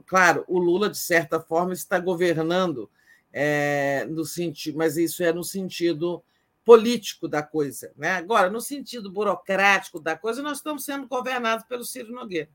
[0.07, 2.91] claro, o Lula, de certa forma, está governando
[3.33, 6.23] é, no sentido, mas isso é no sentido
[6.65, 7.92] político da coisa.
[7.97, 8.12] Né?
[8.12, 12.49] Agora, no sentido burocrático da coisa, nós estamos sendo governados pelo Ciro Nogueira.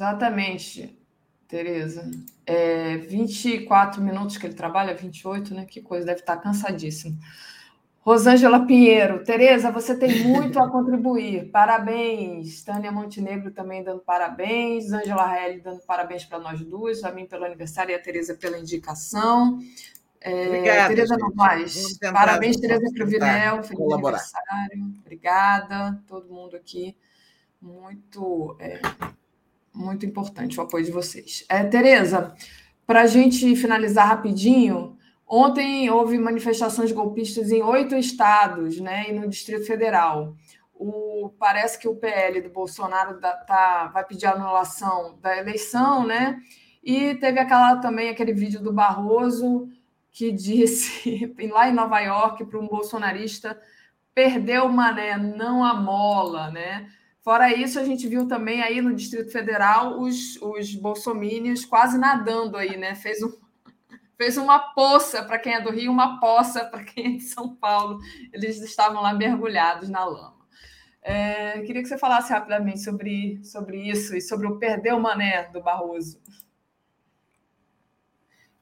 [0.00, 0.98] Exatamente,
[1.46, 2.10] Tereza.
[2.46, 5.66] É 24 minutos que ele trabalha, 28, né?
[5.66, 7.18] Que coisa, deve estar cansadíssimo.
[7.98, 11.50] Rosângela Pinheiro, Tereza, você tem muito a contribuir.
[11.50, 12.64] Parabéns.
[12.64, 14.90] Tânia Montenegro também dando parabéns.
[14.90, 18.58] Ângela Raeli dando parabéns para nós duas, a mim pelo aniversário e a Tereza pela
[18.58, 19.58] indicação.
[20.18, 24.16] É, Obrigada, Tereza Novaes, parabéns, Tereza Cruvinel, feliz colaborar.
[24.16, 24.94] aniversário.
[24.98, 26.96] Obrigada, todo mundo aqui.
[27.60, 28.80] Muito, é,
[29.74, 31.44] muito importante o apoio de vocês.
[31.48, 32.34] É, Tereza,
[32.86, 39.28] para a gente finalizar rapidinho, ontem houve manifestações golpistas em oito estados né, e no
[39.28, 40.34] Distrito Federal.
[40.74, 46.40] O, parece que o PL do Bolsonaro da, tá, vai pedir anulação da eleição, né?
[46.82, 49.68] E teve aquela também aquele vídeo do Barroso
[50.10, 53.60] que disse lá em Nova York para um bolsonarista
[54.14, 56.88] perdeu o mané, não a mola, né?
[57.22, 62.56] Fora isso, a gente viu também aí no Distrito Federal os, os bolsomínios quase nadando
[62.56, 62.94] aí, né?
[62.94, 63.30] Fez, um,
[64.16, 67.54] fez uma poça para quem é do Rio, uma poça para quem é de São
[67.54, 67.98] Paulo.
[68.32, 70.40] Eles estavam lá mergulhados na lama.
[71.02, 75.48] É, queria que você falasse rapidamente sobre, sobre isso e sobre o perder o mané
[75.50, 76.20] do Barroso.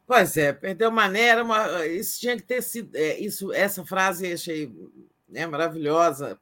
[0.07, 2.97] Pois é, perdeu maneira, uma, isso tinha que ter sido.
[2.97, 4.73] É, isso, essa frase achei
[5.29, 6.41] né, maravilhosa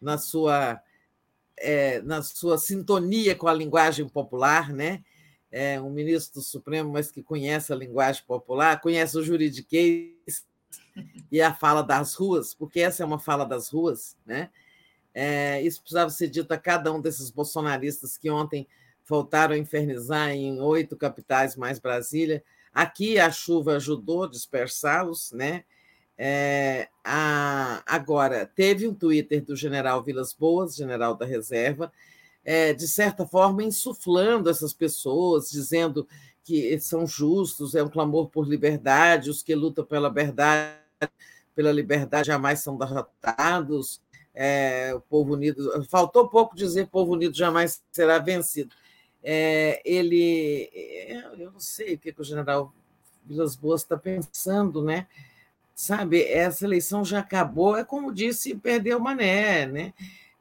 [0.00, 0.80] na sua,
[1.58, 5.02] é, na sua sintonia com a linguagem popular, né?
[5.50, 10.44] É um ministro do Supremo, mas que conhece a linguagem popular, conhece o juridiquês
[11.30, 14.50] e a fala das ruas, porque essa é uma fala das ruas, né?
[15.12, 18.66] É, isso precisava ser dito a cada um desses bolsonaristas que ontem
[19.06, 22.42] voltaram a infernizar em oito capitais mais Brasília
[22.74, 25.62] Aqui a chuva ajudou a dispersá-los, né?
[26.16, 31.92] É, a, agora, teve um Twitter do general Vilas Boas, general da reserva,
[32.44, 36.06] é, de certa forma insuflando essas pessoas, dizendo
[36.44, 40.78] que são justos, é um clamor por liberdade, os que lutam pela verdade,
[41.54, 44.00] pela liberdade jamais são derrotados,
[44.34, 45.84] é, o povo unido.
[45.88, 48.74] Faltou pouco dizer povo unido jamais será vencido.
[49.22, 50.70] é, ele.
[50.74, 52.74] É, eu não sei o que, que o general
[53.24, 55.06] Vilas Boas está pensando, né?
[55.74, 59.94] Sabe, essa eleição já acabou, é como disse, perdeu o Mané, né?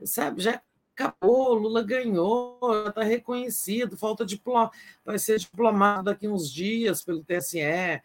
[0.05, 0.61] Sabe, já
[0.95, 4.71] acabou, Lula ganhou, está reconhecido, falta diploma,
[5.03, 7.59] vai ser diplomado daqui uns dias pelo TSE.
[7.59, 8.01] É,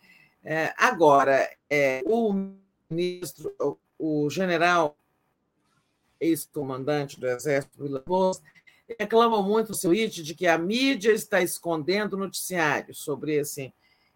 [0.77, 2.33] agora, é, o
[2.89, 3.55] ministro,
[3.99, 4.97] o general
[6.19, 8.03] ex-comandante do Exército, Vila
[8.99, 13.73] reclama muito no seu it de que a mídia está escondendo noticiários sobre esse,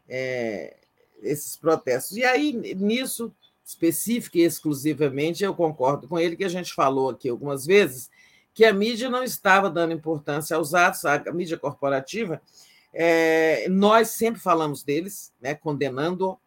[0.08, 0.78] é,
[1.22, 2.16] esses protestos.
[2.16, 3.32] E aí, nisso,
[3.64, 8.10] específica e exclusivamente, eu concordo com ele, que a gente falou aqui algumas vezes,
[8.54, 12.40] que a mídia não estava dando importância aos atos, a mídia corporativa,
[12.92, 16.38] é, nós sempre falamos deles, né, condenando.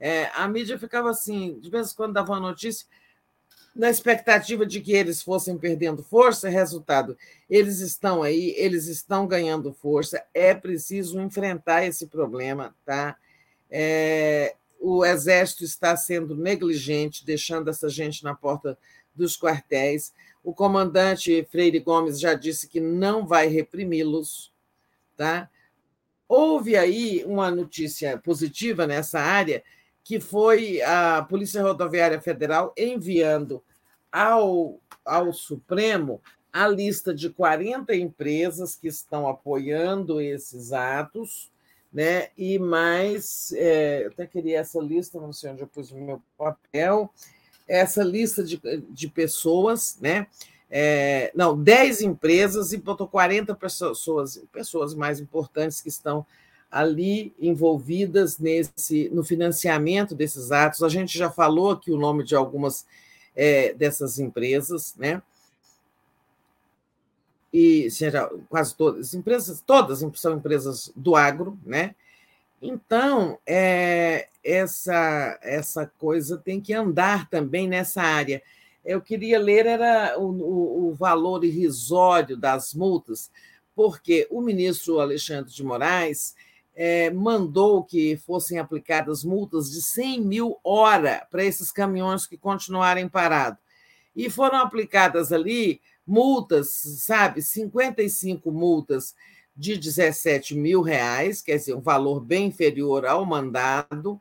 [0.00, 2.86] É, a mídia ficava assim, de vez em quando dava uma notícia,
[3.74, 7.16] na expectativa de que eles fossem perdendo força, resultado,
[7.48, 13.16] eles estão aí, eles estão ganhando força, é preciso enfrentar esse problema, tá?
[13.74, 18.76] É, o exército está sendo negligente, deixando essa gente na porta
[19.14, 20.12] dos quartéis.
[20.44, 24.52] O comandante Freire Gomes já disse que não vai reprimi-los,
[25.16, 25.48] tá?
[26.28, 29.62] Houve aí uma notícia positiva nessa área,
[30.02, 33.62] que foi a Polícia Rodoviária Federal enviando
[34.10, 36.20] ao, ao Supremo
[36.52, 41.51] a lista de 40 empresas que estão apoiando esses atos,
[41.92, 42.28] né?
[42.36, 46.22] E mais, é, eu até queria essa lista, não sei onde eu pus o meu
[46.38, 47.12] papel,
[47.68, 50.26] essa lista de, de pessoas, né?
[50.70, 56.24] É, não, 10 empresas e botou 40 pessoas, pessoas mais importantes que estão
[56.70, 60.82] ali envolvidas nesse no financiamento desses atos.
[60.82, 62.86] A gente já falou aqui o nome de algumas
[63.36, 65.20] é, dessas empresas, né?
[67.52, 71.94] E seja, quase todas, empresas, todas são empresas do agro, né?
[72.62, 78.40] Então, é, essa, essa coisa tem que andar também nessa área.
[78.84, 83.30] Eu queria ler era o, o, o valor irrisório das multas,
[83.74, 86.34] porque o ministro Alexandre de Moraes
[86.74, 93.08] é, mandou que fossem aplicadas multas de 100 mil hora para esses caminhões que continuarem
[93.08, 93.58] parados.
[94.14, 99.14] E foram aplicadas ali multas, sabe, 55 multas
[99.56, 104.20] de 17 mil reais, quer dizer, um valor bem inferior ao mandado,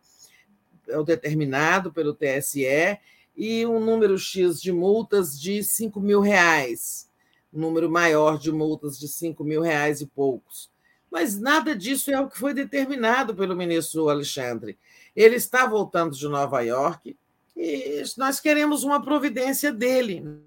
[0.92, 3.00] ao determinado pelo TSE,
[3.36, 7.10] e um número X de multas de 5 mil reais,
[7.54, 10.70] um número maior de multas de 5 mil reais e poucos.
[11.10, 14.78] Mas nada disso é o que foi determinado pelo ministro Alexandre.
[15.16, 17.18] Ele está voltando de Nova York
[17.56, 20.42] e nós queremos uma providência dele.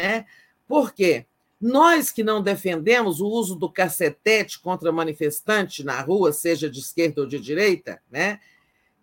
[0.00, 0.26] Né?
[0.66, 1.26] Por quê?
[1.60, 7.22] Nós que não defendemos o uso do cacetete contra manifestante na rua, seja de esquerda
[7.22, 8.38] ou de direita, né?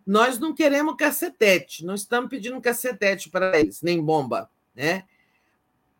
[0.05, 5.03] nós não queremos cacetete, não estamos pedindo cacetete para eles, nem bomba, né?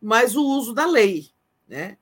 [0.02, 1.30] mas o uso da lei.
[1.68, 1.98] Né?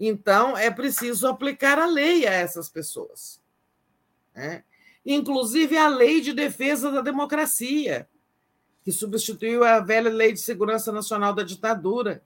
[0.00, 3.42] Então, é preciso aplicar a lei a essas pessoas.
[4.34, 4.64] Né?
[5.04, 8.08] Inclusive a lei de defesa da democracia,
[8.84, 12.22] que substituiu a velha lei de segurança nacional da ditadura,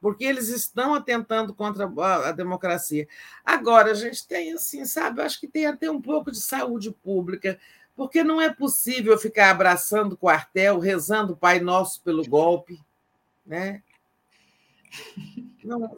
[0.00, 1.88] porque eles estão atentando contra
[2.26, 3.06] a democracia.
[3.44, 6.90] Agora, a gente tem, assim, sabe, eu acho que tem até um pouco de saúde
[6.90, 7.58] pública,
[7.94, 12.80] porque não é possível ficar abraçando o quartel, rezando o Pai Nosso pelo golpe,
[13.46, 13.82] né?
[15.62, 15.94] Não,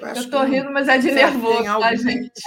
[0.00, 2.42] eu estou rindo, mas é de nervoso, tá, gente?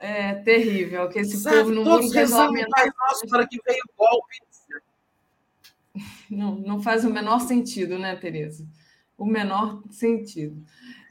[0.00, 4.47] É terrível, que esse Sabe, povo não todos resolve nós para que veio o golpe.
[6.30, 8.66] Não, não faz o menor sentido, né, Tereza?
[9.16, 10.62] O menor sentido.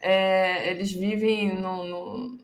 [0.01, 2.37] É, eles vivem no, no,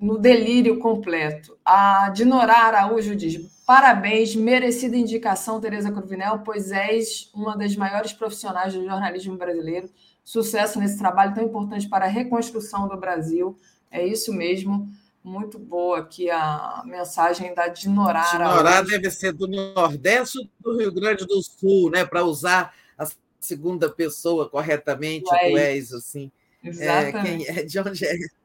[0.00, 1.58] no, delírio completo.
[1.64, 8.74] A Dinorá Araújo diz: parabéns, merecida indicação, Tereza Cruvinel, pois és uma das maiores profissionais
[8.74, 9.90] do jornalismo brasileiro
[10.30, 13.58] Sucesso nesse trabalho tão importante para a reconstrução do Brasil.
[13.90, 14.88] É isso mesmo.
[15.22, 18.30] Muito boa aqui a mensagem da Dinorara.
[18.30, 22.04] Dinorara deve ser do Nordeste do Rio Grande do Sul, né?
[22.04, 23.06] Para usar a
[23.38, 26.32] segunda pessoa corretamente, tu és, assim.
[26.64, 27.48] Exatamente.
[27.48, 28.14] É, quem é, de onde é?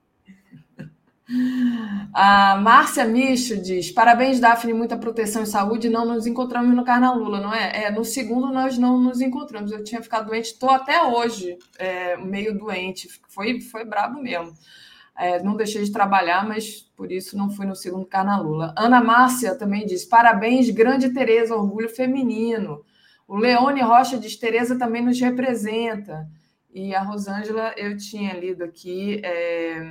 [2.14, 5.90] A Márcia Micho diz: parabéns, Daphne, muita proteção e saúde.
[5.90, 7.86] Não nos encontramos no Carnaval Lula, não é?
[7.86, 9.72] É, no segundo nós não nos encontramos.
[9.72, 13.10] Eu tinha ficado doente, estou até hoje é, meio doente.
[13.28, 14.54] Foi, foi brabo mesmo.
[15.18, 18.76] É, não deixei de trabalhar, mas por isso não fui no segundo Carnaval Lula.
[18.78, 22.84] Ana Márcia também diz: parabéns, grande Tereza, orgulho feminino.
[23.28, 26.28] O Leone Rocha diz: Tereza também nos representa.
[26.74, 29.82] E a Rosângela, eu tinha lido aqui é,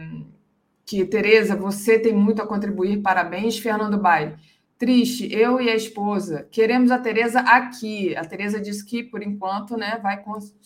[0.84, 3.58] que, Tereza, você tem muito a contribuir, parabéns.
[3.58, 4.36] Fernando Bai,
[4.84, 8.14] triste, eu e a esposa queremos a Tereza aqui.
[8.14, 10.22] A Tereza disse que, por enquanto, né, vai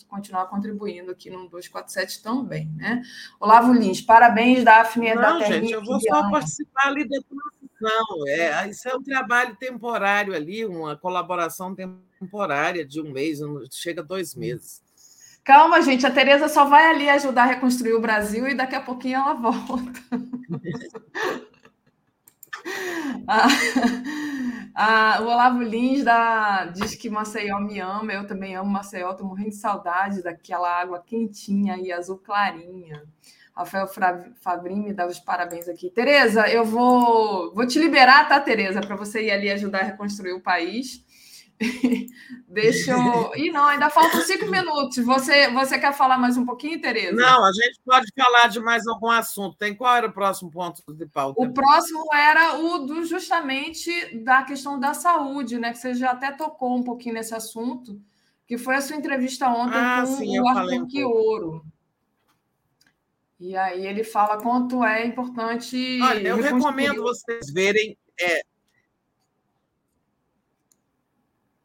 [0.09, 2.69] continuar contribuindo aqui no 247 também.
[2.75, 3.01] Né?
[3.39, 5.15] Olavo Lins, parabéns, Daphne.
[5.15, 8.27] Não, da gente, eu vou só participar ali da transição.
[8.27, 13.39] É, isso é um trabalho temporário ali, uma colaboração temporária de um mês,
[13.71, 14.81] chega dois meses.
[15.45, 18.81] Calma, gente, a Tereza só vai ali ajudar a reconstruir o Brasil e daqui a
[18.81, 20.01] pouquinho ela volta.
[23.27, 23.47] ah,
[24.75, 29.27] ah, o Olavo Lins da, diz que Maceió me ama, eu também amo Maceió, estou
[29.27, 33.03] morrendo de saudade daquela água quentinha e azul clarinha.
[33.55, 33.87] Rafael
[34.41, 35.89] Fabrini me dá os parabéns aqui.
[35.89, 40.31] Tereza, eu vou, vou te liberar, tá, Tereza, para você ir ali ajudar a reconstruir
[40.31, 41.03] o país.
[42.47, 43.35] Deixa eu.
[43.35, 45.03] Ih, não, ainda faltam cinco minutos.
[45.03, 47.15] Você, você quer falar mais um pouquinho, Tereza?
[47.15, 49.57] Não, a gente pode falar de mais algum assunto.
[49.57, 51.41] Tem qual era o próximo ponto de pauta?
[51.41, 55.71] O próximo era o do justamente da questão da saúde, né?
[55.71, 58.01] Que você já até tocou um pouquinho nesse assunto,
[58.47, 61.65] que foi a sua entrevista ontem ah, com sim, o Arthur Quioro.
[63.39, 65.99] E aí ele fala quanto é importante.
[66.01, 67.97] Olha, eu recomendo vocês verem.
[68.19, 68.41] É,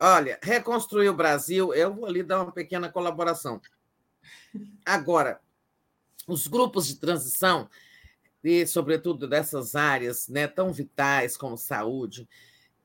[0.07, 3.58] Olha, reconstruir o Brasil, eu vou ali dar uma pequena colaboração.
[4.84, 5.41] Agora,
[6.28, 7.70] os grupos de transição,
[8.42, 12.28] e sobretudo dessas áreas né, tão vitais como saúde,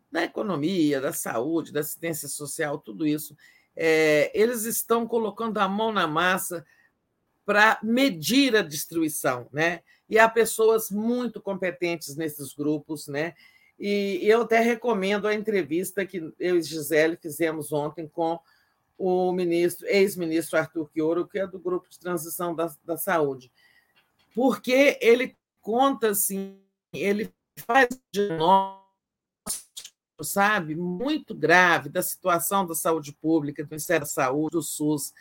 [0.10, 3.36] da economia, da saúde, da assistência social, tudo isso,
[3.76, 6.66] é, eles estão colocando a mão na massa
[7.46, 9.82] para medir a destruição, né?
[10.08, 13.36] E há pessoas muito competentes nesses grupos, né?
[13.80, 18.38] E eu até recomendo a entrevista que eu e Gisele fizemos ontem com
[18.98, 23.50] o ministro, ex-ministro Arthur Quioro, que é do Grupo de Transição da, da Saúde,
[24.36, 26.60] porque ele conta assim,
[26.92, 27.34] ele
[27.66, 28.84] faz diagnóstico,
[30.22, 35.14] sabe, muito grave da situação da saúde pública, do Ministério da Saúde, do SUS,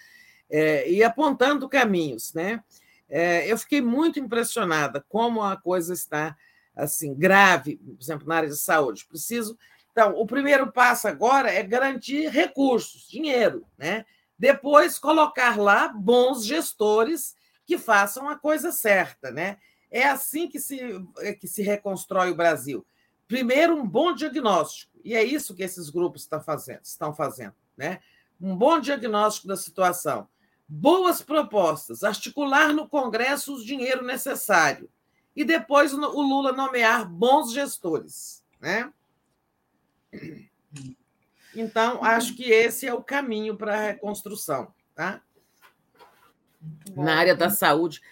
[0.51, 2.65] é, e apontando caminhos, né?
[3.09, 6.37] É, eu fiquei muito impressionada como a coisa está
[6.79, 9.05] assim grave, por exemplo, na área de saúde.
[9.05, 9.59] Preciso.
[9.91, 14.05] Então, o primeiro passo agora é garantir recursos, dinheiro, né?
[14.39, 19.59] Depois colocar lá bons gestores que façam a coisa certa, né?
[19.91, 20.81] É assim que se,
[21.19, 22.87] é que se reconstrói o Brasil.
[23.27, 28.01] Primeiro, um bom diagnóstico, e é isso que esses grupos estão fazendo, estão fazendo, né?
[28.41, 30.29] Um bom diagnóstico da situação,
[30.69, 34.89] boas propostas, articular no Congresso o dinheiro necessário,
[35.39, 38.45] e depois o Lula nomear bons gestores.
[38.61, 38.93] Né?
[41.55, 44.75] Então, acho que esse é o caminho para a reconstrução.
[44.97, 45.23] Tá?
[46.97, 48.03] Na área da saúde,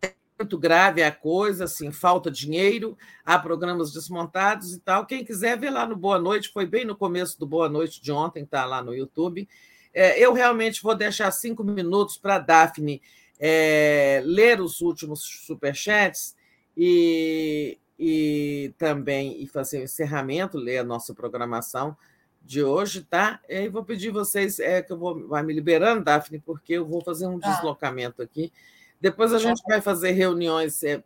[0.00, 5.04] é muito grave a coisa, assim, falta dinheiro, há programas desmontados e tal.
[5.04, 8.10] Quem quiser ver lá no Boa Noite, foi bem no começo do Boa Noite de
[8.10, 9.46] ontem, está lá no YouTube.
[9.92, 13.02] É, eu realmente vou deixar cinco minutos para a Daphne
[13.38, 16.34] é, ler os últimos superchats
[16.76, 21.96] e, e também e fazer o encerramento, ler a nossa programação
[22.42, 23.40] de hoje, tá?
[23.48, 27.00] E vou pedir vocês, é que eu vou vai me liberando, Daphne, porque eu vou
[27.00, 27.50] fazer um tá.
[27.50, 28.52] deslocamento aqui.
[29.00, 31.02] Depois a gente vai fazer reuniões é,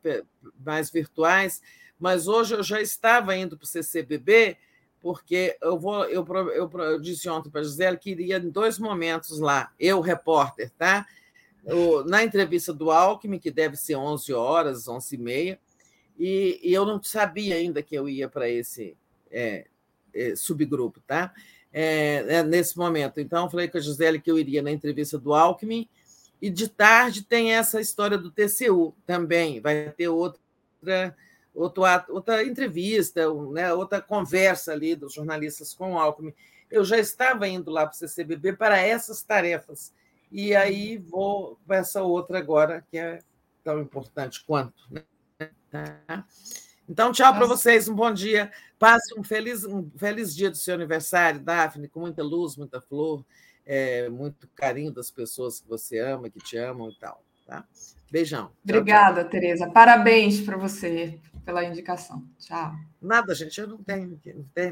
[0.64, 1.62] mais virtuais,
[1.98, 4.56] mas hoje eu já estava indo para o CCBB,
[5.00, 8.78] porque eu vou, eu, eu, eu disse ontem para a Gisele que iria em dois
[8.78, 11.06] momentos lá, eu, repórter, tá?
[12.06, 15.60] Na entrevista do Alckmin, que deve ser 11 horas, 11 e meia,
[16.18, 18.96] e, e eu não sabia ainda que eu ia para esse
[19.30, 19.66] é,
[20.14, 21.32] é, subgrupo, tá?
[21.72, 23.20] É, é, nesse momento.
[23.20, 25.88] Então, falei com a Gisele que eu iria na entrevista do Alckmin,
[26.40, 30.40] e de tarde tem essa história do TCU também, vai ter outra,
[31.54, 33.22] outra, outra entrevista,
[33.52, 36.32] né, outra conversa ali dos jornalistas com o Alckmin.
[36.70, 39.92] Eu já estava indo lá para o CCBB para essas tarefas
[40.30, 43.20] e aí vou para essa outra agora, que é
[43.64, 44.74] tão importante quanto.
[44.90, 46.24] Né?
[46.88, 48.50] Então, tchau para vocês, um bom dia.
[48.78, 53.24] Passe um feliz, um feliz dia do seu aniversário, Daphne, com muita luz, muita flor,
[53.66, 57.22] é, muito carinho das pessoas que você ama, que te amam e tal.
[57.46, 57.64] Tá?
[58.10, 58.50] Beijão.
[58.64, 59.30] Obrigada, tchau.
[59.30, 59.70] Tereza.
[59.70, 62.26] Parabéns para você pela indicação.
[62.38, 62.74] Tchau.
[63.00, 64.20] Nada, gente, eu não tenho.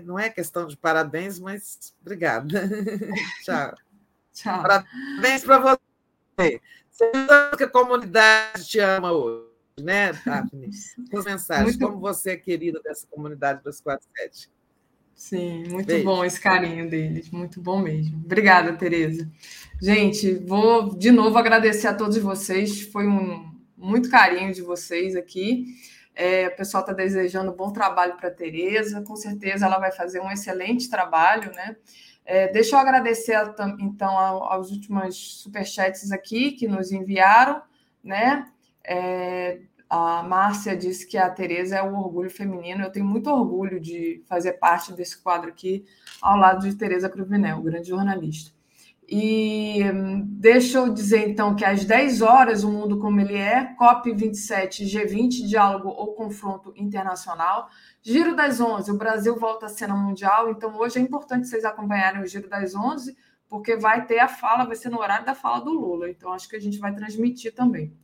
[0.05, 2.49] Não é questão de parabéns, mas obrigada.
[3.45, 3.75] tchau.
[4.37, 4.61] Tchau.
[4.61, 6.61] Parabéns para você.
[6.91, 7.11] Você
[7.57, 9.47] que a comunidade te ama hoje,
[9.81, 10.69] né, Daphne?
[11.15, 11.87] As mensagens, Muito...
[11.87, 14.51] como você é querida dessa comunidade 247.
[15.15, 16.05] Sim, muito Beijo.
[16.05, 18.19] bom esse carinho deles, muito bom mesmo.
[18.23, 19.27] Obrigada, Tereza.
[19.81, 25.65] Gente, vou de novo agradecer a todos vocês, foi um muito carinho de vocês aqui.
[26.15, 30.21] É, o pessoal está desejando bom trabalho para a Tereza, com certeza ela vai fazer
[30.21, 31.77] um excelente trabalho, né?
[32.27, 33.37] É, deixa eu agradecer
[33.79, 37.63] então aos últimos superchats aqui que nos enviaram,
[38.03, 38.51] né?
[38.85, 42.83] É, a Márcia disse que a Tereza é o orgulho feminino.
[42.83, 45.85] Eu tenho muito orgulho de fazer parte desse quadro aqui,
[46.21, 48.56] ao lado de Tereza Cruvinel, grande jornalista.
[49.09, 53.73] E hum, deixa eu dizer então que às 10 horas, o mundo como ele é,
[53.77, 57.69] COP27, G20, diálogo ou confronto internacional.
[58.03, 62.21] Giro das 11, o Brasil volta à cena mundial, então hoje é importante vocês acompanharem
[62.21, 63.17] o Giro das 11,
[63.49, 66.49] porque vai ter a fala, vai ser no horário da fala do Lula, então acho
[66.49, 67.97] que a gente vai transmitir também.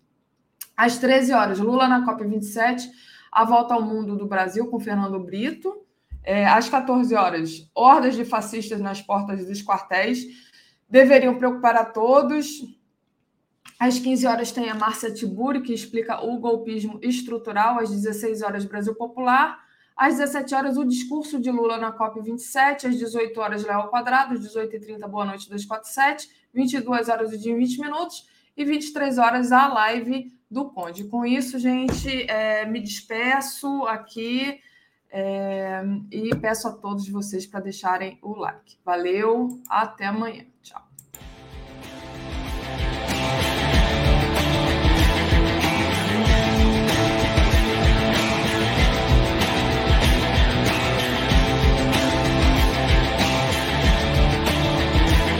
[0.76, 2.88] Às 13 horas, Lula na COP27,
[3.32, 5.80] a volta ao mundo do Brasil com Fernando Brito.
[6.24, 10.51] É, às 14 horas, hordas de fascistas nas portas dos quartéis
[10.92, 12.62] deveriam preocupar a todos.
[13.80, 17.78] Às 15 horas tem a Márcia Tiburi, que explica o golpismo estrutural.
[17.78, 19.58] Às 16 horas, Brasil Popular.
[19.96, 22.90] Às 17 horas, o discurso de Lula na COP27.
[22.90, 24.34] Às 18 horas, Léo Quadrado.
[24.34, 26.28] Às 18h30, Boa Noite 247.
[26.52, 28.28] 22 horas, o dia em 20 minutos.
[28.54, 31.04] E 23 horas, a live do Conde.
[31.04, 34.60] Com isso, gente, é, me despeço aqui.
[35.10, 38.78] É, e peço a todos vocês para deixarem o like.
[38.84, 40.51] Valeu, até amanhã.